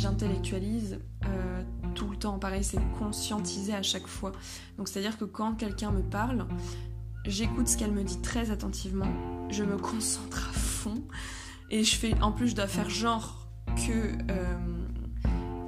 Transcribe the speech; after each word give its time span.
j'intellectualise 0.00 0.98
euh, 1.26 1.62
tout 1.94 2.08
le 2.08 2.16
temps. 2.16 2.38
Pareil, 2.38 2.64
c'est 2.64 2.80
conscientiser 2.98 3.74
à 3.74 3.82
chaque 3.82 4.06
fois. 4.06 4.32
Donc 4.78 4.88
c'est-à-dire 4.88 5.18
que 5.18 5.24
quand 5.24 5.54
quelqu'un 5.54 5.90
me 5.90 6.02
parle, 6.02 6.46
j'écoute 7.26 7.68
ce 7.68 7.76
qu'elle 7.76 7.92
me 7.92 8.02
dit 8.02 8.20
très 8.20 8.50
attentivement, 8.50 9.12
je 9.50 9.62
me 9.62 9.76
concentre 9.76 10.48
à 10.48 10.52
fond 10.52 11.02
et 11.70 11.84
je 11.84 11.96
fais, 11.96 12.20
en 12.20 12.32
plus, 12.32 12.48
je 12.48 12.56
dois 12.56 12.66
faire 12.66 12.90
genre 12.90 13.46
que 13.76 14.12
euh, 14.30 14.58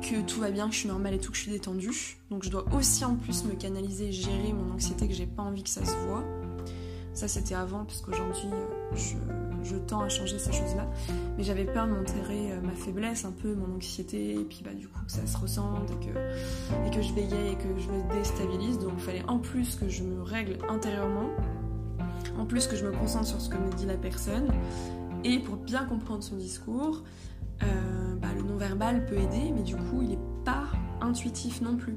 que 0.02 0.20
tout 0.22 0.40
va 0.40 0.50
bien, 0.50 0.66
que 0.66 0.74
je 0.74 0.80
suis 0.80 0.88
normale 0.88 1.14
et 1.14 1.18
tout, 1.18 1.30
que 1.30 1.36
je 1.36 1.42
suis 1.42 1.52
détendue. 1.52 2.18
Donc 2.30 2.42
je 2.42 2.50
dois 2.50 2.64
aussi 2.74 3.04
en 3.04 3.14
plus 3.14 3.44
me 3.44 3.54
canaliser 3.54 4.08
et 4.08 4.12
gérer 4.12 4.52
mon 4.52 4.72
anxiété 4.72 5.06
que 5.06 5.14
j'ai 5.14 5.26
pas 5.26 5.42
envie 5.42 5.62
que 5.62 5.70
ça 5.70 5.84
se 5.84 5.94
voit. 6.08 6.24
Ça 7.14 7.28
c'était 7.28 7.54
avant 7.54 7.84
parce 7.84 8.00
qu'aujourd'hui 8.00 8.48
euh, 8.52 8.96
je, 9.62 9.76
tends 9.86 10.00
à 10.00 10.08
changer 10.08 10.38
ces 10.38 10.52
choses-là. 10.52 10.88
Mais 11.36 11.44
j'avais 11.44 11.64
peur 11.64 11.86
de 11.86 11.92
montrer 11.92 12.52
euh, 12.52 12.60
ma 12.62 12.72
faiblesse, 12.72 13.24
un 13.24 13.32
peu 13.32 13.54
mon 13.54 13.76
anxiété, 13.76 14.32
et 14.32 14.44
puis 14.44 14.62
bah 14.64 14.72
du 14.74 14.88
coup 14.88 15.00
que 15.04 15.12
ça 15.12 15.26
se 15.26 15.36
ressente 15.36 15.90
et 15.90 16.06
que, 16.06 16.86
et 16.86 16.90
que 16.90 17.02
je 17.02 17.12
bégaye 17.12 17.52
et 17.52 17.56
que 17.56 17.78
je 17.78 17.88
me 17.88 18.14
déstabilise. 18.14 18.78
Donc 18.78 18.92
il 18.96 19.02
fallait 19.02 19.28
en 19.28 19.38
plus 19.38 19.76
que 19.76 19.88
je 19.88 20.02
me 20.02 20.22
règle 20.22 20.58
intérieurement, 20.68 21.30
en 22.38 22.46
plus 22.46 22.66
que 22.66 22.76
je 22.76 22.86
me 22.86 22.92
concentre 22.92 23.26
sur 23.26 23.40
ce 23.40 23.48
que 23.50 23.56
me 23.56 23.70
dit 23.76 23.86
la 23.86 23.96
personne, 23.96 24.50
et 25.24 25.38
pour 25.38 25.56
bien 25.56 25.84
comprendre 25.84 26.22
son 26.22 26.36
discours, 26.36 27.04
euh, 27.62 28.16
bah, 28.16 28.28
le 28.34 28.42
non-verbal 28.42 29.06
peut 29.06 29.16
aider, 29.16 29.52
mais 29.54 29.62
du 29.62 29.76
coup 29.76 30.02
il 30.02 30.10
n'est 30.10 30.18
pas 30.44 30.64
intuitif 31.00 31.60
non 31.60 31.76
plus. 31.76 31.96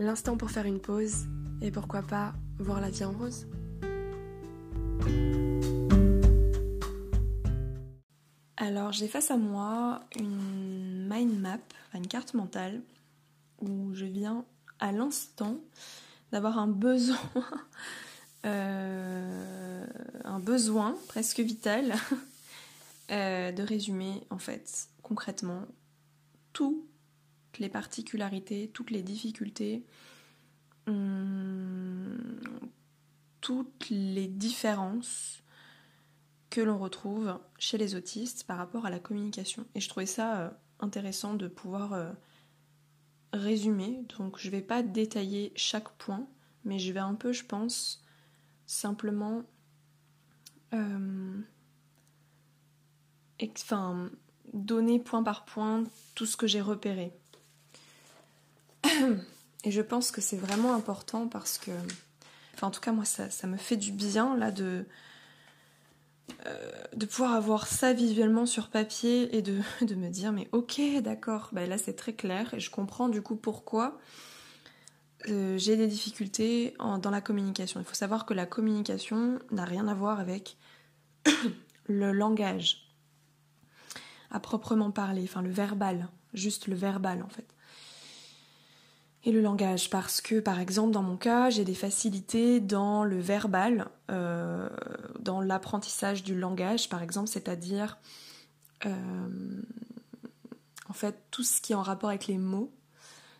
l'instant 0.00 0.36
pour 0.36 0.50
faire 0.50 0.64
une 0.64 0.80
pause 0.80 1.26
et 1.60 1.70
pourquoi 1.70 2.02
pas 2.02 2.32
voir 2.58 2.80
la 2.80 2.90
vie 2.90 3.04
en 3.04 3.12
rose. 3.12 3.46
Alors 8.56 8.92
j'ai 8.92 9.08
face 9.08 9.30
à 9.30 9.36
moi 9.36 10.00
une 10.18 11.06
mind 11.08 11.38
map, 11.38 11.58
une 11.94 12.06
carte 12.06 12.34
mentale, 12.34 12.80
où 13.60 13.94
je 13.94 14.06
viens 14.06 14.44
à 14.78 14.90
l'instant 14.90 15.56
d'avoir 16.32 16.58
un 16.58 16.68
besoin, 16.68 17.18
euh, 18.46 19.86
un 20.24 20.40
besoin 20.40 20.96
presque 21.08 21.40
vital 21.40 21.94
euh, 23.10 23.52
de 23.52 23.62
résumer 23.62 24.22
en 24.30 24.38
fait 24.38 24.88
concrètement 25.02 25.66
tout 26.52 26.86
les 27.58 27.68
particularités, 27.68 28.70
toutes 28.72 28.90
les 28.90 29.02
difficultés, 29.02 29.84
hum, 30.86 32.18
toutes 33.40 33.88
les 33.90 34.28
différences 34.28 35.42
que 36.50 36.60
l'on 36.60 36.78
retrouve 36.78 37.38
chez 37.58 37.78
les 37.78 37.94
autistes 37.94 38.44
par 38.44 38.58
rapport 38.58 38.86
à 38.86 38.90
la 38.90 38.98
communication. 38.98 39.64
Et 39.74 39.80
je 39.80 39.88
trouvais 39.88 40.06
ça 40.06 40.40
euh, 40.40 40.50
intéressant 40.80 41.34
de 41.34 41.48
pouvoir 41.48 41.92
euh, 41.92 42.10
résumer. 43.32 44.04
Donc 44.18 44.38
je 44.38 44.46
ne 44.46 44.52
vais 44.52 44.62
pas 44.62 44.82
détailler 44.82 45.52
chaque 45.54 45.90
point, 45.92 46.26
mais 46.64 46.78
je 46.78 46.92
vais 46.92 47.00
un 47.00 47.14
peu, 47.14 47.32
je 47.32 47.44
pense, 47.44 48.04
simplement... 48.66 49.42
Euh, 50.72 51.40
donner 54.52 54.98
point 54.98 55.22
par 55.22 55.44
point 55.44 55.84
tout 56.14 56.26
ce 56.26 56.36
que 56.36 56.46
j'ai 56.46 56.60
repéré. 56.60 57.12
Et 59.64 59.70
je 59.70 59.82
pense 59.82 60.10
que 60.10 60.20
c'est 60.20 60.36
vraiment 60.36 60.74
important 60.74 61.28
parce 61.28 61.58
que, 61.58 61.70
enfin 62.54 62.68
en 62.68 62.70
tout 62.70 62.80
cas 62.80 62.92
moi 62.92 63.04
ça, 63.04 63.46
me 63.46 63.56
fait 63.56 63.76
du 63.76 63.92
bien 63.92 64.36
là 64.36 64.50
de, 64.50 64.86
euh, 66.46 66.84
de 66.96 67.06
pouvoir 67.06 67.34
avoir 67.34 67.66
ça 67.66 67.92
visuellement 67.92 68.46
sur 68.46 68.68
papier 68.68 69.36
et 69.36 69.42
de, 69.42 69.58
de 69.82 69.94
me 69.94 70.08
dire 70.08 70.32
mais 70.32 70.48
ok 70.52 70.80
d'accord, 71.02 71.50
ben 71.52 71.68
là 71.68 71.76
c'est 71.76 71.94
très 71.94 72.14
clair 72.14 72.54
et 72.54 72.60
je 72.60 72.70
comprends 72.70 73.08
du 73.08 73.20
coup 73.20 73.36
pourquoi 73.36 73.98
euh, 75.28 75.58
j'ai 75.58 75.76
des 75.76 75.86
difficultés 75.86 76.74
dans 76.78 77.10
la 77.10 77.20
communication. 77.20 77.78
Il 77.80 77.84
faut 77.84 77.94
savoir 77.94 78.24
que 78.24 78.32
la 78.32 78.46
communication 78.46 79.38
n'a 79.50 79.66
rien 79.66 79.86
à 79.88 79.92
voir 79.92 80.18
avec 80.18 80.56
le 81.86 82.12
langage 82.12 82.86
à 84.30 84.40
proprement 84.40 84.90
parler, 84.90 85.24
enfin 85.24 85.42
le 85.42 85.50
verbal, 85.50 86.08
juste 86.32 86.68
le 86.68 86.76
verbal 86.76 87.22
en 87.22 87.28
fait 87.28 87.46
et 89.24 89.32
le 89.32 89.40
langage 89.40 89.90
parce 89.90 90.20
que 90.20 90.40
par 90.40 90.60
exemple 90.60 90.92
dans 90.92 91.02
mon 91.02 91.16
cas 91.16 91.50
j'ai 91.50 91.64
des 91.64 91.74
facilités 91.74 92.60
dans 92.60 93.04
le 93.04 93.18
verbal, 93.18 93.88
euh, 94.10 94.68
dans 95.18 95.40
l'apprentissage 95.40 96.22
du 96.22 96.38
langage 96.38 96.88
par 96.88 97.02
exemple, 97.02 97.28
c'est-à-dire 97.28 97.98
euh, 98.86 99.62
en 100.88 100.92
fait 100.92 101.22
tout 101.30 101.42
ce 101.42 101.60
qui 101.60 101.72
est 101.72 101.76
en 101.76 101.82
rapport 101.82 102.08
avec 102.08 102.26
les 102.26 102.38
mots, 102.38 102.72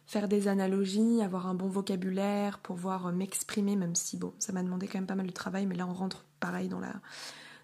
faire 0.06 0.28
des 0.28 0.48
analogies, 0.48 1.22
avoir 1.22 1.46
un 1.46 1.54
bon 1.54 1.68
vocabulaire, 1.68 2.58
pouvoir 2.58 3.10
m'exprimer 3.12 3.76
même 3.76 3.94
si 3.94 4.18
bon 4.18 4.34
ça 4.38 4.52
m'a 4.52 4.62
demandé 4.62 4.86
quand 4.86 4.98
même 4.98 5.06
pas 5.06 5.14
mal 5.14 5.26
de 5.26 5.32
travail 5.32 5.64
mais 5.66 5.76
là 5.76 5.86
on 5.86 5.94
rentre 5.94 6.24
pareil 6.40 6.68
dans, 6.68 6.80
la, 6.80 6.92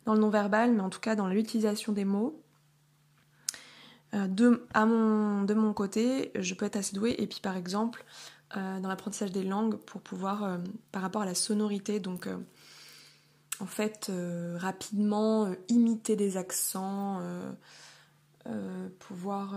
dans 0.07 0.15
le 0.15 0.21
non-verbal 0.21 0.73
mais 0.73 0.81
en 0.81 0.91
tout 0.91 1.01
cas 1.01 1.17
dans 1.17 1.29
l'utilisation 1.29 1.93
des 1.93 2.07
mots. 2.07 2.41
euh, 2.41 2.46
mon, 4.87 5.43
de 5.45 5.55
mon 5.55 5.73
côté, 5.73 6.31
je 6.35 6.55
peux 6.55 6.67
être 6.67 6.77
assez 6.77 6.95
douée. 6.95 7.15
Et 7.19 7.27
puis 7.27 7.41
par 7.41 7.57
exemple, 7.57 8.05
euh, 8.57 8.81
dans 8.81 8.89
l'apprentissage 8.89 9.33
des 9.33 9.43
langues, 9.43 9.77
pour 9.77 10.01
pouvoir, 10.01 10.45
euh, 10.45 10.59
par 10.93 11.03
rapport 11.03 11.23
à 11.23 11.27
la 11.27 11.35
sonorité, 11.35 12.01
donc 12.01 12.29
en 13.61 13.67
fait, 13.67 14.13
rapidement 14.57 15.51
imiter 15.69 16.15
des 16.17 16.37
accents, 16.37 17.23
pouvoir... 18.99 19.55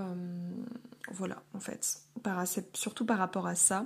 voilà, 1.12 1.44
en 1.54 1.60
fait, 1.60 2.02
surtout 2.74 3.06
par 3.06 3.18
rapport 3.18 3.46
à 3.46 3.56
ça. 3.56 3.86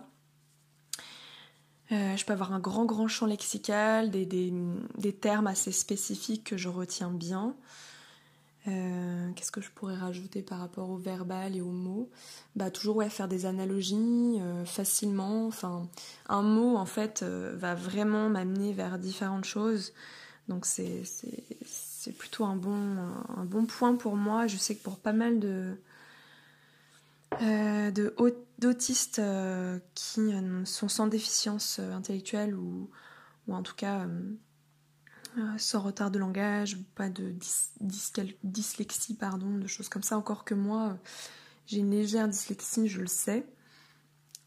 je 1.90 2.24
peux 2.26 2.34
avoir 2.34 2.54
un 2.54 2.60
grand 2.60 2.86
grand 2.86 3.08
champ 3.08 3.26
lexical, 3.26 4.12
des, 4.12 5.18
termes 5.20 5.48
assez 5.48 5.72
spécifiques 5.72 6.44
que 6.44 6.58
je 6.58 6.70
retiens 6.70 7.10
bien. 7.10 7.56
Euh, 8.68 9.32
qu'est-ce 9.36 9.52
que 9.52 9.60
je 9.60 9.70
pourrais 9.72 9.96
rajouter 9.96 10.42
par 10.42 10.60
rapport 10.60 10.90
au 10.90 10.96
verbal 10.96 11.56
et 11.56 11.62
aux 11.62 11.72
mots? 11.72 12.10
Bah 12.56 12.72
toujours 12.72 12.98
ouais, 12.98 13.10
faire 13.10 13.28
des 13.28 13.46
analogies 13.46 14.38
euh, 14.40 14.64
facilement. 14.66 15.48
Enfin, 15.48 15.88
un 16.30 16.42
mot 16.42 16.78
en 16.78 16.86
fait 16.86 17.24
euh, 17.24 17.54
va 17.58 17.76
vraiment 17.76 18.30
m'amener 18.30 18.72
vers 18.74 18.98
différentes 19.00 19.46
choses. 19.46 19.94
Donc 20.48 20.66
c'est, 20.66 21.04
plutôt 22.18 22.46
un 22.46 22.56
bon, 22.56 22.98
un 23.38 23.46
bon 23.46 23.66
point 23.66 23.96
pour 23.96 24.16
moi. 24.16 24.48
Je 24.48 24.58
sais 24.58 24.76
que 24.76 24.84
pour 24.84 24.98
pas 24.98 25.14
mal 25.14 25.40
de 25.40 25.78
d'autistes 28.60 29.22
qui 29.96 30.32
sont 30.66 30.88
sans 30.88 31.08
déficience 31.08 31.80
intellectuelle 31.80 32.56
ou, 32.56 32.90
ou 33.48 33.56
en 33.56 33.64
tout 33.64 33.76
cas 33.76 34.08
euh, 35.38 35.58
sans 35.58 35.80
retard 35.80 36.12
de 36.12 36.20
langage, 36.20 36.78
pas 36.94 37.10
de 37.10 37.34
dyslexie, 38.44 39.16
pardon, 39.16 39.58
de 39.58 39.66
choses 39.66 39.90
comme 39.90 40.04
ça. 40.04 40.16
Encore 40.16 40.46
que 40.46 40.54
moi, 40.54 40.90
euh, 40.90 40.94
j'ai 41.66 41.80
une 41.80 41.90
légère 41.90 42.28
dyslexie, 42.28 42.88
je 42.88 43.02
le 43.02 43.08
sais, 43.08 43.44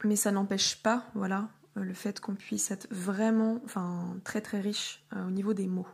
mais 0.04 0.14
ça 0.14 0.30
n'empêche 0.30 0.80
pas, 0.82 1.04
voilà, 1.14 1.50
euh, 1.76 1.82
le 1.82 1.92
fait 1.92 2.20
qu'on 2.20 2.36
puisse 2.36 2.70
être 2.70 2.86
vraiment, 2.92 3.60
enfin, 3.64 4.16
très 4.22 4.40
très 4.40 4.60
riche 4.60 5.04
au 5.12 5.30
niveau 5.30 5.54
des 5.54 5.66
mots. 5.66 5.88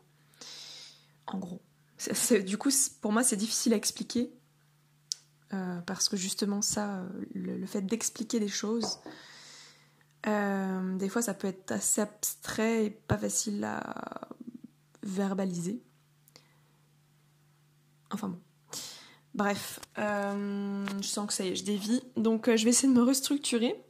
En 1.27 1.39
gros. 1.39 1.63
du 2.45 2.59
coup, 2.59 2.71
pour 3.01 3.13
moi, 3.13 3.23
c'est 3.23 3.37
difficile 3.37 3.73
à 3.73 3.77
expliquer. 3.77 4.31
parce 5.87 6.09
que 6.09 6.17
justement, 6.17 6.61
ça, 6.61 7.07
le, 7.35 7.65
fait 7.67 7.83
d'expliquer 7.83 8.41
des 8.41 8.49
choses, 8.49 8.99
des 10.27 11.09
fois, 11.09 11.23
ça 11.23 11.33
peut 11.33 11.49
être 11.49 11.73
assez 11.73 12.01
abstrait 12.01 12.87
et 12.87 12.91
pas 12.91 13.17
facile 13.17 13.65
à 13.65 14.29
verbaliser. 15.03 15.83
Enfin 18.11 18.29
bon. 18.29 18.41
Bref, 19.35 19.81
euh, 19.99 20.85
je 21.01 21.07
sens 21.07 21.27
que 21.27 21.33
ça 21.33 21.45
y 21.45 21.49
est, 21.49 21.57
je 21.57 21.65
dévie. 21.65 22.03
Donc 22.17 22.49
euh, 22.49 22.57
je 22.57 22.65
vais 22.65 22.71
essayer 22.71 22.93
de 22.93 22.99
me 22.99 23.05
restructurer. 23.05 23.83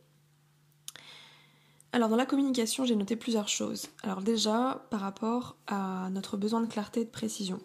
Alors 1.93 2.09
dans 2.09 2.17
la 2.17 2.27
communication, 2.27 2.85
j'ai 2.85 2.97
noté 2.97 3.17
plusieurs 3.17 3.49
choses. 3.49 3.89
Alors 4.03 4.23
déjà, 4.23 4.87
par 4.91 5.01
rapport 5.01 5.57
à 5.67 6.09
notre 6.11 6.37
besoin 6.37 6.61
de 6.61 6.67
clarté 6.67 7.01
et 7.01 7.05
de 7.05 7.11
précision. 7.11 7.61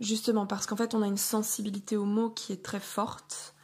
Justement, 0.00 0.46
parce 0.46 0.66
qu'en 0.66 0.76
fait, 0.76 0.94
on 0.94 1.02
a 1.02 1.06
une 1.06 1.16
sensibilité 1.16 1.96
aux 1.96 2.04
mots 2.04 2.30
qui 2.30 2.52
est 2.52 2.62
très 2.62 2.78
forte 2.78 3.54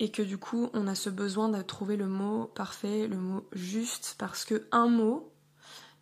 et 0.00 0.10
que 0.10 0.22
du 0.22 0.38
coup, 0.38 0.70
on 0.72 0.88
a 0.88 0.94
ce 0.94 1.10
besoin 1.10 1.48
de 1.48 1.62
trouver 1.62 1.96
le 1.96 2.06
mot 2.06 2.46
parfait, 2.46 3.06
le 3.06 3.18
mot 3.18 3.46
juste, 3.52 4.16
parce 4.18 4.44
que 4.44 4.66
un 4.72 4.88
mot 4.88 5.32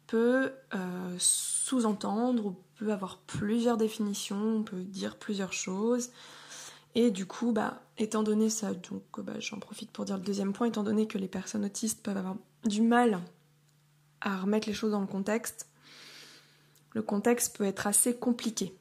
peut 0.07 0.53
euh, 0.75 1.17
sous-entendre 1.19 2.47
ou 2.47 2.57
peut 2.77 2.93
avoir 2.93 3.19
plusieurs 3.19 3.77
définitions, 3.77 4.59
on 4.59 4.63
peut 4.63 4.83
dire 4.83 5.17
plusieurs 5.17 5.53
choses. 5.53 6.11
Et 6.95 7.11
du 7.11 7.27
coup, 7.27 7.53
bah, 7.53 7.83
étant 7.99 8.23
donné 8.23 8.49
ça, 8.49 8.73
donc 8.73 9.03
bah, 9.19 9.39
j'en 9.39 9.59
profite 9.59 9.91
pour 9.91 10.05
dire 10.05 10.17
le 10.17 10.23
deuxième 10.23 10.53
point, 10.53 10.67
étant 10.67 10.83
donné 10.83 11.07
que 11.07 11.19
les 11.19 11.29
personnes 11.29 11.65
autistes 11.65 12.03
peuvent 12.03 12.17
avoir 12.17 12.37
du 12.65 12.83
mal 12.83 13.21
à 14.21 14.39
remettre 14.39 14.69
les 14.69 14.75
choses 14.75 14.93
dans 14.93 15.01
le 15.01 15.07
contexte, 15.07 15.69
le 16.95 17.03
contexte 17.03 17.57
peut 17.57 17.65
être 17.65 17.87
assez 17.87 18.17
compliqué. 18.17 18.75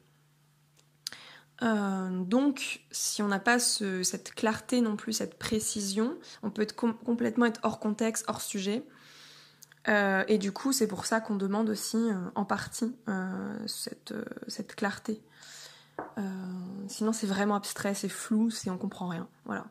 Euh, 1.62 2.22
donc, 2.24 2.80
si 2.90 3.22
on 3.22 3.28
n'a 3.28 3.38
pas 3.38 3.58
cette 3.58 4.34
clarté 4.34 4.80
non 4.80 4.96
plus, 4.96 5.12
cette 5.12 5.38
précision, 5.38 6.16
on 6.42 6.50
peut 6.50 6.62
être 6.62 6.74
complètement 6.74 7.46
être 7.46 7.60
hors 7.62 7.78
contexte, 7.78 8.24
hors 8.28 8.40
sujet. 8.40 8.82
Euh, 9.88 10.24
et 10.28 10.38
du 10.38 10.52
coup, 10.52 10.72
c'est 10.72 10.86
pour 10.86 11.06
ça 11.06 11.20
qu'on 11.20 11.36
demande 11.36 11.70
aussi 11.70 11.96
euh, 11.96 12.14
en 12.34 12.44
partie 12.44 12.94
cette, 13.66 14.14
cette, 14.48 14.74
clarté. 14.74 15.22
sinon, 16.88 17.12
c'est 17.12 17.26
vraiment 17.26 17.54
abstrait, 17.54 17.94
c'est 17.94 18.08
flou, 18.08 18.50
c'est 18.50 18.70
on 18.70 18.78
comprend 18.78 19.08
rien. 19.08 19.28
Voilà. 19.44 19.66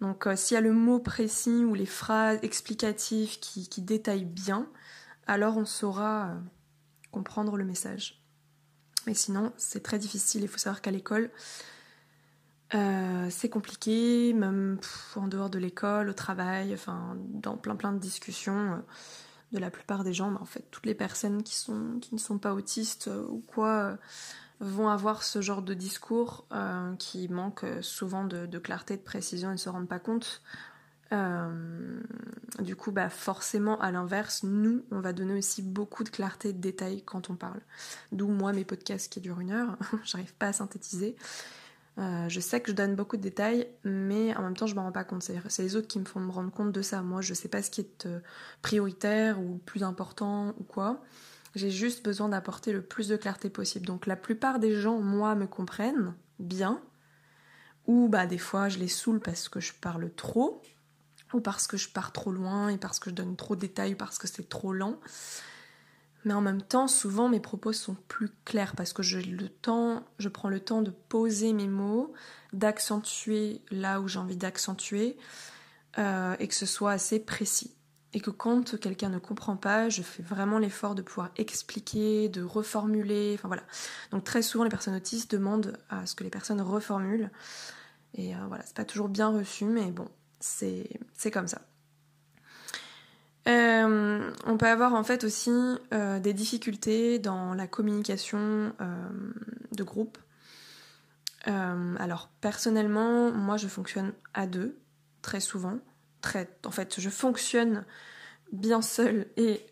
Donc, 0.00 0.28
s'il 0.36 0.54
y 0.54 0.58
a 0.58 0.60
le 0.60 0.72
mot 0.72 1.00
précis 1.00 1.64
ou 1.64 1.74
les 1.74 1.86
phrases 1.86 2.38
explicatives 2.42 3.38
qui, 3.40 3.82
détaillent 3.82 4.24
bien, 4.24 4.68
alors 5.26 5.56
on 5.56 5.64
saura 5.64 6.34
comprendre 7.10 7.56
le 7.56 7.64
message. 7.64 8.22
Mais 9.06 9.14
sinon, 9.14 9.52
c'est 9.56 9.82
très 9.82 9.98
difficile. 9.98 10.42
Il 10.42 10.48
faut 10.48 10.58
savoir 10.58 10.80
qu'à 10.82 10.90
l'école, 10.90 11.30
euh, 12.74 13.28
c'est 13.30 13.48
compliqué, 13.48 14.34
même 14.34 14.78
en 15.16 15.26
dehors 15.26 15.48
de 15.48 15.58
l'école, 15.58 16.10
au 16.10 16.12
travail, 16.12 16.74
enfin, 16.74 17.16
dans 17.16 17.56
plein 17.56 17.76
plein 17.76 17.92
de 17.92 17.98
discussions 17.98 18.72
euh, 18.72 18.78
de 19.52 19.58
la 19.58 19.70
plupart 19.70 20.04
des 20.04 20.12
gens. 20.12 20.30
Mais 20.30 20.38
en 20.38 20.44
fait, 20.44 20.64
toutes 20.70 20.86
les 20.86 20.94
personnes 20.94 21.42
qui, 21.42 21.70
ne 21.70 22.18
sont 22.18 22.38
pas 22.38 22.54
autistes 22.54 23.08
euh, 23.08 23.26
ou 23.28 23.42
quoi 23.46 23.96
vont 24.60 24.88
avoir 24.88 25.22
ce 25.22 25.40
genre 25.40 25.62
de 25.62 25.72
discours 25.72 26.44
qui 26.98 27.28
manque 27.28 27.64
souvent 27.80 28.24
de, 28.24 28.58
clarté, 28.58 28.96
de 28.96 29.02
précision 29.02 29.50
et 29.50 29.52
ne 29.52 29.56
se 29.56 29.68
rendent 29.68 29.86
pas 29.86 30.00
compte 30.00 30.42
euh, 31.12 32.00
du 32.60 32.76
coup, 32.76 32.92
bah 32.92 33.08
forcément, 33.08 33.80
à 33.80 33.90
l'inverse, 33.90 34.42
nous, 34.42 34.84
on 34.90 35.00
va 35.00 35.12
donner 35.12 35.34
aussi 35.38 35.62
beaucoup 35.62 36.04
de 36.04 36.10
clarté, 36.10 36.52
de 36.52 36.60
détails 36.60 37.02
quand 37.02 37.30
on 37.30 37.34
parle. 37.34 37.60
D'où 38.12 38.28
moi, 38.28 38.52
mes 38.52 38.64
podcasts 38.64 39.10
qui 39.10 39.20
durent 39.20 39.40
une 39.40 39.52
heure, 39.52 39.76
j'arrive 40.04 40.34
pas 40.34 40.48
à 40.48 40.52
synthétiser. 40.52 41.16
Euh, 41.98 42.28
je 42.28 42.38
sais 42.38 42.60
que 42.60 42.70
je 42.70 42.76
donne 42.76 42.94
beaucoup 42.94 43.16
de 43.16 43.22
détails, 43.22 43.66
mais 43.82 44.34
en 44.36 44.42
même 44.42 44.56
temps, 44.56 44.66
je 44.66 44.74
m'en 44.74 44.84
rends 44.84 44.92
pas 44.92 45.04
compte. 45.04 45.22
C'est 45.22 45.62
les 45.62 45.76
autres 45.76 45.88
qui 45.88 45.98
me 45.98 46.04
font 46.04 46.20
me 46.20 46.30
rendre 46.30 46.52
compte 46.52 46.70
de 46.70 46.82
ça. 46.82 47.02
Moi, 47.02 47.20
je 47.22 47.34
sais 47.34 47.48
pas 47.48 47.62
ce 47.62 47.70
qui 47.70 47.80
est 47.80 48.06
euh, 48.06 48.20
prioritaire 48.62 49.40
ou 49.40 49.58
plus 49.58 49.82
important 49.82 50.54
ou 50.58 50.64
quoi. 50.64 51.02
J'ai 51.54 51.70
juste 51.70 52.04
besoin 52.04 52.28
d'apporter 52.28 52.72
le 52.72 52.82
plus 52.82 53.08
de 53.08 53.16
clarté 53.16 53.50
possible. 53.50 53.86
Donc, 53.86 54.06
la 54.06 54.16
plupart 54.16 54.60
des 54.60 54.80
gens, 54.80 55.00
moi, 55.00 55.34
me 55.34 55.46
comprennent 55.46 56.14
bien. 56.38 56.80
Ou 57.86 58.08
bah, 58.08 58.26
des 58.26 58.38
fois, 58.38 58.68
je 58.68 58.78
les 58.78 58.88
saoule 58.88 59.18
parce 59.18 59.48
que 59.48 59.58
je 59.58 59.72
parle 59.72 60.12
trop 60.14 60.62
ou 61.34 61.40
parce 61.40 61.66
que 61.66 61.76
je 61.76 61.88
pars 61.88 62.12
trop 62.12 62.32
loin 62.32 62.68
et 62.68 62.78
parce 62.78 62.98
que 62.98 63.10
je 63.10 63.14
donne 63.14 63.36
trop 63.36 63.54
de 63.54 63.60
détails 63.60 63.94
ou 63.94 63.96
parce 63.96 64.18
que 64.18 64.28
c'est 64.28 64.48
trop 64.48 64.72
lent. 64.72 64.98
Mais 66.24 66.34
en 66.34 66.40
même 66.40 66.62
temps, 66.62 66.88
souvent 66.88 67.28
mes 67.28 67.40
propos 67.40 67.72
sont 67.72 67.96
plus 68.08 68.30
clairs 68.44 68.74
parce 68.76 68.92
que 68.92 69.02
je, 69.02 69.18
le 69.18 69.48
temps, 69.48 70.04
je 70.18 70.28
prends 70.28 70.48
le 70.48 70.60
temps 70.60 70.82
de 70.82 70.90
poser 70.90 71.52
mes 71.52 71.68
mots, 71.68 72.12
d'accentuer 72.52 73.62
là 73.70 74.00
où 74.00 74.08
j'ai 74.08 74.18
envie 74.18 74.36
d'accentuer 74.36 75.16
euh, 75.98 76.36
et 76.38 76.48
que 76.48 76.54
ce 76.54 76.66
soit 76.66 76.92
assez 76.92 77.20
précis. 77.20 77.74
Et 78.14 78.20
que 78.20 78.30
quand 78.30 78.78
quelqu'un 78.80 79.10
ne 79.10 79.18
comprend 79.18 79.56
pas, 79.56 79.90
je 79.90 80.02
fais 80.02 80.22
vraiment 80.22 80.58
l'effort 80.58 80.94
de 80.94 81.02
pouvoir 81.02 81.30
expliquer, 81.36 82.28
de 82.28 82.42
reformuler. 82.42 83.34
Enfin 83.34 83.48
voilà. 83.48 83.62
Donc 84.10 84.24
très 84.24 84.42
souvent, 84.42 84.64
les 84.64 84.70
personnes 84.70 84.94
autistes 84.94 85.30
demandent 85.30 85.78
à 85.90 86.06
ce 86.06 86.14
que 86.14 86.24
les 86.24 86.30
personnes 86.30 86.60
reformulent. 86.60 87.30
Et 88.14 88.34
euh, 88.34 88.38
voilà, 88.48 88.64
c'est 88.64 88.76
pas 88.76 88.86
toujours 88.86 89.08
bien 89.08 89.28
reçu, 89.28 89.66
mais 89.66 89.90
bon, 89.92 90.08
c'est 90.40 90.88
comme 91.30 91.48
ça. 91.48 91.60
Euh, 93.48 94.30
on 94.44 94.56
peut 94.58 94.66
avoir 94.66 94.94
en 94.94 95.04
fait 95.04 95.24
aussi 95.24 95.50
euh, 95.94 96.20
des 96.20 96.34
difficultés 96.34 97.18
dans 97.18 97.54
la 97.54 97.66
communication 97.66 98.72
euh, 98.80 99.08
de 99.72 99.82
groupe. 99.82 100.18
alors 101.44 102.28
personnellement, 102.42 103.32
moi 103.32 103.56
je 103.56 103.68
fonctionne 103.68 104.12
à 104.34 104.46
deux 104.46 104.78
très 105.22 105.40
souvent. 105.40 105.78
En 106.66 106.70
fait, 106.70 107.00
je 107.00 107.08
fonctionne 107.08 107.86
bien 108.52 108.82
seul 108.82 109.28
et 109.38 109.64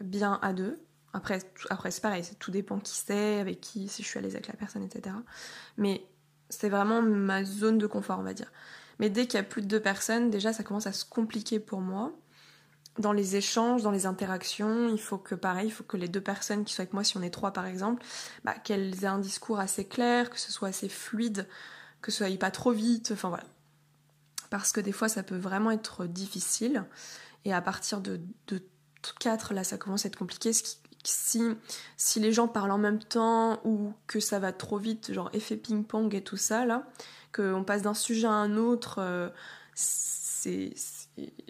bien 0.00 0.38
à 0.40 0.54
deux. 0.54 0.80
Après, 1.12 1.40
après 1.68 1.90
c'est 1.90 2.00
pareil, 2.00 2.24
tout 2.38 2.50
dépend 2.50 2.78
qui 2.78 2.96
c'est, 2.96 3.38
avec 3.38 3.60
qui, 3.60 3.88
si 3.88 4.02
je 4.02 4.08
suis 4.08 4.18
à 4.18 4.22
l'aise 4.22 4.34
avec 4.34 4.48
la 4.48 4.54
personne, 4.54 4.82
etc. 4.82 5.14
Mais 5.76 6.06
c'est 6.48 6.70
vraiment 6.70 7.02
ma 7.02 7.44
zone 7.44 7.76
de 7.76 7.86
confort, 7.86 8.18
on 8.18 8.22
va 8.22 8.32
dire. 8.32 8.50
Mais 8.98 9.10
dès 9.10 9.26
qu'il 9.26 9.34
y 9.34 9.40
a 9.40 9.44
plus 9.44 9.60
de 9.60 9.66
deux 9.66 9.80
personnes, 9.80 10.30
déjà 10.30 10.54
ça 10.54 10.62
commence 10.62 10.86
à 10.86 10.92
se 10.92 11.04
compliquer 11.04 11.60
pour 11.60 11.80
moi. 11.80 12.12
Dans 12.98 13.12
les 13.12 13.36
échanges, 13.36 13.82
dans 13.82 13.90
les 13.90 14.06
interactions, 14.06 14.88
il 14.88 15.00
faut 15.00 15.18
que 15.18 15.34
pareil, 15.34 15.66
il 15.66 15.72
faut 15.72 15.82
que 15.82 15.96
les 15.96 16.08
deux 16.08 16.20
personnes 16.20 16.64
qui 16.64 16.74
sont 16.74 16.82
avec 16.82 16.92
moi, 16.92 17.02
si 17.02 17.16
on 17.16 17.22
est 17.22 17.30
trois 17.30 17.52
par 17.52 17.66
exemple, 17.66 18.04
bah, 18.44 18.54
qu'elles 18.54 19.02
aient 19.02 19.08
un 19.08 19.18
discours 19.18 19.58
assez 19.58 19.84
clair, 19.84 20.30
que 20.30 20.38
ce 20.38 20.52
soit 20.52 20.68
assez 20.68 20.88
fluide, 20.88 21.48
que 22.02 22.12
ce 22.12 22.18
soit 22.18 22.38
pas 22.38 22.52
trop 22.52 22.70
vite, 22.70 23.10
enfin 23.12 23.28
voilà. 23.28 23.44
Parce 24.50 24.70
que 24.70 24.80
des 24.80 24.92
fois 24.92 25.08
ça 25.08 25.24
peut 25.24 25.36
vraiment 25.36 25.72
être 25.72 26.06
difficile. 26.06 26.84
Et 27.44 27.52
à 27.52 27.60
partir 27.60 28.00
de, 28.00 28.20
de 28.46 28.62
4, 29.18 29.54
là 29.54 29.64
ça 29.64 29.76
commence 29.76 30.04
à 30.04 30.08
être 30.08 30.16
compliqué. 30.16 30.52
Si, 31.06 31.42
si 31.96 32.20
les 32.20 32.32
gens 32.32 32.48
parlent 32.48 32.70
en 32.70 32.78
même 32.78 33.02
temps 33.02 33.60
ou 33.64 33.92
que 34.06 34.20
ça 34.20 34.38
va 34.38 34.52
trop 34.52 34.78
vite, 34.78 35.12
genre 35.12 35.30
effet 35.32 35.56
ping-pong 35.56 36.14
et 36.14 36.22
tout 36.22 36.36
ça, 36.38 36.64
là, 36.64 36.86
qu'on 37.34 37.64
passe 37.64 37.82
d'un 37.82 37.94
sujet 37.94 38.26
à 38.26 38.30
un 38.30 38.56
autre, 38.56 39.00
euh, 39.00 39.28
c'est, 39.74 40.72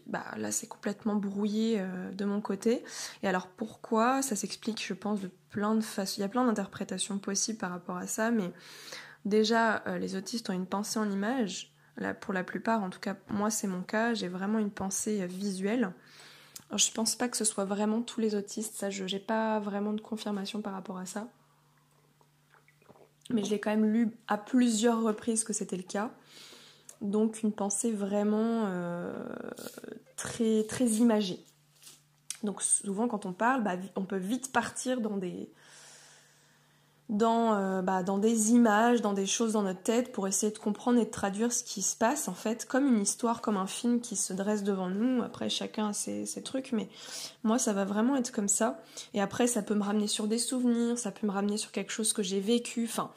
bah, 0.06 0.24
là 0.36 0.52
c'est 0.52 0.66
complètement 0.66 1.16
brouillé 1.16 1.76
euh, 1.78 2.10
de 2.12 2.24
mon 2.24 2.40
côté. 2.40 2.84
Et 3.22 3.28
alors 3.28 3.48
pourquoi? 3.48 4.22
Ça 4.22 4.36
s'explique, 4.36 4.84
je 4.84 4.94
pense, 4.94 5.20
de 5.20 5.30
plein 5.50 5.74
de 5.74 5.80
façons. 5.80 6.14
Il 6.18 6.20
y 6.20 6.24
a 6.24 6.28
plein 6.28 6.44
d'interprétations 6.44 7.18
possibles 7.18 7.58
par 7.58 7.70
rapport 7.70 7.96
à 7.96 8.06
ça, 8.06 8.30
mais 8.30 8.52
déjà 9.24 9.82
euh, 9.86 9.98
les 9.98 10.16
autistes 10.16 10.50
ont 10.50 10.54
une 10.54 10.66
pensée 10.66 10.98
en 10.98 11.10
image. 11.10 11.72
Là, 11.96 12.12
pour 12.12 12.34
la 12.34 12.42
plupart, 12.42 12.82
en 12.82 12.90
tout 12.90 12.98
cas, 12.98 13.16
moi 13.28 13.50
c'est 13.50 13.68
mon 13.68 13.82
cas, 13.82 14.14
j'ai 14.14 14.28
vraiment 14.28 14.58
une 14.58 14.70
pensée 14.70 15.26
visuelle. 15.26 15.92
Alors, 16.70 16.78
je 16.78 16.90
pense 16.90 17.14
pas 17.14 17.28
que 17.28 17.36
ce 17.36 17.44
soit 17.44 17.64
vraiment 17.66 18.02
tous 18.02 18.20
les 18.20 18.34
autistes, 18.34 18.74
ça, 18.74 18.90
je 18.90 19.04
n'ai 19.04 19.20
pas 19.20 19.60
vraiment 19.60 19.92
de 19.92 20.00
confirmation 20.00 20.60
par 20.60 20.72
rapport 20.72 20.98
à 20.98 21.06
ça 21.06 21.28
mais 23.30 23.44
je 23.44 23.50
l'ai 23.50 23.60
quand 23.60 23.70
même 23.70 23.86
lu 23.86 24.10
à 24.28 24.36
plusieurs 24.36 25.02
reprises 25.02 25.44
que 25.44 25.52
c'était 25.52 25.76
le 25.76 25.82
cas. 25.82 26.10
Donc 27.00 27.42
une 27.42 27.52
pensée 27.52 27.92
vraiment 27.92 28.64
euh, 28.66 29.12
très, 30.16 30.64
très 30.64 30.86
imagée. 30.86 31.44
Donc 32.42 32.62
souvent 32.62 33.08
quand 33.08 33.26
on 33.26 33.32
parle, 33.32 33.62
bah, 33.62 33.76
on 33.96 34.04
peut 34.04 34.16
vite 34.16 34.52
partir 34.52 35.00
dans 35.00 35.16
des, 35.16 35.50
dans, 37.08 37.54
euh, 37.54 37.82
bah, 37.82 38.02
dans 38.02 38.18
des 38.18 38.52
images, 38.52 39.02
dans 39.02 39.12
des 39.12 39.26
choses 39.26 39.52
dans 39.52 39.62
notre 39.62 39.82
tête 39.82 40.12
pour 40.12 40.26
essayer 40.26 40.52
de 40.52 40.58
comprendre 40.58 40.98
et 40.98 41.04
de 41.04 41.10
traduire 41.10 41.52
ce 41.52 41.62
qui 41.62 41.82
se 41.82 41.96
passe 41.96 42.28
en 42.28 42.34
fait, 42.34 42.66
comme 42.66 42.86
une 42.86 43.00
histoire, 43.00 43.40
comme 43.40 43.56
un 43.56 43.66
film 43.66 44.00
qui 44.00 44.16
se 44.16 44.32
dresse 44.32 44.62
devant 44.62 44.88
nous. 44.88 45.22
Après, 45.22 45.50
chacun 45.50 45.88
a 45.88 45.92
ses, 45.92 46.24
ses, 46.26 46.42
trucs, 46.42 46.72
mais 46.72 46.88
moi, 47.42 47.58
ça 47.58 47.72
va 47.72 47.84
vraiment 47.84 48.16
être 48.16 48.32
comme 48.32 48.48
ça. 48.48 48.80
Et 49.12 49.20
après, 49.20 49.46
ça 49.46 49.62
peut 49.62 49.74
me 49.74 49.82
ramener 49.82 50.06
sur 50.06 50.26
des 50.26 50.38
souvenirs, 50.38 50.98
ça 50.98 51.10
peut 51.10 51.26
me 51.26 51.32
ramener 51.32 51.56
sur 51.56 51.72
quelque 51.72 51.92
chose 51.92 52.12
que 52.12 52.22
j'ai 52.22 52.40
vécu. 52.40 52.84
Enfin, 52.84 53.10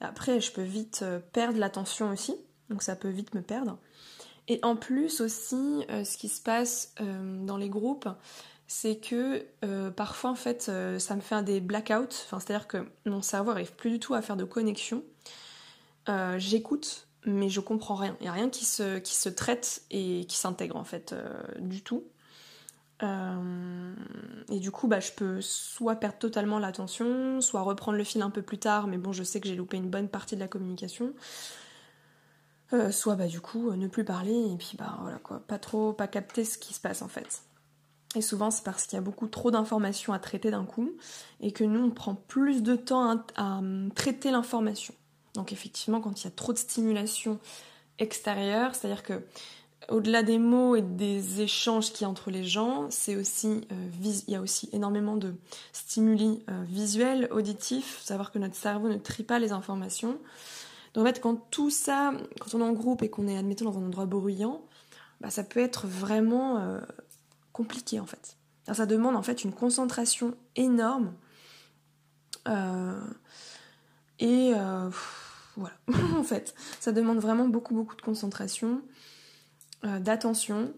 après, 0.00 0.40
je 0.40 0.52
peux 0.52 0.62
vite 0.62 1.00
euh, 1.02 1.20
perdre 1.32 1.58
l'attention 1.58 2.10
aussi, 2.10 2.34
donc 2.70 2.82
ça 2.82 2.96
peut 2.96 3.08
vite 3.08 3.34
me 3.34 3.42
perdre. 3.42 3.78
Et 4.48 4.58
en 4.62 4.76
plus 4.76 5.20
aussi, 5.20 5.84
euh, 5.90 6.04
ce 6.04 6.16
qui 6.16 6.28
se 6.28 6.40
passe 6.40 6.94
dans 6.98 7.56
les 7.56 7.68
groupes, 7.68 8.08
c'est 8.72 8.96
que 8.96 9.44
euh, 9.64 9.90
parfois 9.90 10.30
en 10.30 10.34
fait 10.34 10.68
euh, 10.70 10.98
ça 10.98 11.14
me 11.14 11.20
fait 11.20 11.34
un 11.34 11.42
des 11.42 11.60
blackouts, 11.60 12.06
enfin, 12.24 12.40
c'est-à-dire 12.40 12.66
que 12.66 12.78
mon 13.04 13.20
cerveau 13.20 13.50
arrive 13.50 13.74
plus 13.74 13.90
du 13.90 14.00
tout 14.00 14.14
à 14.14 14.22
faire 14.22 14.36
de 14.36 14.44
connexion. 14.44 15.04
Euh, 16.08 16.38
j'écoute, 16.38 17.06
mais 17.26 17.50
je 17.50 17.60
comprends 17.60 17.96
rien. 17.96 18.16
Il 18.20 18.22
n'y 18.22 18.28
a 18.30 18.32
rien 18.32 18.48
qui 18.48 18.64
se, 18.64 18.98
qui 18.98 19.14
se 19.14 19.28
traite 19.28 19.82
et 19.90 20.24
qui 20.24 20.36
s'intègre 20.38 20.76
en 20.76 20.84
fait 20.84 21.14
du 21.58 21.82
tout. 21.82 22.04
et 23.02 24.58
du 24.58 24.70
coup, 24.70 24.88
bah, 24.88 25.00
je 25.00 25.12
peux 25.12 25.42
soit 25.42 25.96
perdre 25.96 26.18
totalement 26.18 26.58
l'attention, 26.58 27.42
soit 27.42 27.60
reprendre 27.60 27.98
le 27.98 28.04
fil 28.04 28.22
un 28.22 28.30
peu 28.30 28.42
plus 28.42 28.58
tard, 28.58 28.86
mais 28.86 28.96
bon, 28.96 29.12
je 29.12 29.22
sais 29.22 29.40
que 29.40 29.48
j'ai 29.48 29.56
loupé 29.56 29.76
une 29.76 29.90
bonne 29.90 30.08
partie 30.08 30.34
de 30.34 30.40
la 30.40 30.48
communication. 30.48 31.12
Soit 32.90 33.16
bah 33.16 33.26
du 33.26 33.40
coup 33.40 33.72
ne 33.72 33.86
plus 33.86 34.04
parler 34.04 34.52
et 34.52 34.56
puis 34.56 34.76
bah 34.78 34.98
voilà 35.02 35.18
quoi, 35.18 35.40
pas 35.40 35.58
trop, 35.58 35.92
pas 35.92 36.06
capter 36.06 36.44
ce 36.44 36.58
qui 36.58 36.74
se 36.74 36.80
passe 36.80 37.02
en 37.02 37.08
fait. 37.08 37.42
Et 38.14 38.20
souvent, 38.20 38.50
c'est 38.50 38.64
parce 38.64 38.84
qu'il 38.84 38.96
y 38.96 38.98
a 38.98 39.02
beaucoup 39.02 39.26
trop 39.26 39.50
d'informations 39.50 40.12
à 40.12 40.18
traiter 40.18 40.50
d'un 40.50 40.64
coup 40.64 40.92
et 41.40 41.52
que 41.52 41.64
nous, 41.64 41.82
on 41.82 41.90
prend 41.90 42.14
plus 42.14 42.62
de 42.62 42.76
temps 42.76 43.10
à, 43.10 43.24
à 43.36 43.60
traiter 43.94 44.30
l'information. 44.30 44.94
Donc, 45.34 45.52
effectivement, 45.52 46.00
quand 46.00 46.20
il 46.20 46.24
y 46.24 46.28
a 46.28 46.30
trop 46.30 46.52
de 46.52 46.58
stimulation 46.58 47.38
extérieure, 47.98 48.74
c'est-à-dire 48.74 49.02
que 49.02 49.22
au-delà 49.88 50.22
des 50.22 50.38
mots 50.38 50.76
et 50.76 50.82
des 50.82 51.40
échanges 51.40 51.92
qu'il 51.92 52.02
y 52.02 52.04
a 52.04 52.08
entre 52.08 52.30
les 52.30 52.44
gens, 52.44 52.86
c'est 52.90 53.16
aussi 53.16 53.62
euh, 53.72 53.88
il 54.26 54.32
y 54.32 54.36
a 54.36 54.40
aussi 54.40 54.68
énormément 54.72 55.16
de 55.16 55.34
stimuli 55.72 56.42
euh, 56.48 56.62
visuels, 56.68 57.28
auditifs, 57.32 58.00
savoir 58.02 58.30
que 58.30 58.38
notre 58.38 58.54
cerveau 58.54 58.88
ne 58.88 58.96
trie 58.96 59.24
pas 59.24 59.38
les 59.38 59.52
informations. 59.52 60.18
Donc 60.94 61.04
en 61.04 61.06
fait, 61.06 61.20
quand 61.20 61.36
tout 61.50 61.70
ça, 61.70 62.12
quand 62.40 62.54
on 62.54 62.60
est 62.60 62.68
en 62.68 62.72
groupe 62.72 63.02
et 63.02 63.10
qu'on 63.10 63.26
est 63.26 63.36
admettons 63.38 63.64
dans 63.64 63.78
un 63.78 63.86
endroit 63.86 64.06
bruyant, 64.06 64.62
bah, 65.20 65.30
ça 65.30 65.44
peut 65.44 65.60
être 65.60 65.86
vraiment 65.86 66.58
euh, 66.58 66.80
compliqué 67.52 68.00
en 68.00 68.06
fait. 68.06 68.36
ça 68.72 68.86
demande 68.86 69.16
en 69.16 69.22
fait 69.22 69.44
une 69.44 69.52
concentration 69.52 70.34
énorme 70.56 71.14
et 74.18 74.52
voilà, 75.56 75.76
en 76.16 76.22
fait, 76.22 76.54
ça 76.80 76.92
demande 76.92 77.18
vraiment 77.18 77.46
beaucoup 77.46 77.74
beaucoup 77.74 77.94
de 77.94 78.02
concentration. 78.02 78.82
Euh, 79.84 79.98
d'attention. 79.98 80.72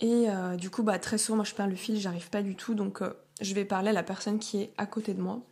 Et 0.00 0.30
euh, 0.30 0.56
du 0.56 0.70
coup, 0.70 0.82
bah, 0.82 0.98
très 0.98 1.18
souvent, 1.18 1.36
moi 1.36 1.44
je 1.44 1.54
perds 1.54 1.66
le 1.66 1.74
fil, 1.74 2.00
j'arrive 2.00 2.30
pas 2.30 2.42
du 2.42 2.56
tout, 2.56 2.74
donc 2.74 3.02
euh, 3.02 3.12
je 3.42 3.54
vais 3.54 3.66
parler 3.66 3.90
à 3.90 3.92
la 3.92 4.02
personne 4.02 4.38
qui 4.38 4.62
est 4.62 4.72
à 4.78 4.86
côté 4.86 5.12
de 5.12 5.20
moi. 5.20 5.42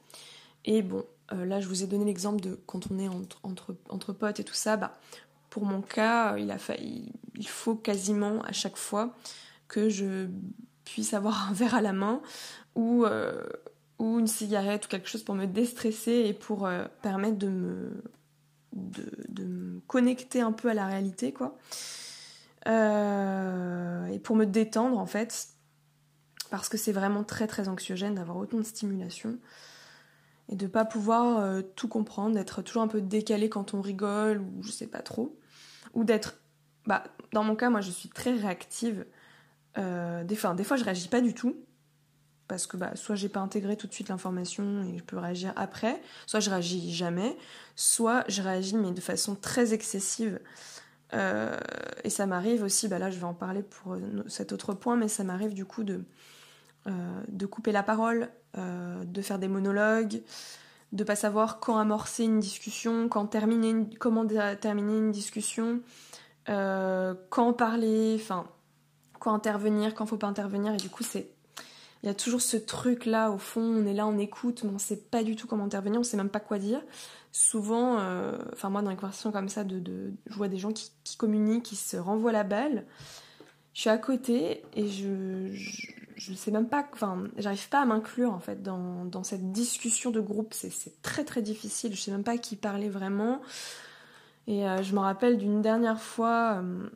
Et 0.64 0.82
bon, 0.82 1.04
là 1.30 1.60
je 1.60 1.68
vous 1.68 1.82
ai 1.82 1.86
donné 1.86 2.04
l'exemple 2.04 2.40
de 2.40 2.58
quand 2.66 2.90
on 2.90 2.98
est 2.98 3.08
entre, 3.08 4.12
potes 4.12 4.40
et 4.40 4.44
tout 4.44 4.54
ça, 4.54 4.76
bah, 4.76 4.98
pour 5.50 5.64
mon 5.64 5.80
cas, 5.80 6.36
il, 6.36 6.50
a 6.50 6.58
il 6.78 7.48
faut 7.48 7.74
quasiment 7.74 8.42
à 8.42 8.52
chaque 8.52 8.76
fois 8.76 9.14
que 9.66 9.88
je 9.88 10.28
puisse 10.84 11.14
avoir 11.14 11.48
un 11.50 11.52
verre 11.52 11.74
à 11.74 11.80
la 11.80 11.92
main 11.92 12.20
ou, 12.74 13.04
ou 13.98 14.18
une 14.18 14.26
cigarette 14.26 14.86
ou 14.86 14.88
quelque 14.88 15.08
chose 15.08 15.22
pour 15.22 15.34
me 15.34 15.46
déstresser 15.46 16.24
et 16.26 16.32
pour 16.32 16.68
permettre 17.02 17.38
de 17.38 17.48
me, 17.48 18.02
de, 18.72 19.44
me 19.44 19.80
connecter 19.80 20.40
un 20.40 20.52
peu 20.52 20.68
à 20.68 20.74
la 20.74 20.86
réalité, 20.86 21.32
quoi. 21.32 21.56
Euh, 22.66 24.06
et 24.06 24.18
pour 24.18 24.36
me 24.36 24.44
détendre 24.44 24.98
en 24.98 25.06
fait, 25.06 25.48
parce 26.50 26.68
que 26.68 26.76
c'est 26.76 26.92
vraiment 26.92 27.24
très 27.24 27.46
très 27.46 27.68
anxiogène 27.68 28.16
d'avoir 28.16 28.36
autant 28.36 28.58
de 28.58 28.62
stimulation 28.62 29.38
et 30.48 30.56
de 30.56 30.66
pas 30.66 30.84
pouvoir 30.84 31.38
euh, 31.38 31.62
tout 31.76 31.88
comprendre, 31.88 32.34
d'être 32.34 32.62
toujours 32.62 32.82
un 32.82 32.88
peu 32.88 33.00
décalé 33.00 33.48
quand 33.48 33.74
on 33.74 33.80
rigole 33.80 34.40
ou 34.40 34.62
je 34.62 34.70
sais 34.70 34.86
pas 34.86 35.00
trop, 35.00 35.38
ou 35.94 36.04
d'être, 36.04 36.40
bah 36.86 37.04
dans 37.32 37.44
mon 37.44 37.56
cas 37.56 37.70
moi 37.70 37.80
je 37.80 37.90
suis 37.90 38.08
très 38.08 38.34
réactive. 38.34 39.06
Euh, 39.76 40.24
des, 40.24 40.34
fois, 40.34 40.54
des 40.54 40.64
fois 40.64 40.76
je 40.76 40.84
réagis 40.84 41.08
pas 41.08 41.20
du 41.20 41.34
tout 41.34 41.56
parce 42.48 42.66
que 42.66 42.78
bah, 42.78 42.96
soit 42.96 43.14
j'ai 43.14 43.28
pas 43.28 43.40
intégré 43.40 43.76
tout 43.76 43.86
de 43.86 43.92
suite 43.92 44.08
l'information 44.08 44.82
et 44.84 44.96
je 44.96 45.04
peux 45.04 45.18
réagir 45.18 45.52
après, 45.56 46.00
soit 46.26 46.40
je 46.40 46.48
réagis 46.48 46.92
jamais, 46.94 47.36
soit 47.76 48.24
je 48.28 48.40
réagis 48.40 48.76
mais 48.76 48.92
de 48.92 49.00
façon 49.00 49.34
très 49.34 49.74
excessive 49.74 50.40
euh, 51.12 51.58
et 52.04 52.10
ça 52.10 52.26
m'arrive 52.26 52.62
aussi, 52.62 52.88
bah 52.88 52.98
là 52.98 53.10
je 53.10 53.18
vais 53.18 53.24
en 53.24 53.34
parler 53.34 53.62
pour 53.62 53.96
cet 54.26 54.52
autre 54.52 54.72
point, 54.72 54.96
mais 54.96 55.08
ça 55.08 55.24
m'arrive 55.24 55.52
du 55.52 55.66
coup 55.66 55.84
de, 55.84 56.04
de 57.28 57.46
couper 57.46 57.72
la 57.72 57.82
parole, 57.82 58.30
de 58.56 59.22
faire 59.22 59.38
des 59.38 59.48
monologues, 59.48 60.22
de 60.92 61.04
pas 61.04 61.16
savoir 61.16 61.60
quand 61.60 61.78
amorcer 61.78 62.24
une 62.24 62.40
discussion, 62.40 63.08
quand 63.08 63.26
terminer, 63.26 63.86
comment 63.98 64.26
terminer 64.26 64.98
une 64.98 65.12
discussion, 65.12 65.80
quand 66.46 67.52
parler, 67.52 68.16
enfin, 68.20 68.46
quand 69.18 69.34
intervenir, 69.34 69.94
quand 69.94 70.06
faut 70.06 70.16
pas 70.16 70.28
intervenir, 70.28 70.74
et 70.74 70.78
du 70.78 70.88
coup 70.88 71.04
il 71.14 72.06
y 72.06 72.08
a 72.08 72.14
toujours 72.14 72.40
ce 72.40 72.56
truc 72.56 73.06
là 73.06 73.30
au 73.30 73.38
fond, 73.38 73.60
on 73.60 73.84
est 73.84 73.94
là, 73.94 74.06
on 74.06 74.18
écoute, 74.18 74.62
mais 74.64 74.70
on 74.72 74.78
sait 74.78 74.96
pas 74.96 75.22
du 75.24 75.36
tout 75.36 75.46
comment 75.46 75.64
intervenir, 75.64 76.00
on 76.00 76.04
sait 76.04 76.16
même 76.16 76.30
pas 76.30 76.40
quoi 76.40 76.58
dire 76.58 76.80
souvent, 77.32 77.98
euh, 78.00 78.36
enfin 78.52 78.70
moi 78.70 78.82
dans 78.82 78.90
les 78.90 78.96
conversations 78.96 79.32
comme 79.32 79.48
ça, 79.48 79.64
je 79.68 80.34
vois 80.34 80.48
des 80.48 80.58
gens 80.58 80.72
qui, 80.72 80.90
communiquent, 81.16 81.64
qui 81.64 81.76
se 81.76 81.96
renvoient 81.96 82.32
la 82.32 82.44
balle. 82.44 82.84
Je 83.74 83.82
suis 83.82 83.90
à 83.90 83.98
côté 83.98 84.62
et 84.74 84.88
je, 84.88 85.52
sais 86.34 86.50
même 86.50 86.68
pas, 86.68 86.86
enfin 86.92 87.24
j'arrive 87.36 87.68
pas 87.68 87.82
à 87.82 87.84
m'inclure 87.84 88.32
en 88.32 88.40
fait 88.40 88.62
dans, 88.62 89.22
cette 89.24 89.52
discussion 89.52 90.10
de 90.10 90.20
groupe. 90.20 90.54
C'est 90.54 91.02
très 91.02 91.24
très 91.24 91.42
difficile. 91.42 91.94
Je 91.94 92.00
sais 92.00 92.10
même 92.10 92.24
pas 92.24 92.32
à 92.32 92.38
qui 92.38 92.56
parler 92.56 92.88
vraiment. 92.88 93.40
Et 94.46 94.66
euh, 94.66 94.82
je 94.82 94.94
me 94.94 95.00
rappelle 95.00 95.36
d'une 95.36 95.60
dernière 95.60 96.00
fois 96.00 96.62
euh, 96.62 96.88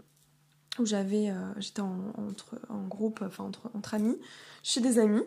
où 0.78 0.86
j'avais, 0.86 1.32
j'étais 1.58 1.82
en, 1.82 2.12
entre, 2.16 2.58
en 2.70 2.86
groupe, 2.86 3.22
enfin 3.26 3.50
entre, 3.74 3.94
amis, 3.94 4.18
chez 4.62 4.80
des 4.80 4.98
amis. 4.98 5.24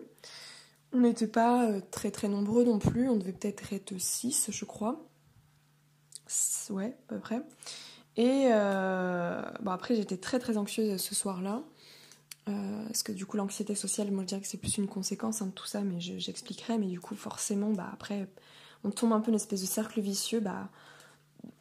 On 0.95 0.99
n'était 0.99 1.27
pas 1.27 1.65
euh, 1.65 1.81
très 1.91 2.09
très 2.09 2.29
nombreux 2.29 2.63
non 2.63 2.79
plus, 2.79 3.09
on 3.09 3.17
devait 3.17 3.33
peut-être 3.33 3.73
être 3.73 3.97
6 3.97 4.49
je 4.51 4.65
crois. 4.65 5.05
Ouais, 6.69 6.97
à 7.09 7.13
peu 7.13 7.19
près. 7.19 7.41
Et 8.15 8.47
euh, 8.51 9.41
bon, 9.61 9.71
après 9.71 9.95
j'étais 9.95 10.15
très 10.15 10.39
très 10.39 10.55
anxieuse 10.57 11.01
ce 11.01 11.13
soir-là. 11.13 11.63
Euh, 12.47 12.85
parce 12.85 13.01
que 13.01 13.11
du 13.11 13.25
coup 13.25 13.37
l'anxiété 13.37 13.73
sociale, 13.73 14.11
moi 14.11 14.21
je 14.23 14.27
dirais 14.27 14.41
que 14.41 14.47
c'est 14.47 14.59
plus 14.59 14.77
une 14.77 14.87
conséquence 14.87 15.41
hein, 15.41 15.47
de 15.47 15.51
tout 15.51 15.65
ça, 15.65 15.81
mais 15.81 15.99
j'expliquerai. 15.99 16.77
mais 16.77 16.87
du 16.87 16.99
coup 16.99 17.15
forcément, 17.15 17.71
bah 17.71 17.89
après 17.91 18.27
on 18.83 18.91
tombe 18.91 19.13
un 19.13 19.19
peu 19.19 19.29
une 19.29 19.35
espèce 19.35 19.61
de 19.61 19.65
cercle 19.65 19.99
vicieux. 19.99 20.39
Bah, 20.39 20.69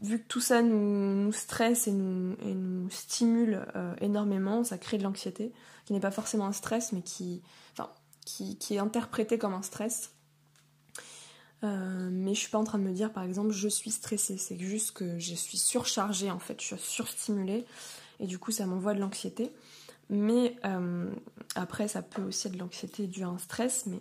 vu 0.00 0.18
que 0.18 0.26
tout 0.26 0.40
ça 0.40 0.62
nous, 0.62 1.32
stresse 1.32 1.86
et 1.88 1.92
nous, 1.92 2.90
stimule 2.90 3.66
énormément, 4.00 4.62
ça 4.64 4.78
crée 4.78 4.98
de 4.98 5.02
l'anxiété, 5.02 5.52
qui 5.86 5.92
n'est 5.94 6.00
pas 6.00 6.10
forcément 6.10 6.46
un 6.46 6.52
stress, 6.52 6.92
mais 6.92 7.02
qui, 7.02 7.42
est 8.70 8.78
interprété 8.78 9.38
comme 9.38 9.54
un 9.54 9.62
stress. 9.62 10.10
Euh, 11.64 12.10
mais 12.12 12.34
je 12.34 12.40
suis 12.40 12.50
pas 12.50 12.58
en 12.58 12.64
train 12.64 12.78
de 12.78 12.84
me 12.84 12.92
dire 12.92 13.10
par 13.10 13.22
exemple 13.22 13.52
je 13.52 13.68
suis 13.68 13.90
stressée, 13.90 14.36
c'est 14.36 14.58
juste 14.58 14.90
que 14.92 15.18
je 15.18 15.34
suis 15.34 15.56
surchargée 15.56 16.30
en 16.30 16.38
fait, 16.38 16.60
je 16.60 16.66
suis 16.66 16.78
surstimulée 16.78 17.64
et 18.20 18.26
du 18.26 18.38
coup 18.38 18.50
ça 18.52 18.66
m'envoie 18.66 18.92
de 18.92 19.00
l'anxiété. 19.00 19.50
Mais 20.10 20.56
euh, 20.64 21.10
après 21.54 21.88
ça 21.88 22.02
peut 22.02 22.22
aussi 22.22 22.48
être 22.48 22.54
de 22.54 22.58
l'anxiété 22.58 23.06
due 23.06 23.22
à 23.22 23.28
un 23.28 23.38
stress, 23.38 23.86
mais 23.86 24.00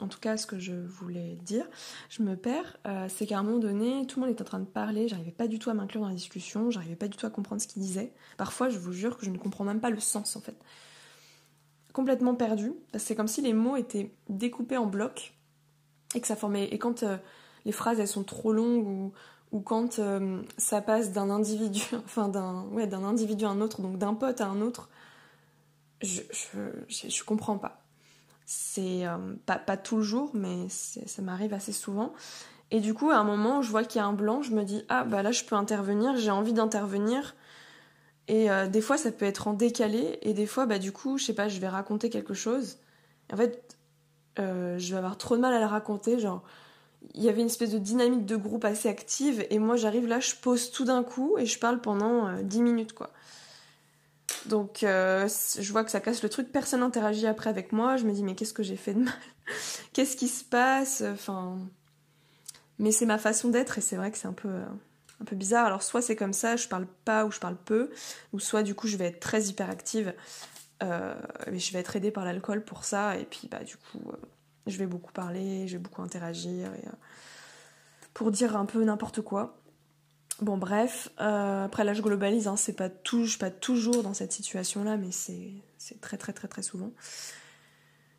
en 0.00 0.08
tout 0.08 0.18
cas 0.18 0.36
ce 0.36 0.46
que 0.46 0.58
je 0.58 0.74
voulais 0.74 1.36
dire, 1.44 1.64
je 2.10 2.22
me 2.22 2.36
perds, 2.36 2.76
euh, 2.86 3.06
c'est 3.08 3.26
qu'à 3.26 3.38
un 3.38 3.42
moment 3.42 3.58
donné 3.58 4.06
tout 4.06 4.20
le 4.20 4.26
monde 4.26 4.36
est 4.36 4.42
en 4.42 4.44
train 4.44 4.58
de 4.58 4.64
parler, 4.64 5.08
j'arrivais 5.08 5.30
pas 5.30 5.46
du 5.46 5.58
tout 5.58 5.70
à 5.70 5.74
m'inclure 5.74 6.00
dans 6.00 6.08
la 6.08 6.14
discussion, 6.14 6.70
j'arrivais 6.70 6.96
pas 6.96 7.08
du 7.08 7.16
tout 7.16 7.26
à 7.26 7.30
comprendre 7.30 7.60
ce 7.60 7.68
qu'il 7.68 7.82
disait. 7.82 8.12
Parfois 8.36 8.68
je 8.68 8.78
vous 8.78 8.92
jure 8.92 9.16
que 9.16 9.24
je 9.24 9.30
ne 9.30 9.38
comprends 9.38 9.64
même 9.64 9.80
pas 9.80 9.90
le 9.90 10.00
sens 10.00 10.36
en 10.36 10.40
fait 10.40 10.56
complètement 11.92 12.34
perdu. 12.34 12.72
C'est 12.96 13.14
comme 13.14 13.28
si 13.28 13.40
les 13.40 13.52
mots 13.52 13.76
étaient 13.76 14.12
découpés 14.28 14.76
en 14.76 14.86
blocs 14.86 15.32
et 16.16 16.20
que 16.20 16.26
ça 16.26 16.34
formait. 16.34 16.64
Et 16.64 16.78
quand 16.78 17.04
euh, 17.04 17.16
les 17.64 17.70
phrases 17.70 18.00
elles 18.00 18.08
sont 18.08 18.24
trop 18.24 18.52
longues 18.52 18.84
ou, 18.84 19.12
ou 19.52 19.60
quand 19.60 20.00
ça 20.58 20.80
passe 20.80 21.12
d'un 21.12 21.30
individu, 21.30 21.84
enfin 22.04 22.28
d'un 22.28 22.64
ouais, 22.72 22.88
d'un 22.88 23.04
individu 23.04 23.44
à 23.44 23.50
un 23.50 23.60
autre, 23.60 23.80
donc 23.80 23.96
d'un 23.96 24.14
pote 24.14 24.40
à 24.40 24.48
un 24.48 24.60
autre, 24.60 24.88
je, 26.04 26.22
je, 26.30 27.08
je, 27.08 27.24
comprends 27.24 27.58
pas. 27.58 27.82
C'est 28.46 29.06
euh, 29.06 29.16
pas, 29.46 29.58
pas 29.58 29.76
tout 29.76 29.96
le 29.96 30.02
jour, 30.02 30.30
mais 30.34 30.68
ça 30.68 31.22
m'arrive 31.22 31.54
assez 31.54 31.72
souvent. 31.72 32.12
Et 32.70 32.80
du 32.80 32.94
coup, 32.94 33.10
à 33.10 33.16
un 33.16 33.24
moment, 33.24 33.62
je 33.62 33.70
vois 33.70 33.84
qu'il 33.84 34.00
y 34.00 34.02
a 34.02 34.06
un 34.06 34.12
blanc, 34.12 34.42
je 34.42 34.52
me 34.52 34.64
dis 34.64 34.84
ah 34.88 35.04
bah 35.04 35.22
là 35.22 35.32
je 35.32 35.44
peux 35.44 35.54
intervenir, 35.54 36.16
j'ai 36.16 36.30
envie 36.30 36.52
d'intervenir 36.52 37.34
et 38.28 38.50
euh, 38.50 38.66
des 38.66 38.80
fois, 38.80 38.96
ça 38.96 39.12
peut 39.12 39.26
être 39.26 39.48
en 39.48 39.52
décalé, 39.52 40.18
et 40.22 40.32
des 40.32 40.46
fois, 40.46 40.66
bah, 40.66 40.78
du 40.78 40.92
coup, 40.92 41.18
je 41.18 41.24
sais 41.24 41.34
pas, 41.34 41.48
je 41.48 41.60
vais 41.60 41.68
raconter 41.68 42.08
quelque 42.08 42.34
chose. 42.34 42.78
En 43.32 43.36
fait, 43.36 43.76
euh, 44.38 44.78
je 44.78 44.92
vais 44.92 44.98
avoir 44.98 45.18
trop 45.18 45.36
de 45.36 45.42
mal 45.42 45.52
à 45.52 45.60
la 45.60 45.68
raconter. 45.68 46.18
Genre, 46.18 46.42
il 47.14 47.22
y 47.22 47.28
avait 47.28 47.42
une 47.42 47.48
espèce 47.48 47.70
de 47.70 47.78
dynamique 47.78 48.24
de 48.24 48.36
groupe 48.36 48.64
assez 48.64 48.88
active, 48.88 49.46
et 49.50 49.58
moi, 49.58 49.76
j'arrive 49.76 50.06
là, 50.06 50.20
je 50.20 50.34
pose 50.36 50.70
tout 50.70 50.84
d'un 50.84 51.02
coup, 51.02 51.36
et 51.38 51.46
je 51.46 51.58
parle 51.58 51.80
pendant 51.80 52.28
euh, 52.28 52.42
10 52.42 52.62
minutes, 52.62 52.92
quoi. 52.94 53.10
Donc, 54.46 54.82
euh, 54.82 55.28
je 55.58 55.72
vois 55.72 55.84
que 55.84 55.90
ça 55.90 56.00
casse 56.00 56.22
le 56.22 56.28
truc, 56.28 56.52
personne 56.52 56.80
n'interagit 56.80 57.26
après 57.26 57.50
avec 57.50 57.72
moi. 57.72 57.96
Je 57.96 58.04
me 58.04 58.12
dis, 58.12 58.22
mais 58.22 58.34
qu'est-ce 58.34 58.52
que 58.54 58.62
j'ai 58.62 58.76
fait 58.76 58.94
de 58.94 59.00
mal? 59.00 59.14
Qu'est-ce 59.92 60.16
qui 60.16 60.28
se 60.28 60.44
passe? 60.44 61.02
Enfin. 61.02 61.58
Mais 62.78 62.92
c'est 62.92 63.06
ma 63.06 63.18
façon 63.18 63.48
d'être, 63.48 63.78
et 63.78 63.80
c'est 63.80 63.96
vrai 63.96 64.10
que 64.10 64.18
c'est 64.18 64.26
un 64.26 64.32
peu 64.32 64.50
un 65.20 65.24
peu 65.24 65.36
bizarre. 65.36 65.66
Alors 65.66 65.82
soit 65.82 66.02
c'est 66.02 66.16
comme 66.16 66.32
ça, 66.32 66.56
je 66.56 66.68
parle 66.68 66.86
pas 67.04 67.24
ou 67.24 67.30
je 67.30 67.40
parle 67.40 67.56
peu, 67.56 67.90
ou 68.32 68.40
soit 68.40 68.62
du 68.62 68.74
coup 68.74 68.86
je 68.86 68.96
vais 68.96 69.06
être 69.06 69.20
très 69.20 69.44
hyperactive, 69.44 70.14
euh, 70.82 71.14
mais 71.50 71.58
je 71.58 71.72
vais 71.72 71.80
être 71.80 71.96
aidée 71.96 72.10
par 72.10 72.24
l'alcool 72.24 72.64
pour 72.64 72.84
ça, 72.84 73.16
et 73.16 73.24
puis 73.24 73.48
bah 73.48 73.64
du 73.64 73.76
coup 73.76 74.02
euh, 74.08 74.16
je 74.66 74.76
vais 74.78 74.86
beaucoup 74.86 75.12
parler, 75.12 75.66
je 75.68 75.76
vais 75.76 75.82
beaucoup 75.82 76.02
interagir, 76.02 76.68
euh, 76.68 76.90
pour 78.12 78.30
dire 78.30 78.56
un 78.56 78.66
peu 78.66 78.82
n'importe 78.84 79.20
quoi. 79.22 79.56
Bon 80.40 80.56
bref, 80.56 81.10
après 81.16 81.84
là 81.84 81.94
je 81.94 82.02
globalise, 82.02 82.48
hein, 82.48 82.56
c'est 82.56 82.72
pas, 82.72 82.90
toujours 82.90 84.02
dans 84.02 84.14
cette 84.14 84.32
situation-là, 84.32 84.96
mais 84.96 85.12
c'est 85.12 86.00
très 86.00 86.16
très 86.16 86.32
très 86.32 86.48
très 86.48 86.62
souvent. 86.62 86.90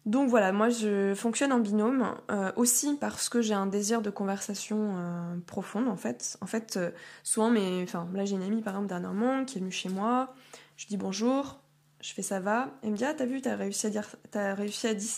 Donc 0.06 0.30
voilà, 0.30 0.52
moi 0.52 0.70
je 0.70 1.16
fonctionne 1.16 1.52
en 1.52 1.58
binôme 1.60 2.16
euh, 2.30 2.52
aussi 2.58 2.96
parce 3.02 3.28
que 3.28 3.42
j'ai 3.42 3.56
un 3.56 3.66
désir 3.66 4.04
de 4.04 4.12
conversation 4.12 4.94
euh, 4.98 5.36
profonde 5.48 5.88
en 5.88 5.98
fait. 5.98 6.38
En 6.42 6.46
fait, 6.46 6.78
euh, 6.78 6.92
souvent, 7.24 7.50
mais 7.50 7.82
enfin 7.84 8.08
là 8.14 8.24
j'ai 8.24 8.36
une 8.36 8.44
amie 8.44 8.62
par 8.62 8.76
exemple 8.76 8.90
dernièrement 8.90 9.46
qui 9.46 9.58
est 9.58 9.62
venue 9.62 9.72
chez 9.72 9.90
moi, 9.90 10.36
je 10.78 10.86
dis 10.86 10.98
bonjour, 10.98 11.60
Je 12.02 12.14
fais 12.14 12.22
ça 12.22 12.40
va. 12.40 12.70
Elle 12.84 12.92
me 12.92 12.98
dit, 12.98 13.06
ah, 13.06 13.16
t'as 13.16 13.26
vu, 13.26 13.42
t'as 13.42 13.56
réussi 13.56 13.88
à 13.88 13.90
dire, 13.90 14.08
t'as 14.30 14.54
réussi 14.54 14.88
à 14.88 14.94
dire, 14.94 15.10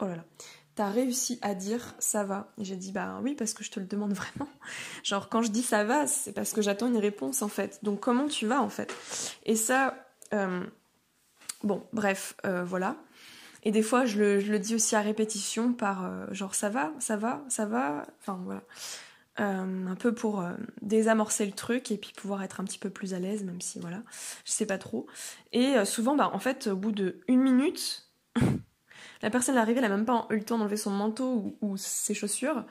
oh 0.00 0.04
là 0.06 0.16
là, 0.16 0.24
t'as 0.78 0.90
réussi 0.90 1.40
à 1.42 1.56
dire 1.56 1.96
ça 1.98 2.22
va. 2.22 2.52
Et 2.56 2.64
j'ai 2.64 2.76
dit, 2.76 2.92
bah 2.92 3.18
oui, 3.24 3.34
parce 3.34 3.52
que 3.52 3.64
je 3.64 3.70
te 3.72 3.80
le 3.80 3.86
demande 3.86 4.12
vraiment. 4.12 4.48
Genre, 5.02 5.28
quand 5.28 5.42
je 5.42 5.50
dis 5.50 5.64
ça 5.64 5.82
va, 5.82 6.06
c'est 6.06 6.32
parce 6.32 6.52
que 6.52 6.62
j'attends 6.62 6.86
une 6.86 6.98
réponse 6.98 7.42
en 7.42 7.48
fait. 7.48 7.80
Donc, 7.82 7.98
comment 7.98 8.28
tu 8.28 8.46
vas 8.46 8.62
en 8.62 8.68
fait? 8.68 8.94
Et 9.44 9.56
ça, 9.56 10.06
euh, 10.32 10.64
bon, 11.64 11.82
bref, 11.92 12.36
euh, 12.46 12.62
voilà. 12.62 12.94
Et 13.64 13.72
des 13.72 13.82
fois, 13.82 14.04
je 14.04 14.20
le, 14.20 14.58
dis 14.60 14.76
aussi 14.76 14.94
à 14.94 15.00
répétition 15.00 15.72
par 15.72 16.04
euh, 16.04 16.26
genre 16.30 16.54
ça 16.54 16.68
va, 16.68 16.92
ça 17.00 17.16
va, 17.16 17.44
ça 17.48 17.66
va. 17.66 18.06
Enfin, 18.20 18.40
voilà. 18.44 18.62
un 19.36 19.96
peu 19.96 20.14
pour 20.14 20.44
désamorcer 20.80 21.44
le 21.44 21.52
truc 21.52 21.90
et 21.90 21.96
puis 21.96 22.12
pouvoir 22.16 22.44
être 22.44 22.60
un 22.60 22.64
petit 22.64 22.78
peu 22.78 22.90
plus 22.90 23.14
à 23.14 23.18
l'aise, 23.18 23.42
même 23.42 23.60
si 23.60 23.80
voilà, 23.80 24.04
je 24.44 24.52
sais 24.52 24.66
pas 24.66 24.78
trop. 24.78 25.08
Et 25.50 25.84
souvent, 25.84 26.14
bah 26.14 26.30
en 26.32 26.38
fait, 26.38 26.68
au 26.68 26.76
bout 26.76 26.92
de 26.92 27.20
une 27.26 27.42
minute, 27.42 28.08
la 29.22 29.30
personne 29.30 29.56
est 29.56 29.58
arrivée, 29.58 29.78
elle 29.78 29.86
a 29.86 29.88
même 29.88 30.04
pas 30.04 30.26
eu 30.30 30.36
le 30.36 30.44
temps 30.44 30.58
d'enlever 30.58 30.76
son 30.76 30.90
manteau 30.90 31.56
ou, 31.60 31.76
ses 31.76 32.14
chaussures. 32.14 32.64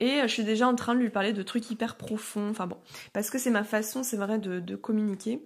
Et 0.00 0.20
je 0.22 0.26
suis 0.26 0.44
déjà 0.44 0.66
en 0.66 0.74
train 0.74 0.94
de 0.94 1.00
lui 1.00 1.10
parler 1.10 1.32
de 1.32 1.42
trucs 1.42 1.70
hyper 1.70 1.96
profonds. 1.96 2.50
Enfin 2.50 2.66
bon, 2.66 2.76
parce 3.12 3.30
que 3.30 3.38
c'est 3.38 3.50
ma 3.50 3.64
façon, 3.64 4.02
c'est 4.02 4.16
vrai, 4.16 4.38
de, 4.38 4.76
communiquer. 4.76 5.44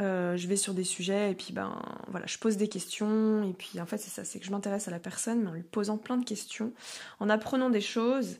Euh, 0.00 0.36
je 0.38 0.48
vais 0.48 0.56
sur 0.56 0.72
des 0.72 0.84
sujets 0.84 1.32
et 1.32 1.34
puis 1.34 1.52
ben 1.52 1.78
voilà, 2.08 2.24
je 2.26 2.38
pose 2.38 2.56
des 2.56 2.68
questions 2.68 3.44
et 3.44 3.52
puis 3.52 3.78
en 3.82 3.84
fait 3.84 3.98
c'est 3.98 4.08
ça, 4.08 4.24
c'est 4.24 4.38
que 4.38 4.46
je 4.46 4.50
m'intéresse 4.50 4.88
à 4.88 4.90
la 4.90 5.00
personne 5.00 5.42
mais 5.42 5.50
en 5.50 5.52
lui 5.52 5.62
posant 5.62 5.98
plein 5.98 6.16
de 6.16 6.24
questions, 6.24 6.72
en 7.18 7.28
apprenant 7.28 7.68
des 7.68 7.82
choses 7.82 8.38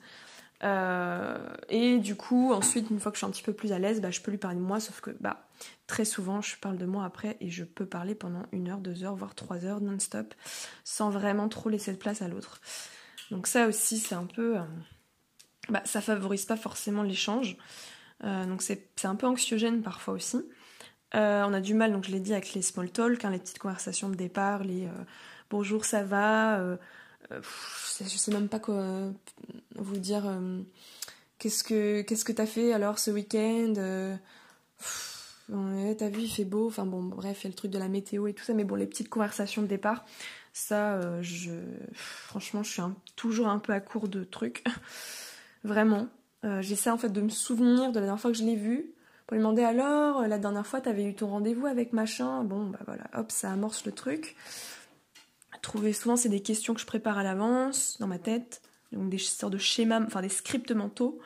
euh, 0.62 1.38
et 1.70 1.98
du 1.98 2.16
coup 2.16 2.52
ensuite 2.52 2.90
une 2.90 3.00
fois 3.00 3.10
que 3.10 3.16
je 3.16 3.20
suis 3.20 3.26
un 3.26 3.30
petit 3.30 3.42
peu 3.42 3.54
plus 3.54 3.72
à 3.72 3.78
l'aise, 3.78 4.00
bah, 4.00 4.10
je 4.10 4.20
peux 4.20 4.30
lui 4.30 4.38
parler 4.38 4.58
de 4.58 4.62
moi 4.62 4.78
sauf 4.78 5.00
que 5.00 5.10
bah 5.20 5.48
très 5.86 6.04
souvent, 6.04 6.42
je 6.42 6.56
parle 6.56 6.76
de 6.76 6.86
moi 6.86 7.04
après 7.04 7.36
et 7.40 7.50
je 7.50 7.64
peux 7.64 7.86
parler 7.86 8.14
pendant 8.14 8.42
une 8.52 8.68
heure, 8.68 8.78
deux 8.78 9.04
heures, 9.04 9.16
voire 9.16 9.34
trois 9.34 9.64
heures 9.64 9.80
non-stop, 9.80 10.34
sans 10.84 11.10
vraiment 11.10 11.48
trop 11.48 11.68
laisser 11.68 11.92
de 11.92 11.96
place 11.96 12.22
à 12.22 12.28
l'autre. 12.28 12.60
Donc 13.30 13.46
ça 13.46 13.66
aussi, 13.66 13.98
c'est 13.98 14.14
un 14.14 14.26
peu... 14.26 14.58
Euh, 14.58 14.62
bah, 15.68 15.82
ça 15.84 16.00
favorise 16.00 16.44
pas 16.44 16.56
forcément 16.56 17.02
l'échange. 17.02 17.56
Euh, 18.24 18.44
donc 18.46 18.62
c'est 18.62 19.04
un 19.04 19.14
peu 19.14 19.26
anxiogène 19.26 19.82
parfois 19.82 20.14
aussi. 20.14 20.38
On 21.12 21.52
a 21.52 21.60
du 21.60 21.74
mal, 21.74 21.92
donc 21.92 22.04
je 22.04 22.12
l'ai 22.12 22.20
dit, 22.20 22.32
avec 22.32 22.54
les 22.54 22.62
small 22.62 22.90
talk, 22.90 23.24
hein, 23.24 23.30
les 23.30 23.38
petites 23.38 23.58
conversations 23.58 24.10
de 24.10 24.14
départ, 24.14 24.62
les 24.62 24.88
bonjour, 25.50 25.84
ça 25.84 26.04
va, 26.04 26.60
je 27.30 28.16
sais 28.16 28.32
même 28.32 28.48
pas 28.48 28.58
quoi 28.58 28.84
vous 29.76 29.98
dire. 29.98 30.24
qu'est-ce 31.38 31.64
que 31.64 32.02
qu'est-ce 32.02 32.24
que 32.24 32.32
t'as 32.32 32.46
fait 32.46 32.72
alors 32.72 32.98
ce 32.98 33.10
week-end 33.10 34.18
t'as 35.98 36.08
vu, 36.08 36.22
il 36.22 36.30
fait 36.30 36.44
beau. 36.44 36.66
Enfin 36.66 36.86
bon, 36.86 37.02
bref, 37.02 37.40
il 37.42 37.44
y 37.44 37.46
a 37.46 37.50
le 37.50 37.54
truc 37.54 37.70
de 37.70 37.78
la 37.78 37.88
météo 37.88 38.26
et 38.26 38.34
tout 38.34 38.44
ça. 38.44 38.54
Mais 38.54 38.64
bon, 38.64 38.74
les 38.76 38.86
petites 38.86 39.08
conversations 39.08 39.62
de 39.62 39.66
départ, 39.66 40.04
ça, 40.52 40.94
euh, 40.94 41.22
je, 41.22 41.52
franchement, 41.94 42.62
je 42.62 42.72
suis 42.72 42.82
toujours 43.16 43.48
un 43.48 43.58
peu 43.58 43.72
à 43.72 43.80
court 43.80 44.08
de 44.08 44.24
trucs. 44.24 44.64
Vraiment. 45.64 46.08
Euh, 46.44 46.62
j'essaie 46.62 46.90
en 46.90 46.96
fait 46.96 47.10
de 47.10 47.20
me 47.20 47.28
souvenir 47.28 47.90
de 47.90 47.96
la 47.96 48.06
dernière 48.06 48.20
fois 48.20 48.30
que 48.30 48.38
je 48.38 48.44
l'ai 48.44 48.56
vu. 48.56 48.92
Pour 49.26 49.34
lui 49.34 49.40
demander 49.40 49.62
alors, 49.62 50.26
la 50.26 50.38
dernière 50.38 50.66
fois, 50.66 50.80
t'avais 50.80 51.04
eu 51.04 51.14
ton 51.14 51.28
rendez-vous 51.28 51.66
avec 51.66 51.92
machin. 51.92 52.42
Bon, 52.44 52.66
bah 52.66 52.80
voilà, 52.86 53.04
hop, 53.14 53.30
ça 53.30 53.52
amorce 53.52 53.84
le 53.84 53.92
truc. 53.92 54.36
Trouver 55.62 55.92
souvent, 55.92 56.16
c'est 56.16 56.28
des 56.28 56.42
questions 56.42 56.74
que 56.74 56.80
je 56.80 56.86
prépare 56.86 57.18
à 57.18 57.22
l'avance 57.22 57.96
dans 58.00 58.06
ma 58.06 58.18
tête. 58.18 58.62
Donc 58.92 59.08
des 59.08 59.18
sortes 59.18 59.52
de 59.52 59.58
schémas, 59.58 60.02
enfin 60.04 60.22
des 60.22 60.28
scripts 60.28 60.72
mentaux 60.72 61.20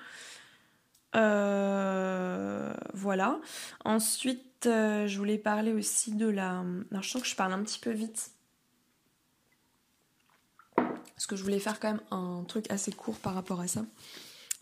euh, 1.15 2.75
voilà. 2.93 3.41
Ensuite, 3.85 4.67
euh, 4.67 5.07
je 5.07 5.19
voulais 5.19 5.39
parler 5.39 5.73
aussi 5.73 6.13
de 6.15 6.27
la. 6.27 6.65
Alors, 6.91 7.03
je 7.03 7.11
sens 7.11 7.23
que 7.23 7.29
je 7.29 7.37
parle 7.37 7.53
un 7.53 7.63
petit 7.63 7.79
peu 7.79 7.91
vite. 7.91 8.33
Parce 10.77 11.27
que 11.27 11.37
je 11.37 11.43
voulais 11.43 11.61
faire 11.61 11.79
quand 11.79 11.93
même 11.93 12.03
un 12.11 12.45
truc 12.45 12.71
assez 12.71 12.93
court 12.93 13.19
par 13.19 13.35
rapport 13.35 13.61
à 13.61 13.69
ça. 13.69 13.85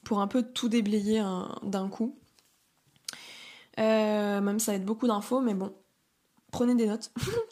Pour 0.04 0.20
un 0.20 0.26
peu 0.26 0.42
tout 0.42 0.68
déblayer 0.68 1.22
d'un 1.62 1.88
coup. 1.88 2.18
Euh, 3.78 4.40
même 4.40 4.58
ça 4.58 4.72
va 4.72 4.76
être 4.76 4.84
beaucoup 4.84 5.06
d'infos, 5.06 5.40
mais 5.40 5.54
bon, 5.54 5.74
prenez 6.50 6.74
des 6.74 6.86
notes. 6.86 7.10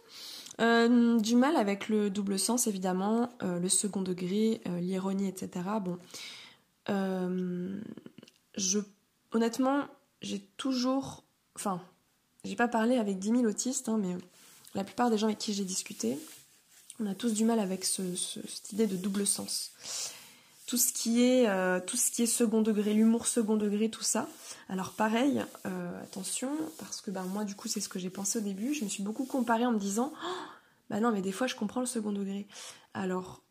du 0.61 1.37
mal 1.37 1.57
avec 1.57 1.89
le 1.89 2.11
double 2.11 2.39
sens, 2.39 2.67
évidemment, 2.67 3.31
le 3.41 3.69
second 3.69 4.03
degré, 4.03 4.61
l'ironie, 4.79 5.27
etc. 5.27 5.65
Bon, 5.81 5.99
honnêtement, 9.33 9.87
j'ai 10.23 10.41
toujours. 10.57 11.25
Enfin, 11.57 11.81
j'ai 12.45 12.57
pas 12.57 12.69
parlé 12.69 12.97
avec 12.97 13.19
10 13.19 13.29
000 13.31 13.45
autistes, 13.45 13.89
hein, 13.89 13.99
mais 14.01 14.17
la 14.75 14.85
plupart 14.85 15.11
des 15.11 15.19
gens 15.19 15.27
avec 15.27 15.39
qui 15.39 15.53
j'ai 15.53 15.65
discuté, 15.65 16.19
on 17.01 17.07
a 17.07 17.15
tous 17.15 17.33
du 17.33 17.45
mal 17.45 17.59
avec 17.59 17.85
cette 17.85 18.73
idée 18.73 18.87
de 18.87 18.97
double 18.97 19.27
sens. 19.27 19.73
Tout 20.71 20.77
ce 20.77 20.93
qui 20.93 21.25
est, 21.25 21.49
euh, 21.49 21.81
tout 21.85 21.97
ce 21.97 22.13
qui 22.13 22.23
est 22.23 22.27
second 22.27 22.63
degré, 22.63 22.95
l'humour 22.95 23.27
second 23.27 23.57
degré, 23.57 23.91
tout 23.91 24.05
ça. 24.05 24.29
Alors 24.69 24.93
pareil, 24.93 25.45
euh, 25.67 26.03
attention, 26.05 26.53
parce 26.79 27.01
que 27.01 27.11
ben, 27.11 27.25
moi 27.25 27.43
du 27.43 27.57
coup 27.57 27.67
c'est 27.67 27.81
ce 27.81 27.89
que 27.89 27.99
j'ai 27.99 28.09
pensé 28.09 28.39
au 28.39 28.41
début, 28.41 28.73
je 28.73 28.85
me 28.85 28.89
suis 28.89 29.03
beaucoup 29.03 29.25
comparée 29.25 29.67
en 29.67 29.73
me 29.73 29.81
disant, 29.81 30.13
oh, 30.15 30.27
bah 30.89 31.01
non 31.01 31.11
mais 31.11 31.23
des 31.23 31.33
fois 31.33 31.49
je 31.49 31.57
comprends 31.57 31.81
le 31.81 31.87
second 31.87 32.13
degré. 32.13 32.47
Alors 32.95 33.43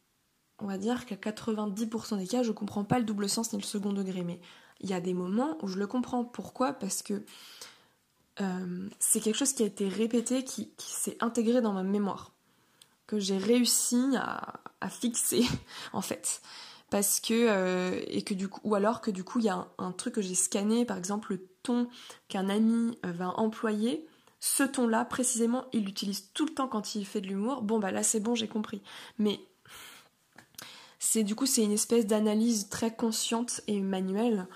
on 0.60 0.68
va 0.68 0.78
dire 0.78 1.06
qu'à 1.06 1.16
90% 1.16 2.18
des 2.20 2.26
cas 2.26 2.42
je 2.42 2.54
comprends 2.54 2.86
pas 2.86 3.00
le 3.00 3.04
double 3.04 3.28
sens 3.28 3.52
ni 3.52 3.60
le 3.60 3.66
second 3.66 3.92
degré, 3.92 4.24
mais 4.24 4.40
il 4.80 4.90
y 4.90 4.94
a 4.94 5.02
des 5.02 5.14
moments 5.14 5.58
où 5.62 5.68
je 5.68 5.78
le 5.78 5.88
comprends. 5.88 6.24
Pourquoi? 6.24 6.72
Parce 6.72 7.04
que 7.04 7.26
euh, 8.40 8.88
c'est 9.00 9.20
quelque 9.20 9.36
chose 9.36 9.52
qui 9.52 9.64
a 9.64 9.66
été 9.66 9.90
répété, 9.90 10.46
qui, 10.46 10.72
s'est 10.78 11.18
intégré 11.20 11.60
dans 11.60 11.74
ma 11.74 11.84
mémoire, 11.84 12.32
que 13.08 13.20
j'ai 13.20 13.38
réussi 13.38 14.00
à, 14.16 14.62
fixer 14.90 15.46
en 15.92 16.02
fait. 16.02 16.42
Parce 16.90 17.20
que, 17.20 17.34
euh, 17.34 18.02
et 18.08 18.22
du 18.22 18.48
coup, 18.48 18.62
ou 18.64 18.76
alors 18.76 19.02
que 19.02 19.12
du 19.12 19.24
coup, 19.24 19.40
il 19.40 19.46
y 19.46 19.50
a 19.50 19.68
un, 19.78 19.92
truc 19.92 20.16
que 20.16 20.22
j'ai 20.22 20.36
scanné, 20.36 20.86
par 20.86 20.98
exemple 20.98 21.34
le 21.34 21.48
ton 21.62 21.88
qu'un 22.28 22.50
ami 22.50 22.98
euh, 23.06 23.12
va 23.12 23.30
employer, 23.40 24.08
ce 24.40 24.64
ton-là, 24.64 25.06
précisément, 25.06 25.66
il 25.74 25.86
l'utilise 25.86 26.32
tout 26.34 26.46
le 26.46 26.54
temps 26.54 26.68
quand 26.68 26.96
il 26.96 27.06
fait 27.06 27.22
de 27.22 27.28
l'humour. 27.28 27.62
Bon, 27.62 27.80
bah 27.80 27.92
là, 27.92 28.04
c'est 28.04 28.20
bon, 28.22 28.36
j'ai 28.36 28.48
compris. 28.48 28.82
Mais 29.18 29.40
c'est 30.98 31.24
du 31.24 31.36
coup, 31.36 31.46
c'est 31.46 31.64
une 31.64 31.72
espèce 31.72 32.08
d'analyse 32.08 32.70
très 32.70 32.96
consciente 32.96 33.62
et 33.68 33.80
manuelle 33.82 34.48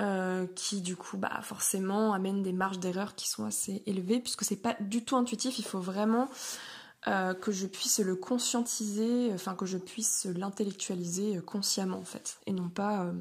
euh, 0.00 0.46
qui 0.54 0.80
du 0.80 0.94
coup 0.94 1.16
bah 1.16 1.40
forcément 1.42 2.12
amène 2.12 2.44
des 2.44 2.52
marges 2.52 2.78
d'erreur 2.78 3.16
qui 3.16 3.28
sont 3.28 3.44
assez 3.44 3.82
élevées 3.84 4.20
puisque 4.20 4.44
c'est 4.44 4.62
pas 4.62 4.76
du 4.78 5.04
tout 5.04 5.16
intuitif, 5.16 5.58
il 5.58 5.64
faut 5.64 5.80
vraiment 5.80 6.28
euh, 7.08 7.34
que 7.34 7.50
je 7.50 7.66
puisse 7.66 7.98
le 7.98 8.14
conscientiser, 8.14 9.30
enfin 9.34 9.54
que 9.54 9.66
je 9.66 9.78
puisse 9.78 10.26
l'intellectualiser 10.26 11.40
consciemment 11.44 11.98
en 11.98 12.04
fait 12.04 12.38
et 12.46 12.52
non 12.52 12.68
pas 12.68 13.04
euh, 13.04 13.12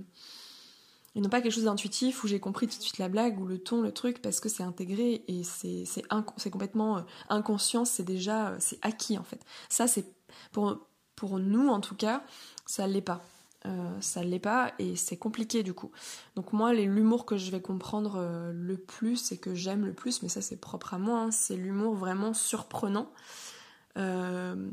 et 1.16 1.22
non 1.22 1.30
pas 1.30 1.42
quelque 1.42 1.54
chose 1.54 1.64
d'intuitif 1.64 2.24
où 2.24 2.28
j'ai 2.28 2.40
compris 2.40 2.68
tout 2.68 2.78
de 2.78 2.84
suite 2.84 3.00
la 3.00 3.10
blague 3.10 3.40
ou 3.40 3.48
le 3.48 3.58
ton, 3.58 3.82
le 3.82 3.92
truc 3.92 4.22
parce 4.22 4.40
que 4.40 4.50
c'est 4.50 4.64
intégré 4.64 5.24
et 5.28 5.44
c'est 5.44 5.86
c'est 5.86 6.50
complètement 6.52 7.04
inconscient, 7.30 7.86
c'est 7.86 8.04
déjà 8.04 8.56
c'est 8.60 8.78
acquis 8.84 9.18
en 9.18 9.24
fait. 9.24 9.44
Ça 9.70 9.88
c'est 9.88 10.06
pour 10.52 10.88
pour 11.16 11.40
nous 11.40 11.68
en 11.68 11.82
tout 11.82 11.96
cas, 11.96 12.24
ça 12.66 12.88
l'est 12.88 13.02
pas. 13.02 13.22
Euh, 13.66 14.02
ça 14.02 14.22
ne 14.22 14.28
l'est 14.28 14.40
pas 14.40 14.72
et 14.80 14.96
c'est 14.96 15.18
compliqué 15.18 15.64
du 15.64 15.74
coup. 15.74 15.92
Donc 16.36 16.54
moi, 16.54 16.74
l'humour 16.74 17.26
que 17.26 17.38
je 17.38 17.52
vais 17.52 17.62
comprendre 17.62 18.16
euh, 18.18 18.52
le 18.54 18.78
plus 18.78 19.32
et 19.32 19.38
que 19.38 19.56
j'aime 19.56 19.86
le 19.86 19.94
plus, 19.94 20.22
mais 20.22 20.30
ça 20.30 20.42
c'est 20.42 20.58
propre 20.58 20.94
à 20.94 21.00
moi, 21.00 21.20
hein, 21.20 21.32
c'est 21.32 21.58
l'humour 21.58 21.96
vraiment 21.96 22.34
surprenant, 22.34 23.12
euh, 23.98 24.72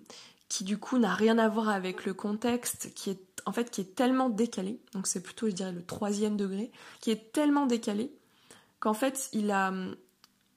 qui 0.49 0.65
du 0.65 0.79
coup 0.79 0.99
n'a 0.99 1.15
rien 1.15 1.39
à 1.39 1.49
voir 1.49 1.69
avec 1.69 2.05
le 2.05 2.15
contexte, 2.15 2.93
qui 2.95 3.11
est 3.11 3.43
en 3.47 3.53
fait 3.53 3.71
qui 3.71 3.81
est 3.81 3.95
tellement 3.95 4.31
décalé, 4.31 4.81
donc 4.93 5.07
c'est 5.07 5.23
plutôt 5.23 5.49
je 5.49 5.53
dirais 5.53 5.73
le 5.73 5.85
troisième 5.85 6.37
degré, 6.37 6.71
qui 7.01 7.11
est 7.11 7.33
tellement 7.33 7.67
décalé 7.67 8.13
qu'en 8.81 8.95
fait 8.95 9.29
il 9.33 9.51
a, 9.51 9.73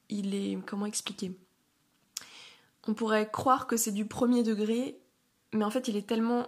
il 0.09 0.35
est, 0.35 0.57
comment 0.65 0.85
expliquer? 0.85 1.37
On 2.87 2.93
pourrait 2.93 3.29
croire 3.29 3.67
que 3.67 3.75
c'est 3.75 3.91
du 3.91 4.05
premier 4.05 4.43
degré, 4.43 4.99
mais 5.53 5.65
en 5.65 5.69
fait 5.69 5.87
il 5.87 5.97
est 5.97 6.07
tellement 6.07 6.47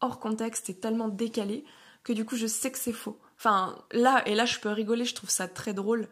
hors 0.00 0.20
contexte 0.20 0.70
et 0.70 0.74
tellement 0.74 1.08
décalé 1.08 1.64
que 2.04 2.12
du 2.12 2.24
coup 2.24 2.36
je 2.36 2.46
sais 2.46 2.70
que 2.70 2.78
c'est 2.78 2.92
faux. 2.92 3.18
Enfin 3.36 3.76
là, 3.92 4.22
et 4.26 4.34
là 4.34 4.46
je 4.46 4.58
peux 4.58 4.70
rigoler, 4.70 5.04
je 5.04 5.14
trouve 5.14 5.30
ça 5.30 5.48
très 5.48 5.74
drôle. 5.74 6.08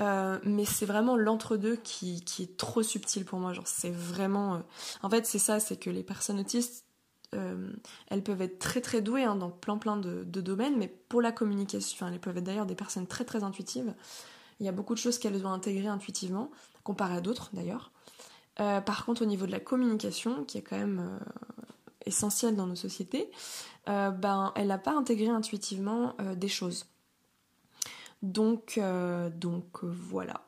Euh, 0.00 0.38
mais 0.42 0.64
c'est 0.64 0.86
vraiment 0.86 1.16
l'entre-deux 1.16 1.76
qui, 1.76 2.24
est 2.38 2.56
trop 2.56 2.82
subtil 2.82 3.24
pour 3.24 3.38
moi. 3.38 3.52
Genre, 3.52 3.66
c'est 3.66 3.90
vraiment. 3.90 4.54
Euh, 4.54 4.58
en 5.02 5.10
fait, 5.10 5.26
c'est 5.26 5.38
ça, 5.38 5.60
c'est 5.60 5.76
que 5.76 5.90
les 5.90 6.02
personnes 6.02 6.40
autistes, 6.40 6.86
euh, 7.34 7.72
elles 8.08 8.22
peuvent 8.22 8.42
être 8.42 8.58
très 8.58 8.80
très 8.80 9.02
douées 9.02 9.24
hein, 9.24 9.36
dans 9.36 9.50
plein 9.50 9.78
plein 9.78 9.96
de, 9.96 10.22
domaines, 10.24 10.76
mais 10.78 10.88
pour 10.88 11.22
la 11.22 11.32
communication, 11.32 12.06
elles 12.08 12.20
peuvent 12.20 12.38
être 12.38 12.44
d'ailleurs 12.44 12.66
des 12.66 12.74
personnes 12.74 13.06
très 13.06 13.24
très 13.24 13.42
intuitives. 13.44 13.94
Il 14.60 14.66
y 14.66 14.68
a 14.68 14.72
beaucoup 14.72 14.94
de 14.94 14.98
choses 14.98 15.18
qu'elles 15.18 15.44
ont 15.46 15.52
intégrées 15.52 15.88
intuitivement, 15.88 16.50
comparé 16.84 17.16
à 17.16 17.20
d'autres 17.20 17.50
d'ailleurs. 17.52 17.90
par 18.56 19.04
contre, 19.04 19.22
au 19.22 19.24
niveau 19.24 19.46
de 19.46 19.50
la 19.50 19.60
communication, 19.60 20.44
qui 20.44 20.58
est 20.58 20.62
quand 20.62 20.78
même 20.78 21.18
essentielle 22.06 22.54
dans 22.54 22.66
nos 22.66 22.76
sociétés, 22.76 23.30
ben, 23.86 24.52
elle 24.54 24.68
n'a 24.68 24.78
pas 24.78 24.92
intégré 24.92 25.28
intuitivement 25.28 26.14
des 26.36 26.48
choses. 26.48 26.86
Donc, 28.22 28.78
euh, 28.78 29.30
donc 29.30 29.82
voilà. 29.82 30.46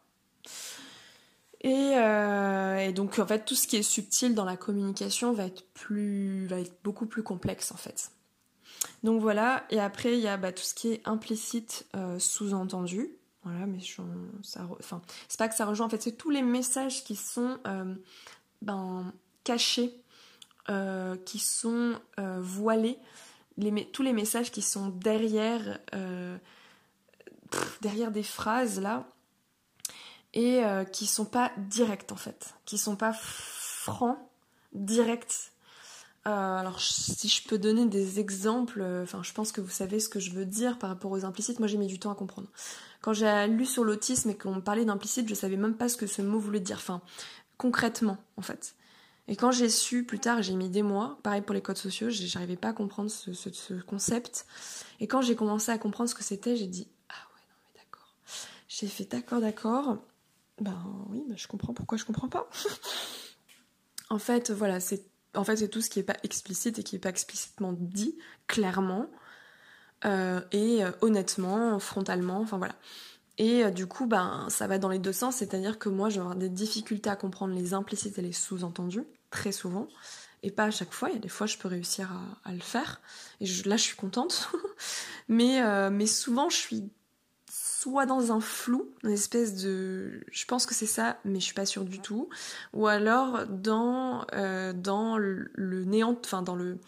Et, 1.60 1.92
et 1.94 2.92
donc 2.92 3.18
en 3.18 3.26
fait 3.26 3.46
tout 3.46 3.54
ce 3.54 3.66
qui 3.66 3.76
est 3.76 3.82
subtil 3.82 4.34
dans 4.34 4.44
la 4.44 4.58
communication 4.58 5.32
va 5.32 5.46
être 5.46 5.64
plus, 5.72 6.46
va 6.46 6.58
être 6.60 6.76
beaucoup 6.84 7.06
plus 7.06 7.22
complexe 7.22 7.72
en 7.72 7.76
fait. 7.76 8.10
Donc 9.02 9.20
voilà, 9.20 9.64
et 9.70 9.80
après 9.80 10.14
il 10.14 10.20
y 10.20 10.28
a 10.28 10.36
bah, 10.36 10.52
tout 10.52 10.62
ce 10.62 10.74
qui 10.74 10.88
est 10.88 11.02
implicite, 11.04 11.86
euh, 11.96 12.18
sous-entendu. 12.18 13.10
Voilà, 13.42 13.66
mais 13.66 13.78
ça, 14.42 14.66
enfin, 14.80 15.02
c'est 15.28 15.38
pas 15.38 15.48
que 15.48 15.54
ça 15.54 15.66
rejoint, 15.66 15.86
en 15.86 15.90
fait, 15.90 16.00
c'est 16.00 16.16
tous 16.16 16.30
les 16.30 16.40
messages 16.40 17.04
qui 17.04 17.14
sont 17.14 17.58
euh, 17.66 17.94
ben, 18.62 19.12
cachés, 19.44 19.94
euh, 20.70 21.16
qui 21.26 21.38
sont 21.38 22.00
voilés, 22.16 22.98
tous 23.92 24.02
les 24.02 24.14
messages 24.14 24.50
qui 24.50 24.62
sont 24.62 24.88
derrière, 24.88 25.78
derrière 27.80 28.10
des 28.10 28.22
phrases 28.22 28.80
là, 28.80 29.06
et 30.32 30.62
qui 30.92 31.06
sont 31.06 31.24
pas 31.24 31.52
directs 31.56 32.10
en 32.10 32.16
fait, 32.16 32.54
qui 32.64 32.76
sont 32.76 32.96
pas 32.96 33.12
francs, 33.12 34.18
directs 34.72 35.52
euh, 36.26 36.56
alors, 36.56 36.80
si 36.80 37.28
je 37.28 37.46
peux 37.46 37.58
donner 37.58 37.84
des 37.84 38.18
exemples, 38.18 38.80
euh, 38.80 39.02
enfin, 39.02 39.22
je 39.22 39.32
pense 39.34 39.52
que 39.52 39.60
vous 39.60 39.68
savez 39.68 40.00
ce 40.00 40.08
que 40.08 40.20
je 40.20 40.30
veux 40.30 40.46
dire 40.46 40.78
par 40.78 40.88
rapport 40.88 41.10
aux 41.10 41.24
implicites. 41.24 41.58
Moi, 41.58 41.68
j'ai 41.68 41.76
mis 41.76 41.86
du 41.86 41.98
temps 41.98 42.10
à 42.10 42.14
comprendre. 42.14 42.48
Quand 43.02 43.12
j'ai 43.12 43.46
lu 43.46 43.66
sur 43.66 43.84
l'autisme 43.84 44.30
et 44.30 44.36
qu'on 44.36 44.54
me 44.54 44.60
parlait 44.62 44.86
d'implicite, 44.86 45.28
je 45.28 45.34
savais 45.34 45.58
même 45.58 45.74
pas 45.74 45.90
ce 45.90 45.98
que 45.98 46.06
ce 46.06 46.22
mot 46.22 46.38
voulait 46.38 46.60
dire. 46.60 46.78
Enfin, 46.78 47.02
concrètement, 47.58 48.16
en 48.38 48.42
fait. 48.42 48.74
Et 49.28 49.36
quand 49.36 49.50
j'ai 49.50 49.68
su 49.68 50.04
plus 50.04 50.18
tard, 50.18 50.42
j'ai 50.42 50.54
mis 50.54 50.70
des 50.70 50.82
mois, 50.82 51.18
pareil 51.22 51.42
pour 51.42 51.54
les 51.54 51.62
codes 51.62 51.76
sociaux, 51.76 52.08
j'arrivais 52.10 52.56
pas 52.56 52.68
à 52.68 52.72
comprendre 52.72 53.10
ce, 53.10 53.80
concept. 53.82 54.46
Et 55.00 55.06
quand 55.06 55.20
j'ai 55.20 55.36
commencé 55.36 55.72
à 55.72 55.78
comprendre 55.78 56.08
ce 56.08 56.14
que 56.14 56.24
c'était, 56.24 56.56
j'ai 56.56 56.66
dit 56.66 56.88
Ah 57.10 57.14
ouais, 57.34 57.40
non 57.50 57.56
mais 57.64 57.80
d'accord. 57.80 58.14
J'ai 58.76 58.88
fait 58.88 59.04
d'accord, 59.04 59.40
d'accord. 59.40 59.98
Ben 60.60 60.76
oui, 61.10 61.24
je 61.36 61.46
comprends 61.46 61.74
pourquoi 61.74 61.96
je 61.96 62.04
comprends 62.04 62.28
pas. 62.28 62.50
en 64.10 64.18
fait, 64.18 64.50
voilà, 64.50 64.80
c'est 64.80 65.04
en 65.36 65.44
fait, 65.44 65.68
tout 65.68 65.80
ce 65.80 65.88
qui 65.88 66.00
n'est 66.00 66.04
pas 66.04 66.16
explicite 66.24 66.80
et 66.80 66.82
qui 66.82 66.96
n'est 66.96 67.00
pas 67.00 67.10
explicitement 67.10 67.72
dit 67.72 68.16
clairement 68.48 69.08
euh, 70.04 70.40
et 70.50 70.84
euh, 70.84 70.90
honnêtement, 71.02 71.78
frontalement, 71.78 72.40
enfin 72.40 72.58
voilà. 72.58 72.74
Et 73.38 73.64
euh, 73.64 73.70
du 73.70 73.86
coup, 73.86 74.06
ben, 74.06 74.46
ça 74.48 74.66
va 74.66 74.78
dans 74.78 74.88
les 74.88 74.98
deux 74.98 75.12
sens, 75.12 75.36
c'est-à-dire 75.36 75.78
que 75.78 75.88
moi, 75.88 76.08
je 76.08 76.16
vais 76.16 76.22
avoir 76.22 76.36
des 76.36 76.48
difficultés 76.48 77.10
à 77.10 77.16
comprendre 77.16 77.54
les 77.54 77.74
implicites 77.74 78.18
et 78.18 78.22
les 78.22 78.32
sous-entendus, 78.32 79.04
très 79.30 79.52
souvent, 79.52 79.86
et 80.42 80.50
pas 80.50 80.64
à 80.64 80.70
chaque 80.72 80.92
fois. 80.92 81.10
Il 81.10 81.14
y 81.14 81.18
a 81.18 81.20
des 81.20 81.28
fois, 81.28 81.46
je 81.46 81.58
peux 81.58 81.68
réussir 81.68 82.10
à, 82.44 82.52
le 82.52 82.60
faire, 82.60 83.00
et 83.40 83.46
là, 83.66 83.76
je 83.76 83.82
suis 83.82 83.96
contente. 83.96 84.50
mais, 85.28 85.62
mais 85.90 86.06
souvent, 86.06 86.50
je 86.50 86.56
suis 86.56 86.90
soit 87.84 88.06
dans 88.06 88.32
un 88.32 88.40
flou, 88.40 88.88
une 89.02 89.10
espèce 89.10 89.62
de... 89.62 90.24
Je 90.32 90.44
pense 90.46 90.64
que 90.64 90.74
c'est 90.74 90.86
ça, 90.86 91.18
mais 91.26 91.38
je 91.38 91.44
suis 91.44 91.54
pas 91.54 91.66
sûre 91.66 91.84
du 91.84 92.00
tout. 92.00 92.30
Ou 92.72 92.86
alors 92.86 93.46
dans, 93.46 94.24
euh, 94.32 94.72
dans 94.72 95.18
le 95.18 95.84
néant, 95.84 96.18
enfin 96.24 96.42
dans 96.42 96.56
le 96.56 96.78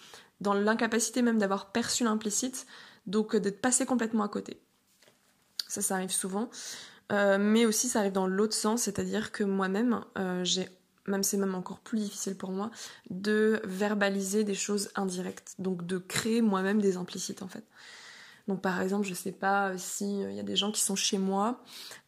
dans 0.41 0.55
l'incapacité 0.55 1.23
même 1.23 1.39
d'avoir 1.39 1.73
perçu 1.73 2.05
l'implicite, 2.05 2.67
donc 3.07 3.37
d'être 3.37 3.61
passé 3.61 3.87
complètement 3.87 4.25
à 4.25 4.29
côté. 4.29 4.61
Ça, 5.69 5.83
ça 5.83 5.95
arrive 5.95 6.11
souvent. 6.11 6.51
Euh, 7.13 7.39
mais 7.39 7.67
aussi, 7.67 7.89
ça 7.89 8.01
arrive 8.01 8.13
dans 8.13 8.27
l'autre 8.27 8.55
sens, 8.55 8.83
c'est-à-dire 8.83 9.33
que 9.33 9.45
moi-même, 9.45 10.01
euh, 10.19 10.45
j'ai 10.45 10.69
même 11.07 11.23
c'est 11.23 11.37
même 11.37 11.55
encore 11.55 11.79
plus 11.79 11.99
difficile 11.99 12.37
pour 12.37 12.51
moi, 12.51 12.71
de 13.11 13.61
verbaliser 13.65 14.43
des 14.43 14.55
choses 14.55 14.91
indirectes, 14.97 15.55
donc 15.61 15.87
de 15.87 15.99
créer 15.99 16.43
moi-même 16.43 16.81
des 16.81 16.97
implicites 16.97 17.43
en 17.43 17.49
fait. 17.49 17.65
Donc 18.49 18.61
par 18.63 18.81
exemple, 18.81 19.07
je 19.07 19.15
sais 19.15 19.33
pas 19.33 19.77
si 19.77 20.21
il 20.21 20.35
y 20.35 20.41
a 20.41 20.45
des 20.45 20.57
gens 20.57 20.71
qui 20.71 20.81
sont 20.81 20.95
chez 20.95 21.19
moi 21.19 21.61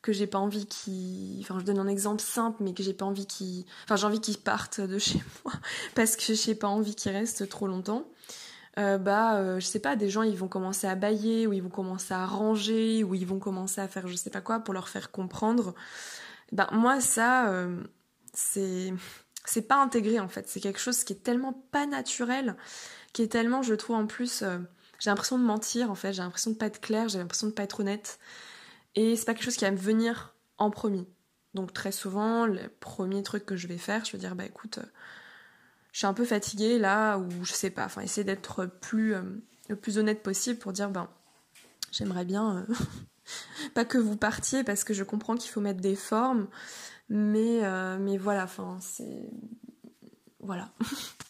que 0.03 0.13
j'ai 0.13 0.29
pas 0.29 0.39
envie 0.39 0.67
qu'ils 0.67 1.41
enfin 1.41 1.59
je 1.59 1.65
donne 1.65 1.81
un 1.81 1.89
exemple 1.89 2.23
simple 2.23 2.63
mais 2.63 2.75
que 2.75 2.83
j'ai 2.83 2.95
pas 2.95 3.05
envie 3.05 3.27
qu'ils 3.27 3.65
enfin 3.85 3.97
j'ai 3.97 4.07
envie 4.07 4.21
qu'ils 4.21 4.39
partent 4.39 4.81
de 4.81 4.99
chez 4.99 5.21
moi 5.45 5.53
parce 5.95 6.17
que 6.17 6.35
j'ai 6.35 6.55
pas 6.55 6.69
envie 6.69 6.95
qu'ils 6.95 7.13
restent 7.13 7.49
trop 7.49 7.67
longtemps. 7.67 8.09
Euh, 8.79 8.97
bah 8.97 9.37
euh, 9.37 9.59
je 9.59 9.67
sais 9.67 9.81
pas 9.81 9.97
des 9.97 10.09
gens 10.09 10.23
ils 10.23 10.37
vont 10.37 10.47
commencer 10.47 10.87
à 10.87 10.95
bailler 10.95 11.49
ou 11.49 11.53
ils 11.53 11.63
vont 11.63 11.69
commencer 11.69 12.15
à 12.15 12.25
ranger 12.27 13.03
ou 13.03 13.15
ils 13.17 13.27
vont 13.27 13.41
commencer 13.41 13.81
à 13.81 13.89
faire 13.89 14.07
je 14.07 14.15
sais 14.15 14.31
pas 14.31 14.41
quoi 14.41 14.61
pour 14.61 14.75
leur 14.75 14.89
faire 14.89 15.11
comprendre. 15.11 15.75
Ben 16.53 16.69
moi 16.71 17.01
ça 17.01 17.49
euh, 17.49 17.83
c'est 18.33 18.95
c'est 19.45 19.63
pas 19.63 19.83
intégré 19.83 20.21
en 20.21 20.29
fait, 20.29 20.49
c'est 20.49 20.61
quelque 20.61 20.79
chose 20.79 21.03
qui 21.03 21.15
est 21.15 21.23
tellement 21.25 21.53
pas 21.73 21.87
naturel, 21.87 22.57
qui 23.13 23.23
est 23.23 23.29
tellement 23.29 23.63
je 23.63 23.75
trouve 23.75 23.97
en 23.97 24.07
plus 24.07 24.45
j'ai 24.99 25.11
l'impression 25.11 25.39
de 25.39 25.45
mentir 25.45 25.91
en 25.91 25.95
fait, 25.95 26.13
j'ai 26.13 26.23
l'impression 26.23 26.51
de 26.51 26.57
pas 26.57 26.67
être 26.67 26.81
claire, 26.81 27.09
j'ai 27.09 27.19
l'impression 27.19 27.47
de 27.47 27.53
pas 27.53 27.63
être 27.63 27.81
honnête. 27.81 28.19
Et 28.95 29.17
c'est 29.17 29.25
pas 29.25 29.35
quelque 29.35 29.45
chose 29.45 29.57
qui 29.57 29.65
va 29.65 29.71
me 29.71 29.77
venir 29.77 30.35
en 30.59 30.71
premier. 30.71 31.07
Donc 31.55 31.73
très 31.73 31.93
souvent, 31.93 32.47
le 32.47 32.69
premier 32.81 33.23
truc 33.23 33.47
que 33.47 33.57
je 33.57 33.69
vais 33.69 33.79
faire, 33.79 34.05
je 34.05 34.13
vais 34.13 34.19
dire 34.19 34.35
bah 34.35 34.45
écoute, 34.45 34.79
euh, 34.79 34.87
je 35.93 35.99
suis 35.99 36.07
un 36.07 36.15
peu 36.15 36.25
fatiguée 36.25 36.79
là, 36.79 37.17
ou 37.17 37.45
je 37.45 37.53
sais 37.53 37.71
pas, 37.71 37.85
enfin 37.85 38.03
essayer 38.03 38.25
d'être 38.25 38.61
euh, 38.61 39.23
le 39.69 39.77
plus 39.77 39.99
honnête 39.99 40.23
possible 40.23 40.59
pour 40.59 40.73
dire 40.73 40.91
ben 40.91 41.09
j'aimerais 41.93 42.25
bien 42.25 42.67
euh, 42.69 42.75
pas 43.75 43.85
que 43.85 43.99
vous 43.99 44.17
partiez 44.17 44.65
parce 44.65 44.85
que 44.85 44.95
je 44.95 45.05
comprends 45.05 45.37
qu'il 45.37 45.51
faut 45.51 45.61
mettre 45.61 45.81
des 45.81 45.97
formes, 45.97 46.49
mais, 47.09 47.63
mais 47.99 48.19
voilà, 48.19 48.45
enfin 48.45 48.79
c'est. 48.81 49.31
Voilà. 50.41 50.71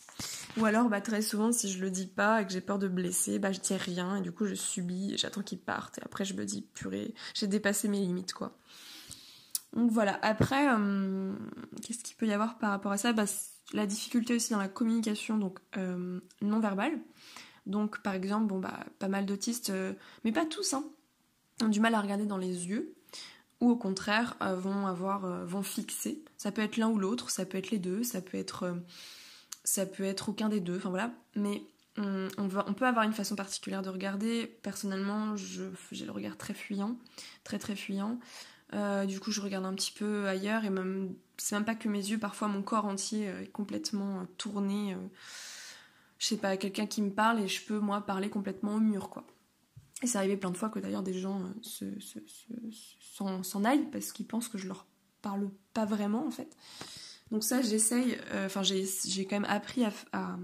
Ou 0.58 0.64
alors, 0.64 0.88
bah, 0.88 1.00
très 1.00 1.22
souvent, 1.22 1.52
si 1.52 1.70
je 1.70 1.80
le 1.80 1.90
dis 1.90 2.06
pas 2.06 2.42
et 2.42 2.46
que 2.46 2.52
j'ai 2.52 2.60
peur 2.60 2.78
de 2.78 2.88
blesser, 2.88 3.38
bah, 3.38 3.52
je 3.52 3.60
dis 3.60 3.74
rien 3.74 4.16
et 4.16 4.20
du 4.20 4.32
coup, 4.32 4.46
je 4.46 4.54
subis 4.54 5.16
j'attends 5.16 5.42
qu'ils 5.42 5.58
partent. 5.58 5.98
Et 5.98 6.02
après, 6.04 6.24
je 6.24 6.34
me 6.34 6.44
dis, 6.44 6.62
purée, 6.62 7.14
j'ai 7.34 7.46
dépassé 7.46 7.86
mes 7.88 8.00
limites, 8.00 8.32
quoi. 8.32 8.56
Donc 9.74 9.90
voilà. 9.90 10.18
Après, 10.22 10.68
euh, 10.68 11.32
qu'est-ce 11.82 12.02
qu'il 12.02 12.16
peut 12.16 12.26
y 12.26 12.32
avoir 12.32 12.58
par 12.58 12.70
rapport 12.70 12.92
à 12.92 12.98
ça? 12.98 13.12
Bah, 13.12 13.26
La 13.72 13.86
difficulté 13.86 14.34
aussi 14.34 14.52
dans 14.52 14.58
la 14.58 14.68
communication 14.68 15.36
donc 15.38 15.58
euh, 15.76 16.20
non 16.42 16.60
verbale. 16.60 16.98
Donc, 17.66 18.02
par 18.02 18.14
exemple, 18.14 18.46
bon, 18.46 18.58
bah, 18.58 18.80
pas 18.98 19.08
mal 19.08 19.26
d'autistes, 19.26 19.70
euh, 19.70 19.92
mais 20.24 20.32
pas 20.32 20.46
tous, 20.46 20.72
hein, 20.72 20.84
ont 21.62 21.68
du 21.68 21.80
mal 21.80 21.94
à 21.94 22.00
regarder 22.00 22.24
dans 22.26 22.38
les 22.38 22.68
yeux 22.68 22.94
ou 23.60 23.70
au 23.70 23.76
contraire 23.76 24.36
vont 24.40 24.86
avoir 24.86 25.44
vont 25.44 25.64
fixer. 25.64 26.22
Ça 26.36 26.52
peut 26.52 26.62
être 26.62 26.76
l'un 26.76 26.88
ou 26.88 26.96
l'autre, 26.96 27.28
ça 27.28 27.44
peut 27.44 27.58
être 27.58 27.72
les 27.72 27.80
deux, 27.80 28.04
ça 28.04 28.22
peut 28.22 28.38
être 28.38 28.72
ça 29.68 29.84
peut 29.84 30.04
être 30.04 30.30
aucun 30.30 30.48
des 30.48 30.60
deux, 30.60 30.78
enfin 30.78 30.88
voilà. 30.88 31.12
Mais 31.36 31.62
on, 31.98 32.28
on, 32.38 32.74
peut 32.74 32.86
avoir 32.86 33.04
une 33.04 33.12
façon 33.12 33.36
particulière 33.36 33.82
de 33.82 33.90
regarder. 33.90 34.46
Personnellement, 34.62 35.36
j'ai 35.36 36.06
le 36.06 36.10
regard 36.12 36.38
très 36.38 36.54
fuyant, 36.54 36.96
très 37.44 37.58
très 37.58 37.76
fuyant. 37.76 38.18
Euh, 38.72 39.04
du 39.04 39.20
coup, 39.20 39.30
je 39.30 39.42
regarde 39.42 39.66
un 39.66 39.74
petit 39.74 39.92
peu 39.92 40.26
ailleurs 40.26 40.64
et 40.64 40.70
même, 40.70 41.14
c'est 41.36 41.54
même 41.54 41.66
pas 41.66 41.74
que 41.74 41.88
mes 41.88 41.98
yeux, 41.98 42.18
parfois 42.18 42.48
mon 42.48 42.62
corps 42.62 42.86
entier 42.86 43.28
euh, 43.28 43.42
est 43.42 43.52
complètement 43.52 44.20
euh, 44.20 44.24
tourné. 44.38 44.96
je 46.18 46.26
sais 46.26 46.38
pas, 46.38 46.56
quelqu'un 46.56 46.86
qui 46.86 47.02
me 47.02 47.10
parle 47.10 47.40
et 47.40 47.48
je 47.48 47.62
peux 47.62 47.78
moi 47.78 48.00
parler 48.00 48.30
complètement 48.30 48.74
au 48.76 48.80
mur, 48.80 49.10
quoi. 49.10 49.26
Et 50.02 50.06
c'est 50.06 50.16
arrivé 50.16 50.38
plein 50.38 50.50
de 50.50 50.56
fois 50.56 50.70
que 50.70 50.78
d'ailleurs 50.78 51.02
des 51.02 51.18
gens 51.18 51.42
s'en 51.60 53.42
se, 53.42 53.64
aillent 53.64 53.90
parce 53.90 54.12
qu'ils 54.12 54.26
pensent 54.26 54.48
que 54.48 54.56
je 54.56 54.68
leur 54.68 54.86
parle 55.20 55.50
pas 55.74 55.84
vraiment 55.84 56.26
en 56.26 56.30
fait. 56.30 56.56
Donc 57.30 57.44
ça, 57.44 57.60
j'essaye, 57.60 58.18
euh, 58.32 58.46
enfin 58.46 58.62
j'ai 58.62 59.26
quand 59.26 59.36
même 59.36 59.50
appris 59.50 59.84
à, 59.84 60.38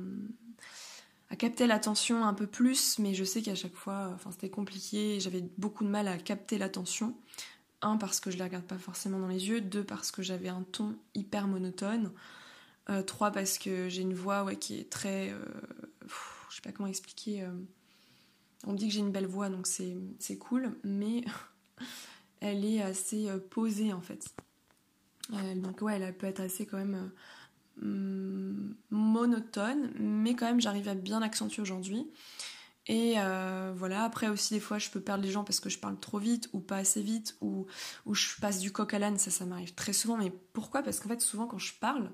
capter 1.39 1.67
l'attention 1.67 2.25
un 2.25 2.35
peu 2.35 2.47
plus, 2.47 3.01
mais 3.01 3.13
je 3.13 3.25
sais 3.25 3.43
qu'à 3.43 3.57
chaque 3.57 3.75
fois, 3.75 4.13
enfin 4.15 4.31
c'était 4.31 4.51
compliqué, 4.51 5.19
j'avais 5.19 5.43
beaucoup 5.59 5.83
de 5.83 5.89
mal 5.89 6.07
à 6.07 6.17
capter 6.17 6.59
l'attention. 6.59 7.17
Un, 7.83 7.97
parce 7.97 8.21
que 8.21 8.31
je 8.31 8.39
les 8.39 8.45
regarde 8.45 8.65
pas 8.65 8.79
forcément 8.79 9.19
dans 9.19 9.27
les 9.27 9.49
yeux, 9.49 9.61
deux, 9.61 9.85
parce 9.85 10.11
que 10.11 10.23
j'avais 10.23 10.49
un 10.49 10.63
ton 10.63 10.97
hyper 11.15 11.49
monotone, 11.49 12.13
euh, 12.89 13.03
trois, 13.03 13.31
parce 13.33 13.59
que 13.59 13.89
j'ai 13.89 14.03
une 14.03 14.15
voix 14.15 14.45
ouais, 14.45 14.57
qui 14.57 14.79
est 14.79 14.89
très... 14.89 15.31
Euh, 15.31 15.45
je 16.51 16.57
sais 16.57 16.63
pas 16.63 16.71
comment 16.73 16.89
expliquer... 16.89 17.47
on 18.67 18.73
me 18.73 18.77
dit 18.79 18.87
que 18.87 18.95
j'ai 18.95 19.01
une 19.01 19.13
belle 19.13 19.27
voix, 19.27 19.49
donc 19.49 19.67
c'est 19.67 20.39
cool, 20.39 20.77
mais 20.85 21.25
elle 22.41 22.65
est 22.65 22.81
assez 22.81 23.29
posée 23.51 23.93
en 23.93 24.01
fait. 24.01 24.29
Euh, 25.33 25.55
donc 25.55 25.81
ouais, 25.83 25.99
elle 26.01 26.17
peut 26.17 26.27
être 26.27 26.41
assez 26.41 26.67
quand 26.67 26.79
même 26.79 27.11
euh, 27.83 27.87
mm, 27.87 28.77
monotone, 28.91 29.93
mais 29.99 30.35
quand 30.35 30.47
même 30.47 30.61
j'arrive 30.61 30.89
à 30.89 30.95
bien 30.95 31.23
accentuer 31.23 31.63
aujourd'hui. 31.63 32.11
Et 32.87 33.15
euh, 33.17 33.73
voilà, 33.75 34.05
après 34.05 34.29
aussi 34.29 34.53
des 34.53 34.61
fois 34.61 34.79
je 34.79 34.91
peux 34.91 35.01
perdre 35.01 35.25
les 35.25 35.31
gens 35.31 35.45
parce 35.45 35.59
que 35.61 35.71
je 35.71 35.79
parle 35.79 35.99
trop 35.99 36.19
vite 36.19 36.51
ou 36.53 36.61
pas 36.61 36.77
assez 36.77 37.01
vite 37.01 37.35
ou, 37.41 37.67
ou 38.05 38.15
je 38.15 38.37
passe 38.41 38.59
du 38.61 38.73
coq 38.73 38.93
à 38.93 38.99
l'âne, 38.99 39.17
ça 39.19 39.31
ça 39.31 39.47
m'arrive 39.47 39.75
très 39.75 39.95
souvent. 39.95 40.19
Mais 40.19 40.31
pourquoi? 40.53 40.83
Parce 40.83 41.01
qu'en 41.01 41.09
fait 41.09 41.21
souvent 41.21 41.47
quand 41.47 41.59
je 41.59 41.73
parle, 41.75 42.11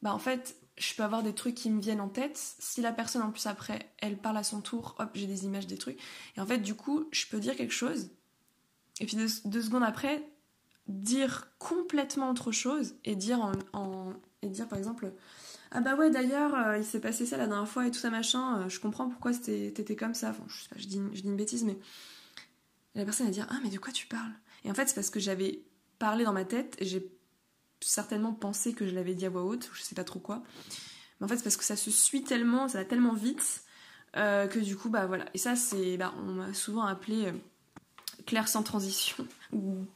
bah 0.00 0.14
en 0.14 0.18
fait 0.18 0.56
je 0.78 0.94
peux 0.94 1.02
avoir 1.02 1.22
des 1.22 1.34
trucs 1.34 1.54
qui 1.54 1.70
me 1.70 1.82
viennent 1.82 2.00
en 2.00 2.08
tête. 2.08 2.38
Si 2.58 2.80
la 2.80 2.92
personne 2.92 3.20
en 3.20 3.30
plus 3.30 3.46
après 3.46 3.92
elle 3.98 4.16
parle 4.16 4.38
à 4.38 4.42
son 4.42 4.62
tour, 4.62 4.96
hop 4.98 5.10
j'ai 5.14 5.26
des 5.26 5.44
images 5.44 5.66
des 5.66 5.76
trucs. 5.76 6.00
Et 6.36 6.40
en 6.40 6.46
fait 6.46 6.58
du 6.58 6.74
coup 6.74 7.06
je 7.12 7.26
peux 7.26 7.38
dire 7.38 7.54
quelque 7.54 7.74
chose 7.74 8.08
et 9.00 9.06
puis 9.06 9.16
deux 9.16 9.62
secondes 9.62 9.82
après 9.82 10.22
dire 10.88 11.48
complètement 11.58 12.30
autre 12.30 12.52
chose 12.52 12.94
et 13.04 13.16
dire 13.16 13.52
en, 13.72 14.12
et 14.42 14.48
dire 14.48 14.68
par 14.68 14.78
exemple 14.78 15.12
ah 15.70 15.80
bah 15.80 15.94
ouais 15.94 16.10
d'ailleurs 16.10 16.54
euh, 16.54 16.78
il 16.78 16.84
s'est 16.84 17.00
passé 17.00 17.24
ça 17.24 17.36
la 17.36 17.46
dernière 17.46 17.68
fois 17.68 17.86
et 17.86 17.90
tout 17.90 17.98
ça 17.98 18.10
machin 18.10 18.58
euh, 18.58 18.68
je 18.68 18.80
comprends 18.80 19.08
pourquoi 19.08 19.32
t'étais 19.32 19.96
comme 19.96 20.14
ça 20.14 20.34
je 20.76 20.86
dis, 20.86 21.00
je 21.12 21.22
dis 21.22 21.28
une 21.28 21.36
bêtise 21.36 21.64
mais 21.64 21.78
la 22.94 23.04
personne 23.04 23.26
va 23.26 23.32
dire 23.32 23.46
ah 23.50 23.58
mais 23.62 23.70
de 23.70 23.78
quoi 23.78 23.92
tu 23.92 24.06
parles? 24.06 24.32
Et 24.64 24.70
en 24.70 24.74
fait 24.74 24.88
c'est 24.88 24.94
parce 24.94 25.10
que 25.10 25.20
j'avais 25.20 25.62
parlé 25.98 26.24
dans 26.24 26.32
ma 26.32 26.44
tête 26.44 26.74
et 26.78 26.84
j'ai 26.84 27.08
certainement 27.80 28.32
pensé 28.32 28.72
que 28.72 28.86
je 28.86 28.94
l'avais 28.94 29.14
dit 29.14 29.26
à 29.26 29.30
voix 29.30 29.44
haute, 29.44 29.70
je 29.72 29.82
sais 29.82 29.94
pas 29.94 30.04
trop 30.04 30.20
quoi. 30.20 30.42
Mais 31.20 31.26
en 31.26 31.28
fait, 31.28 31.36
c'est 31.36 31.44
parce 31.44 31.56
que 31.56 31.64
ça 31.64 31.76
se 31.76 31.90
suit 31.90 32.24
tellement, 32.24 32.68
ça 32.68 32.78
va 32.78 32.84
tellement 32.84 33.14
vite 33.14 33.62
euh, 34.16 34.46
que 34.46 34.58
du 34.58 34.76
coup, 34.76 34.90
bah 34.90 35.06
voilà. 35.06 35.26
Et 35.34 35.38
ça, 35.38 35.56
c'est. 35.56 35.96
Bah, 35.96 36.12
on 36.18 36.32
m'a 36.32 36.54
souvent 36.54 36.84
appelé 36.84 37.32
Claire 38.26 38.48
sans 38.48 38.62
transition. 38.62 39.26
ou, 39.52 39.86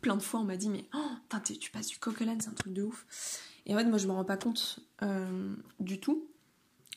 plein 0.00 0.16
de 0.16 0.22
fois, 0.22 0.40
on 0.40 0.44
m'a 0.44 0.56
dit, 0.56 0.68
mais 0.68 0.88
oh, 0.94 1.38
tu 1.44 1.70
passes 1.70 1.88
du 1.88 1.98
coq 1.98 2.16
c'est 2.18 2.48
un 2.48 2.52
truc 2.52 2.72
de 2.72 2.82
ouf. 2.82 3.06
Et 3.66 3.74
en 3.74 3.78
fait, 3.78 3.84
moi, 3.84 3.98
je 3.98 4.06
me 4.06 4.12
rends 4.12 4.24
pas 4.24 4.36
compte 4.36 4.80
euh, 5.02 5.54
du 5.80 6.00
tout. 6.00 6.28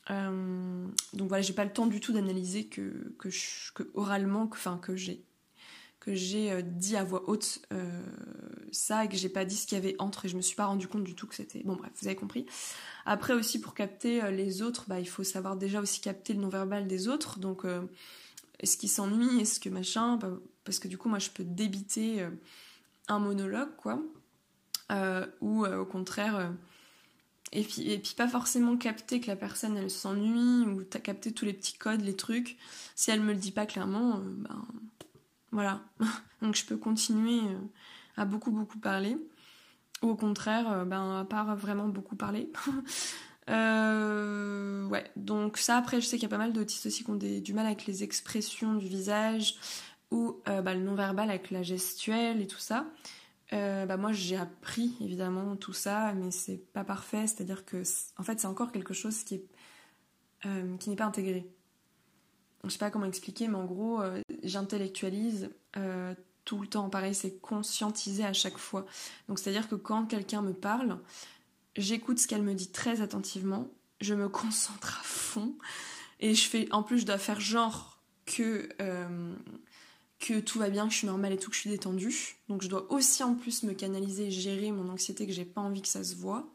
donc 0.09 1.27
voilà, 1.27 1.41
j'ai 1.41 1.53
pas 1.53 1.65
le 1.65 1.73
temps 1.73 1.87
du 1.87 1.99
tout 1.99 2.13
d'analyser 2.13 2.67
que, 2.67 3.15
oralement, 3.93 4.47
que, 4.47 4.57
enfin, 4.57 4.77
que 4.77 4.95
j'ai 4.95 5.23
que 5.99 6.13
j'ai 6.13 6.61
dit 6.61 6.95
à 6.97 7.03
voix 7.03 7.27
haute 7.27 7.67
ça 8.75 9.05
et 9.05 9.09
que 9.09 9.17
j'ai 9.17 9.29
pas 9.29 9.45
dit 9.45 9.55
ce 9.55 9.65
qu'il 9.65 9.77
y 9.77 9.81
avait 9.81 9.95
entre 9.99 10.25
et 10.25 10.29
je 10.29 10.35
me 10.35 10.41
suis 10.41 10.55
pas 10.55 10.65
rendu 10.65 10.87
compte 10.87 11.03
du 11.03 11.15
tout 11.15 11.27
que 11.27 11.35
c'était. 11.35 11.63
Bon 11.63 11.75
bref, 11.75 11.91
vous 11.99 12.07
avez 12.07 12.15
compris. 12.15 12.45
Après 13.05 13.33
aussi 13.33 13.59
pour 13.59 13.73
capter 13.73 14.23
euh, 14.23 14.31
les 14.31 14.61
autres, 14.61 14.85
bah, 14.87 14.99
il 14.99 15.07
faut 15.07 15.23
savoir 15.23 15.55
déjà 15.55 15.81
aussi 15.81 16.01
capter 16.01 16.33
le 16.33 16.41
non-verbal 16.41 16.87
des 16.87 17.07
autres. 17.07 17.39
Donc 17.39 17.65
euh, 17.65 17.81
est-ce 18.59 18.77
qu'ils 18.77 18.89
s'ennuient, 18.89 19.41
est-ce 19.41 19.59
que 19.59 19.69
machin, 19.69 20.17
bah, 20.17 20.31
parce 20.63 20.79
que 20.79 20.87
du 20.87 20.97
coup 20.97 21.09
moi 21.09 21.19
je 21.19 21.29
peux 21.29 21.43
débiter 21.43 22.21
euh, 22.21 22.29
un 23.07 23.19
monologue 23.19 23.75
quoi. 23.77 24.01
ou 25.41 25.65
au 25.65 25.85
contraire 25.85 26.51
et 27.51 27.63
puis, 27.63 27.89
et 27.89 27.99
puis 27.99 28.15
pas 28.15 28.27
forcément 28.27 28.75
capter 28.75 29.21
que 29.21 29.27
la 29.27 29.35
personne 29.35 29.77
elle 29.77 29.89
s'ennuie 29.89 30.67
ou 30.67 30.83
t'as 30.83 30.99
capté 30.99 31.31
tous 31.31 31.45
les 31.45 31.53
petits 31.53 31.77
codes, 31.77 32.01
les 32.01 32.15
trucs. 32.15 32.57
Si 32.95 33.11
elle 33.11 33.21
me 33.21 33.31
le 33.31 33.39
dit 33.39 33.51
pas 33.51 33.65
clairement, 33.65 34.19
ben 34.19 34.65
voilà. 35.51 35.81
Donc 36.41 36.55
je 36.55 36.65
peux 36.65 36.75
continuer 36.75 37.39
à 38.17 38.25
beaucoup 38.25 38.51
beaucoup 38.51 38.79
parler. 38.79 39.17
Ou 40.01 40.09
au 40.09 40.15
contraire, 40.15 40.69
euh, 40.71 40.85
ben, 40.85 41.19
à 41.19 41.25
part 41.25 41.55
vraiment 41.55 41.87
beaucoup 41.87 42.15
parler. 42.15 42.51
Euh, 43.47 44.87
ouais, 44.87 45.03
donc 45.15 45.59
ça 45.59 45.77
après 45.77 46.01
je 46.01 46.07
sais 46.07 46.17
qu'il 46.17 46.23
y 46.23 46.25
a 46.25 46.29
pas 46.29 46.39
mal 46.39 46.51
d'autistes 46.51 46.87
aussi 46.87 47.03
qui 47.03 47.11
ont 47.11 47.15
du 47.15 47.53
mal 47.53 47.67
avec 47.67 47.85
les 47.85 48.01
expressions 48.01 48.73
du 48.73 48.87
visage 48.87 49.53
euh, 50.47 50.61
bah, 50.61 50.73
le 50.73 50.81
non-verbal 50.81 51.29
avec 51.29 51.51
la 51.51 51.63
gestuelle 51.63 52.41
et 52.41 52.47
tout 52.47 52.59
ça. 52.59 52.85
bah 53.51 53.97
moi 53.97 54.11
j'ai 54.11 54.37
appris 54.37 54.95
évidemment 55.01 55.55
tout 55.55 55.73
ça, 55.73 56.13
mais 56.13 56.31
c'est 56.31 56.57
pas 56.73 56.83
parfait, 56.83 57.27
c'est-à-dire 57.27 57.65
que 57.65 57.83
en 58.17 58.23
fait 58.23 58.39
c'est 58.39 58.47
encore 58.47 58.71
quelque 58.71 58.93
chose 58.93 59.23
qui 59.23 59.41
qui 60.79 60.89
n'est 60.89 60.95
pas 60.95 61.05
intégré. 61.05 61.49
Je 62.63 62.69
sais 62.69 62.77
pas 62.77 62.91
comment 62.91 63.05
expliquer, 63.05 63.47
mais 63.47 63.57
en 63.57 63.65
gros 63.65 64.01
j'intellectualise 64.43 65.49
tout 66.45 66.59
le 66.61 66.67
temps. 66.67 66.89
Pareil, 66.89 67.13
c'est 67.13 67.39
conscientiser 67.41 68.23
à 68.23 68.33
chaque 68.33 68.57
fois. 68.57 68.85
Donc, 69.27 69.39
c'est-à-dire 69.39 69.67
que 69.67 69.75
quand 69.75 70.05
quelqu'un 70.05 70.41
me 70.41 70.53
parle, 70.53 70.99
j'écoute 71.75 72.19
ce 72.19 72.27
qu'elle 72.27 72.43
me 72.43 72.53
dit 72.53 72.71
très 72.71 73.01
attentivement, 73.01 73.67
je 73.99 74.13
me 74.13 74.29
concentre 74.29 74.99
à 74.99 75.03
fond, 75.03 75.55
et 76.21 76.33
je 76.33 76.47
fais, 76.47 76.71
en 76.71 76.83
plus, 76.83 76.99
je 76.99 77.05
dois 77.05 77.17
faire 77.17 77.41
genre 77.41 77.99
que, 78.25 78.69
euh, 78.81 79.35
que 80.19 80.39
tout 80.39 80.59
va 80.59 80.69
bien, 80.69 80.87
que 80.87 80.93
je 80.93 80.99
suis 80.99 81.07
normale 81.07 81.33
et 81.33 81.37
tout, 81.37 81.49
que 81.49 81.55
je 81.55 81.61
suis 81.61 81.69
détendue. 81.69 82.37
Donc, 82.49 82.61
je 82.61 82.67
dois 82.67 82.91
aussi 82.91 83.23
en 83.23 83.35
plus 83.35 83.63
me 83.63 83.73
canaliser, 83.73 84.31
gérer 84.31 84.71
mon 84.71 84.89
anxiété, 84.89 85.27
que 85.27 85.33
j'ai 85.33 85.45
pas 85.45 85.61
envie 85.61 85.81
que 85.81 85.87
ça 85.87 86.03
se 86.03 86.15
voit. 86.15 86.51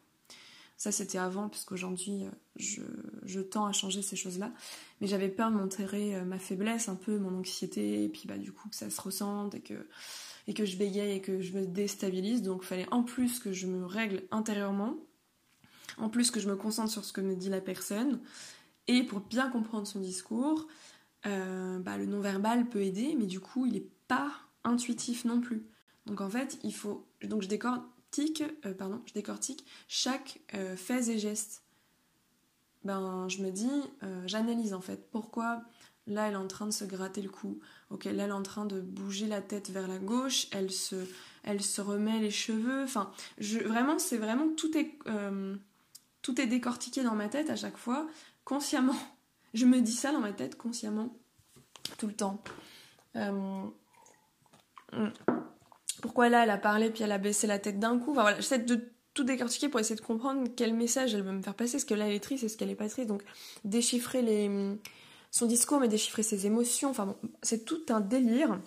Ça, 0.77 0.93
c'était 0.93 1.19
avant, 1.19 1.51
puisqu'aujourd'hui, 1.51 2.25
euh, 2.25 2.83
je, 3.27 3.41
tends 3.41 3.67
à 3.67 3.73
changer 3.73 4.01
ces 4.01 4.17
choses-là. 4.17 4.51
Mais 5.01 5.07
j'avais 5.07 5.29
peur 5.29 5.51
de 5.51 5.57
montrer 5.57 6.17
euh, 6.17 6.25
ma 6.25 6.39
faiblesse, 6.39 6.89
un 6.89 6.95
peu, 6.95 7.19
mon 7.19 7.39
anxiété, 7.39 8.05
et 8.05 8.09
puis 8.09 8.23
bah, 8.27 8.39
du 8.39 8.51
coup, 8.51 8.69
que 8.71 8.77
ça 8.77 8.89
se 8.89 9.01
ressente, 9.01 9.55
et 9.55 9.61
que, 9.61 9.87
et 10.47 10.55
que 10.55 10.65
je 10.65 10.79
bégaye, 10.79 11.17
et 11.17 11.21
que 11.21 11.43
je 11.43 11.53
me 11.53 11.67
déstabilise. 11.67 12.41
Donc, 12.41 12.63
fallait 12.63 12.89
en 12.91 13.03
plus 13.03 13.41
que 13.41 13.53
je 13.53 13.67
me 13.67 13.85
règle 13.85 14.23
intérieurement, 14.31 14.97
en 15.99 16.09
plus 16.09 16.31
que 16.31 16.41
je 16.41 16.49
me 16.49 16.57
concentre 16.57 16.91
sur 16.91 17.05
ce 17.05 17.13
que 17.13 17.21
me 17.21 17.37
dit 17.37 17.51
la 17.51 17.61
personne, 17.61 18.21
et 18.87 19.03
pour 19.03 19.21
bien 19.21 19.51
comprendre 19.51 19.87
son 19.87 20.01
discours, 20.01 20.67
euh, 21.27 21.79
bah, 21.79 21.97
le 21.97 22.07
non-verbal 22.07 22.69
peut 22.69 22.83
aider, 22.83 23.15
mais 23.19 23.27
du 23.27 23.41
coup, 23.41 23.67
il 23.67 23.73
n'est 23.75 23.89
pas 24.09 24.33
intuitif 24.65 25.25
non 25.25 25.41
plus. 25.41 25.67
Donc 26.07 26.21
en 26.21 26.31
fait, 26.31 26.59
il 26.65 26.75
faut. 26.75 27.07
Donc 27.23 27.43
je 27.43 27.49
décore 27.49 27.79
euh, 28.67 28.75
pardon, 28.75 29.01
je 29.07 29.13
décortique 29.13 29.65
chaque 29.89 30.41
euh, 30.55 30.77
fait 30.77 31.09
et 31.09 31.19
geste. 31.19 31.63
Ben, 32.83 33.29
je 33.29 33.43
me 33.43 33.51
dis, 33.51 33.71
euh, 34.03 34.23
j'analyse 34.27 34.75
en 34.75 34.81
fait. 34.81 35.11
Pourquoi 35.11 35.63
là 36.07 36.27
elle 36.27 36.33
est 36.33 36.37
en 36.37 36.49
train 36.49 36.67
de 36.67 36.73
se 36.73 36.85
gratter 36.85 37.23
le 37.23 37.29
cou 37.29 37.61
Ok, 37.91 38.07
là 38.07 38.25
elle 38.25 38.31
est 38.31 38.33
en 38.33 38.43
train 38.43 38.65
de 38.65 38.81
bouger 38.81 39.27
la 39.27 39.43
tête 39.43 39.71
vers 39.71 39.87
la 39.87 39.99
gauche, 39.99 40.49
elle 40.51 40.71
se, 40.71 40.97
elle 41.45 41.63
se 41.63 41.81
remet 41.81 42.19
les 42.21 42.31
cheveux. 42.31 42.83
Enfin, 42.83 43.13
je, 43.39 43.59
vraiment, 43.59 43.99
c'est 43.99 44.17
vraiment 44.17 44.49
tout 44.57 44.77
est, 44.77 44.99
tout 46.23 46.41
est 46.41 46.47
décortiqué 46.47 47.03
dans 47.03 47.15
ma 47.15 47.29
tête 47.29 47.51
à 47.51 47.57
chaque 47.57 47.77
fois, 47.77 48.09
consciemment. 48.45 48.97
Je 49.55 49.67
me 49.67 49.81
dis 49.81 49.93
ça 49.93 50.13
dans 50.13 50.21
ma 50.21 50.33
tête 50.33 50.57
consciemment, 50.57 51.17
tout 51.99 52.07
le 52.07 52.15
temps. 52.15 52.43
Hmm 53.15 53.69
pourquoi 56.01 56.29
là 56.29 56.45
elle 56.45 56.51
a 56.51 56.59
parlé 56.59 56.91
puis 56.91 57.03
elle 57.03 57.13
a 57.13 57.19
baissé 57.19 57.47
la 57.47 57.59
tête 57.59 57.79
d'un 57.79 57.99
coup? 57.99 58.13
Enfin 58.13 58.23
voilà, 58.23 58.37
j'essaie 58.37 58.59
de 58.59 58.93
tout 59.15 59.25
décortiquer 59.25 59.69
pour 59.69 59.81
essayer 59.81 59.97
de 59.97 60.01
comprendre 60.01 60.49
quel 60.57 60.75
message 60.75 61.15
elle 61.15 61.23
veut 61.23 61.33
me 61.33 61.43
faire 61.43 61.55
passer. 61.55 61.77
Est-ce 61.77 61.87
que 61.87 61.95
là 61.95 62.07
elle 62.07 62.15
est 62.15 62.21
triste, 62.21 62.45
est-ce 62.45 62.57
qu'elle 62.57 62.71
est 62.71 62.77
pas 62.77 62.89
triste? 62.89 63.09
Donc 63.09 63.23
déchiffrer 63.65 64.49
son 65.31 65.47
discours, 65.47 65.81
mais 65.81 65.89
déchiffrer 65.89 66.23
ses 66.23 66.47
émotions. 66.47 66.91
Enfin 66.91 67.07
bon, 67.07 67.17
c'est 67.43 67.65
tout 67.65 67.83
un 67.91 68.01
délire. 68.01 68.61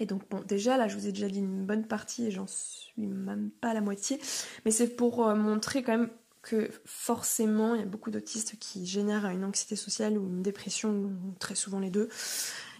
Et 0.00 0.06
donc 0.06 0.28
bon, 0.30 0.42
déjà 0.46 0.76
là 0.76 0.88
je 0.88 0.96
vous 0.96 1.06
ai 1.06 1.12
déjà 1.12 1.28
dit 1.28 1.40
une 1.40 1.64
bonne 1.64 1.86
partie 1.86 2.26
et 2.26 2.30
j'en 2.30 2.46
suis 2.46 3.06
même 3.06 3.50
pas 3.50 3.74
la 3.74 3.80
moitié. 3.80 4.20
Mais 4.64 4.70
c'est 4.70 4.94
pour 4.94 5.26
euh, 5.26 5.34
montrer 5.34 5.82
quand 5.82 5.96
même 5.96 6.10
que 6.42 6.70
forcément 6.84 7.74
il 7.74 7.80
y 7.80 7.84
a 7.84 7.86
beaucoup 7.86 8.10
d'autistes 8.10 8.58
qui 8.58 8.86
génèrent 8.86 9.26
une 9.26 9.44
anxiété 9.44 9.76
sociale 9.76 10.18
ou 10.18 10.26
une 10.26 10.42
dépression, 10.42 11.10
très 11.38 11.54
souvent 11.54 11.78
les 11.78 11.90
deux. 11.90 12.08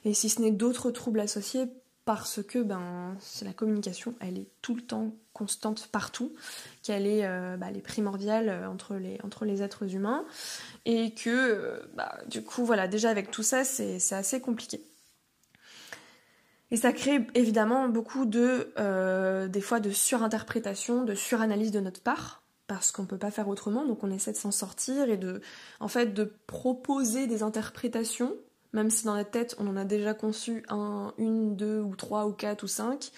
Et 0.04 0.14
si 0.14 0.28
ce 0.28 0.40
n'est 0.40 0.52
d'autres 0.52 0.90
troubles 0.90 1.20
associés, 1.20 1.66
parce 2.08 2.42
que 2.42 2.60
ben, 2.60 3.18
la 3.42 3.52
communication, 3.52 4.14
elle 4.20 4.38
est 4.38 4.46
tout 4.62 4.74
le 4.74 4.80
temps 4.80 5.14
constante 5.34 5.88
partout, 5.92 6.32
qu'elle 6.82 7.06
est, 7.06 7.26
euh, 7.26 7.58
bah, 7.58 7.66
primordiale 7.84 8.48
euh, 8.48 8.66
entre 8.66 8.94
les, 8.94 9.18
entre 9.24 9.44
les 9.44 9.62
êtres 9.62 9.94
humains, 9.94 10.24
et 10.86 11.12
que 11.12 11.28
euh, 11.28 11.80
bah, 11.94 12.18
du 12.26 12.42
coup, 12.42 12.64
voilà, 12.64 12.88
déjà 12.88 13.10
avec 13.10 13.30
tout 13.30 13.42
ça, 13.42 13.62
c'est 13.62 14.00
assez 14.12 14.40
compliqué. 14.40 14.82
Et 16.70 16.78
ça 16.78 16.94
crée 16.94 17.26
évidemment 17.34 17.90
beaucoup 17.90 18.24
de, 18.24 18.72
des 19.46 19.60
fois, 19.60 19.78
de 19.78 19.90
surinterprétation, 19.90 21.04
de 21.04 21.14
suranalyse 21.14 21.72
de 21.72 21.80
notre 21.80 22.00
part, 22.00 22.42
parce 22.68 22.92
qu'on 22.92 23.06
peut 23.06 23.18
pas 23.18 23.32
faire 23.32 23.48
autrement, 23.48 23.84
donc 23.84 24.04
on 24.04 24.10
essaie 24.12 24.32
de 24.32 24.36
s'en 24.36 24.52
sortir 24.52 25.10
et 25.10 25.16
de, 25.16 25.40
en 25.80 25.88
fait, 25.88 26.14
de 26.14 26.32
proposer 26.46 27.26
des 27.26 27.42
interprétations 27.42 28.36
même 28.72 28.90
si 28.90 29.04
dans 29.04 29.14
la 29.14 29.24
tête 29.24 29.56
on 29.58 29.66
en 29.66 29.76
a 29.76 29.84
déjà 29.84 30.14
conçu 30.14 30.64
un, 30.68 31.12
une, 31.18 31.56
deux 31.56 31.80
ou 31.80 31.96
trois 31.96 32.26
ou 32.26 32.32
quatre 32.32 32.64
ou 32.64 32.68
cinq. 32.68 33.10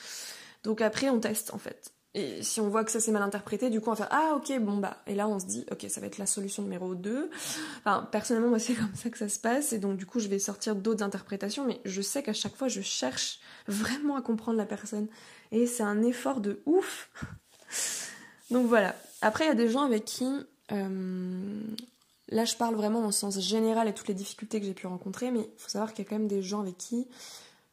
Donc 0.63 0.81
après 0.81 1.09
on 1.09 1.21
teste 1.21 1.53
en 1.55 1.59
fait. 1.59 1.93
Et 2.13 2.43
si 2.43 2.61
on 2.61 2.69
voit 2.69 2.83
que 2.83 2.91
ça 2.91 2.99
s'est 2.99 3.13
mal 3.13 3.23
interprété, 3.23 3.71
du 3.71 3.81
coup 3.81 3.89
on 3.89 3.93
va 3.93 4.05
faire 4.05 4.09
ah 4.11 4.35
ok 4.37 4.59
bon 4.61 4.79
bah 4.79 4.97
et 5.07 5.15
là 5.15 5.29
on 5.29 5.39
se 5.39 5.47
dit 5.47 5.65
ok 5.71 5.87
ça 5.89 6.01
va 6.01 6.09
être 6.09 6.19
la 6.19 6.27
solution 6.27 6.63
numéro 6.63 6.95
2. 6.95 7.31
Enfin 7.79 8.09
personnellement 8.11 8.49
moi 8.51 8.59
c'est 8.61 8.75
comme 8.75 8.95
ça 8.95 9.11
que 9.11 9.19
ça 9.19 9.29
se 9.29 9.39
passe 9.39 9.73
et 9.73 9.79
donc 9.79 9.97
du 9.97 10.07
coup 10.07 10.21
je 10.21 10.29
vais 10.29 10.39
sortir 10.39 10.77
d'autres 10.77 11.05
interprétations 11.05 11.65
mais 11.65 11.81
je 11.85 12.03
sais 12.03 12.23
qu'à 12.23 12.33
chaque 12.33 12.57
fois 12.57 12.69
je 12.69 12.81
cherche 12.81 13.41
vraiment 13.67 14.17
à 14.17 14.23
comprendre 14.23 14.59
la 14.59 14.67
personne 14.67 15.09
et 15.53 15.67
c'est 15.67 15.83
un 15.83 16.03
effort 16.03 16.41
de 16.41 16.63
ouf. 16.67 17.11
donc 18.51 18.67
voilà. 18.67 18.95
Après 19.23 19.45
il 19.45 19.49
y 19.49 19.53
a 19.53 19.55
des 19.55 19.69
gens 19.69 19.83
avec 19.83 20.05
qui 20.05 20.27
euh, 20.73 21.63
Là, 22.31 22.45
je 22.45 22.55
parle 22.55 22.77
vraiment 22.77 23.01
en 23.01 23.11
sens 23.11 23.41
général 23.41 23.89
et 23.89 23.93
toutes 23.93 24.09
les 24.09 24.15
difficultés 24.15 24.61
que 24.61 24.67
j'ai 24.67 24.75
pu 24.75 24.87
rencontrer, 24.87 25.33
mais 25.33 25.41
il 25.41 25.59
faut 25.61 25.69
savoir 25.69 25.93
qu'il 25.93 26.05
y 26.05 26.07
a 26.07 26.11
quand 26.11 26.19
même 26.19 26.29
des 26.29 26.43
gens 26.43 26.61
avec 26.61 26.79
qui 26.79 27.09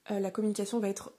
euh, 0.09 0.19
la 0.19 0.31
communication 0.31 0.79
va 0.79 0.89
être 0.89 1.13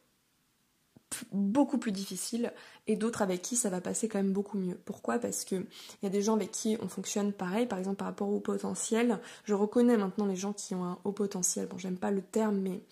beaucoup 1.32 1.78
plus 1.78 1.92
difficile 1.92 2.52
et 2.86 2.96
d'autres 2.96 3.22
avec 3.22 3.40
qui 3.40 3.56
ça 3.56 3.70
va 3.70 3.80
passer 3.80 4.08
quand 4.08 4.18
même 4.18 4.32
beaucoup 4.32 4.58
mieux. 4.58 4.78
Pourquoi? 4.84 5.18
Parce 5.18 5.44
que 5.44 5.54
il 5.54 6.02
y 6.02 6.06
a 6.06 6.10
des 6.10 6.20
gens 6.20 6.34
avec 6.34 6.50
qui 6.50 6.76
on 6.82 6.88
fonctionne 6.88 7.32
pareil, 7.32 7.66
par 7.66 7.78
exemple 7.78 7.96
par 7.96 8.08
rapport 8.08 8.28
au 8.28 8.40
potentiel. 8.40 9.20
Je 9.44 9.54
reconnais 9.54 9.96
maintenant 9.96 10.26
les 10.26 10.36
gens 10.36 10.52
qui 10.52 10.74
ont 10.74 10.84
un 10.84 10.98
haut 11.04 11.12
potentiel. 11.12 11.66
Bon, 11.66 11.78
j'aime 11.78 11.96
pas 11.96 12.10
le 12.10 12.22
terme, 12.22 12.58
mais 12.58 12.82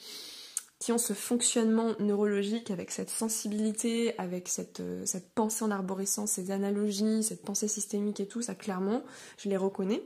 qui 0.79 0.93
ont 0.93 0.99
ce 0.99 1.15
fonctionnement 1.15 1.95
neurologique 2.01 2.71
avec 2.71 2.91
cette 2.91 3.11
sensibilité, 3.11 4.15
avec 4.19 4.49
cette, 4.49 4.81
euh, 4.81 5.07
cette 5.07 5.31
pensée 5.31 5.65
en 5.65 5.71
arborescence, 5.71 6.33
ces 6.33 6.51
analogies, 6.51 7.23
cette 7.23 7.43
pensée 7.43 7.69
systémique 7.69 8.21
et 8.21 8.29
tout, 8.29 8.43
ça 8.43 8.55
clairement, 8.55 9.03
je 9.39 9.49
les 9.49 9.57
reconnais. 9.57 10.03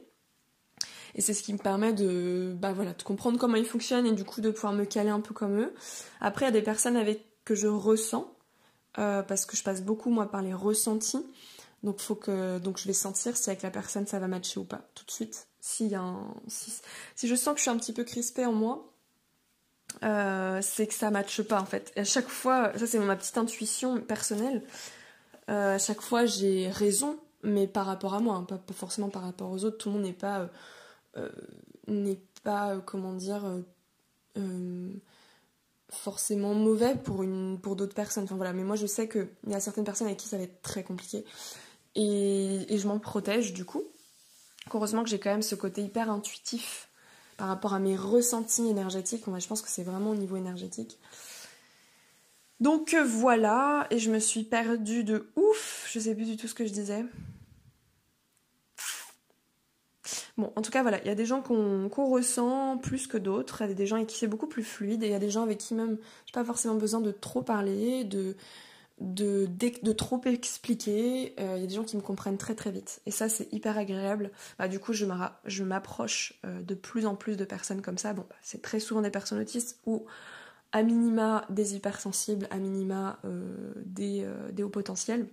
Et 1.17 1.23
c'est 1.23 1.35
ce 1.35 1.43
qui 1.43 1.53
me 1.53 1.59
permet 1.59 1.93
de, 1.93 2.55
bah 2.57 2.73
voilà, 2.73 2.93
de 2.93 3.03
comprendre 3.03 3.39
comment 3.39 3.57
ils 3.57 3.67
fonctionnent 3.67 4.07
et 4.07 4.13
du 4.13 4.25
coup 4.25 4.41
de 4.41 4.51
pouvoir 4.51 4.73
me 4.73 4.85
caler 4.85 5.11
un 5.11 5.21
peu 5.21 5.35
comme 5.35 5.59
eux. 5.59 5.75
Après, 6.21 6.45
il 6.45 6.49
y 6.49 6.51
a 6.51 6.53
des 6.53 6.63
personnes 6.63 6.97
avec 6.97 7.27
que 7.45 7.57
je 7.57 7.67
ressens, 7.67 8.33
euh, 8.99 9.23
parce 9.23 9.45
que 9.45 9.57
je 9.57 9.65
passe 9.65 9.83
beaucoup 9.83 10.11
moi 10.11 10.31
par 10.31 10.43
les 10.43 10.55
ressentis. 10.55 11.25
Donc 11.83 11.99
faut 11.99 12.15
que 12.15 12.59
donc 12.59 12.79
je 12.79 12.87
vais 12.87 12.93
sentir 12.93 13.37
si 13.37 13.49
avec 13.49 13.63
la 13.63 13.71
personne 13.71 14.07
ça 14.07 14.19
va 14.19 14.29
matcher 14.29 14.61
ou 14.61 14.65
pas 14.65 14.83
tout 14.95 15.05
de 15.05 15.11
suite. 15.11 15.49
S'il 15.61 15.89
y 15.89 15.95
a 15.95 16.01
un, 16.01 16.35
si, 16.47 16.73
si, 17.17 17.29
je 17.29 17.35
sens 17.35 17.55
que 17.55 17.59
je 17.59 17.63
suis 17.63 17.71
un 17.71 17.77
petit 17.77 17.93
peu 17.93 18.05
crispée 18.05 18.47
en 18.47 18.53
moi, 18.53 18.89
euh, 20.03 20.61
c'est 20.63 20.87
que 20.87 20.95
ça 20.95 21.11
matche 21.11 21.43
pas 21.43 21.61
en 21.61 21.67
fait. 21.67 21.93
À 21.97 22.05
chaque 22.05 22.29
fois, 22.29 22.77
ça 22.79 22.87
c'est 22.87 22.99
ma 22.99 23.17
petite 23.17 23.39
intuition 23.39 24.01
personnelle. 24.01 24.63
à 25.49 25.79
chaque 25.79 26.01
fois 26.01 26.27
j'ai 26.27 26.69
raison, 26.71 27.19
mais 27.43 27.67
par 27.67 27.87
rapport 27.87 28.15
à 28.15 28.21
moi, 28.21 28.37
hein, 28.37 28.45
pas, 28.45 28.61
forcément 28.73 29.09
par 29.09 29.23
rapport 29.23 29.51
aux 29.51 29.65
autres. 29.65 29.79
Tout 29.79 29.89
le 29.91 29.97
monde 29.97 30.05
n'est 30.05 30.13
pas, 30.13 30.49
n'est 31.89 32.21
pas, 32.43 32.79
comment 32.85 33.15
dire, 33.15 33.45
forcément 35.91 36.55
mauvais 36.55 36.95
pour, 36.95 37.23
une, 37.23 37.59
pour 37.61 37.77
d'autres 37.77 37.95
personnes. 37.95 38.25
Enfin 38.25 38.37
voilà, 38.37 38.53
mais 38.53 38.65
moi 38.65 38.77
je 38.77 38.87
sais 38.87 39.09
qu'il 39.09 39.29
y 39.49 39.55
a 39.55 39.61
certaines 39.61 39.85
personnes 39.85 40.07
avec 40.07 40.19
qui 40.19 40.29
ça 40.29 40.37
va 40.37 40.45
être 40.45 40.63
très 40.63 40.83
compliqué. 40.83 41.25
Et 41.97 42.67
je 42.71 42.87
m'en 42.87 42.99
protège 42.99 43.53
du 43.53 43.65
coup. 43.65 43.85
Heureusement 44.73 45.03
que 45.03 45.11
j'ai 45.11 45.19
quand 45.19 45.31
même 45.31 45.43
ce 45.43 45.55
côté 45.55 45.83
hyper 45.83 46.11
intuitif 46.11 46.89
par 47.40 47.48
rapport 47.48 47.72
à 47.72 47.79
mes 47.79 47.96
ressentis 47.96 48.68
énergétiques. 48.68 49.24
je 49.24 49.46
pense 49.46 49.62
que 49.62 49.70
c'est 49.70 49.83
vraiment 49.83 50.11
au 50.11 50.14
niveau 50.14 50.37
énergétique. 50.37 50.98
Donc 52.61 52.92
euh, 52.92 53.03
voilà, 53.03 53.87
et 53.88 53.98
je 53.98 54.11
me 54.11 54.18
suis 54.18 54.42
perdue 54.42 55.05
de 55.05 55.33
ouf. 55.37 55.88
Je 55.90 56.00
sais 56.00 56.14
plus 56.14 56.26
du 56.26 56.37
tout 56.37 56.48
ce 56.48 56.53
que 56.53 56.66
je 56.66 56.70
disais. 56.70 57.03
Bon, 60.37 60.53
en 60.55 60.61
tout 60.61 60.70
cas, 60.70 60.83
voilà, 60.83 61.00
il 61.00 61.07
y 61.07 61.11
a 61.11 61.14
des 61.14 61.24
gens 61.24 61.40
qu'on 61.40 61.88
ressent 61.88 62.76
plus 62.76 63.07
que 63.07 63.16
d'autres. 63.16 63.62
Il 63.62 63.68
y 63.68 63.70
a 63.70 63.74
des 63.74 63.87
gens 63.87 63.96
avec 63.96 64.09
qui 64.09 64.18
c'est 64.18 64.26
beaucoup 64.26 64.46
plus 64.46 64.62
fluide. 64.62 65.03
Et 65.03 65.07
il 65.07 65.12
y 65.12 65.14
a 65.14 65.18
des 65.18 65.31
gens 65.31 65.42
avec 65.42 65.57
qui 65.57 65.72
même, 65.72 65.96
j'ai 66.26 66.33
pas 66.33 66.44
forcément 66.44 66.74
besoin 66.74 67.00
de 67.00 67.11
trop 67.11 67.40
parler, 67.40 68.05
de, 68.05 68.37
de, 69.01 69.93
trop 69.93 70.21
expliquer. 70.25 71.35
Euh, 71.41 71.55
il 71.57 71.61
y 71.61 71.65
a 71.65 71.67
des 71.67 71.75
gens 71.75 71.85
qui 71.85 71.97
me 71.97 72.03
comprennent 72.03 72.39
très 72.39 72.55
très 72.55 72.71
vite. 72.71 73.01
Et 73.07 73.11
ça, 73.11 73.29
c'est 73.29 73.53
hyper 73.53 73.79
agréable. 73.79 74.31
Bah, 74.59 74.69
du 74.69 74.79
coup, 74.79 74.93
je 74.93 75.63
m'approche 75.63 76.35
euh, 76.45 76.63
de 76.63 76.75
plus 76.75 77.07
en 77.07 77.17
plus 77.17 77.37
de 77.37 77.45
personnes 77.45 77.83
comme 77.83 77.99
ça. 77.99 78.13
Bon, 78.13 78.25
bah, 78.29 78.37
c'est 78.43 78.63
très 78.63 78.81
souvent 78.81 79.01
des 79.01 79.11
personnes 79.11 79.41
autistes 79.41 79.81
ou 79.87 80.05
à 80.73 80.83
minima 80.83 81.45
des 81.51 81.75
hypersensibles, 81.75 82.47
à 82.51 82.59
minima 82.59 83.19
euh, 83.25 83.73
des, 83.85 84.27
hauts 84.63 84.69
potentiels. 84.69 85.27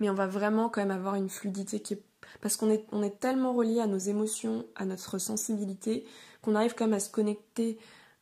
Mais 0.00 0.10
on 0.10 0.14
va 0.14 0.26
vraiment 0.26 0.68
quand 0.68 0.80
même 0.80 0.90
avoir 0.90 1.14
une 1.14 1.30
fluidité 1.30 1.80
qui 1.80 1.94
est... 1.94 2.02
Parce 2.40 2.56
qu'on 2.56 2.70
est, 2.70 2.84
est 3.02 3.20
tellement 3.20 3.52
relié 3.52 3.80
à 3.80 3.86
nos 3.86 3.98
émotions, 3.98 4.66
à 4.76 4.84
notre 4.84 5.18
sensibilité, 5.18 6.04
qu'on 6.42 6.54
arrive 6.54 6.74
quand 6.74 6.86
même 6.86 6.94
à 6.94 7.00
se 7.00 7.10
connecter 7.10 7.78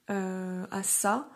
à 0.09 0.83
ça. 0.83 1.31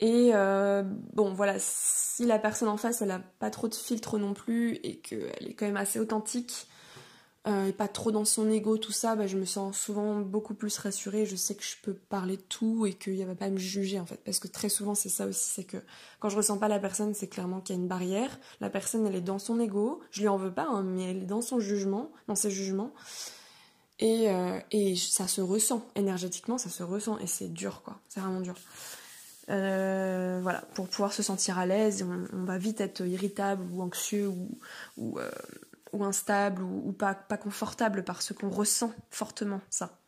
Et 0.00 0.30
euh, 0.34 0.82
bon, 1.12 1.34
voilà, 1.34 1.56
si 1.58 2.24
la 2.24 2.38
personne 2.38 2.68
en 2.68 2.78
face, 2.78 3.02
elle 3.02 3.10
a 3.10 3.20
pas 3.38 3.50
trop 3.50 3.68
de 3.68 3.74
filtre 3.74 4.18
non 4.18 4.32
plus 4.32 4.76
et 4.82 4.98
qu'elle 5.00 5.48
est 5.48 5.54
quand 5.54 5.66
même 5.66 5.76
assez 5.76 6.00
authentique 6.00 6.68
euh, 7.46 7.68
et 7.68 7.72
pas 7.72 7.88
trop 7.88 8.10
dans 8.10 8.26
son 8.26 8.50
ego, 8.50 8.76
tout 8.76 8.92
ça, 8.92 9.16
bah, 9.16 9.26
je 9.26 9.38
me 9.38 9.46
sens 9.46 9.78
souvent 9.78 10.20
beaucoup 10.20 10.54
plus 10.54 10.76
rassurée. 10.78 11.24
Je 11.24 11.36
sais 11.36 11.54
que 11.54 11.62
je 11.62 11.76
peux 11.82 11.94
parler 11.94 12.36
de 12.36 12.42
tout 12.42 12.84
et 12.86 12.92
qu'il 12.92 13.24
va 13.24 13.34
pas 13.34 13.48
me 13.48 13.56
juger 13.58 13.98
en 13.98 14.04
fait. 14.04 14.20
Parce 14.24 14.38
que 14.38 14.48
très 14.48 14.68
souvent, 14.68 14.94
c'est 14.94 15.08
ça 15.08 15.26
aussi, 15.26 15.48
c'est 15.50 15.64
que 15.64 15.78
quand 16.18 16.28
je 16.28 16.36
ressens 16.36 16.58
pas 16.58 16.68
la 16.68 16.78
personne, 16.78 17.14
c'est 17.14 17.28
clairement 17.28 17.60
qu'il 17.60 17.76
y 17.76 17.78
a 17.78 17.82
une 17.82 17.88
barrière. 17.88 18.38
La 18.60 18.68
personne, 18.68 19.06
elle 19.06 19.14
est 19.16 19.22
dans 19.22 19.38
son 19.38 19.58
ego. 19.58 20.00
Je 20.10 20.20
lui 20.20 20.28
en 20.28 20.36
veux 20.36 20.52
pas, 20.52 20.66
hein, 20.66 20.82
mais 20.82 21.10
elle 21.10 21.22
est 21.22 21.26
dans 21.26 21.42
son 21.42 21.60
jugement, 21.60 22.12
dans 22.28 22.34
ses 22.34 22.50
jugements. 22.50 22.92
Et, 23.98 24.30
euh, 24.30 24.58
et 24.70 24.96
ça 24.96 25.28
se 25.28 25.40
ressent 25.42 25.86
énergétiquement, 25.94 26.56
ça 26.56 26.70
se 26.70 26.82
ressent 26.82 27.18
et 27.18 27.26
c'est 27.26 27.52
dur 27.52 27.82
quoi. 27.82 28.00
C'est 28.08 28.20
vraiment 28.20 28.40
dur. 28.40 28.54
Euh, 29.50 30.38
voilà, 30.42 30.60
pour 30.74 30.88
pouvoir 30.88 31.12
se 31.12 31.22
sentir 31.22 31.58
à 31.58 31.66
l'aise, 31.66 32.06
on, 32.32 32.44
va 32.44 32.56
vite 32.56 32.80
être 32.80 33.04
irritable 33.04 33.64
ou 33.72 33.82
anxieux 33.82 34.28
ou, 34.96 35.18
euh, 35.18 35.30
instable 36.00 36.62
ou, 36.62 36.92
pas, 36.92 37.14
confortable 37.14 38.04
parce 38.04 38.32
qu'on 38.32 38.48
ressent 38.48 38.92
fortement 39.10 39.60
ça. 39.68 39.98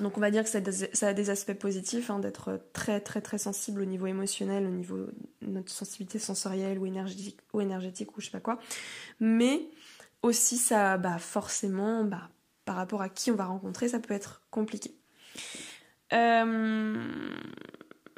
Donc 0.00 0.18
on 0.18 0.20
va 0.20 0.30
dire 0.32 0.42
que 0.42 0.50
ça 0.50 0.58
a 1.06 1.12
des, 1.14 1.30
aspects 1.30 1.54
positifs 1.54 2.10
hein, 2.10 2.18
d'être 2.18 2.60
très 2.72 3.00
très 3.00 3.20
très 3.20 3.38
sensible 3.38 3.80
au 3.80 3.84
niveau 3.84 4.06
émotionnel, 4.06 4.66
au 4.66 4.70
niveau 4.70 5.06
de 5.40 5.46
notre 5.46 5.70
sensibilité 5.70 6.18
sensorielle 6.18 6.80
ou 6.80 6.86
énergétique 6.86 7.38
ou 7.52 7.60
énergétique 7.60 8.16
ou 8.16 8.20
je 8.20 8.26
sais 8.26 8.32
pas 8.32 8.40
quoi. 8.40 8.58
Mais 9.20 9.62
aussi 10.22 10.56
ça 10.58 10.98
bah 10.98 11.18
forcément 11.18 12.02
bah, 12.02 12.28
par 12.64 12.74
rapport 12.74 13.02
à 13.02 13.08
qui 13.08 13.30
on 13.30 13.36
va 13.36 13.44
rencontrer, 13.44 13.88
ça 13.88 14.00
peut 14.00 14.14
être 14.14 14.42
compliqué. 14.50 14.92
Euh, 16.12 17.34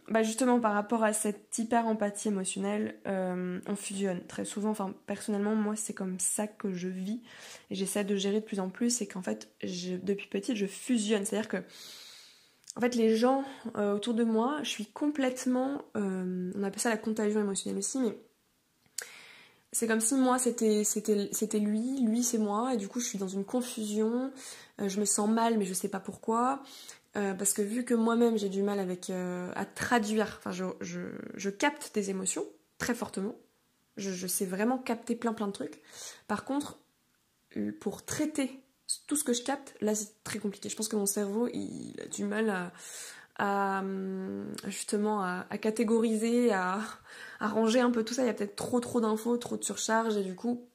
bah 0.08 0.22
justement 0.22 0.60
par 0.60 0.72
rapport 0.72 1.02
à 1.02 1.12
cette 1.12 1.58
hyper 1.58 1.86
empathie 1.86 2.28
émotionnelle, 2.28 2.96
euh, 3.08 3.60
on 3.66 3.74
fusionne 3.74 4.20
très 4.28 4.44
souvent. 4.44 4.70
Enfin, 4.70 4.94
personnellement, 5.06 5.56
moi, 5.56 5.74
c'est 5.74 5.94
comme 5.94 6.20
ça 6.20 6.46
que 6.46 6.72
je 6.72 6.86
vis 6.86 7.22
et 7.70 7.74
j'essaie 7.74 8.04
de 8.04 8.14
gérer 8.14 8.40
de 8.40 8.44
plus 8.44 8.60
en 8.60 8.68
plus. 8.68 8.90
C'est 8.90 9.06
qu'en 9.06 9.22
fait, 9.22 9.50
depuis 9.62 10.28
petite, 10.28 10.54
je 10.54 10.66
fusionne. 10.66 11.24
C'est-à-dire 11.24 11.48
que, 11.48 11.56
en 12.76 12.80
fait, 12.80 12.94
les 12.94 13.16
gens 13.16 13.44
euh, 13.76 13.94
autour 13.94 14.14
de 14.14 14.22
moi, 14.22 14.60
je 14.62 14.68
suis 14.68 14.86
complètement. 14.86 15.82
Euh, 15.96 16.52
on 16.54 16.62
appelle 16.62 16.80
ça 16.80 16.90
la 16.90 16.98
contagion 16.98 17.40
émotionnelle 17.40 17.78
aussi, 17.78 17.98
mais 17.98 18.16
c'est 19.72 19.88
comme 19.88 20.00
si 20.00 20.14
moi 20.14 20.38
c'était 20.38 21.58
lui, 21.58 22.00
lui 22.00 22.22
c'est 22.22 22.38
moi 22.38 22.72
et 22.72 22.76
du 22.78 22.88
coup 22.88 22.98
je 22.98 23.04
suis 23.04 23.18
dans 23.18 23.28
une 23.28 23.44
confusion, 23.44 24.32
je 24.78 25.00
me 25.00 25.04
sens 25.04 25.28
mal 25.28 25.58
mais 25.58 25.66
je 25.66 25.74
sais 25.74 25.90
pas 25.90 26.00
pourquoi. 26.00 26.62
Euh, 27.16 27.32
parce 27.34 27.54
que 27.54 27.62
vu 27.62 27.84
que 27.84 27.94
moi-même 27.94 28.36
j'ai 28.36 28.50
du 28.50 28.62
mal 28.62 28.78
avec 28.78 29.08
euh, 29.08 29.50
à 29.54 29.64
traduire, 29.64 30.38
enfin 30.38 30.50
je, 30.52 31.50
capte 31.50 31.92
des 31.94 32.10
émotions 32.10 32.44
très 32.78 32.94
fortement, 32.94 33.34
je, 33.96 34.26
sais 34.26 34.44
vraiment 34.44 34.76
capter 34.76 35.16
plein 35.16 35.32
plein 35.32 35.46
de 35.46 35.52
trucs. 35.52 35.80
Par 36.28 36.44
contre, 36.44 36.78
pour 37.80 38.04
traiter 38.04 38.60
tout 39.06 39.16
ce 39.16 39.24
que 39.24 39.32
je 39.32 39.42
capte, 39.42 39.74
là 39.80 39.94
c'est 39.94 40.22
très 40.24 40.38
compliqué. 40.38 40.68
Je 40.68 40.76
pense 40.76 40.88
que 40.88 40.96
mon 40.96 41.06
cerveau 41.06 41.48
il 41.54 41.94
a 42.04 42.06
du 42.06 42.24
mal 42.24 42.70
à, 43.38 43.82
justement 44.66 45.22
à, 45.22 45.58
catégoriser, 45.58 46.52
à, 46.52 46.80
à, 47.40 47.48
ranger 47.48 47.80
un 47.80 47.90
peu 47.90 48.04
tout 48.04 48.12
ça. 48.12 48.24
Il 48.24 48.26
y 48.26 48.30
a 48.30 48.34
peut-être 48.34 48.56
trop 48.56 48.80
trop 48.80 49.00
d'infos, 49.00 49.38
trop 49.38 49.56
de 49.56 49.64
surcharge 49.64 50.18
et 50.18 50.22
du 50.22 50.34
coup 50.34 50.68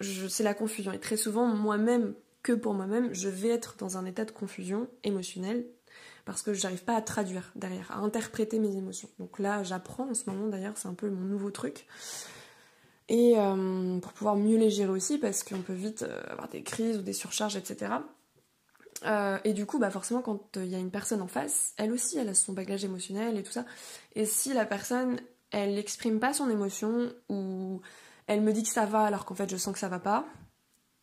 c'est 0.00 0.42
la 0.42 0.54
confusion. 0.54 0.92
Et 0.92 0.98
très 0.98 1.16
souvent 1.16 1.46
moi-même 1.46 2.14
que 2.48 2.54
pour 2.54 2.72
moi-même, 2.72 3.12
je 3.12 3.28
vais 3.28 3.50
être 3.50 3.76
dans 3.76 3.98
un 3.98 4.06
état 4.06 4.24
de 4.24 4.30
confusion 4.30 4.88
émotionnelle 5.04 5.66
parce 6.24 6.40
que 6.40 6.54
j'arrive 6.54 6.82
pas 6.82 6.96
à 6.96 7.02
traduire 7.02 7.52
derrière, 7.56 7.90
à 7.92 7.98
interpréter 7.98 8.58
mes 8.58 8.74
émotions. 8.74 9.10
Donc 9.18 9.38
là, 9.38 9.62
j'apprends 9.64 10.08
en 10.08 10.14
ce 10.14 10.30
moment 10.30 10.46
d'ailleurs, 10.46 10.72
c'est 10.76 10.88
un 10.88 10.94
peu 10.94 11.10
mon 11.10 11.26
nouveau 11.26 11.50
truc. 11.50 11.86
Et 13.10 13.34
euh, 13.36 13.98
pour 13.98 14.12
pouvoir 14.14 14.36
mieux 14.36 14.56
les 14.56 14.70
gérer 14.70 14.90
aussi, 14.90 15.18
parce 15.18 15.42
qu'on 15.42 15.60
peut 15.60 15.74
vite 15.74 16.04
euh, 16.04 16.22
avoir 16.30 16.48
des 16.48 16.62
crises 16.62 16.96
ou 16.96 17.02
des 17.02 17.12
surcharges, 17.12 17.56
etc. 17.56 17.92
Euh, 19.04 19.38
et 19.44 19.52
du 19.52 19.66
coup, 19.66 19.78
bah 19.78 19.90
forcément, 19.90 20.22
quand 20.22 20.56
il 20.56 20.68
y 20.68 20.74
a 20.74 20.78
une 20.78 20.90
personne 20.90 21.20
en 21.20 21.28
face, 21.28 21.74
elle 21.76 21.92
aussi, 21.92 22.16
elle 22.16 22.30
a 22.30 22.34
son 22.34 22.54
bagage 22.54 22.82
émotionnel 22.82 23.36
et 23.36 23.42
tout 23.42 23.52
ça. 23.52 23.66
Et 24.14 24.24
si 24.24 24.54
la 24.54 24.64
personne, 24.64 25.20
elle 25.50 25.74
n'exprime 25.74 26.18
pas 26.18 26.32
son 26.32 26.48
émotion 26.48 27.12
ou 27.28 27.82
elle 28.26 28.40
me 28.40 28.52
dit 28.54 28.62
que 28.62 28.70
ça 28.70 28.86
va 28.86 29.02
alors 29.02 29.26
qu'en 29.26 29.34
fait 29.34 29.50
je 29.50 29.56
sens 29.56 29.72
que 29.74 29.78
ça 29.78 29.88
va 29.88 29.98
pas, 29.98 30.26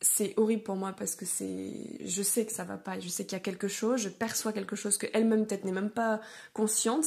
c'est 0.02 0.34
horrible 0.38 0.64
pour 0.64 0.76
moi 0.76 0.94
parce 0.94 1.16
que 1.16 1.26
c'est 1.26 1.72
je 2.06 2.22
sais 2.22 2.46
que 2.46 2.52
ça 2.52 2.64
va 2.64 2.78
pas 2.78 3.00
je 3.00 3.08
sais 3.08 3.26
qu'il 3.26 3.34
y 3.34 3.42
a 3.42 3.44
quelque 3.44 3.68
chose 3.68 4.02
je 4.02 4.10
perçois 4.10 4.54
quelque 4.54 4.76
chose 4.76 4.98
que 4.98 5.08
elle-même 5.14 5.46
peut-être 5.46 5.66
n'est 5.66 5.72
même 5.72 5.90
pas 5.90 6.22
consciente. 6.54 7.06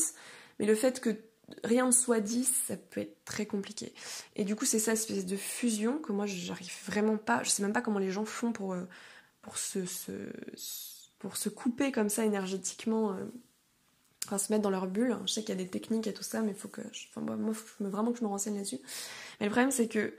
Mais 0.59 0.67
le 0.67 0.75
fait 0.75 1.01
que 1.01 1.17
rien 1.65 1.87
ne 1.87 1.93
soit 1.93 2.21
dit 2.21 2.45
ça 2.45 2.77
peut 2.77 3.01
être 3.01 3.25
très 3.25 3.47
compliqué. 3.47 3.93
Et 4.37 4.45
du 4.45 4.57
coup 4.57 4.65
c'est 4.65 4.79
ça 4.79 4.93
espèce 4.93 5.27
de 5.27 5.37
fusion 5.37 5.99
que 5.99 6.13
moi 6.13 6.27
j'arrive 6.27 6.73
vraiment 6.87 7.17
pas 7.17 7.43
je 7.43 7.51
sais 7.51 7.63
même 7.63 7.73
pas 7.73 7.83
comment 7.83 7.99
les 7.99 8.11
gens 8.11 8.25
font 8.25 8.53
pour 8.53 8.73
euh, 8.73 8.85
pour 9.43 9.59
se, 9.59 9.81
pour 11.19 11.37
se 11.37 11.49
couper 11.49 11.93
comme 11.93 12.09
ça 12.09 12.25
énergétiquement 12.25 13.13
euh, 13.13 13.25
enfin 14.27 14.39
se 14.39 14.53
mettre 14.53 14.63
dans 14.63 14.71
leur 14.71 14.87
bulle. 14.87 15.17
Je 15.27 15.33
sais 15.33 15.43
qu'il 15.43 15.51
y 15.51 15.59
a 15.61 15.63
des 15.63 15.71
techniques 15.71 16.07
et 16.07 16.15
tout 16.15 16.23
ça 16.23 16.41
mais 16.41 16.53
il 16.53 16.57
faut 16.57 16.69
que 16.69 16.83
enfin 17.11 17.21
moi, 17.21 17.55
faut 17.55 17.85
vraiment 17.85 18.13
que 18.13 18.19
je 18.19 18.25
me 18.25 18.29
renseigne 18.29 18.57
là-dessus. 18.57 18.81
Mais 19.41 19.47
le 19.47 19.53
problème 19.53 19.71
c'est 19.71 19.89
que 19.89 20.15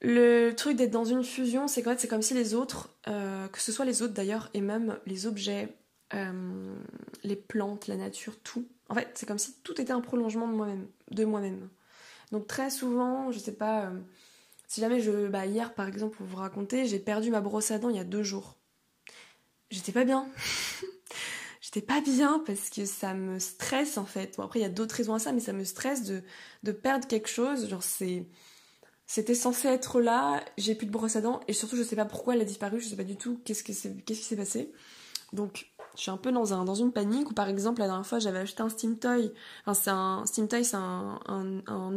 le 0.00 0.52
truc 0.52 0.76
d'être 0.76 0.90
dans 0.90 1.04
une 1.04 1.24
fusion, 1.24 1.68
c'est 1.68 1.82
qu'en 1.82 1.96
c'est 1.96 2.08
comme 2.08 2.22
si 2.22 2.34
les 2.34 2.54
autres, 2.54 2.90
euh, 3.08 3.48
que 3.48 3.60
ce 3.60 3.72
soit 3.72 3.84
les 3.84 4.02
autres 4.02 4.14
d'ailleurs, 4.14 4.50
et 4.54 4.60
même 4.60 4.98
les 5.06 5.26
objets, 5.26 5.74
euh, 6.12 6.76
les 7.22 7.36
plantes, 7.36 7.86
la 7.86 7.96
nature, 7.96 8.38
tout. 8.40 8.66
En 8.88 8.94
fait, 8.94 9.08
c'est 9.14 9.26
comme 9.26 9.38
si 9.38 9.54
tout 9.62 9.80
était 9.80 9.92
un 9.92 10.00
prolongement 10.00 10.46
de 10.46 10.52
moi-même, 10.52 10.86
de 11.10 11.24
moi-même. 11.24 11.68
Donc 12.32 12.46
très 12.46 12.70
souvent, 12.70 13.30
je 13.30 13.38
sais 13.38 13.54
pas, 13.54 13.86
euh, 13.86 14.00
si 14.68 14.80
jamais 14.80 15.00
je, 15.00 15.28
bah 15.28 15.46
hier 15.46 15.74
par 15.74 15.88
exemple, 15.88 16.16
pour 16.16 16.26
vous 16.26 16.36
raconter, 16.36 16.86
j'ai 16.86 16.98
perdu 16.98 17.30
ma 17.30 17.40
brosse 17.40 17.70
à 17.70 17.78
dents 17.78 17.90
il 17.90 17.96
y 17.96 18.00
a 18.00 18.04
deux 18.04 18.22
jours. 18.22 18.56
J'étais 19.70 19.92
pas 19.92 20.04
bien. 20.04 20.28
J'étais 21.60 21.80
pas 21.80 22.00
bien 22.00 22.42
parce 22.46 22.68
que 22.70 22.84
ça 22.84 23.14
me 23.14 23.38
stresse 23.38 23.96
en 23.98 24.04
fait. 24.04 24.36
Bon 24.36 24.44
après 24.44 24.58
il 24.60 24.62
y 24.62 24.66
a 24.66 24.70
d'autres 24.70 24.94
raisons 24.96 25.14
à 25.14 25.18
ça, 25.18 25.32
mais 25.32 25.40
ça 25.40 25.52
me 25.52 25.64
stresse 25.64 26.04
de, 26.04 26.22
de 26.62 26.72
perdre 26.72 27.06
quelque 27.08 27.28
chose. 27.28 27.68
Genre 27.68 27.82
c'est 27.82 28.26
c'était 29.06 29.34
censé 29.34 29.68
être 29.68 30.00
là, 30.00 30.42
j'ai 30.56 30.74
plus 30.74 30.86
de 30.86 30.92
brosse 30.92 31.16
à 31.16 31.20
dents 31.20 31.40
et 31.46 31.52
surtout 31.52 31.76
je 31.76 31.82
sais 31.82 31.96
pas 31.96 32.06
pourquoi 32.06 32.34
elle 32.34 32.40
a 32.40 32.44
disparu, 32.44 32.80
je 32.80 32.88
sais 32.88 32.96
pas 32.96 33.04
du 33.04 33.16
tout 33.16 33.40
qu'est-ce, 33.44 33.62
qui 33.62 33.74
s'est 33.74 34.36
passé. 34.36 34.72
Donc 35.32 35.70
je 35.96 36.02
suis 36.02 36.10
un 36.10 36.16
peu 36.16 36.32
dans, 36.32 36.54
un, 36.54 36.64
dans 36.64 36.74
une 36.74 36.92
panique 36.92 37.30
où 37.30 37.34
par 37.34 37.48
exemple 37.48 37.80
la 37.80 37.86
dernière 37.86 38.06
fois 38.06 38.18
j'avais 38.18 38.38
acheté 38.38 38.62
un 38.62 38.68
Steam 38.68 38.98
Toy. 38.98 39.32
Enfin 39.66 39.74
c'est 39.74 39.90
un 39.90 40.26
Steam 40.26 40.48
Toy 40.48 40.64
c'est 40.64 40.76
un, 40.76 41.18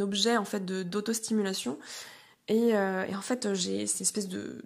objet 0.01 0.37
en 0.37 0.45
fait 0.45 0.65
de, 0.65 0.83
d'autostimulation. 0.83 1.79
Et, 2.49 2.75
euh, 2.75 3.05
et 3.05 3.15
en 3.15 3.21
fait 3.21 3.53
j'ai 3.53 3.87
cette 3.87 4.01
espèce 4.01 4.27
de 4.27 4.63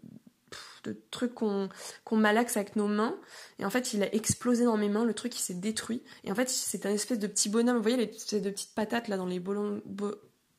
de 0.83 0.97
truc 1.11 1.35
qu'on 1.35 1.69
qu'on 2.03 2.17
malaxe 2.17 2.57
avec 2.57 2.75
nos 2.75 2.87
mains. 2.87 3.15
Et 3.59 3.65
en 3.65 3.69
fait 3.69 3.93
il 3.93 4.01
a 4.01 4.13
explosé 4.15 4.65
dans 4.65 4.77
mes 4.77 4.89
mains 4.89 5.05
le 5.05 5.13
truc 5.13 5.37
il 5.37 5.41
s'est 5.41 5.53
détruit. 5.53 6.01
Et 6.23 6.31
en 6.31 6.35
fait 6.35 6.49
c'est 6.49 6.87
un 6.87 6.91
espèce 6.91 7.19
de 7.19 7.27
petit 7.27 7.49
bonhomme. 7.49 7.77
Vous 7.77 7.83
voyez 7.83 7.97
les, 7.97 8.07
de 8.39 8.49
petites 8.49 8.73
patates 8.73 9.07
là 9.09 9.17
dans 9.17 9.27
les 9.27 9.39
ballons 9.39 9.81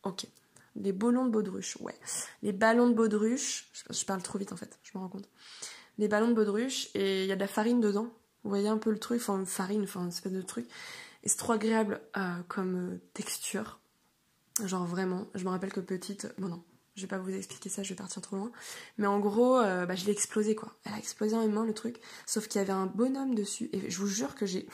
ok 0.05 0.26
Les 0.74 0.92
ballons 0.92 1.26
de 1.26 1.30
baudruche, 1.30 1.76
ouais. 1.80 1.98
Les 2.42 2.52
ballons 2.52 2.88
de 2.88 2.94
baudruche, 2.94 3.70
je, 3.90 4.04
parle 4.04 4.22
trop 4.22 4.38
vite 4.38 4.52
en 4.52 4.56
fait, 4.56 4.78
je 4.82 4.96
me 4.96 5.02
rends 5.02 5.08
compte. 5.08 5.28
Les 5.98 6.08
ballons 6.08 6.28
de 6.28 6.34
baudruche 6.34 6.88
et 6.94 7.22
il 7.22 7.28
y 7.28 7.32
a 7.32 7.36
de 7.36 7.40
la 7.40 7.48
farine 7.48 7.80
dedans. 7.80 8.08
Vous 8.44 8.50
voyez 8.50 8.68
un 8.68 8.78
peu 8.78 8.90
le 8.90 8.98
truc, 8.98 9.20
enfin 9.20 9.44
farine, 9.44 9.84
enfin 9.84 10.02
une 10.02 10.08
espèce 10.08 10.32
de 10.32 10.42
truc. 10.42 10.66
Et 11.22 11.28
c'est 11.28 11.36
trop 11.36 11.52
agréable 11.52 12.00
euh, 12.16 12.42
comme 12.48 12.94
euh, 12.94 13.00
texture. 13.12 13.78
Genre 14.64 14.84
vraiment, 14.84 15.26
je 15.34 15.44
me 15.44 15.50
rappelle 15.50 15.72
que 15.72 15.80
petite, 15.80 16.28
bon 16.38 16.48
non, 16.48 16.62
je 16.94 17.02
vais 17.02 17.08
pas 17.08 17.18
vous 17.18 17.34
expliquer 17.34 17.68
ça, 17.68 17.82
je 17.82 17.90
vais 17.90 17.94
partir 17.94 18.20
trop 18.20 18.36
loin. 18.36 18.52
Mais 18.98 19.06
en 19.06 19.18
gros, 19.18 19.58
euh, 19.58 19.86
bah, 19.86 19.94
je 19.94 20.04
l'ai 20.04 20.12
explosé 20.12 20.54
quoi. 20.54 20.74
Elle 20.84 20.94
a 20.94 20.98
explosé 20.98 21.34
en 21.36 21.46
main 21.48 21.64
le 21.64 21.74
truc. 21.74 22.00
Sauf 22.26 22.48
qu'il 22.48 22.60
y 22.60 22.62
avait 22.62 22.72
un 22.72 22.86
bonhomme 22.86 23.34
dessus. 23.34 23.70
Et 23.72 23.90
je 23.90 23.98
vous 23.98 24.06
jure 24.06 24.34
que 24.34 24.46
j'ai. 24.46 24.66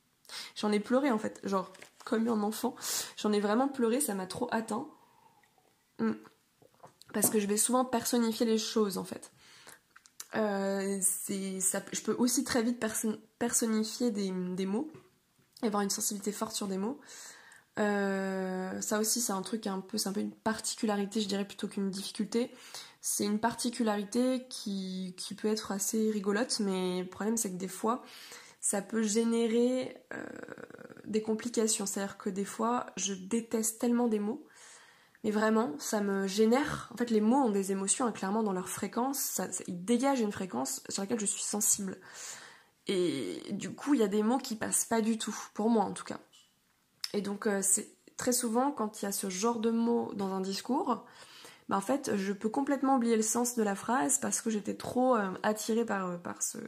J'en 0.56 0.70
ai 0.72 0.80
pleuré 0.80 1.10
en 1.10 1.18
fait. 1.18 1.40
Genre, 1.44 1.72
comme 2.04 2.28
un 2.28 2.42
enfant. 2.42 2.76
J'en 3.16 3.32
ai 3.32 3.40
vraiment 3.40 3.68
pleuré, 3.68 4.00
ça 4.00 4.14
m'a 4.14 4.26
trop 4.26 4.48
atteint. 4.52 4.88
Mm. 5.98 6.12
Parce 7.12 7.30
que 7.30 7.40
je 7.40 7.46
vais 7.46 7.56
souvent 7.56 7.84
personnifier 7.84 8.46
les 8.46 8.58
choses 8.58 8.98
en 8.98 9.04
fait. 9.04 9.32
Euh, 10.34 11.00
je 11.00 12.02
peux 12.02 12.14
aussi 12.18 12.44
très 12.44 12.62
vite 12.62 12.84
personnifier 13.38 14.10
des, 14.10 14.30
des, 14.30 14.66
mots 14.66 14.90
et 15.62 15.66
avoir 15.66 15.82
une 15.82 15.90
sensibilité 15.90 16.32
forte 16.32 16.54
sur 16.54 16.66
des 16.66 16.76
mots. 16.76 17.00
Euh, 17.78 18.80
ça 18.80 18.98
aussi, 18.98 19.20
c'est 19.20 19.32
un 19.32 19.42
truc 19.42 19.66
un 19.66 19.80
peu, 19.80 19.98
c'est 19.98 20.08
un 20.08 20.12
peu 20.12 20.20
une 20.20 20.34
particularité, 20.34 21.20
je 21.20 21.28
dirais 21.28 21.46
plutôt 21.46 21.68
qu'une 21.68 21.90
difficulté. 21.90 22.50
C'est 23.00 23.24
une 23.24 23.38
particularité 23.38 24.46
qui, 24.48 25.14
qui, 25.16 25.34
peut 25.34 25.48
être 25.48 25.72
assez 25.72 26.10
rigolote, 26.10 26.58
mais 26.60 27.02
le 27.02 27.08
problème 27.08 27.36
c'est 27.36 27.50
que 27.50 27.56
des 27.56 27.68
fois, 27.68 28.02
ça 28.60 28.82
peut 28.82 29.02
générer 29.02 29.96
euh, 30.12 30.26
des 31.04 31.22
complications. 31.22 31.86
C'est-à-dire 31.86 32.18
que 32.18 32.30
des 32.30 32.44
fois, 32.44 32.86
je 32.96 33.14
déteste 33.14 33.80
tellement 33.80 34.08
des 34.08 34.18
mots, 34.18 34.44
mais 35.26 35.32
vraiment, 35.32 35.74
ça 35.80 36.00
me 36.00 36.28
génère. 36.28 36.88
En 36.94 36.96
fait, 36.96 37.10
les 37.10 37.20
mots 37.20 37.46
ont 37.46 37.50
des 37.50 37.72
émotions, 37.72 38.06
hein, 38.06 38.12
clairement, 38.12 38.44
dans 38.44 38.52
leur 38.52 38.68
fréquence. 38.68 39.40
Ils 39.66 39.84
dégagent 39.84 40.20
une 40.20 40.30
fréquence 40.30 40.84
sur 40.88 41.02
laquelle 41.02 41.18
je 41.18 41.26
suis 41.26 41.42
sensible. 41.42 41.98
Et 42.86 43.42
du 43.50 43.74
coup, 43.74 43.94
il 43.94 44.00
y 44.00 44.04
a 44.04 44.08
des 44.08 44.22
mots 44.22 44.38
qui 44.38 44.54
passent 44.54 44.84
pas 44.84 45.00
du 45.00 45.18
tout, 45.18 45.36
pour 45.52 45.68
moi 45.68 45.82
en 45.82 45.90
tout 45.90 46.04
cas. 46.04 46.20
Et 47.12 47.22
donc, 47.22 47.48
euh, 47.48 47.58
c'est 47.60 47.88
très 48.16 48.30
souvent, 48.30 48.70
quand 48.70 49.02
il 49.02 49.06
y 49.06 49.08
a 49.08 49.12
ce 49.12 49.28
genre 49.28 49.58
de 49.58 49.72
mots 49.72 50.12
dans 50.14 50.32
un 50.32 50.40
discours, 50.40 51.04
bah 51.68 51.76
en 51.76 51.80
fait, 51.80 52.14
je 52.14 52.32
peux 52.32 52.48
complètement 52.48 52.94
oublier 52.94 53.16
le 53.16 53.22
sens 53.22 53.56
de 53.56 53.64
la 53.64 53.74
phrase 53.74 54.18
parce 54.18 54.40
que 54.40 54.50
j'étais 54.50 54.74
trop 54.74 55.16
euh, 55.16 55.32
attirée 55.42 55.84
par, 55.84 56.06
euh, 56.06 56.16
par, 56.18 56.40
ce, 56.40 56.58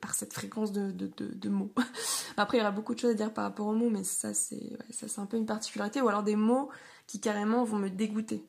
par 0.00 0.16
cette 0.16 0.32
fréquence 0.32 0.72
de, 0.72 1.48
mots. 1.48 1.72
Après, 2.36 2.56
il 2.56 2.60
y 2.60 2.64
aura 2.64 2.72
beaucoup 2.72 2.96
de 2.96 2.98
choses 2.98 3.12
à 3.12 3.14
dire 3.14 3.32
par 3.32 3.44
rapport 3.44 3.68
aux 3.68 3.74
mots, 3.74 3.90
mais 3.90 4.02
ça, 4.02 4.34
c'est 4.34 4.76
un 5.18 5.26
peu 5.26 5.36
une 5.36 5.46
particularité. 5.46 6.00
Ou 6.00 6.08
alors 6.08 6.24
des 6.24 6.34
mots 6.34 6.68
qui 7.08 7.20
carrément 7.20 7.64
vont 7.64 7.78
me 7.78 7.90
dégoûter. 7.90 8.46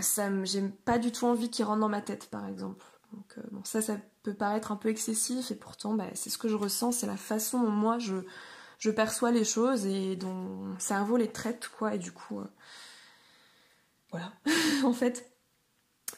ça, 0.00 0.28
j'ai 0.44 0.62
pas 0.84 0.98
du 0.98 1.12
tout 1.12 1.26
envie 1.26 1.50
qu'ils 1.50 1.64
rentrent 1.64 1.80
dans 1.80 1.88
ma 1.88 2.02
tête, 2.02 2.26
par 2.30 2.48
exemple. 2.48 2.84
Donc, 3.12 3.36
bon, 3.52 3.62
ça, 3.64 3.80
ça 3.80 3.96
peut 4.24 4.34
paraître 4.34 4.72
un 4.72 4.76
peu 4.76 4.88
excessif, 4.88 5.52
et 5.52 5.54
pourtant, 5.54 5.94
bah, 5.94 6.06
c'est 6.14 6.30
ce 6.30 6.38
que 6.38 6.48
je 6.48 6.56
ressens, 6.56 6.92
c'est 6.92 7.06
la 7.06 7.16
façon 7.16 7.62
dont 7.62 7.70
moi 7.70 7.98
je 7.98 8.24
je 8.80 8.90
perçois 8.90 9.30
les 9.30 9.44
choses 9.44 9.86
et 9.86 10.16
dont 10.16 10.32
mon 10.32 10.78
cerveau 10.78 11.16
les 11.16 11.30
traite, 11.30 11.70
quoi, 11.78 11.94
et 11.94 11.98
du 11.98 12.12
coup, 12.12 12.40
euh, 12.40 12.46
voilà, 14.10 14.32
en 14.84 14.92
fait. 14.92 15.30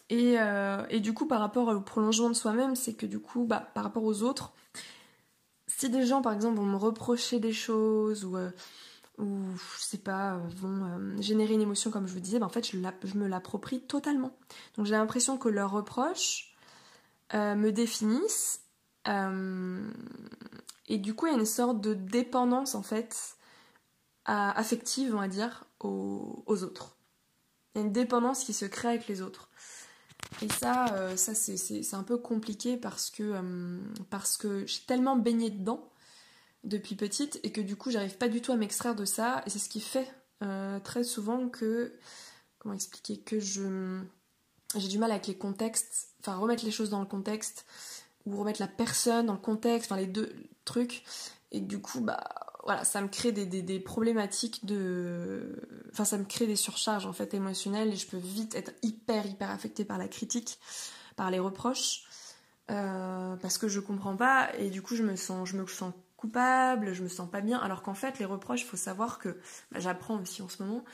Et, 0.08 0.38
euh, 0.38 0.86
du 1.00 1.12
coup, 1.12 1.26
par 1.26 1.40
rapport 1.40 1.68
au 1.68 1.80
prolongement 1.80 2.28
de 2.28 2.34
soi-même, 2.34 2.76
c'est 2.76 2.94
que 2.94 3.04
du 3.04 3.18
coup, 3.18 3.44
bah, 3.44 3.70
par 3.74 3.82
rapport 3.84 4.04
aux 4.04 4.22
autres, 4.22 4.52
si 5.66 5.90
des 5.90 6.06
gens, 6.06 6.22
par 6.22 6.32
exemple, 6.32 6.56
vont 6.56 6.64
me 6.64 6.76
reprocher 6.76 7.40
des 7.40 7.52
choses 7.52 8.24
ou, 8.24 8.36
euh, 8.36 8.50
ou 9.18 9.40
je 9.78 9.82
sais 9.82 9.98
pas, 9.98 10.38
vont 10.56 11.20
générer 11.20 11.54
une 11.54 11.60
émotion, 11.60 11.90
comme 11.90 12.06
je 12.06 12.14
vous 12.14 12.20
disais, 12.20 12.38
bah, 12.38 12.46
en 12.46 12.50
fait, 12.50 12.66
je, 12.66 12.78
je 13.04 13.18
me 13.18 13.26
l'approprie 13.26 13.80
totalement. 13.80 14.36
Donc 14.76 14.86
j'ai 14.86 14.92
l'impression 14.92 15.38
que 15.38 15.48
leurs 15.48 15.70
reproches 15.70 16.54
me 17.34 17.70
définissent 17.70 18.60
et 20.88 20.98
du 20.98 21.14
coup, 21.14 21.26
il 21.26 21.32
y 21.32 21.34
a 21.34 21.38
une 21.38 21.46
sorte 21.46 21.80
de 21.80 21.94
dépendance, 21.94 22.74
en 22.74 22.82
fait, 22.82 23.36
affective, 24.24 25.14
on 25.14 25.20
va 25.20 25.28
dire, 25.28 25.64
aux, 25.80 26.44
autres. 26.62 26.96
Il 27.74 27.78
y 27.78 27.82
a 27.82 27.86
une 27.86 27.92
dépendance 27.92 28.44
qui 28.44 28.52
se 28.52 28.64
crée 28.64 28.88
avec 28.88 29.08
les 29.08 29.22
autres. 29.22 29.48
Et 30.40 30.48
ça, 30.48 30.92
euh, 30.94 31.16
ça 31.16 31.34
c'est 31.34 31.94
un 31.94 32.02
peu 32.02 32.16
compliqué 32.16 32.76
parce 32.76 33.10
que, 33.10 33.22
euh, 33.22 33.78
parce 34.10 34.36
que 34.36 34.66
j'ai 34.66 34.80
tellement 34.86 35.16
baigné 35.16 35.50
dedans 35.50 35.91
depuis 36.64 36.94
petite 36.94 37.40
et 37.42 37.52
que 37.52 37.60
du 37.60 37.76
coup, 37.76 37.90
j'arrive 37.90 38.16
pas 38.16 38.28
du 38.28 38.40
tout 38.40 38.52
à 38.52 38.56
m'extraire 38.56 38.94
de 38.94 39.04
ça. 39.04 39.42
Et 39.46 39.50
c'est 39.50 39.58
ce 39.58 39.68
qui 39.68 39.80
fait 39.80 40.08
euh, 40.42 40.78
très 40.80 41.04
souvent 41.04 41.48
que. 41.48 41.92
Comment 42.58 42.74
expliquer 42.74 43.18
Que 43.18 43.40
je. 43.40 44.00
J'ai 44.76 44.88
du 44.88 44.98
mal 44.98 45.10
avec 45.10 45.26
les 45.26 45.36
contextes, 45.36 46.08
enfin 46.20 46.36
remettre 46.36 46.64
les 46.64 46.70
choses 46.70 46.88
dans 46.88 47.00
le 47.00 47.06
contexte 47.06 47.66
ou 48.24 48.38
remettre 48.38 48.60
la 48.60 48.68
personne 48.68 49.26
dans 49.26 49.34
le 49.34 49.38
contexte, 49.38 49.90
enfin 49.90 50.00
les 50.00 50.06
deux 50.06 50.34
trucs. 50.64 51.04
Et 51.50 51.60
du 51.60 51.80
coup, 51.80 52.00
bah 52.00 52.24
voilà, 52.64 52.84
ça 52.84 53.02
me 53.02 53.08
crée 53.08 53.32
des, 53.32 53.44
des, 53.44 53.80
problématiques 53.80 54.64
de. 54.64 55.60
Enfin, 55.90 56.04
ça 56.04 56.16
me 56.16 56.24
crée 56.24 56.46
des 56.46 56.56
surcharges 56.56 57.06
en 57.06 57.12
fait 57.12 57.34
émotionnelles 57.34 57.92
et 57.92 57.96
je 57.96 58.06
peux 58.06 58.16
vite 58.16 58.54
être 58.54 58.72
hyper, 58.82 59.26
hyper 59.26 59.50
affectée 59.50 59.84
par 59.84 59.98
la 59.98 60.08
critique, 60.08 60.58
par 61.16 61.30
les 61.30 61.38
reproches, 61.38 62.04
euh, 62.70 63.36
parce 63.36 63.58
que 63.58 63.68
je 63.68 63.80
comprends 63.80 64.16
pas 64.16 64.50
et 64.58 64.70
du 64.70 64.80
coup, 64.80 64.94
je 64.96 65.02
me 65.02 65.16
sens, 65.16 65.48
je 65.48 65.56
me 65.56 65.66
sens 65.66 65.92
je 66.24 67.02
me 67.02 67.08
sens 67.08 67.30
pas 67.30 67.40
bien. 67.40 67.58
Alors 67.58 67.82
qu'en 67.82 67.94
fait, 67.94 68.18
les 68.18 68.24
reproches, 68.24 68.62
il 68.62 68.66
faut 68.66 68.76
savoir 68.76 69.18
que. 69.18 69.38
Bah, 69.70 69.80
J'apprends 69.80 70.20
aussi 70.20 70.42
en 70.42 70.48
ce 70.48 70.62
moment. 70.62 70.84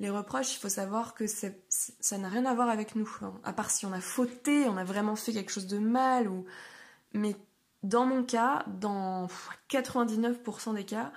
Les 0.00 0.10
reproches, 0.10 0.54
il 0.56 0.58
faut 0.58 0.68
savoir 0.68 1.14
que 1.14 1.26
ça 1.26 2.18
n'a 2.18 2.28
rien 2.28 2.44
à 2.46 2.54
voir 2.54 2.68
avec 2.68 2.96
nous. 2.96 3.08
Hein. 3.22 3.34
À 3.44 3.52
part 3.52 3.70
si 3.70 3.86
on 3.86 3.92
a 3.92 4.00
fauté, 4.00 4.66
on 4.66 4.76
a 4.76 4.84
vraiment 4.84 5.14
fait 5.14 5.32
quelque 5.32 5.52
chose 5.52 5.68
de 5.68 5.78
mal 5.78 6.28
mais 7.14 7.36
dans 7.82 8.04
mon 8.04 8.24
cas, 8.24 8.64
dans 8.66 9.28
99% 9.70 10.74
des 10.74 10.84
cas, 10.84 11.12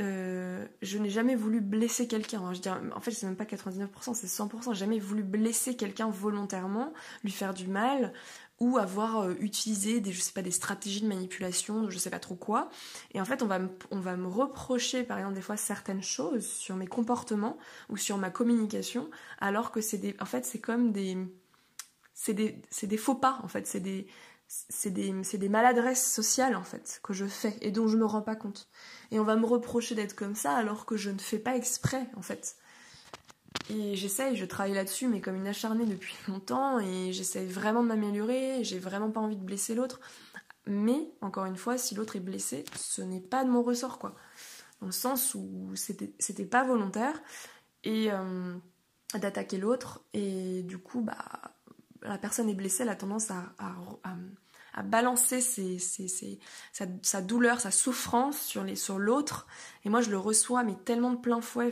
euh, 0.00 0.66
je 0.80 0.98
n'ai 0.98 1.10
jamais 1.10 1.34
voulu 1.34 1.60
blesser 1.60 2.06
quelqu'un. 2.06 2.52
Je 2.52 2.60
en 2.94 3.00
fait, 3.00 3.10
c'est 3.10 3.26
même 3.26 3.36
pas 3.36 3.44
99%, 3.44 4.14
c'est 4.14 4.26
100%. 4.26 4.72
J'ai 4.72 4.78
jamais 4.78 4.98
voulu 4.98 5.22
blesser 5.22 5.76
quelqu'un 5.76 6.08
volontairement, 6.08 6.92
lui 7.24 7.32
faire 7.32 7.54
du 7.54 7.66
mal, 7.66 8.12
ou 8.62 8.78
avoir 8.78 9.22
euh, 9.22 9.34
utilisé 9.40 10.00
des, 10.00 10.12
je 10.12 10.20
sais 10.20 10.32
pas, 10.32 10.40
des 10.40 10.52
stratégies 10.52 11.00
de 11.00 11.08
manipulation, 11.08 11.90
je 11.90 11.98
sais 11.98 12.10
pas 12.10 12.20
trop 12.20 12.36
quoi. 12.36 12.70
Et 13.12 13.20
en 13.20 13.24
fait, 13.24 13.42
on 13.42 13.48
va, 13.48 13.58
me, 13.58 13.68
on 13.90 13.98
va 13.98 14.16
me 14.16 14.28
reprocher, 14.28 15.02
par 15.02 15.18
exemple, 15.18 15.34
des 15.34 15.42
fois 15.42 15.56
certaines 15.56 16.02
choses 16.02 16.46
sur 16.46 16.76
mes 16.76 16.86
comportements 16.86 17.58
ou 17.88 17.96
sur 17.96 18.18
ma 18.18 18.30
communication, 18.30 19.10
alors 19.40 19.72
que 19.72 19.80
c'est 19.80 19.98
des, 19.98 20.14
en 20.20 20.26
fait, 20.26 20.44
c'est 20.44 20.60
comme 20.60 20.92
des, 20.92 21.18
c'est 22.14 22.34
des, 22.34 22.62
des 22.84 22.96
faux 22.96 23.16
pas, 23.16 23.40
en 23.42 23.48
fait, 23.48 23.66
c'est 23.66 23.80
des, 23.80 24.06
c'est 24.46 24.90
des, 24.92 25.12
des, 25.12 25.48
maladresses 25.48 26.12
sociales 26.12 26.54
en 26.56 26.62
fait 26.62 27.00
que 27.02 27.14
je 27.14 27.24
fais 27.24 27.56
et 27.62 27.70
dont 27.70 27.88
je 27.88 27.96
me 27.96 28.04
rends 28.04 28.22
pas 28.22 28.36
compte. 28.36 28.68
Et 29.10 29.18
on 29.18 29.24
va 29.24 29.34
me 29.34 29.46
reprocher 29.46 29.96
d'être 29.96 30.14
comme 30.14 30.36
ça 30.36 30.54
alors 30.54 30.86
que 30.86 30.96
je 30.96 31.10
ne 31.10 31.18
fais 31.18 31.38
pas 31.38 31.56
exprès 31.56 32.06
en 32.16 32.22
fait. 32.22 32.56
Et 33.70 33.96
j'essaye, 33.96 34.36
je 34.36 34.44
travaille 34.44 34.74
là-dessus, 34.74 35.08
mais 35.08 35.20
comme 35.20 35.36
une 35.36 35.46
acharnée 35.46 35.86
depuis 35.86 36.14
longtemps, 36.28 36.78
et 36.78 37.12
j'essaye 37.12 37.46
vraiment 37.46 37.82
de 37.82 37.88
m'améliorer, 37.88 38.64
j'ai 38.64 38.78
vraiment 38.78 39.10
pas 39.10 39.20
envie 39.20 39.36
de 39.36 39.44
blesser 39.44 39.74
l'autre. 39.74 40.00
Mais, 40.66 41.10
encore 41.20 41.46
une 41.46 41.56
fois, 41.56 41.76
si 41.76 41.94
l'autre 41.94 42.16
est 42.16 42.20
blessé, 42.20 42.64
ce 42.76 43.02
n'est 43.02 43.20
pas 43.20 43.44
de 43.44 43.50
mon 43.50 43.62
ressort, 43.62 43.98
quoi. 43.98 44.14
Dans 44.80 44.86
le 44.86 44.92
sens 44.92 45.34
où 45.34 45.72
c'était 45.74 46.44
pas 46.44 46.64
volontaire, 46.64 47.20
et 47.84 48.12
euh, 48.12 48.54
d'attaquer 49.14 49.58
l'autre, 49.58 50.02
et 50.12 50.62
du 50.62 50.78
coup, 50.78 51.00
bah, 51.00 51.54
la 52.02 52.18
personne 52.18 52.48
est 52.48 52.54
blessée, 52.54 52.82
elle 52.82 52.88
a 52.88 52.96
tendance 52.96 53.30
à, 53.30 53.54
à, 54.74 54.82
balancer 54.82 55.40
sa, 55.40 57.20
douleur, 57.20 57.60
sa 57.60 57.70
souffrance 57.70 58.40
sur, 58.40 58.64
les, 58.64 58.76
sur 58.76 58.98
l'autre. 58.98 59.46
Et 59.84 59.88
moi, 59.88 60.00
je 60.00 60.10
le 60.10 60.18
reçois, 60.18 60.64
mais 60.64 60.74
tellement 60.84 61.12
de 61.12 61.18
plein 61.18 61.40
fouet. 61.40 61.70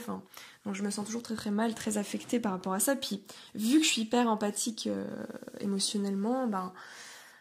Donc, 0.65 0.75
je 0.75 0.83
me 0.83 0.91
sens 0.91 1.07
toujours 1.07 1.23
très 1.23 1.35
très 1.35 1.51
mal, 1.51 1.75
très 1.75 1.97
affectée 1.97 2.39
par 2.39 2.53
rapport 2.53 2.75
à 2.75 2.81
ça. 2.81 2.95
Puis, 2.95 3.25
vu 3.55 3.79
que 3.79 3.85
je 3.85 3.89
suis 3.91 4.03
hyper 4.03 4.29
empathique 4.29 4.87
euh, 4.87 5.07
émotionnellement, 5.59 6.47
ben, 6.47 6.73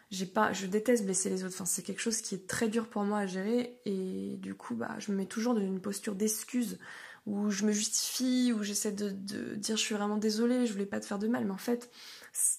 je 0.10 0.66
déteste 0.66 1.04
blesser 1.04 1.30
les 1.30 1.44
autres. 1.44 1.56
Enfin, 1.56 1.66
c'est 1.66 1.84
quelque 1.84 2.02
chose 2.02 2.22
qui 2.22 2.36
est 2.36 2.48
très 2.48 2.70
dur 2.70 2.88
pour 2.88 3.04
moi 3.04 3.20
à 3.20 3.26
gérer. 3.28 3.80
Et 3.86 4.38
du 4.38 4.56
coup, 4.56 4.76
bah, 4.76 4.96
je 5.00 5.12
me 5.12 5.18
mets 5.18 5.26
toujours 5.26 5.54
dans 5.54 5.62
une 5.62 5.82
posture 5.82 6.16
d'excuse 6.16 6.80
où 7.26 7.52
je 7.52 7.66
me 7.66 7.72
justifie, 7.74 8.54
où 8.54 8.64
j'essaie 8.64 8.94
de, 8.94 9.10
de, 9.10 9.56
dire 9.56 9.76
je 9.76 9.82
suis 9.82 9.96
vraiment 9.96 10.18
désolée, 10.18 10.66
je 10.66 10.72
voulais 10.72 10.86
pas 10.86 11.00
te 11.00 11.06
faire 11.06 11.20
de 11.20 11.28
mal. 11.28 11.44
Mais 11.46 11.52
en 11.52 11.58
fait, 11.58 11.92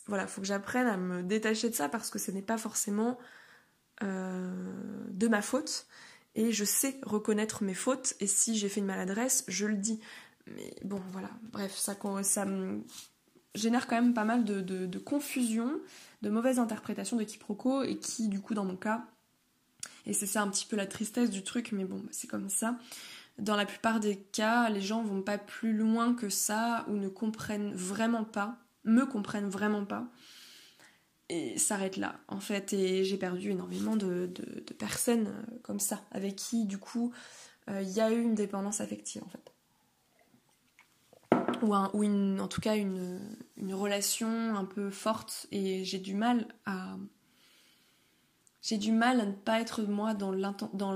voilà, 0.06 0.26
faut 0.26 0.42
que 0.42 0.46
j'apprenne 0.46 0.86
à 0.86 0.96
me 0.98 1.22
détacher 1.22 1.70
de 1.70 1.74
ça 1.74 1.88
parce 1.88 2.10
que 2.10 2.18
ce 2.18 2.30
n'est 2.30 2.42
pas 2.42 2.58
forcément 2.58 3.18
euh, 4.02 4.74
de 5.08 5.26
ma 5.26 5.42
faute. 5.42 5.86
Et 6.36 6.52
je 6.52 6.64
sais 6.64 7.00
reconnaître 7.02 7.64
mes 7.64 7.74
fautes. 7.74 8.14
Et 8.20 8.26
si 8.26 8.56
j'ai 8.56 8.68
fait 8.68 8.80
une 8.80 8.86
maladresse, 8.86 9.44
je 9.48 9.66
le 9.66 9.76
dis. 9.76 10.00
Mais 10.54 10.74
bon, 10.84 11.00
voilà. 11.12 11.30
Bref, 11.52 11.76
ça, 11.76 11.96
ça 12.22 12.46
génère 13.54 13.86
quand 13.86 13.96
même 13.96 14.14
pas 14.14 14.24
mal 14.24 14.44
de, 14.44 14.98
confusion, 14.98 15.80
de 16.22 16.30
mauvaises 16.30 16.58
interprétations 16.58 17.16
de 17.16 17.24
quiproquos 17.24 17.82
et 17.82 17.98
qui, 17.98 18.28
du 18.28 18.40
coup, 18.40 18.54
dans 18.54 18.64
mon 18.64 18.76
cas, 18.76 19.04
et 20.06 20.12
c'est 20.12 20.26
ça 20.26 20.42
un 20.42 20.48
petit 20.48 20.66
peu 20.66 20.76
la 20.76 20.86
tristesse 20.86 21.30
du 21.30 21.42
truc, 21.42 21.72
mais 21.72 21.84
bon, 21.84 22.02
c'est 22.10 22.26
comme 22.26 22.48
ça, 22.48 22.78
dans 23.38 23.56
la 23.56 23.66
plupart 23.66 24.00
des 24.00 24.16
cas, 24.16 24.68
les 24.70 24.80
gens 24.80 25.02
vont 25.02 25.22
pas 25.22 25.38
plus 25.38 25.72
loin 25.72 26.14
que 26.14 26.28
ça 26.28 26.84
ou 26.88 26.96
ne 26.96 27.08
comprennent 27.08 27.72
vraiment 27.74 28.24
pas, 28.24 28.56
me 28.84 29.06
comprennent 29.06 29.48
vraiment 29.48 29.84
pas 29.84 30.06
et 31.28 31.56
s'arrêtent 31.58 31.96
là 31.96 32.20
en 32.28 32.40
fait. 32.40 32.72
Et 32.72 33.04
j'ai 33.04 33.16
perdu 33.16 33.50
énormément 33.50 33.96
de, 33.96 34.30
personnes 34.78 35.28
euh, 35.28 35.58
comme 35.62 35.80
ça, 35.80 36.02
avec 36.10 36.36
qui 36.36 36.66
du 36.66 36.78
coup 36.78 37.12
euh, 37.68 37.82
il 37.82 37.90
y 37.90 38.00
a 38.00 38.10
eu 38.12 38.20
une 38.20 38.34
dépendance 38.34 38.80
affective 38.80 39.22
en 39.24 39.28
fait. 39.28 39.52
Ou, 41.62 41.74
en 41.74 42.48
tout 42.48 42.60
cas 42.60 42.76
une, 42.76 43.20
relation 43.72 44.56
un 44.56 44.64
peu 44.64 44.90
forte 44.90 45.46
et 45.52 45.84
j'ai 45.84 45.98
du 45.98 46.14
mal 46.14 46.46
à 46.66 46.96
j'ai 48.62 48.76
du 48.76 48.92
mal 48.92 49.20
à 49.20 49.26
ne 49.26 49.32
pas 49.32 49.60
être 49.60 49.82
moi 49.82 50.12
dans, 50.12 50.32
dans, 50.74 50.92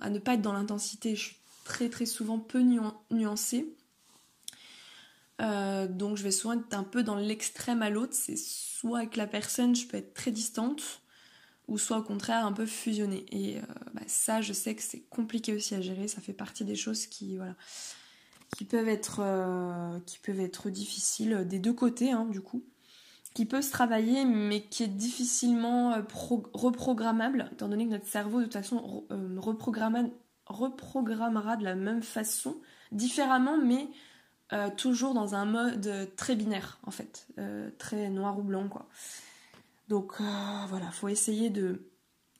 à 0.00 0.10
ne 0.10 0.18
pas 0.20 0.34
être 0.34 0.42
dans 0.42 0.52
l'intensité. 0.52 1.16
Je 1.16 1.24
suis 1.24 1.36
très 1.64 1.88
très 1.88 2.06
souvent 2.06 2.38
peu 2.38 2.60
nuancée. 3.10 3.76
Euh, 5.42 5.86
donc 5.86 6.16
je 6.16 6.22
vais 6.22 6.30
souvent 6.30 6.54
être 6.54 6.74
un 6.74 6.84
peu 6.84 7.02
dans 7.02 7.16
l'extrême 7.16 7.82
à 7.82 7.90
l'autre. 7.90 8.14
C'est 8.14 8.36
soit 8.36 8.98
avec 8.98 9.16
la 9.16 9.26
personne, 9.26 9.74
je 9.74 9.86
peux 9.86 9.96
être 9.96 10.14
très 10.14 10.30
distante, 10.30 11.02
ou 11.68 11.76
soit 11.76 11.98
au 11.98 12.02
contraire 12.02 12.46
un 12.46 12.52
peu 12.52 12.66
fusionnée. 12.66 13.26
Et 13.30 13.58
euh, 13.58 13.62
bah, 13.94 14.02
ça, 14.06 14.40
je 14.40 14.52
sais 14.52 14.74
que 14.74 14.82
c'est 14.82 15.02
compliqué 15.08 15.54
aussi 15.54 15.74
à 15.74 15.80
gérer. 15.80 16.08
Ça 16.08 16.20
fait 16.20 16.32
partie 16.32 16.64
des 16.64 16.76
choses 16.76 17.06
qui, 17.06 17.36
voilà, 17.36 17.56
qui 18.56 18.64
peuvent 18.64 18.88
être, 18.88 19.20
euh, 19.20 19.98
qui 20.06 20.18
peuvent 20.18 20.40
être 20.40 20.70
difficiles 20.70 21.46
des 21.46 21.58
deux 21.58 21.72
côtés, 21.74 22.10
hein, 22.10 22.26
du 22.30 22.40
coup 22.40 22.64
qui 23.36 23.44
peut 23.44 23.60
se 23.60 23.70
travailler 23.70 24.24
mais 24.24 24.62
qui 24.62 24.82
est 24.82 24.88
difficilement 24.88 25.92
euh, 25.92 26.00
reprogrammable, 26.54 27.50
étant 27.52 27.68
donné 27.68 27.84
que 27.84 27.90
notre 27.90 28.06
cerveau 28.06 28.38
de 28.38 28.44
toute 28.44 28.54
façon 28.54 29.04
euh, 29.10 29.36
reprogrammera 30.46 31.56
de 31.58 31.64
la 31.64 31.74
même 31.74 32.02
façon, 32.02 32.56
différemment, 32.92 33.58
mais 33.58 33.88
euh, 34.54 34.70
toujours 34.74 35.12
dans 35.12 35.34
un 35.34 35.44
mode 35.44 36.08
très 36.16 36.34
binaire 36.34 36.78
en 36.84 36.90
fait, 36.90 37.28
très 37.76 38.08
noir 38.08 38.38
ou 38.38 38.42
blanc 38.42 38.70
quoi. 38.70 38.88
Donc 39.88 40.14
voilà, 40.68 40.90
faut 40.90 41.08
essayer 41.08 41.50
de 41.50 41.90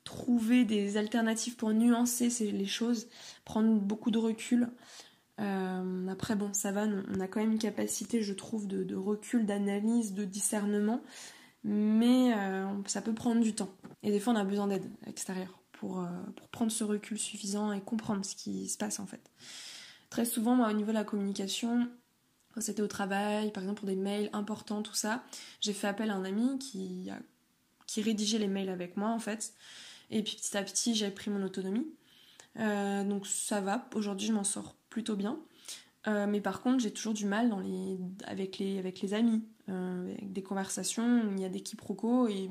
trouver 0.02 0.64
des 0.64 0.96
alternatives 0.96 1.56
pour 1.56 1.74
nuancer 1.74 2.30
les 2.40 2.66
choses, 2.66 3.06
prendre 3.44 3.78
beaucoup 3.78 4.10
de 4.10 4.18
recul. 4.18 4.70
Euh, 5.40 6.08
après, 6.08 6.34
bon, 6.34 6.52
ça 6.52 6.72
va, 6.72 6.86
on 6.86 7.20
a 7.20 7.28
quand 7.28 7.40
même 7.40 7.52
une 7.52 7.58
capacité, 7.58 8.22
je 8.22 8.32
trouve, 8.32 8.66
de, 8.66 8.94
recul, 8.94 9.44
d'analyse, 9.46 10.14
de 10.14 10.24
discernement, 10.24 11.02
mais 11.64 12.32
euh, 12.34 12.66
ça 12.86 13.02
peut 13.02 13.14
prendre 13.14 13.42
du 13.42 13.54
temps. 13.54 13.70
Et 14.02 14.10
des 14.10 14.20
fois, 14.20 14.32
on 14.32 14.36
a 14.36 14.44
besoin 14.44 14.66
d'aide 14.66 14.88
extérieure 15.06 15.58
pour, 15.72 16.00
euh, 16.00 16.06
pour 16.36 16.48
prendre 16.48 16.72
ce 16.72 16.84
recul 16.84 17.18
suffisant 17.18 17.72
et 17.72 17.80
comprendre 17.80 18.24
ce 18.24 18.34
qui 18.34 18.68
se 18.68 18.78
passe 18.78 18.98
en 18.98 19.06
fait. 19.06 19.30
Très 20.10 20.24
souvent, 20.24 20.54
moi, 20.54 20.70
au 20.70 20.72
niveau 20.72 20.88
de 20.88 20.96
la 20.96 21.04
communication, 21.04 21.88
quand 22.54 22.60
c'était 22.62 22.82
au 22.82 22.86
travail, 22.86 23.52
par 23.52 23.62
exemple 23.62 23.80
pour 23.80 23.88
des 23.88 23.96
mails 23.96 24.30
importants, 24.32 24.82
tout 24.82 24.94
ça, 24.94 25.22
j'ai 25.60 25.74
fait 25.74 25.88
appel 25.88 26.10
à 26.10 26.14
un 26.14 26.24
ami 26.24 26.58
qui, 26.58 27.10
a, 27.10 27.18
qui 27.86 28.00
rédigeait 28.00 28.38
les 28.38 28.48
mails 28.48 28.70
avec 28.70 28.96
moi 28.96 29.10
en 29.10 29.18
fait. 29.18 29.52
Et 30.10 30.22
puis 30.22 30.36
petit 30.36 30.56
à 30.56 30.62
petit, 30.62 30.94
j'ai 30.94 31.10
pris 31.10 31.30
mon 31.30 31.42
autonomie. 31.42 31.86
Donc 32.56 33.26
ça 33.26 33.60
va, 33.60 33.88
aujourd'hui 33.94 34.26
je 34.26 34.32
m'en 34.32 34.44
sors 34.44 34.74
plutôt 34.90 35.16
bien. 35.16 35.38
Euh, 36.08 36.26
mais 36.26 36.40
par 36.40 36.60
contre, 36.60 36.80
j'ai 36.80 36.92
toujours 36.92 37.14
du 37.14 37.26
mal 37.26 37.52
avec, 38.26 38.58
les, 38.58 39.14
amis, 39.14 39.42
euh, 39.68 40.12
avec 40.12 40.32
des 40.32 40.42
conversations, 40.42 41.32
il 41.32 41.40
y 41.40 41.44
a 41.44 41.48
des 41.48 41.60
quiproquos 41.60 42.28
et 42.28 42.48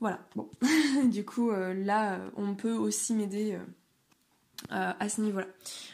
voilà. 0.00 0.20
Bon, 0.34 0.50
du 1.10 1.24
coup, 1.24 1.50
euh, 1.50 1.74
là, 1.74 2.20
on 2.36 2.54
peut 2.54 2.74
aussi 2.74 3.14
m'aider 3.14 3.58
à 4.70 5.08
ce 5.08 5.20
niveau-là. 5.20 5.46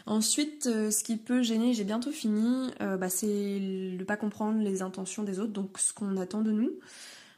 Ensuite, 0.06 0.64
ce 0.64 1.04
qui 1.04 1.16
peut 1.16 1.42
gêner, 1.42 1.74
j'ai 1.74 1.84
bientôt 1.84 2.10
fini, 2.10 2.70
bah, 2.80 3.10
c'est 3.10 3.26
ne 3.60 4.04
pas 4.04 4.16
comprendre 4.16 4.62
les 4.62 4.80
intentions 4.80 5.24
des 5.24 5.40
autres, 5.40 5.52
donc 5.52 5.78
ce 5.78 5.92
qu'on 5.92 6.16
attend 6.16 6.40
de 6.40 6.52
nous. 6.52 6.70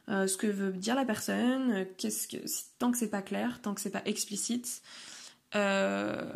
Ce 0.09 0.37
que 0.37 0.47
veut 0.47 0.73
dire 0.73 0.95
la 0.95 1.05
personne, 1.05 1.87
qu'est-ce 1.97 2.29
que 2.29 2.37
tant 2.79 2.91
que 2.93 2.99
c'est 2.99 3.11
pas 3.11 3.23
clair, 3.23 3.61
tant 3.63 3.75
que 3.75 3.81
c'est 3.81 3.91
pas 3.91 4.03
explicite, 4.05 4.83
euh, 5.57 6.33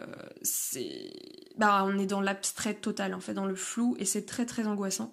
bah, 1.56 1.84
on 1.84 1.98
est 1.98 2.06
dans 2.06 2.20
l'abstrait 2.20 2.74
total 2.74 3.14
en 3.14 3.20
fait 3.20 3.34
dans 3.34 3.46
le 3.46 3.56
flou 3.56 3.96
et 3.98 4.04
c'est 4.04 4.26
très 4.26 4.46
très 4.46 4.66
angoissant. 4.66 5.12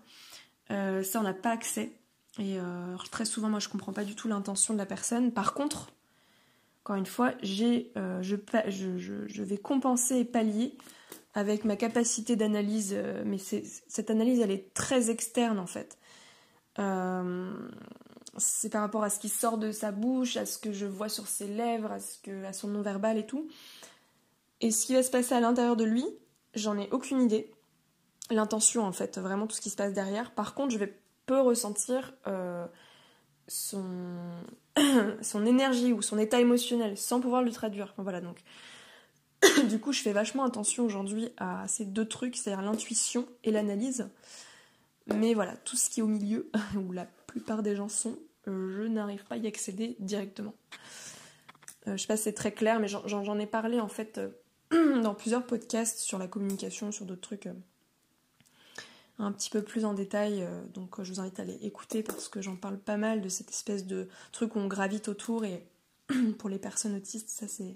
Euh, 0.72 1.03
ça 1.03 1.20
on 1.20 1.24
n'a 1.24 1.34
pas 1.34 1.51
accès. 1.51 1.91
Et 2.38 2.60
euh, 2.60 2.95
très 3.12 3.26
souvent 3.26 3.49
moi 3.49 3.60
je 3.60 3.70
comprends 3.70 3.93
pas 3.93 4.03
du 4.03 4.16
tout 4.16 4.28
l'intention 4.28 4.74
de 4.74 4.80
la 4.80 4.86
personne. 4.86 5.32
Par 5.32 5.53
contre 5.53 5.91
encore 6.84 6.97
une 6.97 7.06
fois 7.08 7.34
je, 7.41 7.86
je, 8.22 9.28
je, 9.28 9.43
vais 9.43 9.58
compenser 9.58 10.18
et 10.18 10.26
pallier 10.26 10.78
avec 11.34 11.66
ma 11.66 11.76
capacité 11.76 12.36
d'analyse 12.36 12.95
mais 13.26 13.39
cette 13.39 14.12
analyse 14.12 14.39
elle 14.39 14.51
est 14.51 14.72
très 14.76 15.10
externe 15.10 15.58
en 15.58 15.66
fait 15.66 15.97
c'est 18.38 18.70
par 18.70 18.82
rapport 18.82 19.04
à 19.04 19.10
ce 19.10 19.20
qui 19.20 19.30
sort 19.30 19.58
de 19.58 19.72
sa 19.72 19.92
bouche, 19.92 20.38
à 20.38 20.46
ce 20.46 20.58
que 20.58 20.72
je 20.72 20.86
vois 20.86 21.10
sur 21.10 21.28
ses 21.28 21.48
lèvres, 21.48 21.92
à, 21.92 22.00
ce 22.00 22.20
que, 22.20 22.44
à 22.46 22.54
son 22.54 22.68
non-verbal 22.68 23.18
et 23.18 23.26
tout. 23.26 23.48
Et 24.62 24.72
ce 24.72 24.86
qui 24.86 24.94
va 24.94 25.04
se 25.04 25.12
passer 25.12 25.34
à 25.36 25.40
l'intérieur 25.40 25.76
de 25.76 25.84
lui, 25.84 26.06
j'en 26.54 26.78
ai 26.78 26.90
aucune 26.92 27.22
idée. 27.22 27.52
L'intention, 28.32 28.84
en 28.84 28.92
fait, 28.92 29.18
vraiment 29.18 29.48
tout 29.48 29.56
ce 29.56 29.62
qui 29.62 29.70
se 29.70 29.76
passe 29.76 29.94
derrière. 29.94 30.32
Par 30.32 30.54
contre, 30.54 30.72
je 30.74 30.78
vais 30.78 30.98
peu 31.26 31.40
ressentir 31.40 32.14
euh, 32.28 32.66
son... 33.48 33.84
son 35.22 35.46
énergie 35.46 35.94
ou 35.94 36.02
son 36.02 36.18
état 36.18 36.40
émotionnel 36.40 36.98
sans 36.98 37.22
pouvoir 37.22 37.44
le 37.44 37.52
traduire. 37.52 37.94
voilà, 37.98 38.22
donc. 38.22 38.40
du 39.70 39.80
coup, 39.80 39.92
je 39.92 40.02
fais 40.02 40.14
vachement 40.14 40.44
attention 40.44 40.86
aujourd'hui 40.86 41.30
à 41.38 41.68
ces 41.68 41.86
deux 41.86 42.08
trucs, 42.08 42.36
c'est-à-dire 42.36 42.64
l'intuition 42.64 43.28
et 43.44 43.52
l'analyse. 43.52 44.10
Mais 45.08 45.34
voilà, 45.34 45.56
tout 45.58 45.76
ce 45.76 45.90
qui 45.90 46.00
est 46.00 46.04
au 46.04 46.08
milieu, 46.08 46.50
où 46.76 46.92
la 46.92 47.08
plupart 47.36 47.64
des 47.64 47.76
gens 47.76 47.90
sont, 47.90 48.18
je 48.48 48.88
n'arrive 48.88 49.24
pas 49.26 49.36
à 49.36 49.38
y 49.38 49.48
accéder 49.48 49.96
directement. 50.00 50.54
Euh, 51.88 51.98
je 51.98 52.02
sais 52.02 52.08
pas 52.08 52.18
si 52.18 52.24
c'est 52.24 52.34
très 52.34 52.54
clair, 52.54 52.80
mais 52.80 52.88
j'en 52.88 53.40
ai 53.40 53.46
parlé 53.46 53.80
en 53.80 53.90
fait 53.90 54.18
euh, 54.18 55.02
dans 55.02 55.14
plusieurs 55.14 55.46
podcasts 55.46 56.00
sur 56.00 56.18
la 56.18 56.28
communication, 56.28 56.92
sur 56.92 57.06
d'autres 57.06 57.22
trucs 57.22 57.48
euh, 57.48 57.54
un 59.20 59.32
petit 59.32 59.50
peu 59.50 59.62
plus 59.62 59.86
en 59.86 59.94
détail. 59.94 60.44
Euh, 60.44 60.64
donc 60.74 61.02
je 61.02 61.12
vous 61.12 61.20
invite 61.20 61.40
à 61.40 61.44
aller 61.44 61.60
écouter 61.62 62.04
parce 62.04 62.28
que 62.28 62.42
j'en 62.42 62.56
parle 62.56 62.78
pas 62.78 62.98
mal 62.98 63.22
de 63.22 63.30
cette 63.30 63.50
espèce 63.50 63.86
de 63.86 64.08
truc 64.32 64.56
où 64.56 64.60
on 64.60 64.68
gravite 64.68 65.08
autour 65.08 65.46
et 65.46 65.68
pour 66.40 66.50
les 66.50 66.60
personnes 66.60 66.96
autistes, 66.96 67.30
ça 67.30 67.48
c'est. 67.48 67.76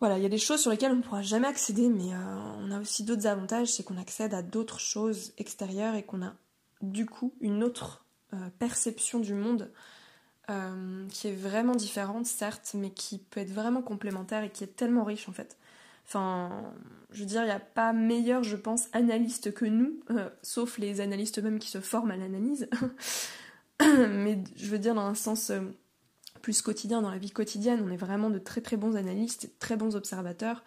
Voilà, 0.00 0.18
il 0.18 0.22
y 0.22 0.26
a 0.26 0.30
des 0.30 0.38
choses 0.38 0.60
sur 0.60 0.70
lesquelles 0.70 0.92
on 0.92 0.96
ne 0.96 1.02
pourra 1.02 1.22
jamais 1.22 1.46
accéder, 1.46 1.88
mais 1.88 2.12
euh, 2.12 2.16
on 2.58 2.70
a 2.70 2.80
aussi 2.80 3.04
d'autres 3.04 3.26
avantages, 3.26 3.72
c'est 3.72 3.84
qu'on 3.84 3.96
accède 3.96 4.34
à 4.34 4.42
d'autres 4.42 4.80
choses 4.80 5.32
extérieures 5.38 5.94
et 5.94 6.02
qu'on 6.02 6.22
a 6.22 6.34
du 6.84 7.06
coup 7.06 7.34
une 7.40 7.62
autre 7.64 8.04
perception 8.58 9.20
du 9.20 9.32
monde 9.32 9.70
euh, 10.50 11.06
qui 11.08 11.28
est 11.28 11.34
vraiment 11.34 11.74
différente, 11.74 12.26
certes, 12.26 12.72
mais 12.74 12.90
qui 12.90 13.16
peut 13.16 13.40
être 13.40 13.50
vraiment 13.50 13.80
complémentaire 13.80 14.44
et 14.44 14.50
qui 14.50 14.62
est 14.62 14.76
tellement 14.76 15.02
riche 15.02 15.26
en 15.26 15.32
fait. 15.32 15.56
Enfin, 16.06 16.70
je 17.12 17.20
veux 17.20 17.26
dire, 17.26 17.40
il 17.42 17.46
n'y 17.46 17.50
a 17.50 17.60
pas 17.60 17.94
meilleur, 17.94 18.42
je 18.42 18.56
pense, 18.56 18.88
analyste 18.92 19.54
que 19.54 19.64
nous, 19.64 19.98
euh, 20.10 20.28
sauf 20.42 20.76
les 20.76 21.00
analystes 21.00 21.38
eux-mêmes 21.38 21.58
qui 21.58 21.70
se 21.70 21.80
forment 21.80 22.10
à 22.10 22.18
l'analyse. 22.18 22.68
mais 23.80 24.44
je 24.54 24.66
veux 24.66 24.78
dire, 24.78 24.94
dans 24.94 25.06
un 25.06 25.14
sens 25.14 25.48
euh, 25.48 25.60
plus 26.42 26.60
quotidien, 26.60 27.00
dans 27.00 27.10
la 27.10 27.16
vie 27.16 27.30
quotidienne, 27.30 27.82
on 27.82 27.90
est 27.90 27.96
vraiment 27.96 28.28
de 28.28 28.38
très 28.38 28.60
très 28.60 28.76
bons 28.76 28.96
analystes, 28.96 29.50
très 29.58 29.76
bons 29.76 29.96
observateurs, 29.96 30.62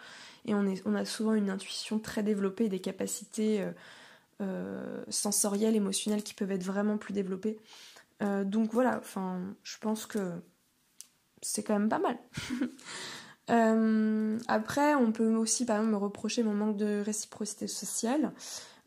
et 0.45 0.55
on, 0.55 0.74
on 0.86 0.95
a 0.95 1.05
souvent 1.05 1.36
une 1.36 1.51
intuition 1.51 1.99
très 1.99 2.24
développée, 2.24 2.68
des 2.68 2.80
capacités 2.80 3.63
sensorielles, 5.09 5.75
émotionnelles 5.75 6.23
qui 6.23 6.33
peuvent 6.33 6.51
être 6.51 6.63
vraiment 6.63 6.97
plus 6.97 7.13
développées. 7.13 7.57
Euh, 8.23 8.43
donc 8.43 8.71
voilà, 8.73 8.97
enfin, 8.97 9.41
je 9.63 9.77
pense 9.77 10.05
que 10.05 10.31
c'est 11.41 11.63
quand 11.63 11.77
même 11.77 11.89
pas 11.89 11.99
mal. 11.99 12.17
Euh, 13.49 14.38
après, 14.49 14.95
on 14.95 15.13
peut 15.13 15.33
aussi 15.38 15.65
par 15.65 15.77
exemple 15.77 15.93
me 15.93 15.97
reprocher 15.97 16.43
mon 16.43 16.53
manque 16.53 16.75
de 16.75 16.99
réciprocité 16.99 17.67
sociale. 17.67 18.33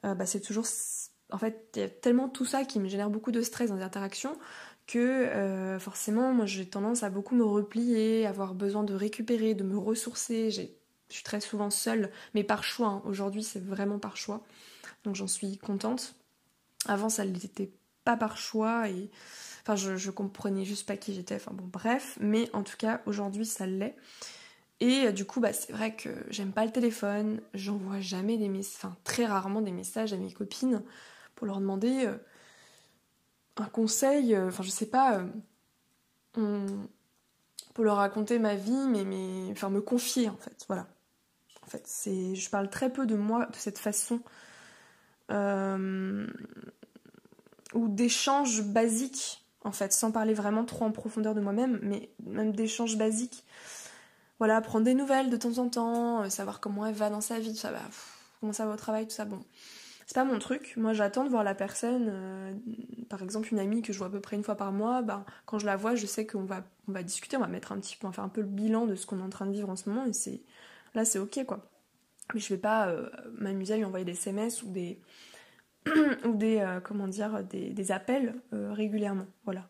Euh, 0.05 0.15
bah, 0.15 0.27
c'est 0.27 0.41
toujours. 0.41 0.67
En 1.33 1.39
fait, 1.39 1.71
il 1.77 1.81
y 1.81 1.83
a 1.83 1.89
tellement 1.89 2.29
tout 2.29 2.45
ça 2.45 2.67
qui 2.67 2.79
me 2.79 2.87
génère 2.87 3.09
beaucoup 3.09 3.33
de 3.33 3.41
stress 3.41 3.71
dans 3.71 3.77
les 3.77 3.83
interactions 3.83 4.39
que 4.87 5.79
forcément, 5.81 6.35
moi 6.35 6.45
j'ai 6.45 6.69
tendance 6.69 7.03
à 7.05 7.09
beaucoup 7.09 7.35
me 7.35 7.43
replier, 7.43 8.27
avoir 8.27 8.53
besoin 8.53 8.85
de 8.85 8.93
récupérer, 8.93 9.55
de 9.55 9.65
me 9.65 9.79
ressourcer. 9.79 10.51
Je 10.51 10.69
suis 11.09 11.25
très 11.25 11.41
souvent 11.41 11.71
seule, 11.71 12.11
mais 12.35 12.45
par 12.45 12.63
choix. 12.63 12.89
Hein. 12.89 13.03
Aujourd'hui, 13.07 13.43
c'est 13.43 13.65
vraiment 13.65 13.99
par 13.99 14.19
choix. 14.19 14.43
Donc 15.05 15.15
j'en 15.15 15.27
suis 15.27 15.59
contente. 15.59 16.15
Avant, 16.87 17.09
ça 17.09 17.25
l'était 17.25 17.71
pas 18.05 18.17
par 18.17 18.39
choix 18.39 18.89
et 18.89 19.11
enfin 19.63 19.77
je, 19.77 20.11
comprenais 20.11 20.65
juste 20.65 20.87
pas 20.87 20.97
qui 20.97 21.15
j'étais. 21.15 21.37
Enfin 21.37 21.53
bon 21.55 21.67
bref. 21.67 22.19
Mais 22.21 22.51
en 22.55 22.63
tout 22.63 22.77
cas 22.77 23.01
aujourd'hui 23.07 23.47
ça 23.47 23.67
l'est. 23.67 23.97
Et 24.81 25.07
euh, 25.07 25.13
du 25.13 25.27
coup 25.27 25.41
bah 25.41 25.53
c'est 25.53 25.73
vrai 25.73 25.95
que 25.95 26.11
j'aime 26.31 26.53
pas 26.53 26.65
le 26.65 26.73
téléphone. 26.73 27.41
J'envoie 27.55 28.01
jamais 28.01 28.39
des 28.39 28.49
messages 28.49 28.77
enfin 28.77 28.97
très 29.05 29.27
rarement 29.27 29.61
des 29.61 29.73
messages 29.73 30.13
à 30.13 30.17
mes 30.17 30.33
copines 30.33 30.83
pour 31.35 31.47
leur 31.47 31.61
demander 31.61 32.07
euh, 32.07 32.17
un 33.57 33.67
conseil 33.67 34.35
euh, 34.35 34.49
enfin 34.49 34.63
je 34.63 34.71
sais 34.71 34.87
pas 34.87 35.23
pour 37.75 37.85
leur 37.85 37.97
raconter 37.97 38.39
ma 38.39 38.55
vie, 38.55 38.87
mais, 38.89 39.05
mais 39.05 39.49
enfin 39.53 39.71
me 39.71 39.81
confier 39.81 40.29
en 40.29 40.37
fait, 40.37 40.65
voilà. 40.69 40.87
En 41.63 41.67
fait, 41.67 41.83
c'est, 41.87 42.35
je 42.35 42.51
parle 42.51 42.69
très 42.69 42.93
peu 42.93 43.07
de 43.07 43.17
moi 43.17 43.47
de 43.47 43.57
cette 43.57 43.79
façon 43.79 44.21
euh, 45.31 46.27
ou 47.75 47.89
d'échanges 47.89 48.63
basiques 48.63 49.41
en 49.63 49.73
fait, 49.73 49.93
sans 49.93 50.11
parler 50.11 50.35
vraiment 50.35 50.65
trop 50.65 50.85
en 50.85 50.91
profondeur 50.91 51.35
de 51.35 51.41
moi-même, 51.41 51.79
mais 51.83 52.11
même 52.27 52.53
d'échanges 52.53 52.97
basiques. 52.97 53.45
Voilà, 54.39 54.61
prendre 54.63 54.87
des 54.87 54.95
nouvelles 54.95 55.29
de 55.29 55.37
temps 55.37 55.59
en 55.59 55.69
temps, 55.69 56.23
euh, 56.23 56.31
savoir 56.31 56.61
comment 56.61 56.87
elle 56.87 56.95
va 56.95 57.11
dans 57.11 57.21
sa 57.21 57.39
vie, 57.39 57.59
bah, 57.63 57.79
comment 58.41 58.55
ça 58.55 58.65
va 58.65 58.73
au 58.73 58.77
travail, 58.77 59.07
tout 59.07 59.15
ça, 59.15 59.27
bon. 59.27 59.45
C'est 60.07 60.15
pas 60.15 60.25
mon 60.25 60.39
truc. 60.39 60.75
Moi, 60.77 60.93
j'attends 60.93 61.25
de 61.25 61.29
voir 61.29 61.45
la 61.45 61.55
personne. 61.55 62.09
Euh, 62.09 62.53
par 63.09 63.23
exemple, 63.23 63.49
une 63.53 63.61
amie 63.61 63.83
que 63.83 63.93
je 63.93 63.99
vois 63.99 64.09
à 64.09 64.11
peu 64.11 64.19
près 64.19 64.35
une 64.35 64.43
fois 64.43 64.57
par 64.57 64.73
mois, 64.73 65.03
bah, 65.03 65.25
quand 65.47 65.59
je 65.59 65.67
la 65.67 65.77
vois, 65.77 65.95
je 65.95 66.07
sais 66.07 66.27
qu'on 66.27 66.45
va, 66.45 66.65
on 66.89 66.93
va 66.93 67.03
discuter, 67.03 67.37
on 67.37 67.41
va 67.41 67.47
mettre 67.49 67.71
un 67.71 67.79
petit 67.79 67.97
peu, 67.97 68.07
on 68.07 68.11
va 68.11 68.15
faire 68.15 68.25
un 68.25 68.31
peu 68.31 68.41
le 68.41 68.47
bilan 68.47 68.87
de 68.87 68.95
ce 68.97 69.07
qu'on 69.07 69.21
est 69.21 69.23
en 69.23 69.29
train 69.29 69.47
de 69.47 69.53
vivre 69.53 69.69
en 69.69 69.77
ce 69.77 69.89
moment, 69.89 70.07
et 70.07 70.13
c'est 70.13 70.41
là, 70.95 71.05
c'est 71.05 71.19
ok, 71.19 71.45
quoi. 71.47 71.70
Mais 72.35 72.41
je 72.41 72.49
vais 72.55 72.61
pas 72.61 72.89
euh, 72.89 73.09
m'amuser 73.39 73.75
à 73.75 73.77
lui 73.77 73.85
envoyer 73.85 74.05
des 74.05 74.13
SMS 74.13 74.63
ou 74.63 74.71
des, 74.71 75.01
ou 76.25 76.35
des, 76.35 76.59
euh, 76.59 76.81
comment 76.81 77.09
dire, 77.09 77.45
des, 77.45 77.71
des 77.71 77.93
appels 77.93 78.35
euh, 78.53 78.73
régulièrement. 78.73 79.27
Voilà. 79.45 79.69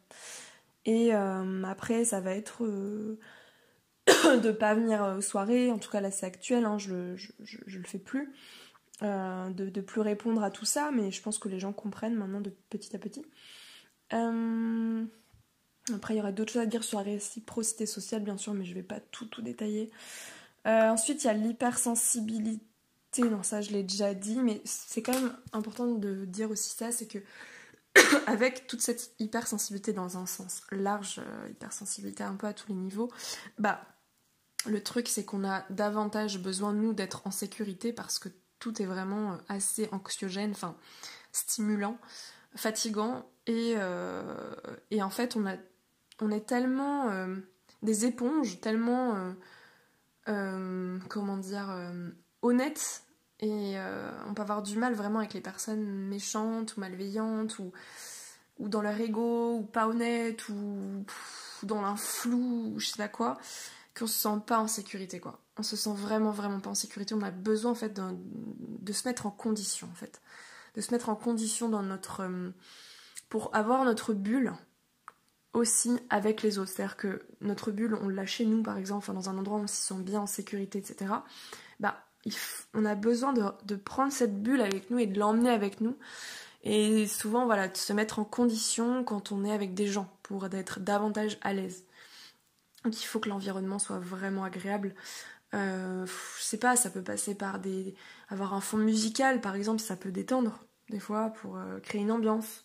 Et 0.87 1.13
après, 1.13 2.05
ça 2.07 2.21
va 2.21 2.35
être 2.35 2.65
de 4.07 4.51
pas 4.51 4.75
venir 4.75 5.17
aux 5.19 5.21
soirées, 5.21 5.71
en 5.71 5.79
tout 5.79 5.91
cas 5.91 6.01
là 6.01 6.11
c'est 6.11 6.25
actuel, 6.25 6.65
hein, 6.65 6.79
je, 6.79 7.15
je, 7.17 7.33
je, 7.41 7.59
je, 7.67 7.79
le 7.79 7.85
fais 7.85 7.99
plus, 7.99 8.33
de, 9.03 9.69
de 9.69 9.81
plus 9.83 10.01
répondre 10.01 10.43
à 10.43 10.51
tout 10.51 10.65
ça, 10.65 10.91
mais 10.91 11.11
je 11.11 11.21
pense 11.21 11.39
que 11.39 11.51
les 11.51 11.61
gens 11.61 11.75
comprennent 11.75 12.15
maintenant 12.15 12.41
de 12.41 12.51
petit 12.71 12.97
à 12.97 12.99
petit. 12.99 13.27
Après, 15.95 16.15
il 16.15 16.19
y 16.19 16.21
aurait 16.21 16.33
d'autres 16.33 16.53
choses 16.53 16.63
à 16.63 16.67
dire 16.67 16.85
sur 16.85 16.99
la 16.99 17.05
réciprocité 17.05 17.87
sociale, 17.87 18.23
bien 18.23 18.37
sûr, 18.37 18.55
mais 18.55 18.65
je 18.65 18.75
vais 18.75 18.83
pas 18.83 19.01
tout, 19.01 19.27
tout 19.27 19.43
détailler. 19.43 19.91
Ensuite, 20.65 21.25
il 21.25 21.27
y 21.27 21.31
a 21.31 21.35
l'hypersensibilité. 21.35 22.65
Non, 23.19 23.43
ça 23.43 23.61
je 23.61 23.71
l'ai 23.71 23.83
déjà 23.83 24.15
dit, 24.15 24.39
mais 24.39 24.61
c'est 24.65 25.03
quand 25.03 25.13
même 25.13 25.37
important 25.53 25.87
de 25.87 26.25
dire 26.25 26.51
aussi 26.51 26.71
ça, 26.71 26.93
c'est 26.93 27.07
que 27.07 27.19
avec 28.27 28.67
toute 28.67 28.81
cette 28.81 29.13
hypersensibilité 29.19 29.93
dans 29.93 30.17
un 30.17 30.27
sens 30.27 30.63
large, 30.71 31.19
euh, 31.19 31.49
hypersensibilité 31.51 32.23
un 32.23 32.35
peu 32.35 32.47
à 32.47 32.53
tous 32.53 32.69
les 32.69 32.75
niveaux, 32.75 33.11
bah 33.59 33.83
le 34.67 34.83
truc 34.83 35.09
c'est 35.09 35.25
qu'on 35.25 35.45
a 35.45 35.65
davantage 35.71 36.39
besoin 36.39 36.73
nous 36.73 36.93
d'être 36.93 37.27
en 37.27 37.31
sécurité 37.31 37.93
parce 37.93 38.19
que 38.19 38.29
tout 38.59 38.81
est 38.83 38.87
vraiment 38.87 39.33
euh, 39.33 39.37
assez 39.49 39.89
anxiogène, 39.93 40.53
enfin 40.53 40.77
stimulant, 41.33 41.99
fatigant 42.55 43.27
et, 43.47 43.75
euh, 43.77 44.55
et 44.91 45.03
en 45.03 45.11
fait 45.11 45.37
on 45.37 45.47
a 45.47 45.57
on 46.21 46.31
est 46.31 46.47
tellement 46.47 47.09
euh, 47.09 47.37
des 47.83 48.05
éponges, 48.05 48.61
tellement 48.61 49.15
euh, 49.15 49.17
euh, 49.19 49.33
comment 50.27 51.37
dire 51.37 51.73
honnête 52.43 53.05
et 53.41 53.79
euh, 53.79 54.11
on 54.27 54.35
peut 54.35 54.43
avoir 54.43 54.63
du 54.63 54.77
mal 54.77 54.95
vraiment 54.95 55.19
avec 55.19 55.33
les 55.33 55.41
personnes 55.41 55.83
méchantes 56.09 56.77
ou 56.77 56.81
malveillantes 56.81 57.59
ou, 57.59 57.73
ou 58.59 58.69
dans 58.69 58.83
leur 58.83 58.99
ego 59.01 59.57
ou 59.57 59.63
pas 59.63 59.89
honnêtes 59.89 60.49
ou, 60.51 61.07
dans 61.63 61.83
un 61.83 61.97
flou 61.97 62.73
ou 62.75 62.79
je 62.79 62.89
sais 62.89 62.99
pas 62.99 63.09
quoi 63.09 63.39
qu'on 63.99 64.07
se 64.07 64.21
sent 64.21 64.43
pas 64.47 64.61
en 64.61 64.69
sécurité 64.69 65.21
quoi. 65.21 65.41
On 65.57 65.63
se 65.63 65.75
sent 65.75 65.95
vraiment 65.95 66.31
vraiment 66.31 66.61
pas 66.61 66.71
en 66.71 66.75
sécurité. 66.75 67.15
On 67.15 67.23
a 67.23 67.31
besoin 67.31 67.73
en 67.73 67.75
fait 67.75 67.95
de, 67.95 68.03
de 68.13 68.93
se 68.93 69.09
mettre 69.09 69.27
en 69.27 69.31
condition 69.31 69.89
en 69.91 69.95
fait, 69.95 70.21
de 70.75 70.83
se 70.83 70.93
mettre 70.93 71.09
en 71.09 71.17
condition 71.17 71.71
dans 71.71 71.83
notre 71.83 72.21
euh, 72.21 72.51
pour 73.31 73.55
avoir 73.55 73.85
notre 73.85 74.13
bulle 74.13 74.53
aussi 75.53 75.99
avec 76.11 76.43
les 76.43 76.59
autres. 76.59 76.71
C'est-à-dire 76.71 76.97
que 76.97 77.23
notre 77.41 77.71
bulle, 77.71 77.95
on 78.01 78.09
l'a 78.09 78.27
chez 78.27 78.47
nous 78.47 78.63
par 78.63 78.79
exemple, 78.79 78.99
enfin, 78.99 79.15
dans 79.15 79.29
un 79.29 79.39
endroit 79.39 79.59
où 79.59 79.63
on 79.63 79.67
s'y 79.67 79.83
sent 79.83 80.03
bien 80.03 80.21
en 80.21 80.27
sécurité, 80.27 80.79
etc. 80.79 81.13
Bah 81.81 82.05
on 82.75 82.85
a 82.85 82.95
besoin 82.95 83.33
de, 83.33 83.77
prendre 83.77 84.13
cette 84.13 84.43
bulle 84.43 84.61
avec 84.61 84.91
nous 84.91 84.99
et 84.99 85.07
de 85.07 85.19
l'emmener 85.19 85.51
avec 85.51 85.81
nous. 85.81 85.97
Et 86.63 87.07
souvent, 87.07 87.47
voilà, 87.47 87.69
de 87.69 87.77
se 87.77 87.93
mettre 87.93 88.19
en 88.19 88.25
condition 88.25 89.03
quand 89.05 89.33
on 89.33 89.45
est 89.45 89.53
avec 89.53 89.73
des 89.73 89.87
gens 89.87 90.15
pour 90.23 90.45
être 90.53 90.81
davantage 90.81 91.39
à 91.41 91.55
l'aise. 91.55 91.87
Donc 92.85 93.01
il 93.01 93.07
faut 93.07 93.19
que 93.19 93.29
l'environnement 93.29 93.79
soit 93.79 93.99
vraiment 93.99 94.45
agréable. 94.45 94.95
Euh, 95.55 96.07
je 96.07 96.43
sais 96.43 96.59
pas, 96.59 96.77
ça 96.77 96.91
peut 96.91 97.03
passer 97.03 97.35
par 97.35 97.59
des. 97.59 97.95
avoir 98.29 98.55
un 98.55 98.61
fond 98.61 98.77
musical 98.77 99.41
par 99.41 99.55
exemple, 99.57 99.81
ça 99.81 99.97
peut 99.97 100.13
détendre 100.13 100.65
des 100.91 101.01
fois 101.01 101.31
pour 101.31 101.57
euh, 101.57 101.81
créer 101.81 102.03
une 102.03 102.13
ambiance, 102.13 102.65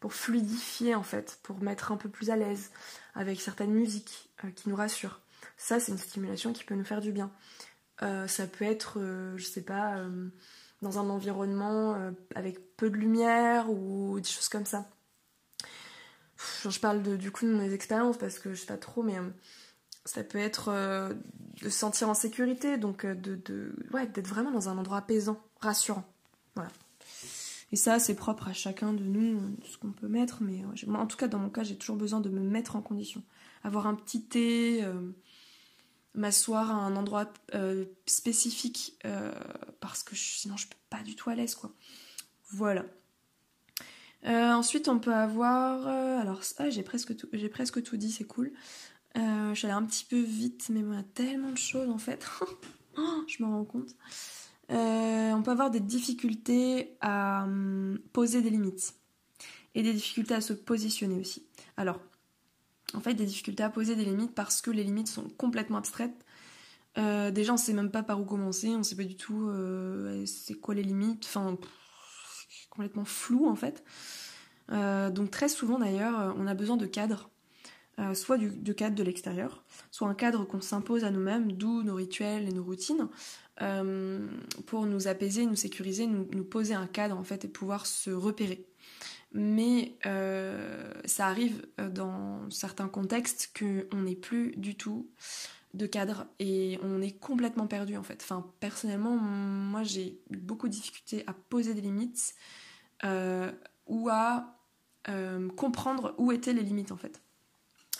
pour 0.00 0.12
fluidifier 0.14 0.94
en 0.94 1.02
fait, 1.02 1.38
pour 1.42 1.60
mettre 1.60 1.92
un 1.92 1.96
peu 1.96 2.08
plus 2.08 2.30
à 2.30 2.36
l'aise 2.36 2.70
avec 3.14 3.40
certaines 3.40 3.72
musiques 3.72 4.30
euh, 4.44 4.50
qui 4.50 4.68
nous 4.68 4.76
rassurent. 4.76 5.20
Ça, 5.56 5.78
c'est 5.78 5.92
une 5.92 5.98
stimulation 5.98 6.52
qui 6.52 6.64
peut 6.64 6.74
nous 6.74 6.84
faire 6.84 7.00
du 7.00 7.12
bien. 7.12 7.30
Euh, 8.02 8.26
ça 8.26 8.46
peut 8.46 8.64
être, 8.64 8.98
euh, 8.98 9.36
je 9.36 9.44
sais 9.44 9.62
pas, 9.62 9.96
euh, 9.96 10.28
dans 10.80 10.98
un 10.98 11.10
environnement 11.10 11.94
avec 12.34 12.76
peu 12.76 12.88
de 12.88 12.96
lumière 12.96 13.68
ou 13.70 14.18
des 14.18 14.28
choses 14.28 14.48
comme 14.48 14.64
ça. 14.64 14.88
Je 16.66 16.80
parle 16.80 17.02
du 17.18 17.30
coup 17.30 17.44
de 17.44 17.54
mes 17.54 17.74
expériences 17.74 18.16
parce 18.16 18.38
que 18.38 18.54
je 18.54 18.60
sais 18.60 18.66
pas 18.66 18.78
trop, 18.78 19.02
mais 19.02 19.16
ça 20.06 20.24
peut 20.24 20.38
être 20.38 20.72
de 21.60 21.68
se 21.68 21.68
sentir 21.68 22.08
en 22.08 22.14
sécurité, 22.14 22.78
donc 22.78 23.04
de, 23.04 23.36
de 23.36 23.74
ouais, 23.92 24.06
d'être 24.06 24.26
vraiment 24.26 24.50
dans 24.50 24.70
un 24.70 24.78
endroit 24.78 24.96
apaisant, 24.96 25.38
rassurant. 25.60 26.10
Voilà. 26.54 26.70
Et 27.72 27.76
ça, 27.76 27.98
c'est 27.98 28.16
propre 28.16 28.48
à 28.48 28.52
chacun 28.52 28.92
de 28.92 29.04
nous, 29.04 29.40
ce 29.64 29.78
qu'on 29.78 29.92
peut 29.92 30.08
mettre, 30.08 30.42
mais 30.42 30.64
moi, 30.86 31.00
en 31.00 31.06
tout 31.06 31.16
cas, 31.16 31.28
dans 31.28 31.38
mon 31.38 31.50
cas, 31.50 31.62
j'ai 31.62 31.76
toujours 31.76 31.96
besoin 31.96 32.20
de 32.20 32.28
me 32.28 32.40
mettre 32.40 32.74
en 32.76 32.82
condition. 32.82 33.22
Avoir 33.62 33.86
un 33.86 33.94
petit 33.94 34.22
thé, 34.22 34.84
m'asseoir 36.14 36.70
à 36.70 36.74
un 36.74 36.96
endroit 36.96 37.32
euh, 37.54 37.84
spécifique 38.06 38.98
euh, 39.04 39.32
parce 39.80 40.02
que 40.02 40.16
sinon 40.16 40.56
je 40.56 40.66
peux 40.66 40.76
pas 40.88 41.02
du 41.02 41.14
tout 41.14 41.30
à 41.30 41.34
l'aise. 41.34 41.56
Voilà. 42.50 42.84
Euh, 44.26 44.52
ensuite 44.52 44.88
on 44.88 44.98
peut 44.98 45.14
avoir 45.14 45.86
alors 45.86 46.42
ah, 46.58 46.68
j'ai 46.68 46.82
presque 46.82 47.16
tout 47.16 47.28
presque 47.50 47.82
tout 47.82 47.96
dit 47.96 48.12
c'est 48.12 48.24
cool. 48.24 48.52
je 49.14 49.52
suis 49.54 49.66
allée 49.66 49.74
un 49.74 49.84
petit 49.84 50.04
peu 50.04 50.20
vite 50.20 50.68
mais 50.68 50.80
y 50.80 50.98
a 50.98 51.02
tellement 51.02 51.52
de 51.52 51.58
choses 51.58 51.88
en 51.88 51.98
fait. 51.98 52.26
je 53.28 53.42
me 53.42 53.48
rends 53.48 53.64
compte. 53.64 53.90
On 54.70 55.42
peut 55.42 55.50
avoir 55.50 55.70
des 55.70 55.80
difficultés 55.80 56.96
à 57.00 57.44
um, 57.44 57.98
poser 58.12 58.42
des 58.42 58.50
limites 58.50 58.94
et 59.74 59.82
des 59.82 59.92
difficultés 59.92 60.34
à 60.34 60.40
se 60.40 60.52
positionner 60.52 61.18
aussi. 61.20 61.46
Alors 61.76 62.00
en 62.94 63.00
fait 63.00 63.14
des 63.14 63.26
difficultés 63.26 63.62
à 63.62 63.70
poser 63.70 63.96
des 63.96 64.04
limites 64.04 64.34
parce 64.34 64.60
que 64.60 64.70
les 64.70 64.84
limites 64.84 65.08
sont 65.08 65.28
complètement 65.36 65.78
abstraites. 65.78 66.24
Euh, 66.98 67.30
déjà, 67.30 67.52
on 67.52 67.56
sait 67.56 67.72
même 67.72 67.90
pas 67.90 68.02
par 68.02 68.20
où 68.20 68.24
commencer, 68.24 68.68
on 68.68 68.82
sait 68.82 68.96
pas 68.96 69.04
du 69.04 69.16
tout 69.16 69.48
euh, 69.48 70.24
c'est 70.26 70.54
quoi 70.54 70.74
les 70.74 70.82
limites, 70.82 71.24
enfin, 71.24 71.56
complètement 72.68 73.04
flou 73.04 73.48
en 73.48 73.54
fait. 73.54 73.84
Euh, 74.72 75.10
donc, 75.10 75.30
très 75.30 75.48
souvent 75.48 75.78
d'ailleurs, 75.78 76.34
on 76.36 76.46
a 76.46 76.54
besoin 76.54 76.76
de 76.76 76.86
cadres, 76.86 77.30
euh, 77.98 78.14
soit 78.14 78.38
du, 78.38 78.50
du, 78.50 78.74
cadre 78.74 78.96
de 78.96 79.02
l'extérieur, 79.02 79.64
soit 79.90 80.08
un 80.08 80.14
cadre 80.14 80.44
qu'on 80.44 80.60
s'impose 80.60 81.04
à 81.04 81.10
nous-mêmes, 81.10 81.52
d'où 81.52 81.82
nos 81.82 81.94
rituels 81.94 82.48
et 82.48 82.52
nos 82.52 82.64
routines, 82.64 83.08
euh, 83.62 84.26
pour 84.66 84.86
nous 84.86 85.08
apaiser, 85.08 85.44
nous 85.44 85.56
sécuriser, 85.56 86.06
nous, 86.06 86.44
poser 86.44 86.74
un 86.74 86.86
cadre 86.86 87.18
en 87.18 87.24
fait 87.24 87.44
et 87.44 87.48
pouvoir 87.48 87.86
se 87.86 88.10
repérer 88.10 88.66
mais 89.32 89.96
euh, 90.06 90.92
ça 91.04 91.28
arrive 91.28 91.64
euh, 91.78 91.88
dans 91.88 92.50
certains 92.50 92.88
contextes 92.88 93.56
qu'on 93.56 94.02
n'est 94.02 94.16
plus 94.16 94.56
du 94.56 94.74
tout 94.74 95.08
de 95.72 95.86
cadre 95.86 96.26
et 96.40 96.80
on 96.82 97.00
est 97.00 97.16
complètement 97.16 97.68
perdu 97.68 97.96
en 97.96 98.02
fait. 98.02 98.26
Personnellement, 98.58 99.16
moi 99.16 99.84
j'ai 99.84 100.18
beaucoup 100.30 100.66
de 100.66 100.72
difficultés 100.72 101.22
à 101.28 101.32
poser 101.32 101.74
des 101.74 101.80
limites 101.80 102.34
ou 103.86 104.08
à 104.08 104.56
comprendre 105.56 106.14
où 106.18 106.32
étaient 106.32 106.52
les 106.52 106.62
limites 106.62 106.90
en 106.90 106.96
fait. 106.96 107.22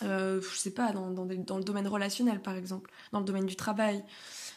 Euh, 0.03 0.41
je 0.41 0.57
sais 0.57 0.71
pas, 0.71 0.91
dans, 0.91 1.11
dans, 1.11 1.25
le 1.25 1.63
domaine 1.63 1.87
relationnel 1.87 2.41
par 2.41 2.55
exemple, 2.55 2.91
dans 3.11 3.19
le 3.19 3.25
domaine 3.25 3.45
du 3.45 3.55
travail, 3.55 4.03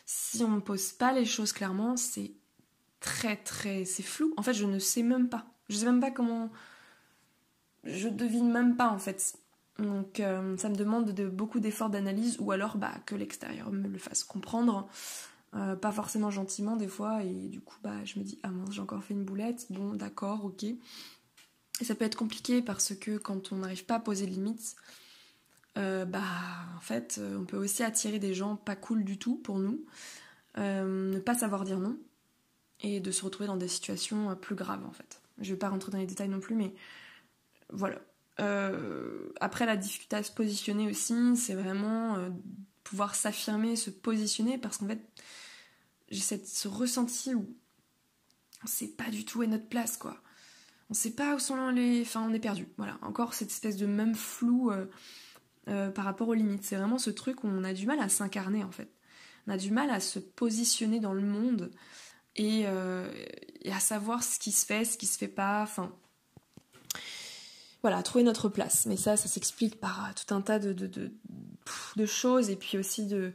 si 0.06 0.42
on 0.42 0.50
ne 0.50 0.60
pose 0.60 0.92
pas 0.92 1.12
les 1.12 1.24
choses 1.24 1.52
clairement, 1.52 1.96
c'est 1.96 2.32
très 3.00 3.36
très. 3.36 3.84
c'est 3.84 4.02
flou. 4.02 4.32
En 4.36 4.42
fait, 4.42 4.54
je 4.54 4.64
ne 4.64 4.78
sais 4.78 5.02
même 5.02 5.28
pas. 5.28 5.46
Je 5.68 5.76
sais 5.76 5.86
même 5.86 6.00
pas 6.00 6.10
comment. 6.10 6.50
Je 7.84 8.08
devine 8.08 8.50
même 8.50 8.76
pas 8.76 8.88
en 8.88 8.98
fait. 8.98 9.36
Donc 9.78 10.20
euh, 10.20 10.56
ça 10.56 10.68
me 10.68 10.76
demande 10.76 11.12
de, 11.12 11.28
beaucoup 11.28 11.60
d'efforts 11.60 11.90
d'analyse 11.90 12.36
ou 12.38 12.52
alors 12.52 12.76
bah, 12.76 12.94
que 13.06 13.14
l'extérieur 13.14 13.72
me 13.72 13.88
le 13.88 13.98
fasse 13.98 14.24
comprendre. 14.24 14.88
Euh, 15.54 15.76
pas 15.76 15.92
forcément 15.92 16.30
gentiment 16.30 16.74
des 16.74 16.88
fois 16.88 17.22
et 17.22 17.48
du 17.48 17.60
coup 17.60 17.76
bah 17.80 18.04
je 18.04 18.18
me 18.18 18.24
dis 18.24 18.40
ah 18.42 18.48
mince 18.48 18.72
j'ai 18.72 18.80
encore 18.80 19.04
fait 19.04 19.14
une 19.14 19.24
boulette 19.24 19.66
bon 19.70 19.94
d'accord 19.94 20.44
ok 20.44 20.64
et 20.64 21.84
ça 21.84 21.94
peut 21.94 22.04
être 22.04 22.16
compliqué 22.16 22.60
parce 22.60 22.92
que 22.96 23.18
quand 23.18 23.52
on 23.52 23.58
n'arrive 23.58 23.84
pas 23.84 23.94
à 23.94 24.00
poser 24.00 24.26
de 24.26 24.32
limites 24.32 24.74
euh, 25.76 26.04
bah 26.04 26.22
en 26.76 26.80
fait 26.80 27.20
on 27.22 27.44
peut 27.44 27.56
aussi 27.56 27.82
attirer 27.82 28.18
des 28.18 28.34
gens 28.34 28.56
pas 28.56 28.76
cool 28.76 29.04
du 29.04 29.18
tout 29.18 29.36
pour 29.36 29.58
nous 29.58 29.84
ne 30.56 31.18
pas 31.18 31.34
savoir 31.34 31.64
dire 31.64 31.80
non 31.80 31.98
et 32.80 33.00
de 33.00 33.10
se 33.10 33.24
retrouver 33.24 33.46
dans 33.46 33.56
des 33.56 33.68
situations 33.68 34.36
plus 34.36 34.54
graves 34.54 34.84
en 34.84 34.92
fait 34.92 35.20
je 35.38 35.50
vais 35.50 35.58
pas 35.58 35.68
rentrer 35.68 35.90
dans 35.90 35.98
les 35.98 36.06
détails 36.06 36.28
non 36.28 36.38
plus, 36.38 36.54
mais 36.54 36.72
voilà. 37.72 38.00
après 39.40 39.66
la 39.66 39.76
difficulté 39.76 40.14
à 40.14 40.22
se 40.22 40.30
positionner 40.30 40.88
aussi, 40.88 41.36
c'est 41.36 41.54
vraiment 41.54 42.30
pouvoir 42.84 43.14
s'affirmer, 43.14 43.74
se 43.74 43.90
positionner, 43.90 44.58
parce 44.58 44.76
qu'en 44.76 44.86
fait, 44.86 45.00
j'ai 46.10 46.20
cette, 46.20 46.46
ce 46.46 46.68
ressenti 46.68 47.34
où 47.34 47.48
on 48.62 48.66
sait 48.66 48.88
pas 48.88 49.10
du 49.10 49.24
tout 49.24 49.42
est 49.42 49.46
notre 49.46 49.68
place, 49.68 49.96
quoi. 49.96 50.22
On 50.90 50.94
sait 50.94 51.10
pas 51.10 51.34
où 51.34 51.38
sont 51.38 51.70
les... 51.70 52.02
Enfin, 52.02 52.24
on 52.28 52.32
est 52.32 52.38
perdu. 52.38 52.68
Voilà, 52.76 52.98
encore 53.02 53.34
cette 53.34 53.50
espèce 53.50 53.76
de 53.76 53.86
même 53.86 54.14
flou 54.14 54.70
euh, 54.70 54.86
euh, 55.68 55.90
par 55.90 56.04
rapport 56.04 56.28
aux 56.28 56.34
limites. 56.34 56.64
C'est 56.64 56.76
vraiment 56.76 56.98
ce 56.98 57.10
truc 57.10 57.44
où 57.44 57.48
on 57.48 57.64
a 57.64 57.72
du 57.72 57.86
mal 57.86 58.00
à 58.00 58.08
s'incarner, 58.08 58.62
en 58.64 58.70
fait. 58.70 58.90
On 59.46 59.52
a 59.52 59.56
du 59.56 59.70
mal 59.70 59.90
à 59.90 60.00
se 60.00 60.18
positionner 60.18 61.00
dans 61.00 61.12
le 61.12 61.22
monde 61.22 61.70
et, 62.36 62.64
euh, 62.66 63.08
à 63.70 63.80
savoir 63.80 64.22
ce 64.22 64.38
qui 64.38 64.52
se 64.52 64.66
fait, 64.66 64.84
ce 64.84 64.98
qui 64.98 65.06
se 65.06 65.18
fait 65.18 65.28
pas, 65.28 65.62
enfin... 65.62 65.92
Voilà, 67.82 68.02
trouver 68.02 68.24
notre 68.24 68.48
place. 68.48 68.86
Mais 68.86 68.96
ça, 68.96 69.18
ça 69.18 69.28
s'explique 69.28 69.78
par 69.78 70.14
tout 70.14 70.34
un 70.34 70.40
tas 70.40 70.58
de, 70.58 72.06
choses 72.06 72.48
et 72.48 72.56
puis 72.56 72.78
aussi 72.78 73.06
de 73.06 73.34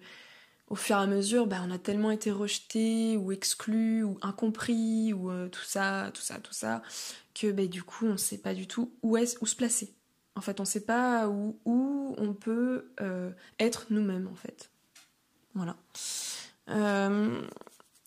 au 0.69 0.75
fur 0.75 0.95
et 0.97 0.99
à 0.99 1.07
mesure, 1.07 1.47
ben, 1.47 1.65
on 1.67 1.71
a 1.71 1.79
tellement 1.79 2.11
été 2.11 2.31
rejeté 2.31 3.17
ou 3.17 3.31
exclu 3.31 4.03
ou 4.03 4.17
incompris 4.21 5.13
ou 5.13 5.31
euh, 5.31 5.49
tout 5.49 5.63
ça, 5.63 6.11
tout 6.13 6.21
ça, 6.21 6.39
tout 6.39 6.53
ça, 6.53 6.83
que 7.33 7.51
ben, 7.51 7.67
du 7.67 7.83
coup 7.83 8.05
on 8.05 8.13
ne 8.13 8.17
sait 8.17 8.37
pas 8.37 8.53
du 8.53 8.67
tout 8.67 8.93
où, 9.01 9.17
est, 9.17 9.37
où 9.41 9.45
se 9.45 9.55
placer. 9.55 9.95
En 10.39 10.41
fait, 10.41 10.61
on 10.61 10.63
ne 10.63 10.67
sait 10.67 10.85
pas 10.85 11.27
où, 11.27 11.57
on 11.65 12.33
peut 12.33 12.91
euh, 13.01 13.29
être 13.59 13.87
nous-mêmes 13.89 14.27
en 14.31 14.35
fait. 14.35 14.71
Voilà. 15.53 15.75
Euh, 16.69 17.41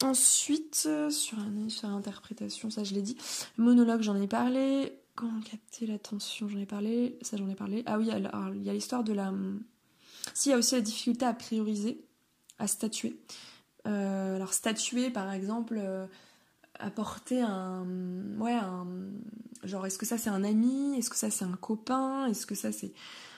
ensuite, 0.02 0.88
sur, 1.10 1.36
sur 1.68 1.88
l'interprétation, 1.88 2.70
ça 2.70 2.84
je 2.84 2.94
l'ai 2.94 3.02
dit. 3.02 3.18
monologue, 3.58 4.00
j'en 4.00 4.18
ai 4.18 4.26
parlé. 4.26 4.98
Comment 5.14 5.42
capter 5.42 5.86
l'attention, 5.86 6.48
j'en 6.48 6.58
ai 6.58 6.64
parlé. 6.64 7.18
Ça, 7.20 7.36
j'en 7.36 7.50
ai 7.50 7.54
parlé. 7.54 7.82
Ah 7.84 7.98
oui, 7.98 8.10
alors, 8.10 8.54
il 8.54 8.62
y 8.62 8.70
a 8.70 8.72
l'histoire 8.72 9.04
de 9.04 9.12
la 9.12 9.30
s'il 10.32 10.52
y 10.52 10.54
a 10.54 10.58
aussi 10.58 10.74
la 10.74 10.80
difficulté 10.80 11.26
à 11.26 11.34
prioriser, 11.34 12.02
à 12.58 12.66
statuer. 12.66 13.18
Euh, 13.86 14.36
alors 14.36 14.54
statuer 14.54 15.10
par 15.10 15.30
exemple, 15.32 15.76
euh, 15.78 16.06
apporter 16.78 17.40
un... 17.40 17.86
Ouais, 18.38 18.52
un... 18.52 18.86
Genre 19.64 19.86
est-ce 19.86 19.98
que 19.98 20.06
ça 20.06 20.18
c'est 20.18 20.30
un 20.30 20.44
ami? 20.44 20.98
Est-ce 20.98 21.10
que 21.10 21.16
ça 21.16 21.30
c'est 21.30 21.44
un 21.44 21.56
copain? 21.56 22.26
Est-ce 22.26 22.46
que 22.46 22.54
ça 22.54 22.72
c'est... 22.72 22.92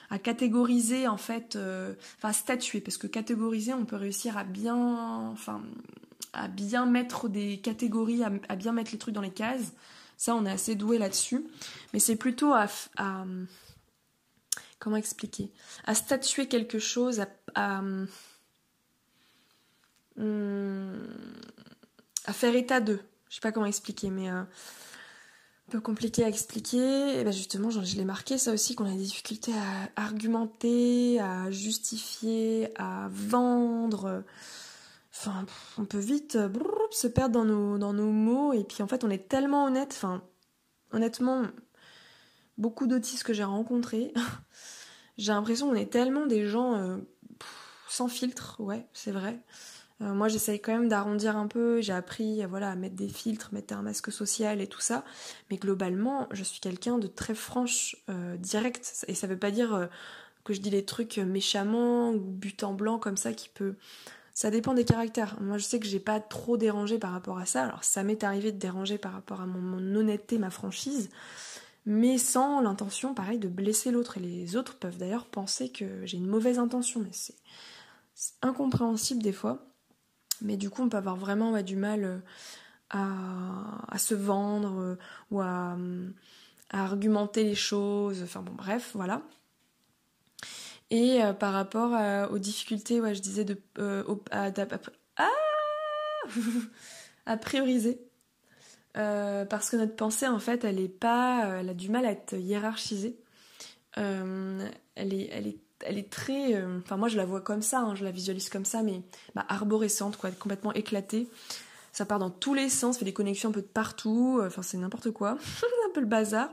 À 0.09 0.19
catégoriser 0.19 1.07
en 1.07 1.17
fait... 1.17 1.55
Euh, 1.55 1.93
enfin 2.17 2.33
statuer, 2.33 2.81
parce 2.81 2.97
que 2.97 3.07
catégoriser 3.07 3.73
on 3.73 3.85
peut 3.85 3.95
réussir 3.97 4.37
à 4.37 4.43
bien... 4.43 5.29
Enfin 5.31 5.61
à 6.35 6.47
bien 6.47 6.85
mettre 6.85 7.29
des 7.29 7.57
catégories, 7.59 8.23
à, 8.23 8.55
bien 8.55 8.73
mettre 8.73 8.91
les 8.91 8.97
trucs 8.97 9.15
dans 9.15 9.21
les 9.21 9.31
cases. 9.31 9.71
Ça, 10.17 10.35
on 10.35 10.45
est 10.45 10.51
assez 10.51 10.75
doué 10.75 10.97
là-dessus. 10.97 11.45
Mais 11.93 11.99
c'est 11.99 12.15
plutôt 12.15 12.53
à, 12.53 12.67
comment 14.79 14.97
expliquer? 14.97 15.51
À 15.85 15.95
statuer 15.95 16.47
quelque 16.47 16.79
chose, 16.79 17.23
à, 17.55 17.79
hum, 17.79 18.07
à, 22.25 22.33
faire 22.33 22.55
état 22.55 22.79
d'eux. 22.79 23.01
Je 23.35 23.41
sais 23.41 23.41
pas 23.41 23.51
comment 23.51 23.65
expliquer, 23.65 24.11
mais 24.11 24.29
euh, 24.29 24.43
un 24.43 24.47
peu 25.69 25.81
compliqué 25.81 26.23
à 26.23 26.29
expliquer. 26.29 27.19
Et 27.19 27.23
ben 27.25 27.33
justement, 27.33 27.69
je 27.69 27.97
l'ai 27.97 28.05
marqué 28.05 28.37
ça 28.37 28.53
aussi, 28.53 28.75
qu'on 28.75 28.85
a 28.85 28.91
des 28.91 29.03
difficultés 29.03 29.51
à 29.51 30.01
argumenter, 30.01 31.19
à 31.19 31.51
justifier, 31.51 32.69
à 32.79 33.09
vendre. 33.11 34.23
Enfin, 35.11 35.45
on 35.77 35.83
peut 35.83 35.99
vite 35.99 36.37
se 36.91 37.07
perdre 37.07 37.33
dans 37.33 37.43
nos, 37.43 37.77
dans 37.77 37.91
nos 37.91 38.09
mots. 38.09 38.53
Et 38.53 38.63
puis 38.63 38.81
en 38.81 38.87
fait, 38.87 39.03
on 39.03 39.09
est 39.09 39.27
tellement 39.27 39.65
honnête. 39.65 39.91
Enfin, 39.91 40.23
honnêtement, 40.93 41.43
beaucoup 42.57 42.87
d'autistes 42.87 43.23
que 43.23 43.33
j'ai 43.33 43.43
rencontrés, 43.43 44.13
j'ai 45.17 45.33
l'impression 45.33 45.67
qu'on 45.67 45.75
est 45.75 45.91
tellement 45.91 46.25
des 46.25 46.47
gens 46.47 46.75
euh, 46.75 46.97
sans 47.89 48.07
filtre, 48.07 48.55
ouais, 48.61 48.87
c'est 48.93 49.11
vrai. 49.11 49.41
Euh, 50.01 50.13
moi, 50.13 50.27
j'essaye 50.27 50.59
quand 50.59 50.73
même 50.73 50.89
d'arrondir 50.89 51.37
un 51.37 51.47
peu. 51.47 51.81
J'ai 51.81 51.93
appris, 51.93 52.45
voilà, 52.45 52.71
à 52.71 52.75
mettre 52.75 52.95
des 52.95 53.07
filtres, 53.07 53.49
mettre 53.53 53.73
un 53.73 53.81
masque 53.81 54.11
social 54.11 54.61
et 54.61 54.67
tout 54.67 54.81
ça. 54.81 55.03
Mais 55.49 55.57
globalement, 55.57 56.27
je 56.31 56.43
suis 56.43 56.59
quelqu'un 56.59 56.97
de 56.97 57.07
très 57.07 57.35
franche, 57.35 57.95
euh, 58.09 58.37
direct. 58.37 59.05
Et 59.07 59.15
ça 59.15 59.27
veut 59.27 59.39
pas 59.39 59.51
dire 59.51 59.89
que 60.43 60.53
je 60.53 60.61
dis 60.61 60.69
les 60.69 60.85
trucs 60.85 61.17
méchamment 61.17 62.11
ou 62.11 62.19
but 62.19 62.63
en 62.63 62.73
blanc 62.73 62.99
comme 62.99 63.17
ça 63.17 63.33
qui 63.33 63.49
peut. 63.49 63.75
Ça 64.33 64.51
dépend 64.51 64.73
des 64.73 64.83
caractères. 64.83 65.37
Moi, 65.41 65.57
je 65.57 65.63
sais 65.63 65.79
que 65.79 65.87
j'ai 65.87 65.99
pas 65.99 66.19
trop 66.19 66.57
dérangé 66.57 66.99
par 66.99 67.11
rapport 67.11 67.37
à 67.37 67.45
ça. 67.45 67.63
Alors, 67.63 67.85
ça 67.85 68.03
m'est 68.03 68.23
arrivé 68.23 68.51
de 68.51 68.59
déranger 68.59 68.97
par 68.97 69.13
rapport 69.13 69.39
à 69.39 69.45
mon 69.45 69.95
honnêteté, 69.95 70.37
ma 70.37 70.49
franchise 70.49 71.09
mais 71.85 72.17
sans 72.17 72.61
l'intention, 72.61 73.13
pareil, 73.13 73.37
de 73.39 73.47
blesser 73.47 73.91
l'autre. 73.91 74.17
Et 74.17 74.21
les 74.21 74.55
autres 74.55 74.77
peuvent 74.77 74.97
d'ailleurs 74.97 75.25
penser 75.25 75.69
que 75.69 76.05
j'ai 76.05 76.17
une 76.17 76.27
mauvaise 76.27 76.59
intention, 76.59 76.99
mais 76.99 77.11
c'est 77.11 77.35
incompréhensible 78.41 79.21
des 79.21 79.33
fois. 79.33 79.74
Mais 80.41 80.57
du 80.57 80.69
coup, 80.69 80.83
on 80.83 80.89
peut 80.89 80.97
avoir 80.97 81.15
vraiment 81.15 81.61
du 81.61 81.75
mal 81.75 82.21
euh, 82.93 82.99
à, 83.89 83.97
se 83.97 84.13
vendre 84.13 84.79
euh, 84.79 84.95
ou 85.31 85.41
à, 85.41 85.75
argumenter 86.69 87.43
les 87.43 87.55
choses. 87.55 88.21
Enfin 88.23 88.41
bon, 88.41 88.53
bref, 88.53 88.91
voilà. 88.93 89.21
Et 90.91 91.23
euh, 91.23 91.33
par 91.33 91.53
rapport 91.53 91.93
aux 92.31 92.39
difficultés, 92.39 93.01
ouais, 93.01 93.15
je 93.15 93.21
disais 93.21 93.45
ah 95.17 95.29
à 97.25 97.37
prioriser. 97.37 97.99
Parce 98.93 99.69
que 99.69 99.77
notre 99.77 99.95
pensée, 99.95 100.27
en 100.27 100.39
fait, 100.39 100.63
elle 100.63 100.79
est 100.79 100.87
pas, 100.87 101.59
elle 101.59 101.69
a 101.69 101.73
du 101.73 101.89
mal 101.89 102.05
à 102.05 102.11
être 102.11 102.35
hiérarchisée. 102.35 103.19
Elle 103.93 104.71
est, 104.95 105.59
elle 105.85 105.97
est 105.97 106.09
très, 106.09 106.63
enfin 106.79 106.97
moi 106.97 107.07
je 107.07 107.17
la 107.17 107.25
vois 107.25 107.41
comme 107.41 107.61
ça, 107.61 107.79
hein, 107.79 107.95
je 107.95 108.03
la 108.03 108.11
visualise 108.11 108.49
comme 108.49 108.65
ça, 108.65 108.83
mais 108.83 109.01
bah, 109.35 109.45
arborescente, 109.47 110.17
quoi, 110.17 110.31
complètement 110.31 110.73
éclatée. 110.73 111.27
Ça 111.91 112.05
part 112.05 112.19
dans 112.19 112.29
tous 112.29 112.53
les 112.53 112.69
sens, 112.69 112.97
fait 112.97 113.05
des 113.05 113.13
connexions 113.13 113.49
un 113.49 113.53
peu 113.53 113.61
de 113.61 113.67
partout. 113.67 114.41
Enfin 114.43 114.61
c'est 114.61 114.77
n'importe 114.77 115.11
quoi, 115.11 115.31
un 115.89 115.93
peu 115.93 116.01
le 116.01 116.07
bazar. 116.07 116.49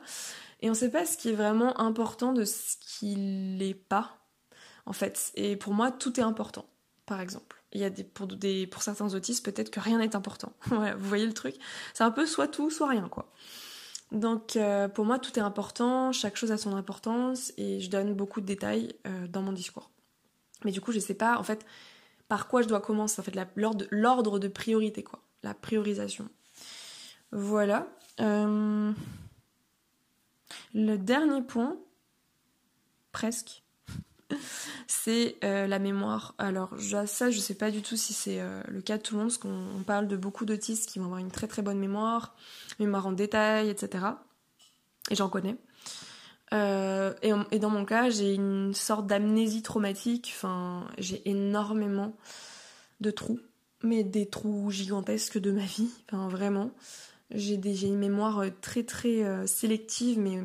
Et 0.61 0.70
on 0.70 0.74
sait 0.74 0.91
pas 0.91 1.05
ce 1.05 1.16
qui 1.16 1.30
est 1.30 1.35
vraiment 1.35 1.80
important 1.80 2.33
de 2.33 2.45
ce 2.45 2.76
qui 2.80 3.16
l'est 3.59 3.74
pas, 3.74 4.18
en 4.87 4.93
fait. 4.93 5.33
Et 5.35 5.57
pour 5.57 5.74
moi, 5.74 5.91
tout 5.91 6.20
est 6.20 6.22
important, 6.22 6.66
par 7.07 7.20
exemple 7.20 7.62
il 7.72 7.80
y 7.80 7.85
a 7.85 7.91
des 7.91 8.05
pour, 8.05 8.26
des, 8.26 8.66
pour 8.66 8.83
certains 8.83 9.14
autistes, 9.14 9.45
peut-être 9.45 9.70
que 9.70 9.80
rien 9.80 9.99
n'est 9.99 10.14
important. 10.14 10.53
voilà, 10.66 10.95
vous 10.95 11.09
voyez 11.09 11.26
le 11.26 11.33
truc 11.33 11.57
C'est 11.95 12.05
un 12.05 12.11
peu 12.11 12.26
soit 12.26 12.49
tout, 12.49 12.70
soit 12.70 12.89
rien, 12.89 13.09
quoi. 13.09 13.33
Donc 14.12 14.56
euh, 14.56 14.88
pour 14.88 15.06
moi, 15.06 15.18
tout 15.18 15.38
est 15.38 15.42
important, 15.42 16.12
chaque 16.12 16.36
chose 16.36 16.52
a 16.52 16.58
son 16.58 16.76
importance, 16.76 17.52
et 17.56 17.80
je 17.80 17.90
donne 17.90 18.14
beaucoup 18.14 18.42
de 18.42 18.46
détails 18.46 18.94
euh, 19.06 19.26
dans 19.26 19.40
mon 19.40 19.52
discours. 19.52 19.90
Mais 20.64 20.70
du 20.70 20.80
coup, 20.80 20.92
je 20.92 21.00
sais 21.00 21.14
pas, 21.14 21.38
en 21.38 21.42
fait, 21.42 21.64
par 22.28 22.46
quoi 22.46 22.60
je 22.62 22.68
dois 22.68 22.80
commencer, 22.80 23.20
en 23.20 23.24
fait, 23.24 23.34
l'ordre 23.90 24.38
de 24.38 24.48
priorité, 24.48 25.02
quoi. 25.02 25.20
La 25.42 25.54
priorisation. 25.54 26.28
Voilà. 27.32 27.88
Euh, 28.20 28.92
le 30.74 30.96
dernier 30.96 31.42
point, 31.42 31.78
presque, 33.12 33.61
c'est 34.87 35.37
euh, 35.45 35.66
la 35.66 35.78
mémoire. 35.78 36.35
Alors 36.39 36.74
ça, 37.07 37.30
je 37.30 37.39
sais 37.39 37.55
pas 37.55 37.70
du 37.70 37.83
tout 37.83 37.97
si 37.97 38.12
c'est 38.12 38.41
euh, 38.41 38.62
le 38.68 38.80
cas 38.80 38.99
de 38.99 39.03
tout 39.03 39.14
le 39.14 39.20
monde, 39.20 39.28
parce 39.28 39.39
qu'on 39.39 39.83
parle 39.87 40.09
de 40.09 40.16
beaucoup 40.16 40.45
d'autistes 40.45 40.89
qui 40.89 40.99
vont 40.99 41.07
avoir 41.07 41.20
une 41.20 41.30
très 41.30 41.47
très 41.47 41.62
bonne 41.62 41.78
mémoire, 41.78 42.35
mémoire 42.78 43.07
en 43.07 43.12
détail, 43.12 43.68
etc. 43.68 44.05
Et 45.11 45.14
j'en 45.14 45.28
connais. 45.28 45.57
Euh, 46.53 47.14
et, 47.22 47.59
dans 47.59 47.70
mon 47.70 47.85
cas, 47.85 48.11
j'ai 48.11 48.35
une 48.35 48.74
sorte 48.74 49.07
d'amnésie 49.07 49.62
traumatique. 49.62 50.37
J'ai 50.99 51.28
énormément 51.28 52.14
de 53.01 53.11
trous, 53.11 53.41
mais 53.83 54.05
des 54.05 54.26
trous 54.26 54.70
gigantesques 54.70 55.39
de 55.39 55.51
ma 55.51 55.64
vie. 55.64 55.91
Vraiment. 56.12 56.70
J'ai 57.30 57.57
une 57.57 57.99
mémoire 57.99 58.45
très 58.61 58.83
très 58.83 59.47
sélective, 59.47 60.18
mais 60.18 60.39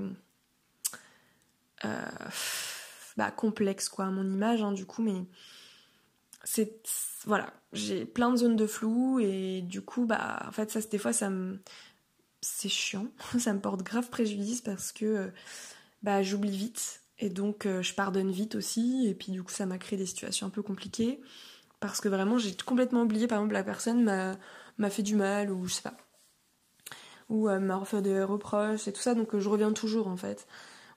bah, 3.17 3.31
complexe 3.31 3.89
quoi 3.89 4.05
à 4.05 4.11
mon 4.11 4.29
image 4.29 4.61
hein, 4.61 4.71
du 4.71 4.85
coup 4.85 5.01
mais 5.01 5.25
c'est 6.43 6.81
voilà 7.25 7.51
j'ai 7.73 8.05
plein 8.05 8.31
de 8.31 8.37
zones 8.37 8.55
de 8.55 8.67
flou 8.67 9.19
et 9.19 9.61
du 9.61 9.81
coup 9.81 10.05
bah 10.05 10.45
en 10.47 10.51
fait 10.51 10.71
ça 10.71 10.79
des 10.81 10.97
fois 10.97 11.11
ça 11.11 11.29
me 11.29 11.59
c'est 12.41 12.69
chiant 12.69 13.07
ça 13.39 13.53
me 13.53 13.59
porte 13.59 13.83
grave 13.83 14.09
préjudice 14.09 14.61
parce 14.61 14.91
que 14.91 15.31
bah 16.03 16.23
j'oublie 16.23 16.55
vite 16.55 17.01
et 17.19 17.29
donc 17.29 17.65
euh, 17.65 17.81
je 17.81 17.93
pardonne 17.93 18.31
vite 18.31 18.55
aussi 18.55 19.07
et 19.07 19.15
puis 19.15 19.31
du 19.31 19.43
coup 19.43 19.51
ça 19.51 19.65
m'a 19.65 19.77
créé 19.77 19.97
des 19.97 20.05
situations 20.05 20.47
un 20.47 20.51
peu 20.51 20.61
compliquées 20.61 21.19
parce 21.79 21.99
que 21.99 22.09
vraiment 22.09 22.37
j'ai 22.37 22.55
complètement 22.55 23.01
oublié 23.01 23.27
par 23.27 23.39
exemple 23.39 23.53
la 23.53 23.63
personne 23.63 24.03
m'a 24.77 24.89
fait 24.89 25.03
du 25.03 25.15
mal 25.15 25.51
ou 25.51 25.67
je 25.67 25.73
sais 25.73 25.81
pas 25.81 25.97
ou 27.29 27.49
euh, 27.49 27.59
m'a 27.59 27.75
refait 27.75 28.01
des 28.01 28.23
reproches 28.23 28.87
et 28.87 28.93
tout 28.93 29.01
ça 29.01 29.15
donc 29.15 29.33
euh, 29.35 29.39
je 29.39 29.49
reviens 29.49 29.73
toujours 29.73 30.07
en 30.07 30.17
fait 30.17 30.47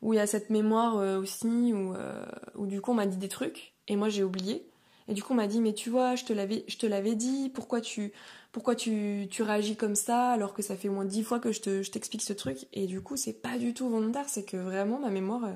où 0.02 0.12
il 0.12 0.16
y 0.16 0.20
a 0.20 0.26
cette 0.26 0.50
mémoire 0.50 0.98
euh, 0.98 1.20
aussi, 1.20 1.72
où, 1.72 1.94
euh, 1.94 2.24
où, 2.54 2.66
du 2.66 2.80
coup 2.80 2.92
on 2.92 2.94
m'a 2.94 3.06
dit 3.06 3.16
des 3.16 3.28
trucs, 3.28 3.74
et 3.88 3.96
moi 3.96 4.08
j'ai 4.08 4.24
oublié. 4.24 4.66
Et 5.08 5.14
du 5.14 5.24
coup, 5.24 5.32
on 5.32 5.36
m'a 5.36 5.48
dit, 5.48 5.60
mais 5.60 5.74
tu 5.74 5.90
vois, 5.90 6.14
je 6.14 6.24
te 6.24 6.32
l'avais, 6.32 7.14
dit, 7.16 7.50
pourquoi 7.52 7.80
tu, 7.80 8.12
pourquoi 8.52 8.76
tu, 8.76 9.26
tu 9.28 9.42
réagis 9.42 9.74
comme 9.74 9.96
ça 9.96 10.30
alors 10.30 10.54
que 10.54 10.62
ça 10.62 10.76
fait 10.76 10.88
au 10.88 10.92
moins 10.92 11.04
dix 11.04 11.24
fois 11.24 11.40
que 11.40 11.50
je, 11.50 11.60
te, 11.60 11.82
je 11.82 11.90
t'explique 11.90 12.22
ce 12.22 12.32
truc 12.32 12.68
Et 12.72 12.86
du 12.86 13.00
coup, 13.00 13.16
c'est 13.16 13.32
pas 13.32 13.58
du 13.58 13.74
tout 13.74 13.88
volontaire, 13.88 14.28
c'est 14.28 14.44
que 14.44 14.56
vraiment 14.56 15.00
ma 15.00 15.10
mémoire, 15.10 15.44
euh, 15.46 15.54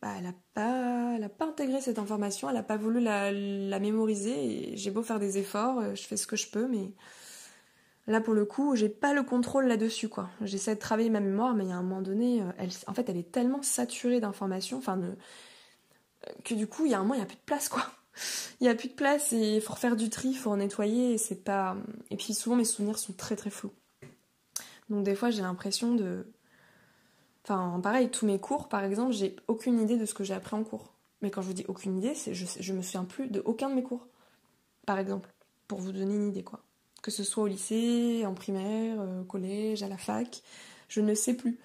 bah, 0.00 0.14
elle 0.18 0.32
pas, 0.54 1.14
elle 1.16 1.24
a 1.24 1.28
pas 1.28 1.46
intégré 1.46 1.82
cette 1.82 1.98
information, 1.98 2.48
elle 2.48 2.56
a 2.56 2.62
pas 2.62 2.78
voulu 2.78 3.00
la, 3.00 3.30
la 3.32 3.78
mémoriser. 3.78 4.72
Et 4.72 4.76
j'ai 4.76 4.90
beau 4.90 5.02
faire 5.02 5.20
des 5.20 5.36
efforts, 5.36 5.94
je 5.94 6.02
fais 6.04 6.16
ce 6.16 6.26
que 6.26 6.36
je 6.36 6.48
peux, 6.48 6.66
mais 6.66 6.94
là 8.06 8.20
pour 8.20 8.34
le 8.34 8.44
coup, 8.44 8.76
j'ai 8.76 8.88
pas 8.88 9.14
le 9.14 9.22
contrôle 9.22 9.66
là-dessus 9.66 10.08
quoi. 10.08 10.28
J'essaie 10.42 10.74
de 10.74 10.80
travailler 10.80 11.10
ma 11.10 11.20
mémoire, 11.20 11.54
mais 11.54 11.64
il 11.64 11.70
y 11.70 11.72
a 11.72 11.76
un 11.76 11.82
moment 11.82 12.02
donné, 12.02 12.42
euh, 12.42 12.52
elle, 12.58 12.70
en 12.86 12.94
fait, 12.94 13.08
elle 13.08 13.16
est 13.16 13.32
tellement 13.32 13.62
saturée 13.62 14.20
d'informations, 14.20 14.78
enfin, 14.78 15.00
que 16.44 16.54
du 16.54 16.66
coup, 16.66 16.86
il 16.86 16.92
y 16.92 16.94
a 16.94 16.98
un 16.98 17.02
moment, 17.02 17.14
il 17.14 17.20
y 17.20 17.22
a 17.22 17.26
plus 17.26 17.36
de 17.36 17.42
place 17.46 17.68
quoi 17.68 17.86
il 18.60 18.64
n'y 18.64 18.68
a 18.68 18.74
plus 18.74 18.88
de 18.88 18.94
place 18.94 19.32
et 19.32 19.56
il 19.56 19.60
faut 19.60 19.74
refaire 19.74 19.96
du 19.96 20.10
tri, 20.10 20.28
il 20.28 20.36
faut 20.36 20.54
nettoyer 20.56 21.14
et 21.14 21.18
c'est 21.18 21.44
pas. 21.44 21.76
Et 22.10 22.16
puis 22.16 22.34
souvent 22.34 22.56
mes 22.56 22.64
souvenirs 22.64 22.98
sont 22.98 23.12
très 23.12 23.36
très 23.36 23.50
flous. 23.50 23.72
Donc 24.88 25.04
des 25.04 25.14
fois 25.14 25.30
j'ai 25.30 25.42
l'impression 25.42 25.94
de. 25.94 26.26
Enfin 27.44 27.78
pareil, 27.82 28.10
tous 28.10 28.26
mes 28.26 28.40
cours 28.40 28.68
par 28.68 28.84
exemple, 28.84 29.12
j'ai 29.12 29.36
aucune 29.48 29.80
idée 29.80 29.98
de 29.98 30.06
ce 30.06 30.14
que 30.14 30.24
j'ai 30.24 30.34
appris 30.34 30.56
en 30.56 30.64
cours. 30.64 30.94
Mais 31.22 31.30
quand 31.30 31.42
je 31.42 31.48
vous 31.48 31.54
dis 31.54 31.64
aucune 31.68 31.98
idée, 31.98 32.14
c'est 32.14 32.34
je, 32.34 32.46
je 32.60 32.72
me 32.72 32.82
souviens 32.82 33.04
plus 33.04 33.28
de 33.28 33.42
aucun 33.44 33.70
de 33.70 33.74
mes 33.74 33.82
cours. 33.82 34.06
Par 34.86 34.98
exemple, 34.98 35.30
pour 35.68 35.80
vous 35.80 35.92
donner 35.92 36.14
une 36.14 36.28
idée 36.28 36.44
quoi. 36.44 36.65
Que 37.06 37.12
ce 37.12 37.22
soit 37.22 37.44
au 37.44 37.46
lycée, 37.46 38.24
en 38.26 38.34
primaire, 38.34 38.98
au 38.98 39.22
collège, 39.22 39.84
à 39.84 39.88
la 39.88 39.96
fac, 39.96 40.42
je 40.88 41.00
ne 41.00 41.14
sais 41.14 41.34
plus. 41.34 41.56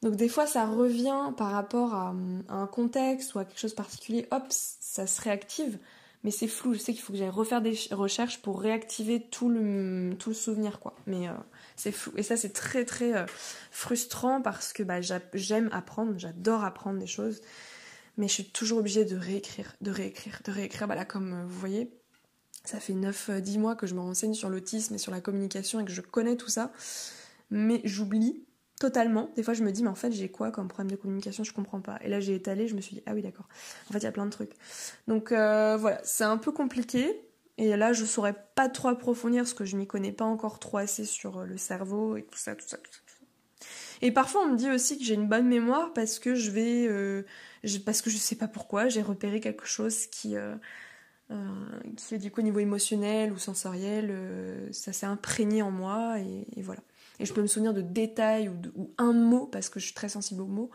Donc 0.00 0.14
des 0.14 0.28
fois 0.28 0.46
ça 0.46 0.64
revient 0.64 1.32
par 1.36 1.50
rapport 1.50 1.92
à, 1.92 2.14
un 2.48 2.66
contexte 2.68 3.34
ou 3.34 3.40
à 3.40 3.44
quelque 3.44 3.58
chose 3.58 3.72
de 3.72 3.76
particulier, 3.76 4.28
hop, 4.30 4.44
ça 4.48 5.08
se 5.08 5.20
réactive, 5.20 5.80
mais 6.22 6.30
c'est 6.30 6.46
flou. 6.46 6.72
Je 6.72 6.78
sais 6.78 6.92
qu'il 6.92 7.02
faut 7.02 7.12
que 7.12 7.18
j'aille 7.18 7.28
refaire 7.28 7.62
des 7.62 7.76
recherches 7.90 8.40
pour 8.42 8.60
réactiver 8.60 9.20
tout 9.20 9.48
le, 9.48 10.16
souvenir, 10.32 10.78
quoi. 10.78 10.94
Mais 11.08 11.26
euh, 11.26 11.32
c'est 11.74 11.90
flou. 11.90 12.12
Et 12.16 12.22
ça 12.22 12.36
c'est 12.36 12.52
très 12.52 12.84
très 12.84 13.12
euh, 13.12 13.26
frustrant 13.72 14.40
parce 14.40 14.72
que 14.72 14.84
bah, 14.84 15.00
j'aime 15.34 15.68
apprendre, 15.72 16.14
j'adore 16.16 16.62
apprendre 16.62 17.00
des 17.00 17.08
choses, 17.08 17.40
mais 18.18 18.28
je 18.28 18.34
suis 18.34 18.50
toujours 18.50 18.78
obligée 18.78 19.04
de 19.04 19.16
réécrire, 19.16 19.74
de 19.80 19.90
réécrire, 19.90 20.42
de 20.44 20.52
réécrire. 20.52 20.86
Bah 20.86 20.94
là 20.94 21.04
comme 21.04 21.32
euh, 21.32 21.44
vous 21.44 21.58
voyez, 21.58 21.90
ça 22.68 22.80
fait 22.80 22.94
9-10 22.94 23.58
mois 23.58 23.76
que 23.76 23.86
je 23.86 23.94
me 23.94 24.00
renseigne 24.00 24.34
sur 24.34 24.50
l'autisme 24.50 24.94
et 24.94 24.98
sur 24.98 25.12
la 25.12 25.20
communication 25.20 25.80
et 25.80 25.84
que 25.84 25.90
je 25.90 26.00
connais 26.00 26.36
tout 26.36 26.48
ça, 26.48 26.72
mais 27.50 27.80
j'oublie 27.84 28.44
totalement. 28.80 29.30
Des 29.36 29.42
fois, 29.42 29.54
je 29.54 29.62
me 29.62 29.72
dis, 29.72 29.82
mais 29.82 29.88
en 29.88 29.94
fait, 29.94 30.12
j'ai 30.12 30.28
quoi 30.28 30.50
comme 30.50 30.68
problème 30.68 30.90
de 30.90 30.96
communication? 30.96 31.44
Je 31.44 31.52
comprends 31.52 31.80
pas. 31.80 31.98
Et 32.02 32.08
là, 32.08 32.20
j'ai 32.20 32.34
étalé, 32.34 32.68
je 32.68 32.74
me 32.74 32.80
suis 32.80 32.96
dit, 32.96 33.02
ah 33.06 33.14
oui, 33.14 33.22
d'accord. 33.22 33.48
En 33.88 33.92
fait, 33.92 33.98
il 33.98 34.04
y 34.04 34.08
a 34.08 34.12
plein 34.12 34.26
de 34.26 34.30
trucs. 34.30 34.52
Donc 35.08 35.32
euh, 35.32 35.76
voilà, 35.78 36.00
c'est 36.04 36.24
un 36.24 36.36
peu 36.36 36.52
compliqué. 36.52 37.22
Et 37.58 37.74
là, 37.76 37.94
je 37.94 38.04
saurais 38.04 38.34
pas 38.54 38.68
trop 38.68 38.88
approfondir 38.88 39.42
parce 39.42 39.54
que 39.54 39.64
je 39.64 39.76
m'y 39.76 39.86
connais 39.86 40.12
pas 40.12 40.26
encore 40.26 40.58
trop 40.58 40.76
assez 40.76 41.04
sur 41.06 41.38
euh, 41.38 41.44
le 41.46 41.56
cerveau 41.56 42.16
et 42.16 42.22
tout 42.22 42.38
ça, 42.38 42.54
tout 42.54 42.68
ça, 42.68 42.76
tout 42.76 42.90
ça. 42.92 43.00
Et 44.02 44.12
parfois, 44.12 44.42
on 44.42 44.52
me 44.52 44.56
dit 44.56 44.70
aussi 44.70 44.98
que 44.98 45.04
j'ai 45.04 45.14
une 45.14 45.28
bonne 45.28 45.48
mémoire 45.48 45.92
parce 45.94 46.18
que 46.18 46.34
je 46.34 46.50
vais, 46.50 46.86
euh, 46.86 47.22
parce 47.84 48.02
que 48.02 48.10
je 48.10 48.16
sais 48.16 48.36
pas 48.36 48.48
pourquoi, 48.48 48.88
j'ai 48.88 49.02
repéré 49.02 49.40
quelque 49.40 49.66
chose 49.66 50.06
qui, 50.06 50.36
euh, 50.36 50.54
qui 51.96 52.14
est 52.14 52.18
du 52.18 52.30
coup 52.30 52.40
au 52.40 52.44
niveau 52.44 52.60
émotionnel 52.60 53.32
ou 53.32 53.38
sensoriel, 53.38 54.14
ça 54.72 54.92
s'est 54.92 55.06
imprégné 55.06 55.62
en 55.62 55.70
moi 55.70 56.18
et 56.20 56.62
voilà. 56.62 56.80
Et 57.18 57.26
je 57.26 57.32
peux 57.32 57.42
me 57.42 57.46
souvenir 57.46 57.72
de 57.72 57.80
détails 57.80 58.48
ou, 58.48 58.90
un 58.98 59.12
mot, 59.12 59.46
parce 59.46 59.68
que 59.68 59.80
je 59.80 59.86
suis 59.86 59.94
très 59.94 60.08
sensible 60.08 60.42
aux 60.42 60.46
mots. 60.46 60.70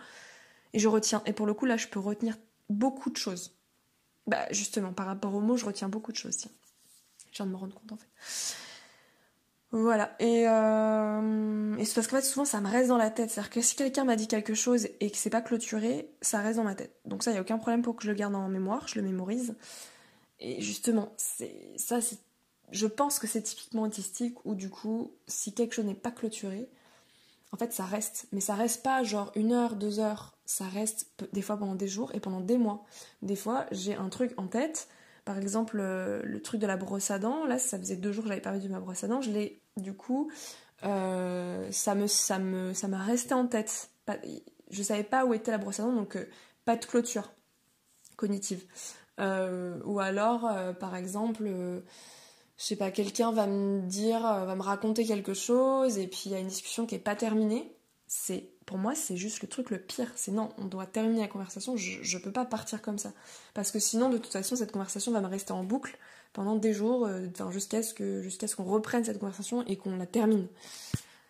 Et 0.73 0.79
je 0.79 0.87
retiens. 0.87 1.21
Et 1.25 1.33
pour 1.33 1.45
le 1.45 1.53
coup, 1.53 1.65
là, 1.65 1.77
je 1.77 1.87
peux 1.87 1.99
retenir 1.99 2.37
beaucoup 2.69 3.09
de 3.09 3.17
choses. 3.17 3.55
Bah, 4.27 4.45
justement, 4.51 4.93
par 4.93 5.05
rapport 5.05 5.33
aux 5.33 5.41
mots, 5.41 5.57
je 5.57 5.65
retiens 5.65 5.89
beaucoup 5.89 6.11
de 6.11 6.17
choses, 6.17 6.37
tiens. 6.37 6.51
Je 7.31 7.37
viens 7.37 7.45
de 7.45 7.51
me 7.51 7.57
rendre 7.57 7.75
compte, 7.75 7.91
en 7.91 7.97
fait. 7.97 8.07
Voilà. 9.71 10.15
Et, 10.19 10.47
euh... 10.47 11.77
et 11.77 11.85
c'est 11.85 11.95
parce 11.95 12.07
qu'en 12.07 12.17
fait, 12.17 12.23
souvent, 12.23 12.45
ça 12.45 12.59
me 12.59 12.67
reste 12.67 12.89
dans 12.89 12.97
la 12.97 13.09
tête. 13.09 13.29
C'est-à-dire 13.29 13.51
que 13.51 13.61
si 13.61 13.75
quelqu'un 13.75 14.03
m'a 14.03 14.15
dit 14.15 14.27
quelque 14.27 14.53
chose 14.53 14.87
et 14.99 15.11
que 15.11 15.17
c'est 15.17 15.29
pas 15.29 15.41
clôturé, 15.41 16.11
ça 16.21 16.41
reste 16.41 16.57
dans 16.57 16.63
ma 16.63 16.75
tête. 16.75 16.95
Donc 17.05 17.23
ça, 17.23 17.31
il 17.31 17.35
n'y 17.35 17.39
a 17.39 17.41
aucun 17.41 17.57
problème 17.57 17.81
pour 17.81 17.95
que 17.95 18.03
je 18.03 18.09
le 18.09 18.15
garde 18.15 18.35
en 18.35 18.49
mémoire, 18.49 18.87
je 18.87 18.95
le 18.99 19.05
mémorise. 19.05 19.55
Et 20.41 20.59
justement, 20.61 21.13
ça, 21.17 21.99
je 22.71 22.87
pense 22.87 23.19
que 23.19 23.27
c'est 23.27 23.43
typiquement 23.43 23.83
autistique 23.83 24.43
où 24.45 24.55
du 24.55 24.69
coup, 24.69 25.13
si 25.27 25.53
quelque 25.53 25.73
chose 25.73 25.85
n'est 25.85 25.93
pas 25.93 26.11
clôturé, 26.11 26.67
en 27.51 27.57
fait 27.57 27.73
ça 27.73 27.85
reste. 27.85 28.27
Mais 28.31 28.41
ça 28.41 28.55
reste 28.55 28.83
pas 28.83 29.03
genre 29.03 29.31
une 29.35 29.51
heure, 29.53 29.75
deux 29.75 29.99
heures, 29.99 30.37
ça 30.45 30.65
reste 30.65 31.07
des 31.31 31.41
fois 31.41 31.57
pendant 31.57 31.75
des 31.75 31.87
jours 31.87 32.13
et 32.15 32.19
pendant 32.19 32.41
des 32.41 32.57
mois. 32.57 32.83
Des 33.21 33.35
fois 33.35 33.65
j'ai 33.71 33.95
un 33.95 34.09
truc 34.09 34.33
en 34.37 34.47
tête, 34.47 34.87
par 35.25 35.37
exemple 35.37 35.79
euh, 35.79 36.21
le 36.23 36.41
truc 36.41 36.59
de 36.59 36.67
la 36.67 36.77
brosse 36.77 37.11
à 37.11 37.19
dents, 37.19 37.45
là 37.45 37.59
ça 37.59 37.77
faisait 37.77 37.97
deux 37.97 38.11
jours 38.11 38.23
que 38.23 38.29
j'avais 38.29 38.41
pas 38.41 38.57
vu 38.57 38.69
ma 38.69 38.79
brosse 38.79 39.03
à 39.03 39.07
dents, 39.07 39.21
je 39.21 39.31
l'ai 39.31 39.61
du 39.77 39.93
coup, 39.93 40.31
euh, 40.83 41.71
ça 41.71 41.95
me 41.95 42.07
ça 42.07 42.39
me 42.39 42.73
ça 42.73 42.87
m'a 42.87 43.03
resté 43.03 43.33
en 43.33 43.47
tête. 43.47 43.89
Je 44.69 44.83
savais 44.83 45.03
pas 45.03 45.25
où 45.25 45.33
était 45.33 45.51
la 45.51 45.57
brosse 45.57 45.79
à 45.79 45.83
dents 45.83 45.93
donc 45.93 46.15
euh, 46.15 46.25
pas 46.65 46.75
de 46.75 46.85
clôture 46.85 47.31
cognitive. 48.15 48.65
Ou 49.17 49.99
alors 49.99 50.49
par 50.79 50.95
exemple 50.95 51.47
je 52.61 52.67
sais 52.67 52.75
pas, 52.75 52.91
quelqu'un 52.91 53.31
va 53.31 53.47
me 53.47 53.81
dire, 53.81 54.23
euh, 54.23 54.45
va 54.45 54.55
me 54.55 54.61
raconter 54.61 55.03
quelque 55.03 55.33
chose, 55.33 55.97
et 55.97 56.05
puis 56.05 56.21
il 56.25 56.31
y 56.31 56.35
a 56.35 56.39
une 56.39 56.47
discussion 56.47 56.85
qui 56.85 56.93
est 56.93 56.99
pas 56.99 57.15
terminée. 57.15 57.75
C'est, 58.05 58.51
pour 58.67 58.77
moi, 58.77 58.93
c'est 58.93 59.17
juste 59.17 59.41
le 59.41 59.47
truc 59.47 59.71
le 59.71 59.79
pire. 59.79 60.11
C'est 60.15 60.31
non, 60.31 60.49
on 60.59 60.65
doit 60.65 60.85
terminer 60.85 61.21
la 61.21 61.27
conversation. 61.27 61.75
Je, 61.75 62.03
je 62.03 62.17
peux 62.19 62.31
pas 62.31 62.45
partir 62.45 62.83
comme 62.83 62.99
ça, 62.99 63.13
parce 63.55 63.71
que 63.71 63.79
sinon, 63.79 64.09
de 64.09 64.19
toute 64.19 64.31
façon, 64.31 64.55
cette 64.55 64.71
conversation 64.71 65.11
va 65.11 65.21
me 65.21 65.27
rester 65.27 65.53
en 65.53 65.63
boucle 65.63 65.97
pendant 66.33 66.55
des 66.55 66.71
jours, 66.71 67.07
euh, 67.07 67.25
jusqu'à 67.49 67.81
ce 67.81 67.95
que, 67.95 68.21
jusqu'à 68.21 68.47
ce 68.47 68.55
qu'on 68.55 68.65
reprenne 68.65 69.03
cette 69.03 69.17
conversation 69.17 69.65
et 69.65 69.75
qu'on 69.75 69.97
la 69.97 70.05
termine. 70.05 70.45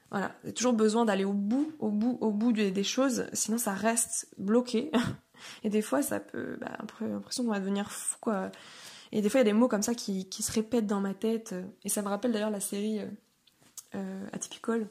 Voilà, 0.10 0.36
j'ai 0.44 0.54
toujours 0.54 0.74
besoin 0.74 1.06
d'aller 1.06 1.24
au 1.24 1.32
bout, 1.32 1.72
au 1.80 1.92
bout, 1.92 2.18
au 2.20 2.32
bout 2.32 2.52
des, 2.52 2.84
choses, 2.84 3.28
sinon 3.32 3.58
ça 3.58 3.72
reste 3.72 4.28
bloqué. 4.38 4.92
et 5.64 5.70
des 5.70 5.82
fois, 5.82 6.02
ça 6.02 6.20
peut, 6.20 6.58
bah, 6.60 6.78
l'impression 7.02 7.44
qu'on 7.44 7.52
va 7.52 7.60
devenir 7.60 7.92
fou, 7.92 8.18
quoi. 8.20 8.52
Et 9.12 9.22
des 9.22 9.30
fois, 9.30 9.40
il 9.40 9.44
y 9.46 9.50
a 9.50 9.52
des 9.52 9.58
mots 9.58 9.68
comme 9.68 9.82
ça 9.82 9.94
qui, 9.94 10.28
se 10.32 10.52
répètent 10.52 10.88
dans 10.88 11.02
ma 11.02 11.14
tête. 11.14 11.54
Et 11.84 11.90
ça 11.90 12.02
me 12.02 12.08
rappelle 12.08 12.32
d'ailleurs 12.32 12.50
la 12.50 12.60
série 12.60 13.00
euh, 13.00 13.08
euh 13.96 14.28
Atypical, 14.32 14.88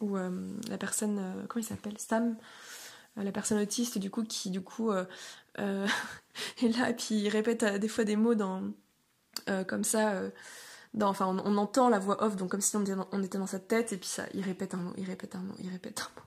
où 0.00 0.16
euh, 0.16 0.56
la 0.68 0.78
personne, 0.78 1.18
euh, 1.18 1.46
comment 1.48 1.64
il 1.64 1.68
s'appelle? 1.68 1.98
Sam, 1.98 2.36
la 3.16 3.32
personne 3.32 3.60
autiste, 3.60 3.98
du 3.98 4.10
coup, 4.10 4.24
qui 4.24 4.50
du 4.50 4.60
coup 4.60 4.92
est 5.58 6.68
là, 6.78 6.92
puis 6.92 7.14
il 7.16 7.28
répète 7.28 7.64
des 7.64 7.88
fois 7.88 8.04
des 8.04 8.16
mots 8.16 8.34
dans, 8.34 8.72
comme 9.68 9.84
ça. 9.84 10.20
Dans, 10.94 11.08
enfin, 11.08 11.26
on, 11.26 11.56
entend 11.56 11.88
la 11.88 12.00
voix 12.00 12.24
off, 12.24 12.34
donc 12.36 12.50
comme 12.50 12.60
si 12.60 12.76
on 12.76 12.84
on 13.12 13.22
était 13.22 13.38
dans 13.38 13.46
sa 13.46 13.60
tête, 13.60 13.92
et 13.92 13.98
puis 13.98 14.08
ça, 14.08 14.24
il 14.34 14.42
répète 14.42 14.74
un 14.74 14.78
mot, 14.78 14.92
il 14.96 15.04
répète 15.04 15.36
un 15.36 15.40
mot, 15.40 15.54
il 15.60 15.70
répète 15.70 16.00
un 16.00 16.20
mot. 16.20 16.26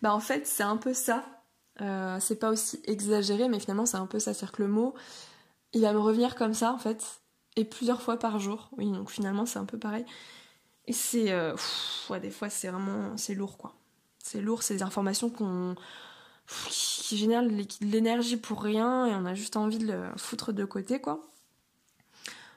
Bah 0.00 0.14
en 0.14 0.20
fait, 0.20 0.46
c'est 0.46 0.62
un 0.62 0.78
peu 0.78 0.94
ça. 0.94 1.43
C'est 1.78 2.38
pas 2.38 2.50
aussi 2.50 2.80
exagéré, 2.84 3.48
mais 3.48 3.58
finalement, 3.58 3.86
c'est 3.86 3.96
un 3.96 4.06
peu 4.06 4.18
ça. 4.18 4.32
Que 4.34 4.62
le 4.62 4.68
mot, 4.68 4.94
il 5.74 5.82
va 5.82 5.92
me 5.92 5.98
revenir 5.98 6.34
comme 6.36 6.54
ça 6.54 6.72
en 6.72 6.78
fait, 6.78 7.20
et 7.56 7.64
plusieurs 7.64 8.00
fois 8.00 8.18
par 8.18 8.38
jour. 8.38 8.70
Oui, 8.78 8.90
donc 8.90 9.10
finalement 9.10 9.44
c'est 9.44 9.58
un 9.58 9.64
peu 9.64 9.78
pareil. 9.78 10.06
Et 10.86 10.92
c'est, 10.92 11.32
euh, 11.32 11.54
des 12.22 12.30
fois 12.30 12.48
c'est 12.48 12.68
vraiment, 12.68 13.16
c'est 13.16 13.34
lourd 13.34 13.58
quoi. 13.58 13.74
C'est 14.22 14.40
lourd, 14.40 14.62
c'est 14.62 14.74
des 14.74 14.82
informations 14.82 15.28
qu'on 15.28 15.74
qui 16.68 17.16
génèrent 17.16 17.42
de 17.42 17.64
l'énergie 17.80 18.36
pour 18.36 18.62
rien 18.62 19.06
et 19.06 19.14
on 19.14 19.24
a 19.24 19.34
juste 19.34 19.56
envie 19.56 19.78
de 19.78 19.92
le 19.92 20.02
foutre 20.16 20.52
de 20.52 20.64
côté 20.64 21.00
quoi. 21.00 21.22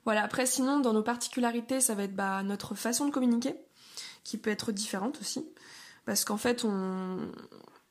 Voilà, 0.03 0.23
après 0.23 0.45
sinon 0.45 0.79
dans 0.79 0.93
nos 0.93 1.03
particularités 1.03 1.79
ça 1.79 1.95
va 1.95 2.03
être 2.03 2.15
bah, 2.15 2.43
notre 2.43 2.75
façon 2.75 3.05
de 3.05 3.11
communiquer 3.11 3.55
qui 4.25 4.37
peut 4.37 4.49
être 4.49 4.73
différente 4.73 5.19
aussi 5.21 5.45
parce 6.05 6.25
qu'en 6.25 6.35
fait 6.35 6.65
on, 6.65 7.17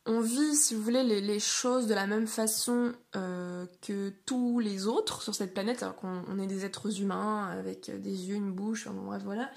on 0.07 0.21
vit, 0.21 0.55
si 0.55 0.75
vous 0.75 0.83
voulez, 0.83 1.03
les, 1.03 1.41
choses 1.41 1.87
de 1.87 1.95
la 1.95 2.07
même 2.07 2.27
façon 2.27 2.93
euh, 3.17 3.67
que 3.83 4.11
tous 4.25 4.61
les 4.61 4.87
autres 4.87 5.23
sur 5.23 5.35
cette 5.35 5.53
planète, 5.53 5.83
alors 5.83 5.97
qu'on 5.97 6.39
est 6.39 6.47
des 6.47 6.65
êtres 6.65 7.01
humains 7.01 7.49
avec 7.51 7.91
des 7.91 8.29
yeux, 8.29 8.37
une 8.37 8.53
bouche, 8.53 8.87
enfin, 8.87 9.03
bref, 9.03 9.23
voilà. 9.25 9.51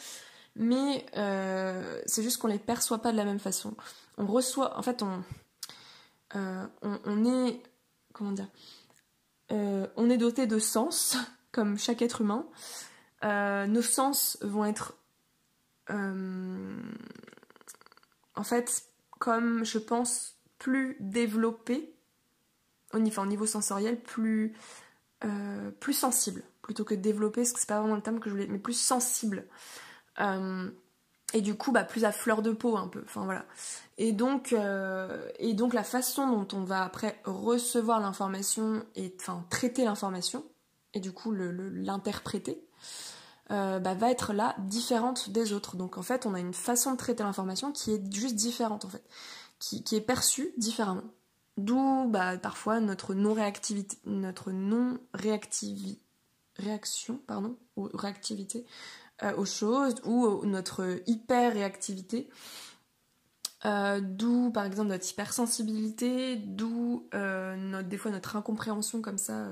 Mais 0.56 1.06
euh, 1.18 2.02
c'est 2.06 2.24
juste 2.24 2.38
qu'on 2.38 2.48
les 2.48 2.58
perçoit 2.58 2.98
pas 3.00 3.12
de 3.12 3.18
la 3.18 3.26
même 3.26 3.40
façon. 3.40 3.76
On 4.18 4.26
reçoit, 4.26 4.78
en 4.78 4.82
fait, 4.82 5.04
on, 5.04 5.24
euh, 6.36 6.66
on, 6.82 7.26
est, 7.26 7.62
comment 8.14 8.32
dire, 8.32 8.50
on 9.52 10.10
est 10.10 10.18
doté 10.18 10.48
de 10.48 10.58
sens, 10.58 11.16
comme 11.52 11.78
chaque 11.78 12.02
être 12.02 12.22
humain. 12.22 12.46
nos 13.68 13.82
sens 13.84 14.38
vont 14.42 14.66
être, 14.66 14.96
en 15.90 16.74
fait, 18.44 18.84
comme 19.20 19.64
je 19.64 19.78
pense 19.78 20.39
plus 20.60 20.98
développé, 21.00 21.96
au 22.94 23.00
niveau, 23.00 23.46
sensoriel, 23.46 24.00
plus, 24.00 24.54
euh, 25.24 25.72
plus 25.80 25.94
sensible, 25.94 26.44
plutôt 26.62 26.84
que 26.84 26.94
développé, 26.94 27.42
parce 27.42 27.54
que 27.54 27.60
c'est 27.60 27.70
pas 27.70 27.80
vraiment 27.80 27.96
le 27.96 28.02
terme 28.02 28.20
que 28.20 28.30
je 28.30 28.36
voulais, 28.36 28.48
mais 28.48 28.60
plus 28.60 28.80
sensible. 28.80 29.48
Euh, 30.20 30.70
et 31.34 31.42
du 31.42 31.56
coup, 31.56 31.72
bah, 31.72 31.84
plus 31.84 32.06
à 32.06 32.12
fleur 32.12 32.42
de 32.42 32.52
peau 32.52 32.76
un 32.78 32.88
peu. 32.88 33.02
Enfin 33.06 33.24
voilà. 33.24 33.46
Et 33.98 34.12
donc, 34.12 34.54
euh, 34.54 35.30
et 35.38 35.54
donc 35.54 35.74
la 35.74 35.84
façon 35.84 36.28
dont 36.28 36.58
on 36.58 36.64
va 36.64 36.84
après 36.84 37.22
recevoir 37.24 38.00
l'information 38.00 38.84
et 38.96 39.16
enfin 39.20 39.46
traiter 39.50 39.86
l'information, 39.86 40.44
et 40.94 41.00
du 41.00 41.12
coup 41.12 41.32
l'interpréter, 41.32 42.64
bah, 43.50 43.80
va 43.80 44.12
être 44.12 44.34
là 44.34 44.56
différente 44.60 45.30
des 45.30 45.54
autres. 45.54 45.76
Donc 45.76 45.98
en 45.98 46.02
fait, 46.02 46.26
on 46.26 46.34
a 46.34 46.40
une 46.40 46.54
façon 46.54 46.94
de 46.94 46.98
traiter 46.98 47.24
l'information 47.24 47.72
qui 47.72 47.92
est 47.92 48.14
juste 48.14 48.36
différente 48.36 48.86
en 48.86 48.90
fait, 48.90 49.04
qui, 49.60 49.84
est 49.96 50.02
perçue 50.02 50.52
différemment. 50.58 51.04
D'où 51.58 52.08
bah, 52.08 52.38
parfois 52.38 52.80
notre 52.80 53.14
non-réactivité, 53.14 53.98
notre 54.06 54.52
non-réactivité, 54.52 56.02
réaction, 56.56 57.20
pardon, 57.28 57.58
ou 57.76 57.90
réactivité 57.94 58.66
euh, 59.24 59.36
aux 59.36 59.46
choses, 59.46 59.96
ou 60.06 60.46
notre 60.46 61.02
hyper-réactivité. 61.08 62.30
Euh, 63.66 64.00
d'où 64.02 64.52
par 64.52 64.64
exemple 64.64 64.88
notre 64.88 65.10
hypersensibilité, 65.10 66.38
d'où 66.38 67.10
euh, 67.14 67.84
des 67.84 67.98
fois 67.98 68.12
notre 68.12 68.38
incompréhension 68.38 69.02
comme 69.02 69.18
ça 69.18 69.50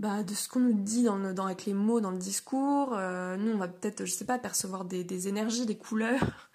bah, 0.00 0.24
de 0.24 0.34
ce 0.34 0.48
qu'on 0.48 0.58
nous 0.58 0.72
dit 0.72 1.04
dans, 1.04 1.46
avec 1.46 1.66
les 1.66 1.74
mots 1.74 2.00
dans 2.00 2.10
le 2.10 2.18
discours. 2.18 2.90
nous 2.90 3.52
on 3.52 3.58
va 3.58 3.68
peut-être, 3.68 4.04
je 4.04 4.10
sais 4.10 4.24
pas, 4.24 4.38
percevoir 4.38 4.84
des, 4.84 5.04
des 5.04 5.28
énergies, 5.28 5.66
des 5.66 5.78
couleurs, 5.78 6.50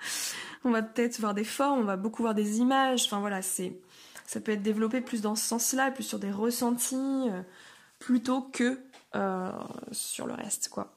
on 0.63 0.71
va 0.71 0.81
peut-être 0.81 1.19
voir 1.19 1.33
des 1.33 1.43
formes, 1.43 1.79
on 1.79 1.85
va 1.85 1.97
beaucoup 1.97 2.21
voir 2.21 2.35
des 2.35 2.59
images, 2.59 3.05
enfin 3.05 3.19
voilà, 3.19 3.41
c'est 3.41 3.79
ça 4.25 4.39
peut 4.39 4.51
être 4.51 4.61
développé 4.61 5.01
plus 5.01 5.21
dans 5.21 5.35
ce 5.35 5.43
sens-là, 5.43 5.89
plus 5.89 6.03
sur 6.03 6.19
des 6.19 6.31
ressentis, 6.31 6.95
euh, 6.95 7.41
plutôt 7.97 8.41
que 8.41 8.79
euh, 9.15 9.51
sur 9.91 10.27
le 10.27 10.33
reste, 10.33 10.69
quoi. 10.69 10.93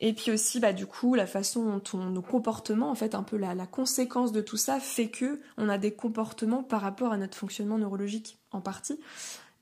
Et 0.00 0.12
puis 0.12 0.30
aussi, 0.30 0.60
bah, 0.60 0.72
du 0.72 0.86
coup, 0.86 1.16
la 1.16 1.26
façon 1.26 1.80
dont 1.92 1.98
nos 1.98 2.22
comportements, 2.22 2.88
en 2.88 2.94
fait, 2.94 3.16
un 3.16 3.24
peu 3.24 3.36
la, 3.36 3.54
conséquence 3.66 4.30
de 4.30 4.40
tout 4.40 4.56
ça, 4.56 4.78
fait 4.78 5.08
que 5.08 5.40
on 5.56 5.68
a 5.68 5.76
des 5.76 5.92
comportements 5.92 6.62
par 6.62 6.80
rapport 6.80 7.12
à 7.12 7.16
notre 7.16 7.36
fonctionnement 7.36 7.78
neurologique, 7.78 8.38
en 8.52 8.60
partie. 8.60 9.00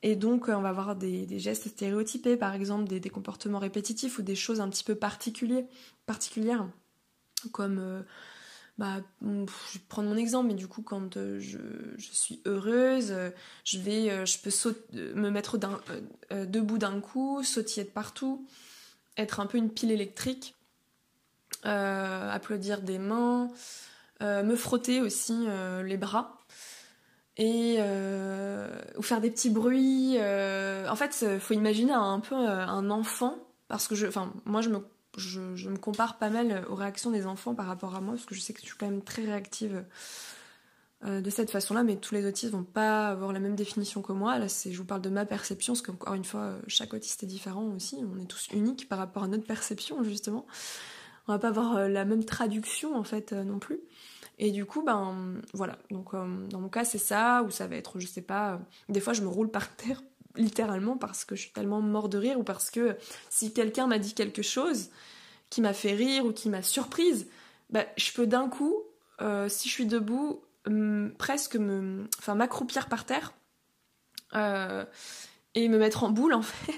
Et 0.03 0.15
donc, 0.15 0.47
on 0.47 0.61
va 0.61 0.69
avoir 0.69 0.95
des, 0.95 1.39
gestes 1.39 1.69
stéréotypés, 1.69 2.37
par 2.37 2.53
exemple, 2.53 2.87
des, 2.87 3.09
comportements 3.09 3.57
répétitifs 3.57 4.19
ou 4.19 4.21
des 4.21 4.35
choses 4.35 4.61
un 4.61 4.69
petit 4.69 4.83
peu 4.83 4.93
particulières, 4.93 6.67
comme 7.51 7.79
euh, 7.79 8.03
bah, 8.77 8.97
je 9.21 9.27
vais 9.27 9.85
prendre 9.89 10.09
mon 10.09 10.17
exemple, 10.17 10.49
mais 10.49 10.53
du 10.53 10.67
coup, 10.67 10.83
quand 10.83 11.17
euh, 11.17 11.39
je, 11.39 11.57
suis 11.97 12.41
heureuse, 12.45 13.11
euh, 13.11 13.31
je 13.63 13.79
vais, 13.79 14.11
euh, 14.11 14.25
je 14.25 14.37
peux 14.37 14.51
me 15.15 15.31
mettre 15.31 15.57
debout 16.31 16.77
d'un 16.77 16.99
coup, 17.01 17.41
sautiller 17.43 17.85
de 17.85 17.89
partout, 17.89 18.45
être 19.17 19.39
un 19.39 19.47
peu 19.47 19.57
une 19.57 19.71
pile 19.71 19.91
électrique, 19.91 20.55
applaudir 21.63 22.81
des 22.81 22.99
mains, 22.99 23.49
me 24.21 24.55
frotter 24.55 25.01
aussi 25.01 25.47
les 25.83 25.97
bras 25.97 26.37
et 27.35 27.79
ou 28.95 29.01
faire 29.01 29.21
des 29.21 29.31
petits 29.31 29.49
bruits. 29.49 30.17
en 30.17 30.95
fait, 30.95 31.25
il 31.29 31.39
faut 31.39 31.55
imaginer 31.55 31.93
un 31.93 32.19
peu 32.19 32.35
un 32.35 32.89
enfant 32.89 33.37
parce 33.67 33.87
que 33.87 33.95
je, 33.95 34.07
moi 34.45 34.61
je 34.61 34.69
me 34.69 34.79
je, 35.17 35.69
me 35.69 35.77
compare 35.77 36.17
pas 36.17 36.29
mal 36.29 36.65
aux 36.69 36.75
réactions 36.75 37.11
des 37.11 37.25
enfants 37.25 37.55
par 37.55 37.65
rapport 37.65 37.95
à 37.95 38.01
moi, 38.01 38.13
parce 38.13 38.25
que 38.25 38.35
je 38.35 38.39
sais 38.39 38.53
que 38.53 38.61
je 38.61 38.65
suis 38.65 38.77
quand 38.77 38.89
même 38.89 39.01
très 39.01 39.23
réactive 39.23 39.83
euh, 41.05 41.21
de 41.21 41.29
cette 41.29 41.51
façon-là, 41.51 41.83
mais 41.83 41.97
tous 41.97 42.13
les 42.15 42.25
autistes 42.25 42.51
vont 42.51 42.63
pas 42.63 43.09
avoir 43.09 43.33
la 43.33 43.39
même 43.39 43.55
définition 43.55 44.01
que 44.01 44.13
moi. 44.13 44.39
Là, 44.39 44.47
c'est, 44.47 44.71
je 44.71 44.77
vous 44.77 44.85
parle 44.85 45.01
de 45.01 45.09
ma 45.09 45.25
perception, 45.25 45.73
parce 45.73 45.81
qu'encore 45.81 46.13
une 46.13 46.23
fois, 46.23 46.55
chaque 46.67 46.93
autiste 46.93 47.23
est 47.23 47.27
différent 47.27 47.65
aussi. 47.75 47.97
On 48.15 48.21
est 48.21 48.25
tous 48.25 48.47
uniques 48.53 48.87
par 48.87 48.99
rapport 48.99 49.23
à 49.23 49.27
notre 49.27 49.45
perception, 49.45 50.03
justement. 50.03 50.45
On 51.27 51.33
va 51.33 51.39
pas 51.39 51.49
avoir 51.49 51.77
euh, 51.77 51.87
la 51.87 52.05
même 52.05 52.23
traduction, 52.23 52.95
en 52.95 53.03
fait, 53.03 53.33
euh, 53.33 53.43
non 53.43 53.59
plus. 53.59 53.79
Et 54.39 54.51
du 54.51 54.65
coup, 54.65 54.83
ben 54.83 55.41
voilà. 55.53 55.79
Donc, 55.89 56.11
dans 56.13 56.59
mon 56.59 56.69
cas, 56.69 56.85
c'est 56.85 56.99
ça, 56.99 57.41
ou 57.41 57.49
ça 57.49 57.65
va 57.65 57.75
être, 57.75 57.99
je 57.99 58.05
sais 58.05 58.21
pas, 58.21 58.61
des 58.87 58.99
fois, 58.99 59.13
je 59.13 59.23
me 59.23 59.27
roule 59.27 59.49
par 59.49 59.75
terre 59.75 60.03
littéralement 60.37 60.97
parce 60.97 61.25
que 61.25 61.35
je 61.35 61.41
suis 61.41 61.51
tellement 61.51 61.81
mort 61.81 62.09
de 62.09 62.17
rire 62.17 62.39
ou 62.39 62.43
parce 62.43 62.71
que 62.71 62.97
si 63.29 63.53
quelqu'un 63.53 63.87
m'a 63.87 63.99
dit 63.99 64.13
quelque 64.13 64.41
chose 64.41 64.89
qui 65.49 65.61
m'a 65.61 65.73
fait 65.73 65.93
rire 65.93 66.25
ou 66.25 66.31
qui 66.31 66.49
m'a 66.49 66.61
surprise, 66.61 67.27
bah, 67.69 67.85
je 67.97 68.11
peux 68.13 68.27
d'un 68.27 68.49
coup, 68.49 68.83
euh, 69.21 69.49
si 69.49 69.69
je 69.69 69.73
suis 69.73 69.85
debout, 69.85 70.41
presque 71.17 71.55
me, 71.55 72.07
enfin, 72.19 72.35
m'accroupir 72.35 72.89
par 72.89 73.05
terre 73.05 73.33
euh, 74.35 74.85
et 75.55 75.69
me 75.69 75.77
mettre 75.77 76.03
en 76.03 76.09
boule 76.09 76.33
en 76.33 76.41
fait. 76.41 76.73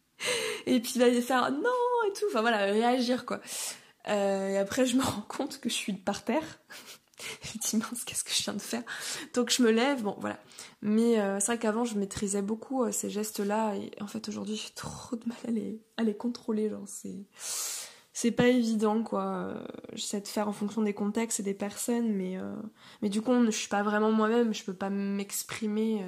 et 0.66 0.80
puis 0.80 0.98
va 0.98 1.10
faire 1.20 1.50
non 1.50 1.70
et 2.08 2.12
tout, 2.12 2.26
enfin 2.28 2.40
voilà, 2.40 2.58
réagir 2.66 3.24
quoi. 3.24 3.40
Euh, 4.08 4.48
et 4.48 4.58
après, 4.58 4.86
je 4.86 4.96
me 4.96 5.02
rends 5.02 5.24
compte 5.28 5.60
que 5.60 5.68
je 5.68 5.74
suis 5.74 5.92
par 5.92 6.24
terre 6.24 6.60
je 7.54 8.04
qu'est-ce 8.04 8.24
que 8.24 8.32
je 8.32 8.42
viens 8.42 8.54
de 8.54 8.60
faire? 8.60 8.82
Donc 9.34 9.50
je 9.50 9.62
me 9.62 9.70
lève 9.70 10.02
bon 10.02 10.16
voilà. 10.18 10.38
Mais 10.80 11.20
euh, 11.20 11.38
c'est 11.40 11.46
vrai 11.46 11.58
qu'avant 11.58 11.84
je 11.84 11.98
maîtrisais 11.98 12.42
beaucoup 12.42 12.84
euh, 12.84 12.92
ces 12.92 13.10
gestes 13.10 13.40
là 13.40 13.74
et 13.74 13.90
en 14.00 14.06
fait 14.06 14.28
aujourd'hui 14.28 14.56
j'ai 14.56 14.72
trop 14.74 15.16
de 15.16 15.26
mal 15.26 15.38
à 15.46 15.50
les, 15.50 15.80
à 15.96 16.02
les 16.02 16.16
contrôler 16.16 16.70
genre 16.70 16.86
c'est 16.86 17.26
c'est 18.14 18.30
pas 18.30 18.48
évident 18.48 19.02
quoi 19.02 19.54
j'essaie 19.94 20.20
de 20.20 20.28
faire 20.28 20.46
en 20.46 20.52
fonction 20.52 20.82
des 20.82 20.92
contextes 20.92 21.40
et 21.40 21.42
des 21.42 21.54
personnes 21.54 22.12
mais 22.12 22.36
euh, 22.36 22.54
mais 23.00 23.08
du 23.08 23.22
coup 23.22 23.32
je 23.46 23.50
suis 23.50 23.68
pas 23.68 23.82
vraiment 23.82 24.12
moi-même 24.12 24.52
je 24.52 24.64
peux 24.64 24.74
pas 24.74 24.90
m'exprimer 24.90 26.04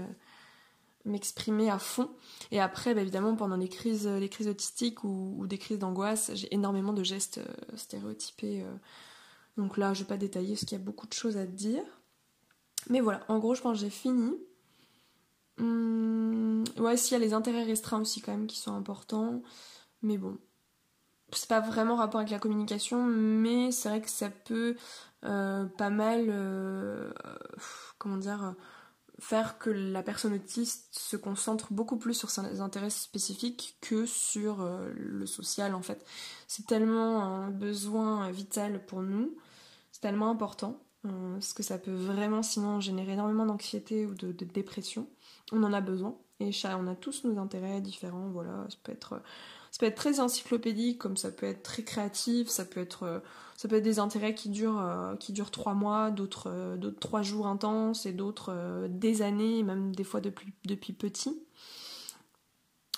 m'exprimer 1.07 1.71
à 1.71 1.79
fond. 1.79 2.11
Et 2.51 2.61
après 2.61 2.95
bah, 2.95 3.03
évidemment 3.03 3.37
pendant 3.37 3.57
les 3.57 3.69
crises 3.69 4.07
les 4.07 4.29
crises 4.29 4.49
autistiques 4.49 5.05
ou 5.05 5.47
des 5.47 5.59
crises 5.59 5.79
d'angoisse 5.79 6.31
j'ai 6.35 6.53
énormément 6.53 6.93
de 6.93 7.03
gestes 7.03 7.41
stéréotypés 7.75 8.65
donc 9.57 9.77
là, 9.77 9.95
je 9.95 10.01
vais 10.01 10.09
pas 10.09 10.17
détailler 10.17 10.55
parce 10.55 10.61
qu'il 10.65 10.79
y 10.79 10.81
a 10.81 10.85
beaucoup 10.85 11.07
de 11.07 11.13
choses 11.13 11.37
à 11.37 11.47
dire. 11.47 11.85
Mais 12.91 13.01
voilà, 13.01 13.21
en 13.29 13.39
gros, 13.39 13.55
je 13.55 13.63
pense 13.63 13.79
que 13.79 13.85
j'ai 13.85 13.91
fini. 13.91 14.35
Hum, 15.59 16.65
ouais, 16.79 16.97
s'il 16.97 17.13
y 17.13 17.17
a 17.17 17.25
les 17.25 17.33
intérêts 17.33 17.63
restreints 17.65 18.01
aussi 18.01 18.21
quand 18.21 18.33
même 18.33 18.47
qui 18.47 18.59
sont 18.59 18.75
importants. 18.75 19.43
Mais 20.03 20.19
bon, 20.19 20.39
c'est 21.33 21.49
pas 21.49 21.61
vraiment 21.61 21.97
rapport 21.97 22.21
avec 22.21 22.31
la 22.31 22.39
communication, 22.39 23.05
mais 23.05 23.71
c'est 23.71 23.89
vrai 23.89 24.01
que 24.01 24.11
ça 24.11 24.31
peut 24.31 24.77
euh, 25.25 25.65
pas 25.65 25.91
mal, 25.91 26.27
euh, 26.29 27.13
comment 27.99 28.17
dire, 28.17 28.55
faire 29.19 29.59
que 29.59 29.71
la 29.71 30.03
personne 30.03 30.35
autiste 30.35 30.99
se 30.99 31.17
concentre 31.17 31.73
beaucoup 31.73 31.97
plus 31.97 32.15
sur 32.15 32.31
ses 32.31 32.61
intérêts 32.61 32.91
spécifiques 32.91 33.79
que 33.81 34.07
sur 34.07 34.61
euh, 34.61 34.93
le 34.97 35.27
social 35.27 35.75
en 35.75 35.83
fait. 35.83 36.05
C'est 36.49 36.67
tellement 36.67 37.23
un 37.23 37.51
besoin 37.51 38.31
vital 38.31 38.85
pour 38.85 39.03
nous 39.03 39.37
tellement 40.05 40.29
important, 40.29 40.77
euh, 41.07 41.33
parce 41.33 41.55
que 41.55 41.63
ça 41.63 41.79
peut 41.79 41.95
vraiment 41.95 42.43
sinon 42.43 42.79
générer 42.79 43.13
énormément 43.13 43.47
d'anxiété 43.47 44.05
ou 44.05 44.13
de, 44.13 44.33
dépression. 44.33 45.09
On 45.51 45.63
en 45.63 45.73
a 45.73 45.81
besoin, 45.81 46.15
et 46.41 46.51
on 46.79 46.87
a 46.87 46.95
tous 46.95 47.25
nos 47.25 47.39
intérêts 47.39 47.81
différents, 47.81 48.29
voilà, 48.29 48.67
ça 48.69 48.77
peut 48.83 48.93
être... 48.93 49.23
Ça 49.71 49.81
peut 49.81 49.87
être 49.87 49.97
très 49.97 50.21
encyclopédique, 50.21 50.99
comme 50.99 51.17
ça 51.17 51.33
peut 51.33 51.47
être 51.47 51.65
très 51.65 51.83
créatif, 51.83 52.47
ça 52.47 52.65
peut 52.65 52.79
être, 52.79 53.23
ça 53.57 53.67
peut 53.67 53.75
être 53.75 53.83
des 53.83 53.99
intérêts 53.99 54.33
qui 54.33 54.49
durent, 54.49 54.81
euh, 54.81 55.17
qui 55.17 55.33
durent 55.33 55.51
trois 55.51 55.75
mois, 55.75 56.13
d'autres, 56.13 56.79
trois 57.01 57.23
jours 57.23 57.49
intenses 57.49 58.07
et 58.07 58.13
d'autres 58.13 58.53
euh, 58.53 58.87
des 58.89 59.23
années, 59.23 59.65
même 59.65 59.93
des 59.93 60.05
fois 60.05 60.21
depuis, 60.21 60.53
depuis 60.65 60.93
petit. 60.93 61.44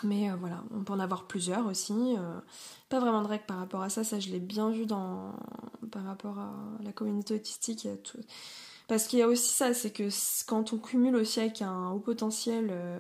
Mais 0.03 0.31
euh, 0.31 0.37
voilà, 0.37 0.63
on 0.73 0.85
peut 0.85 0.93
en 0.93 1.01
avoir 1.01 1.27
plusieurs 1.27 1.67
aussi. 1.67 1.93
Euh, 1.93 2.41
pas 2.89 3.01
vraiment 3.01 3.23
de 3.23 3.29
règles 3.29 3.47
par 3.47 3.59
rapport 3.59 3.83
à 3.83 3.89
ça, 3.89 4.05
ça 4.05 4.21
je 4.21 4.31
l'ai 4.31 4.41
bien 4.41 4.71
vu 4.71 4.87
dans, 4.87 5.35
par 5.91 6.05
rapport 6.05 6.39
à 6.39 6.53
la 6.83 6.93
communauté 6.93 7.35
autistique. 7.35 7.89
Parce 8.89 9.07
qu'il 9.07 9.19
y 9.19 9.23
a 9.23 9.29
aussi 9.29 9.53
ça, 9.53 9.75
c'est 9.75 9.91
que 9.91 10.09
quand 10.47 10.73
on 10.73 10.79
cumule 10.79 11.17
aussi 11.17 11.41
avec 11.41 11.63
un 11.63 11.91
haut 11.91 11.99
potentiel, 11.99 12.69
euh, 12.71 12.99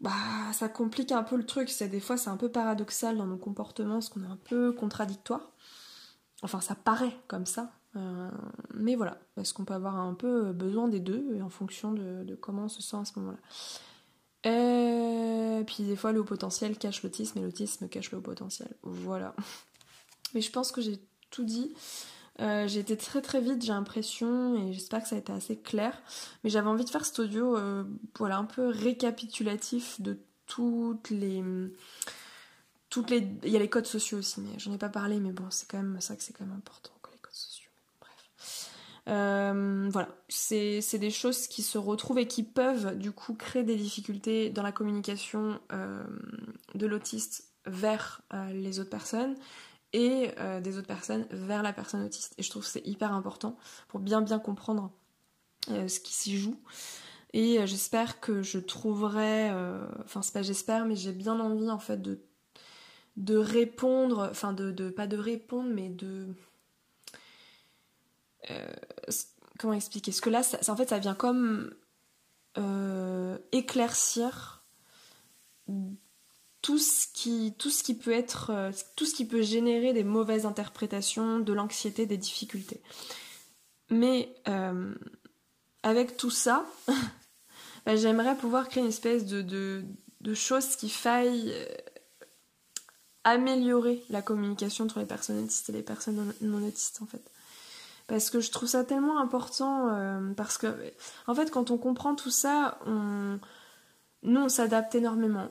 bah 0.00 0.12
ça 0.52 0.68
complique 0.68 1.12
un 1.12 1.22
peu 1.22 1.36
le 1.36 1.46
truc. 1.46 1.70
C'est 1.70 1.88
des 1.88 2.00
fois 2.00 2.16
c'est 2.16 2.30
un 2.30 2.36
peu 2.36 2.50
paradoxal 2.50 3.16
dans 3.16 3.26
nos 3.26 3.38
comportements, 3.38 3.94
parce 3.94 4.08
qu'on 4.08 4.22
est 4.24 4.26
un 4.26 4.38
peu 4.44 4.72
contradictoire. 4.72 5.50
Enfin, 6.42 6.60
ça 6.60 6.74
paraît 6.74 7.16
comme 7.28 7.46
ça. 7.46 7.72
mais 8.74 8.94
voilà, 8.96 9.18
parce 9.36 9.52
qu'on 9.52 9.64
peut 9.64 9.74
avoir 9.74 9.96
un 9.96 10.14
peu 10.14 10.52
besoin 10.52 10.88
des 10.88 11.00
deux 11.00 11.40
en 11.42 11.50
fonction 11.50 11.92
de, 11.92 12.24
de 12.24 12.34
comment 12.34 12.64
on 12.64 12.68
se 12.68 12.82
sent 12.82 12.96
à 12.96 13.04
ce 13.04 13.18
moment-là. 13.18 13.38
Et 14.44 14.48
euh, 14.48 15.62
puis 15.62 15.84
des 15.84 15.94
fois 15.94 16.12
le 16.12 16.20
haut 16.20 16.24
potentiel 16.24 16.76
cache 16.76 17.02
l'autisme 17.02 17.38
et 17.38 17.42
l'autisme 17.42 17.88
cache 17.88 18.10
le 18.10 18.18
haut 18.18 18.22
potentiel. 18.22 18.68
Voilà. 18.82 19.34
Mais 20.34 20.40
je 20.40 20.50
pense 20.50 20.72
que 20.72 20.80
j'ai 20.80 20.98
tout 21.30 21.44
dit. 21.44 21.74
Euh, 22.40 22.66
j'ai 22.66 22.80
été 22.80 22.96
très 22.96 23.20
très 23.20 23.40
vite, 23.40 23.62
j'ai 23.62 23.72
l'impression, 23.72 24.56
et 24.56 24.72
j'espère 24.72 25.02
que 25.02 25.08
ça 25.08 25.16
a 25.16 25.18
été 25.18 25.32
assez 25.32 25.56
clair. 25.56 26.00
Mais 26.42 26.50
j'avais 26.50 26.68
envie 26.68 26.84
de 26.84 26.90
faire 26.90 27.04
cet 27.04 27.18
audio, 27.18 27.56
euh, 27.56 27.84
voilà, 28.18 28.38
un 28.38 28.44
peu 28.44 28.68
récapitulatif 28.68 30.00
de 30.00 30.18
toutes 30.46 31.10
les, 31.10 31.44
toutes 32.88 33.10
les, 33.10 33.28
il 33.44 33.50
y 33.50 33.56
a 33.56 33.58
les 33.58 33.68
codes 33.68 33.86
sociaux 33.86 34.18
aussi, 34.18 34.40
mais 34.40 34.58
j'en 34.58 34.72
ai 34.72 34.78
pas 34.78 34.88
parlé, 34.88 35.20
mais 35.20 35.32
bon, 35.32 35.44
c'est 35.50 35.68
quand 35.70 35.76
même 35.76 36.00
ça 36.00 36.16
que 36.16 36.22
c'est 36.22 36.32
quand 36.32 36.44
même 36.44 36.56
important. 36.56 36.91
Euh, 39.08 39.88
voilà, 39.90 40.08
c'est 40.28 40.98
des 40.98 41.10
choses 41.10 41.48
qui 41.48 41.62
se 41.62 41.76
retrouvent 41.76 42.18
et 42.18 42.28
qui 42.28 42.44
peuvent 42.44 42.96
du 42.96 43.10
coup 43.10 43.34
créer 43.34 43.64
des 43.64 43.76
difficultés 43.76 44.50
dans 44.50 44.62
la 44.62 44.72
communication 44.72 45.60
euh, 45.72 46.04
de 46.74 46.86
l'autiste 46.86 47.48
vers 47.66 48.22
euh, 48.32 48.52
les 48.52 48.78
autres 48.78 48.90
personnes 48.90 49.34
et 49.94 50.30
des 50.62 50.78
autres 50.78 50.86
personnes 50.86 51.26
vers 51.30 51.62
la 51.62 51.74
personne 51.74 52.02
autiste. 52.02 52.32
Et 52.38 52.42
je 52.42 52.48
trouve 52.48 52.62
que 52.62 52.68
c'est 52.70 52.86
hyper 52.86 53.12
important 53.12 53.58
pour 53.88 54.00
bien 54.00 54.22
bien 54.22 54.38
comprendre 54.38 54.90
ce 55.68 56.00
qui 56.00 56.14
s'y 56.14 56.38
joue. 56.38 56.58
Et 57.34 57.58
j'espère 57.66 58.18
que 58.18 58.42
je 58.42 58.58
trouverai, 58.58 59.50
enfin 60.02 60.22
c'est 60.22 60.32
pas 60.32 60.40
j'espère, 60.40 60.86
mais 60.86 60.96
j'ai 60.96 61.12
bien 61.12 61.38
envie 61.38 61.68
en 61.68 61.78
fait 61.78 62.00
de, 62.00 62.22
de 63.18 63.36
répondre, 63.36 64.28
enfin 64.30 64.54
de, 64.54 64.70
de, 64.70 64.88
pas 64.88 65.06
de 65.06 65.18
répondre, 65.18 65.68
mais 65.70 65.90
de 65.90 66.28
comment 69.58 69.74
expliquer? 69.74 70.10
Parce 70.10 70.20
que 70.20 70.30
là, 70.30 70.42
ça, 70.42 70.58
en 70.72 70.76
fait, 70.76 70.88
ça 70.88 70.98
vient 70.98 71.14
comme 71.14 71.74
éclaircir 73.52 74.62
tout 76.62 76.78
ce 76.78 77.08
qui, 77.12 77.94
peut 77.94 78.12
être, 78.12 78.50
euh, 78.50 78.70
tout 78.94 79.04
ce 79.04 79.14
qui 79.14 79.26
peut 79.26 79.42
générer 79.42 79.92
des 79.92 80.04
mauvaises 80.04 80.46
interprétations, 80.46 81.40
de 81.40 81.52
l'anxiété, 81.52 82.06
des 82.06 82.16
difficultés. 82.16 82.80
Mais 83.90 84.32
euh, 84.48 84.94
avec 85.82 86.16
tout 86.16 86.30
ça, 86.30 86.64
bah, 87.84 87.96
j'aimerais 87.96 88.36
pouvoir 88.36 88.68
créer 88.68 88.82
une 88.82 88.88
espèce 88.88 89.26
de, 89.26 89.42
de, 89.42 89.84
de 90.20 90.34
chose 90.34 90.76
qui 90.76 90.88
faille 90.88 91.52
euh, 91.52 91.66
améliorer 93.24 94.02
la 94.08 94.22
communication 94.22 94.84
entre 94.84 95.00
les 95.00 95.06
personnes 95.06 95.42
autistes 95.42 95.68
et 95.68 95.72
les 95.72 95.82
personnes 95.82 96.32
non, 96.40 96.66
autistes 96.66 97.02
en 97.02 97.06
fait. 97.06 97.22
Parce 98.06 98.30
que 98.30 98.40
je 98.40 98.50
trouve 98.50 98.68
ça 98.68 98.84
tellement 98.84 99.18
important, 99.18 99.88
parce 100.36 100.58
que 100.58 100.66
en 101.26 101.34
fait 101.34 101.50
quand 101.50 101.70
on 101.70 101.78
comprend 101.78 102.14
tout 102.14 102.30
ça, 102.30 102.78
on... 102.86 103.38
nous 104.22 104.40
on 104.40 104.48
s'adapte 104.48 104.94
énormément 104.94 105.48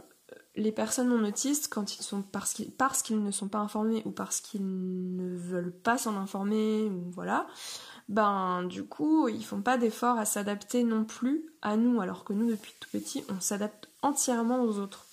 les 0.56 0.72
personnes 0.72 1.10
non 1.10 1.28
autistes, 1.28 1.70
quand 1.70 1.98
ils 1.98 2.04
sont 2.04 2.22
parce 2.22 2.54
qu'ils 2.54 2.72
parce 2.72 3.02
qu'ils 3.02 3.24
ne 3.24 3.32
sont 3.32 3.48
pas 3.48 3.60
informés 3.60 4.02
ou 4.06 4.12
parce 4.12 4.42
qu'ils 4.42 5.16
ne 5.16 5.38
veulent 5.38 5.72
pas 5.72 5.98
s'en 5.98 6.18
informer 6.18 6.90
ou 6.90 7.10
voilà, 7.12 7.48
ben 8.10 8.64
du 8.64 8.84
coup 8.84 9.28
ils 9.30 9.46
font 9.46 9.62
pas 9.62 9.78
d'efforts 9.78 10.18
à 10.18 10.26
s'adapter 10.26 10.84
non 10.84 11.06
plus 11.06 11.46
à 11.62 11.78
nous, 11.78 12.02
alors 12.02 12.24
que 12.26 12.34
nous 12.34 12.50
depuis 12.50 12.74
tout 12.80 12.90
petit 12.92 13.24
on 13.30 13.40
s'adapte 13.40 13.90
entièrement 14.02 14.62
aux 14.64 14.78
autres. 14.80 15.06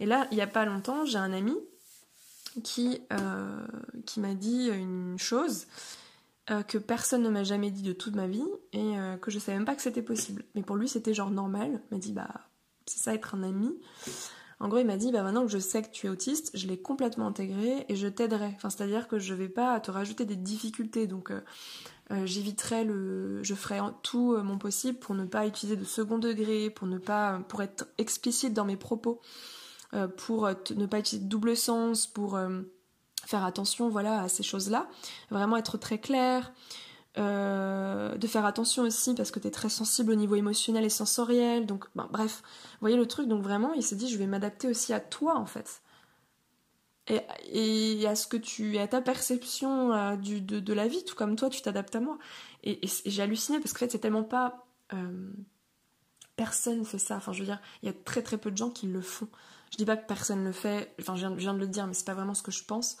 Et 0.00 0.06
là 0.06 0.26
il 0.30 0.38
y 0.38 0.42
a 0.42 0.46
pas 0.46 0.64
longtemps 0.64 1.04
j'ai 1.04 1.18
un 1.18 1.32
ami 1.32 1.54
qui 2.64 3.02
euh, 3.12 3.66
qui 4.06 4.20
m'a 4.20 4.34
dit 4.34 4.68
une 4.68 5.18
chose 5.18 5.66
euh, 6.50 6.62
que 6.62 6.78
personne 6.78 7.22
ne 7.22 7.28
m'a 7.28 7.44
jamais 7.44 7.70
dit 7.70 7.82
de 7.82 7.92
toute 7.92 8.16
ma 8.16 8.26
vie 8.26 8.46
et 8.72 8.98
euh, 8.98 9.16
que 9.16 9.30
je 9.30 9.38
savais 9.38 9.58
même 9.58 9.66
pas 9.66 9.74
que 9.74 9.82
c'était 9.82 10.02
possible. 10.02 10.44
Mais 10.54 10.62
pour 10.62 10.76
lui 10.76 10.88
c'était 10.88 11.14
genre 11.14 11.30
normal. 11.30 11.82
Il 11.90 11.94
m'a 11.94 12.00
dit 12.00 12.12
bah 12.12 12.28
c'est 12.86 12.98
ça 12.98 13.14
être 13.14 13.34
un 13.34 13.42
ami. 13.42 13.78
En 14.60 14.66
gros, 14.66 14.78
il 14.78 14.86
m'a 14.86 14.96
dit, 14.96 15.12
bah 15.12 15.22
maintenant 15.22 15.46
que 15.46 15.52
je 15.52 15.58
sais 15.58 15.82
que 15.82 15.90
tu 15.92 16.08
es 16.08 16.10
autiste, 16.10 16.50
je 16.54 16.66
l'ai 16.66 16.80
complètement 16.80 17.28
intégré 17.28 17.86
et 17.88 17.94
je 17.94 18.08
t'aiderai. 18.08 18.54
Enfin, 18.56 18.70
c'est-à-dire 18.70 19.06
que 19.06 19.20
je 19.20 19.32
vais 19.32 19.48
pas 19.48 19.78
te 19.78 19.92
rajouter 19.92 20.24
des 20.24 20.34
difficultés. 20.34 21.06
Donc, 21.06 21.30
euh, 21.30 22.26
j'éviterai 22.26 22.82
le, 22.82 23.40
je 23.44 23.54
ferai 23.54 23.78
tout 24.02 24.36
mon 24.38 24.58
possible 24.58 24.98
pour 24.98 25.14
ne 25.14 25.26
pas 25.26 25.46
utiliser 25.46 25.76
de 25.76 25.84
second 25.84 26.18
degré, 26.18 26.70
pour 26.70 26.88
ne 26.88 26.98
pas, 26.98 27.38
pour 27.46 27.62
être 27.62 27.86
explicite 27.98 28.52
dans 28.52 28.64
mes 28.64 28.76
propos, 28.76 29.20
pour 30.16 30.48
ne 30.48 30.86
pas 30.86 30.98
utiliser 30.98 31.24
de 31.24 31.30
double 31.30 31.56
sens, 31.56 32.08
pour 32.08 32.36
faire 33.28 33.44
attention, 33.44 33.90
voilà, 33.90 34.22
à 34.22 34.28
ces 34.28 34.42
choses-là. 34.42 34.88
Vraiment 35.30 35.58
être 35.58 35.76
très 35.76 35.98
clair. 35.98 36.50
Euh, 37.18 38.16
de 38.16 38.26
faire 38.26 38.46
attention 38.46 38.84
aussi 38.84 39.14
parce 39.14 39.30
que 39.30 39.40
tu 39.40 39.48
es 39.48 39.50
très 39.50 39.68
sensible 39.68 40.12
au 40.12 40.14
niveau 40.14 40.34
émotionnel 40.34 40.84
et 40.84 40.88
sensoriel. 40.88 41.66
Donc, 41.66 41.84
ben, 41.94 42.08
bref, 42.10 42.42
vous 42.42 42.78
voyez 42.80 42.96
le 42.96 43.06
truc. 43.06 43.28
Donc, 43.28 43.42
vraiment, 43.42 43.74
il 43.74 43.82
s'est 43.82 43.96
dit, 43.96 44.08
je 44.08 44.16
vais 44.16 44.26
m'adapter 44.26 44.66
aussi 44.66 44.94
à 44.94 45.00
toi, 45.00 45.36
en 45.36 45.44
fait. 45.44 45.82
Et, 47.08 47.20
et, 48.00 48.06
à 48.06 48.14
ce 48.14 48.26
que 48.26 48.38
tu 48.38 48.78
à 48.78 48.88
ta 48.88 49.02
perception 49.02 49.92
euh, 49.92 50.16
du, 50.16 50.40
de, 50.40 50.72
la 50.72 50.88
vie, 50.88 51.04
tout 51.04 51.14
comme 51.14 51.36
toi, 51.36 51.50
tu 51.50 51.60
t'adaptes 51.60 51.96
à 51.96 52.00
moi. 52.00 52.18
Et, 52.64 52.80
j'ai 53.04 53.22
halluciné 53.22 53.58
parce 53.58 53.74
que, 53.74 53.80
fait, 53.80 53.90
c'est 53.90 53.98
tellement 53.98 54.24
pas. 54.24 54.66
Euh, 54.94 55.30
personne 56.36 56.82
fait 56.86 56.98
ça. 56.98 57.16
Enfin, 57.16 57.34
je 57.34 57.40
veux 57.40 57.46
dire, 57.46 57.60
il 57.82 57.86
y 57.86 57.88
a 57.90 57.94
très 58.04 58.22
très 58.22 58.38
peu 58.38 58.50
de 58.50 58.56
gens 58.56 58.70
qui 58.70 58.86
le 58.86 59.02
font. 59.02 59.28
Je 59.72 59.76
dis 59.76 59.84
pas 59.84 59.96
que 59.96 60.06
personne 60.06 60.44
le 60.44 60.52
fait, 60.52 60.94
enfin, 61.00 61.16
je 61.16 61.26
viens, 61.26 61.54
de 61.54 61.58
le 61.58 61.66
dire, 61.66 61.86
mais 61.86 61.94
c'est 61.94 62.06
pas 62.06 62.14
vraiment 62.14 62.34
ce 62.34 62.42
que 62.42 62.50
je 62.50 62.64
pense. 62.64 62.96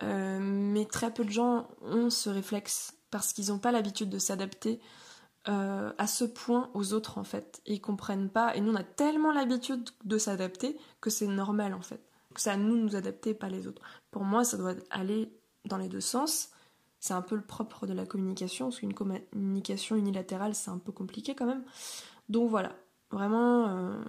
mais 0.00 0.86
très 0.86 1.12
peu 1.12 1.24
de 1.24 1.30
gens 1.30 1.68
ont 1.82 2.10
ce 2.10 2.30
réflexe 2.30 2.94
parce 3.10 3.32
qu'ils 3.32 3.48
n'ont 3.48 3.58
pas 3.58 3.72
l'habitude 3.72 4.10
de 4.10 4.18
s'adapter 4.18 4.80
euh, 5.48 5.92
à 5.96 6.08
ce 6.08 6.24
point 6.24 6.70
aux 6.74 6.92
autres 6.92 7.18
en 7.18 7.24
fait. 7.24 7.60
ils 7.66 7.80
comprennent 7.80 8.28
pas. 8.28 8.56
Et 8.56 8.60
nous, 8.60 8.72
on 8.72 8.76
a 8.76 8.82
tellement 8.82 9.32
l'habitude 9.32 9.88
de 10.04 10.18
s'adapter 10.18 10.76
que 11.00 11.08
c'est 11.08 11.26
normal 11.26 11.72
en 11.72 11.80
fait. 11.80 12.00
Que 12.34 12.40
c'est 12.40 12.50
à 12.50 12.56
nous 12.56 12.76
de 12.76 12.82
nous 12.82 12.96
adapter, 12.96 13.32
pas 13.32 13.48
les 13.48 13.66
autres. 13.66 13.80
Pour 14.10 14.24
moi, 14.24 14.44
ça 14.44 14.56
doit 14.56 14.74
aller 14.90 15.30
dans 15.64 15.78
les 15.78 15.88
deux 15.88 16.00
sens. 16.00 16.50
C'est 16.98 17.14
un 17.14 17.22
peu 17.22 17.36
le 17.36 17.42
propre 17.42 17.86
de 17.86 17.92
la 17.92 18.04
communication, 18.06 18.66
parce 18.66 18.80
qu'une 18.80 18.94
communication 18.94 19.96
unilatérale, 19.96 20.54
c'est 20.54 20.70
un 20.70 20.78
peu 20.78 20.90
compliqué 20.90 21.34
quand 21.34 21.46
même. 21.46 21.62
Donc 22.28 22.50
voilà, 22.50 22.72
vraiment, 23.12 23.68
euh, 23.68 24.02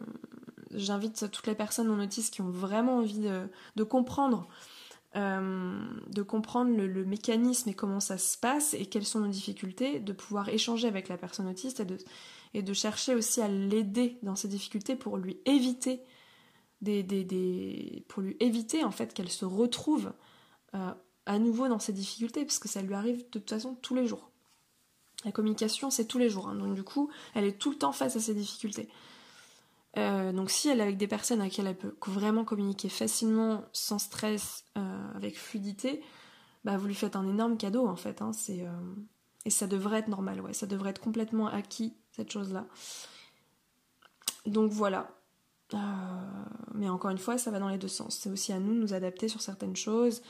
j'invite 0.74 1.32
toutes 1.32 1.47
les 1.47 1.55
personnes 1.55 1.88
non 1.88 2.03
autistes 2.03 2.34
qui 2.34 2.41
ont 2.41 2.49
vraiment 2.49 2.97
envie 2.97 3.30
de 3.76 3.84
comprendre 3.84 4.47
euh, 5.18 5.80
de 6.09 6.22
comprendre 6.22 6.76
le, 6.76 7.05
mécanisme 7.05 7.70
et 7.70 7.74
comment 7.74 7.99
ça 7.99 8.20
se 8.20 8.38
passe 8.38 8.76
et 8.76 8.86
quelles 8.86 9.05
sont 9.05 9.22
nos 9.22 9.30
difficultés, 9.30 9.99
de 9.99 10.11
pouvoir 10.11 10.49
échanger 10.49 10.88
avec 10.88 11.07
la 11.07 11.18
personne 11.18 11.47
autiste 11.47 11.82
et 12.53 12.61
de, 12.61 12.74
chercher 12.74 13.15
aussi 13.15 13.41
à 13.41 13.47
l'aider 13.47 14.20
dans 14.22 14.36
ses 14.36 14.47
difficultés 14.47 14.95
pour 14.95 15.18
lui 15.18 15.39
éviter 15.45 16.01
pour 18.09 18.22
lui 18.22 18.38
éviter 18.39 18.84
en 18.84 18.91
fait 18.91 19.15
qu'elle 19.15 19.32
se 19.32 19.45
retrouve 19.45 20.13
euh, 20.76 20.93
à 21.26 21.39
nouveau 21.39 21.68
dans 21.68 21.80
ses 21.80 21.93
difficultés 21.93 22.45
parce 22.45 22.59
que 22.59 22.68
ça 22.68 22.84
lui 22.84 22.93
arrive 22.93 23.18
de 23.18 23.39
toute 23.39 23.49
façon 23.49 23.76
tous 23.82 23.95
les 23.95 24.05
jours. 24.05 24.30
La 25.26 25.32
communication 25.32 25.89
c'est 25.89 26.05
tous 26.05 26.20
les 26.20 26.30
jours, 26.30 26.49
hein. 26.49 26.55
donc 26.55 26.76
du 26.76 26.84
coup 26.84 27.09
elle 27.34 27.45
est 27.45 27.57
tout 27.57 27.72
le 27.72 27.78
temps 27.78 27.93
face 27.93 28.18
à 28.18 28.20
ses 28.20 28.36
difficultés. 28.36 28.88
Euh, 29.98 30.32
donc 30.32 30.52
si 30.52 30.70
elle 30.70 30.80
est 30.80 30.84
avec 30.84 30.98
des 30.98 31.08
personnes 31.08 31.41
à 31.41 31.50
qui 31.50 31.62
elle 31.62 31.76
peut 31.76 31.95
vraiment 32.06 32.45
communiquer 32.45 32.89
facilement, 32.89 33.66
sans 33.74 34.00
stress, 34.00 34.66
euh, 34.78 35.16
avec 35.16 35.38
fluidité, 35.38 36.02
bah 36.64 36.78
vous 36.78 36.88
lui 36.88 36.95
faites 36.95 37.16
un 37.16 37.28
énorme 37.28 37.58
cadeau 37.58 37.88
en 37.88 37.95
fait. 37.95 38.22
Hein, 38.22 38.32
euh, 38.50 38.70
Et 39.45 39.50
ça 39.50 39.68
devrait 39.68 40.00
être 40.00 40.08
normal, 40.08 40.41
ouais, 40.41 40.54
ça 40.54 40.68
devrait 40.68 40.91
être 40.91 41.02
complètement 41.02 41.48
acquis, 41.48 41.95
cette 42.12 42.32
chose-là. 42.32 42.68
Donc 44.45 44.72
voilà. 44.72 45.10
mais 46.74 46.88
encore 46.89 47.12
une 47.12 47.18
fois, 47.18 47.38
ça 47.38 47.52
va 47.52 47.60
dans 47.60 47.68
les 47.68 47.78
deux 47.78 47.88
sens. 47.88 48.20
C'est 48.22 48.30
aussi 48.30 48.54
à 48.54 48.60
nous 48.60 48.74
de 48.74 48.80
nous 48.80 48.93
adapter 48.93 49.28
sur 49.28 49.41
certaines 49.41 49.76
choses 49.76 50.22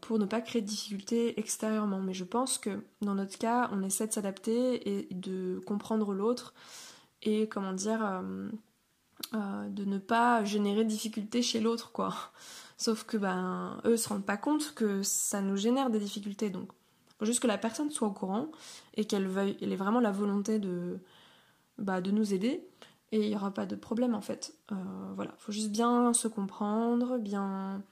pour 0.00 0.20
ne 0.20 0.24
pas 0.24 0.40
créer 0.40 0.62
de 0.62 0.66
difficultés 0.66 1.38
extérieurement. 1.40 2.00
Mais 2.00 2.14
je 2.14 2.22
pense 2.22 2.58
que 2.58 2.84
dans 3.00 3.14
notre 3.14 3.36
cas, 3.38 3.68
on 3.72 3.82
essaie 3.82 4.06
de 4.06 4.12
s'adapter 4.12 4.88
et 4.88 5.12
de 5.12 5.60
comprendre 5.66 6.12
l'autre 6.12 6.54
et 7.22 7.48
comment 7.48 7.72
dire 7.72 8.04
euh, 8.04 8.48
euh, 9.34 9.68
de 9.68 9.84
ne 9.84 9.98
pas 9.98 10.44
générer 10.44 10.84
de 10.84 10.88
difficultés 10.88 11.42
chez 11.42 11.60
l'autre 11.60 11.92
quoi. 11.92 12.14
Sauf 12.78 13.04
que 13.04 13.16
ben 13.16 13.80
eux 13.84 13.96
se 13.96 14.08
rendent 14.08 14.24
pas 14.24 14.36
compte 14.36 14.74
que 14.74 15.02
ça 15.02 15.40
nous 15.40 15.56
génère 15.56 15.90
des 15.90 15.98
difficultés. 15.98 16.50
Donc 16.50 16.70
faut 17.18 17.26
juste 17.26 17.40
que 17.40 17.48
la 17.48 17.58
personne 17.58 17.90
soit 17.90 18.08
au 18.08 18.12
courant 18.12 18.48
et 18.94 19.04
qu'elle 19.04 19.26
veuille 19.26 19.56
elle 19.60 19.72
ait 19.72 19.76
vraiment 19.76 20.00
la 20.00 20.12
volonté 20.12 20.58
de 20.58 20.98
bah, 21.78 22.00
de 22.00 22.10
nous 22.10 22.34
aider 22.34 22.64
et 23.10 23.20
il 23.20 23.28
n'y 23.30 23.36
aura 23.36 23.52
pas 23.52 23.66
de 23.66 23.74
problème 23.74 24.14
en 24.14 24.20
fait. 24.20 24.54
Euh, 24.72 24.74
voilà. 25.16 25.34
Faut 25.38 25.52
juste 25.52 25.70
bien 25.70 26.12
se 26.12 26.28
comprendre 26.28 27.18
bien 27.18 27.82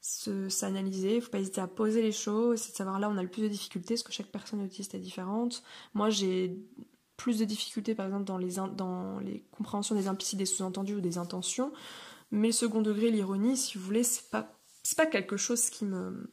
s'analyser, 0.00 1.20
faut 1.20 1.30
pas 1.30 1.40
hésiter 1.40 1.60
à 1.60 1.66
poser 1.66 2.02
les 2.02 2.12
choses, 2.12 2.60
c'est 2.60 2.72
de 2.72 2.76
savoir 2.76 2.98
là 2.98 3.10
on 3.10 3.16
a 3.16 3.22
le 3.22 3.28
plus 3.28 3.42
de 3.42 3.48
difficultés, 3.48 3.94
parce 3.94 4.02
que 4.02 4.12
chaque 4.12 4.28
personne 4.28 4.62
autiste 4.62 4.94
est 4.94 5.00
différente. 5.00 5.62
Moi 5.94 6.10
j'ai 6.10 6.56
plus 7.18 7.38
de 7.38 7.44
difficultés 7.44 7.94
par 7.94 8.06
exemple 8.06 8.24
dans 8.24 8.38
les, 8.38 8.54
dans 8.76 9.18
les 9.18 9.44
compréhensions 9.50 9.94
des 9.94 10.08
implicites, 10.08 10.38
des 10.38 10.46
sous-entendus 10.46 10.94
ou 10.94 11.00
des 11.02 11.18
intentions. 11.18 11.72
Mais 12.30 12.48
le 12.48 12.52
second 12.52 12.80
degré, 12.80 13.10
l'ironie, 13.10 13.56
si 13.56 13.76
vous 13.76 13.84
voulez, 13.84 14.04
c'est 14.04 14.30
pas, 14.30 14.56
pas 14.96 15.06
quelque 15.06 15.36
chose 15.36 15.68
qui 15.68 15.84
me. 15.84 16.32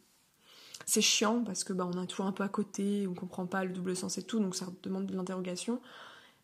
C'est 0.85 1.01
chiant 1.01 1.43
parce 1.43 1.63
que 1.63 1.73
bah, 1.73 1.89
on 1.91 2.03
est 2.03 2.07
toujours 2.07 2.27
un 2.27 2.31
peu 2.31 2.43
à 2.43 2.49
côté, 2.49 3.07
on 3.07 3.15
comprend 3.15 3.47
pas 3.47 3.65
le 3.65 3.73
double 3.73 3.95
sens 3.95 4.19
et 4.19 4.23
tout, 4.23 4.39
donc 4.39 4.55
ça 4.55 4.67
demande 4.83 5.07
de 5.07 5.15
l'interrogation. 5.15 5.81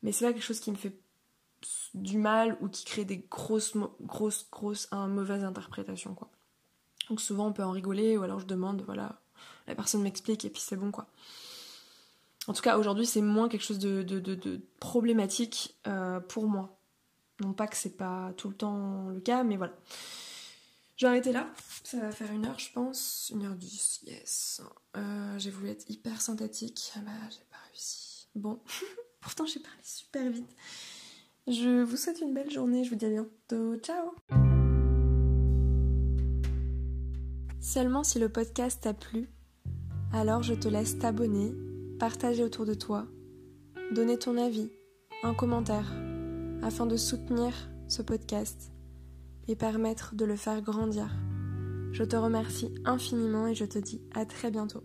Mais 0.01 0.11
c'est 0.11 0.25
pas 0.25 0.33
quelque 0.33 0.43
chose 0.43 0.59
qui 0.59 0.71
me 0.71 0.77
fait 0.77 0.99
du 1.93 2.17
mal 2.17 2.57
ou 2.61 2.67
qui 2.67 2.83
crée 2.83 3.05
des 3.05 3.19
grosses, 3.29 3.77
grosses, 4.01 4.47
grosses, 4.51 4.89
mauvaises 4.91 5.43
interprétations, 5.43 6.15
quoi. 6.15 6.31
Donc 7.09 7.21
souvent 7.21 7.47
on 7.47 7.53
peut 7.53 7.63
en 7.63 7.71
rigoler 7.71 8.17
ou 8.17 8.23
alors 8.23 8.39
je 8.39 8.47
demande, 8.47 8.81
voilà, 8.81 9.21
la 9.67 9.75
personne 9.75 10.01
m'explique 10.01 10.45
et 10.45 10.49
puis 10.49 10.61
c'est 10.61 10.77
bon, 10.77 10.89
quoi. 10.89 11.07
En 12.47 12.53
tout 12.53 12.61
cas, 12.61 12.77
aujourd'hui, 12.77 13.05
c'est 13.05 13.21
moins 13.21 13.49
quelque 13.49 13.63
chose 13.63 13.79
de, 13.79 14.61
problématique 14.79 15.77
euh, 15.87 16.19
pour 16.19 16.47
moi. 16.47 16.77
Non 17.39 17.53
pas 17.53 17.67
que 17.67 17.75
c'est 17.75 17.97
pas 17.97 18.33
tout 18.37 18.49
le 18.49 18.55
temps 18.55 19.09
le 19.09 19.19
cas, 19.19 19.43
mais 19.43 19.57
voilà. 19.57 19.73
Je 20.95 21.05
vais 21.05 21.09
arrêter 21.09 21.31
là. 21.31 21.49
Ça 21.83 21.99
va 21.99 22.11
faire 22.11 22.31
une 22.31 22.45
heure, 22.45 22.59
je 22.59 22.71
pense. 22.71 23.31
Une 23.33 23.45
heure 23.45 23.55
dix, 23.55 24.01
yes. 24.03 24.61
Euh, 24.95 25.39
j'ai 25.39 25.49
voulu 25.49 25.69
être 25.69 25.89
hyper 25.89 26.21
synthétique. 26.21 26.91
Ah 26.95 26.99
bah, 26.99 27.11
j'ai 27.31 27.45
pas 27.49 27.57
réussi. 27.69 28.27
Bon, 28.35 28.59
pourtant, 29.21 29.45
j'ai 29.45 29.59
parlé 29.59 29.79
super 29.83 30.29
vite. 30.29 30.55
Je 31.47 31.81
vous 31.81 31.97
souhaite 31.97 32.21
une 32.21 32.33
belle 32.33 32.51
journée. 32.51 32.83
Je 32.83 32.91
vous 32.91 32.95
dis 32.95 33.05
à 33.05 33.09
bientôt. 33.09 33.77
Ciao 33.77 34.13
Seulement 37.59 38.03
si 38.03 38.19
le 38.19 38.29
podcast 38.29 38.81
t'a 38.81 38.93
plu, 38.93 39.29
alors 40.13 40.43
je 40.43 40.53
te 40.53 40.67
laisse 40.67 40.97
t'abonner 40.97 41.53
partager 42.01 42.43
autour 42.43 42.65
de 42.65 42.73
toi, 42.73 43.05
donner 43.93 44.17
ton 44.17 44.35
avis, 44.35 44.71
un 45.21 45.35
commentaire 45.35 45.93
afin 46.63 46.87
de 46.87 46.97
soutenir 46.97 47.53
ce 47.87 48.01
podcast 48.01 48.71
et 49.47 49.55
permettre 49.55 50.15
de 50.15 50.25
le 50.25 50.35
faire 50.35 50.63
grandir. 50.63 51.15
Je 51.91 52.03
te 52.03 52.15
remercie 52.15 52.73
infiniment 52.85 53.45
et 53.45 53.53
je 53.53 53.65
te 53.65 53.77
dis 53.77 54.01
à 54.15 54.25
très 54.25 54.49
bientôt. 54.49 54.81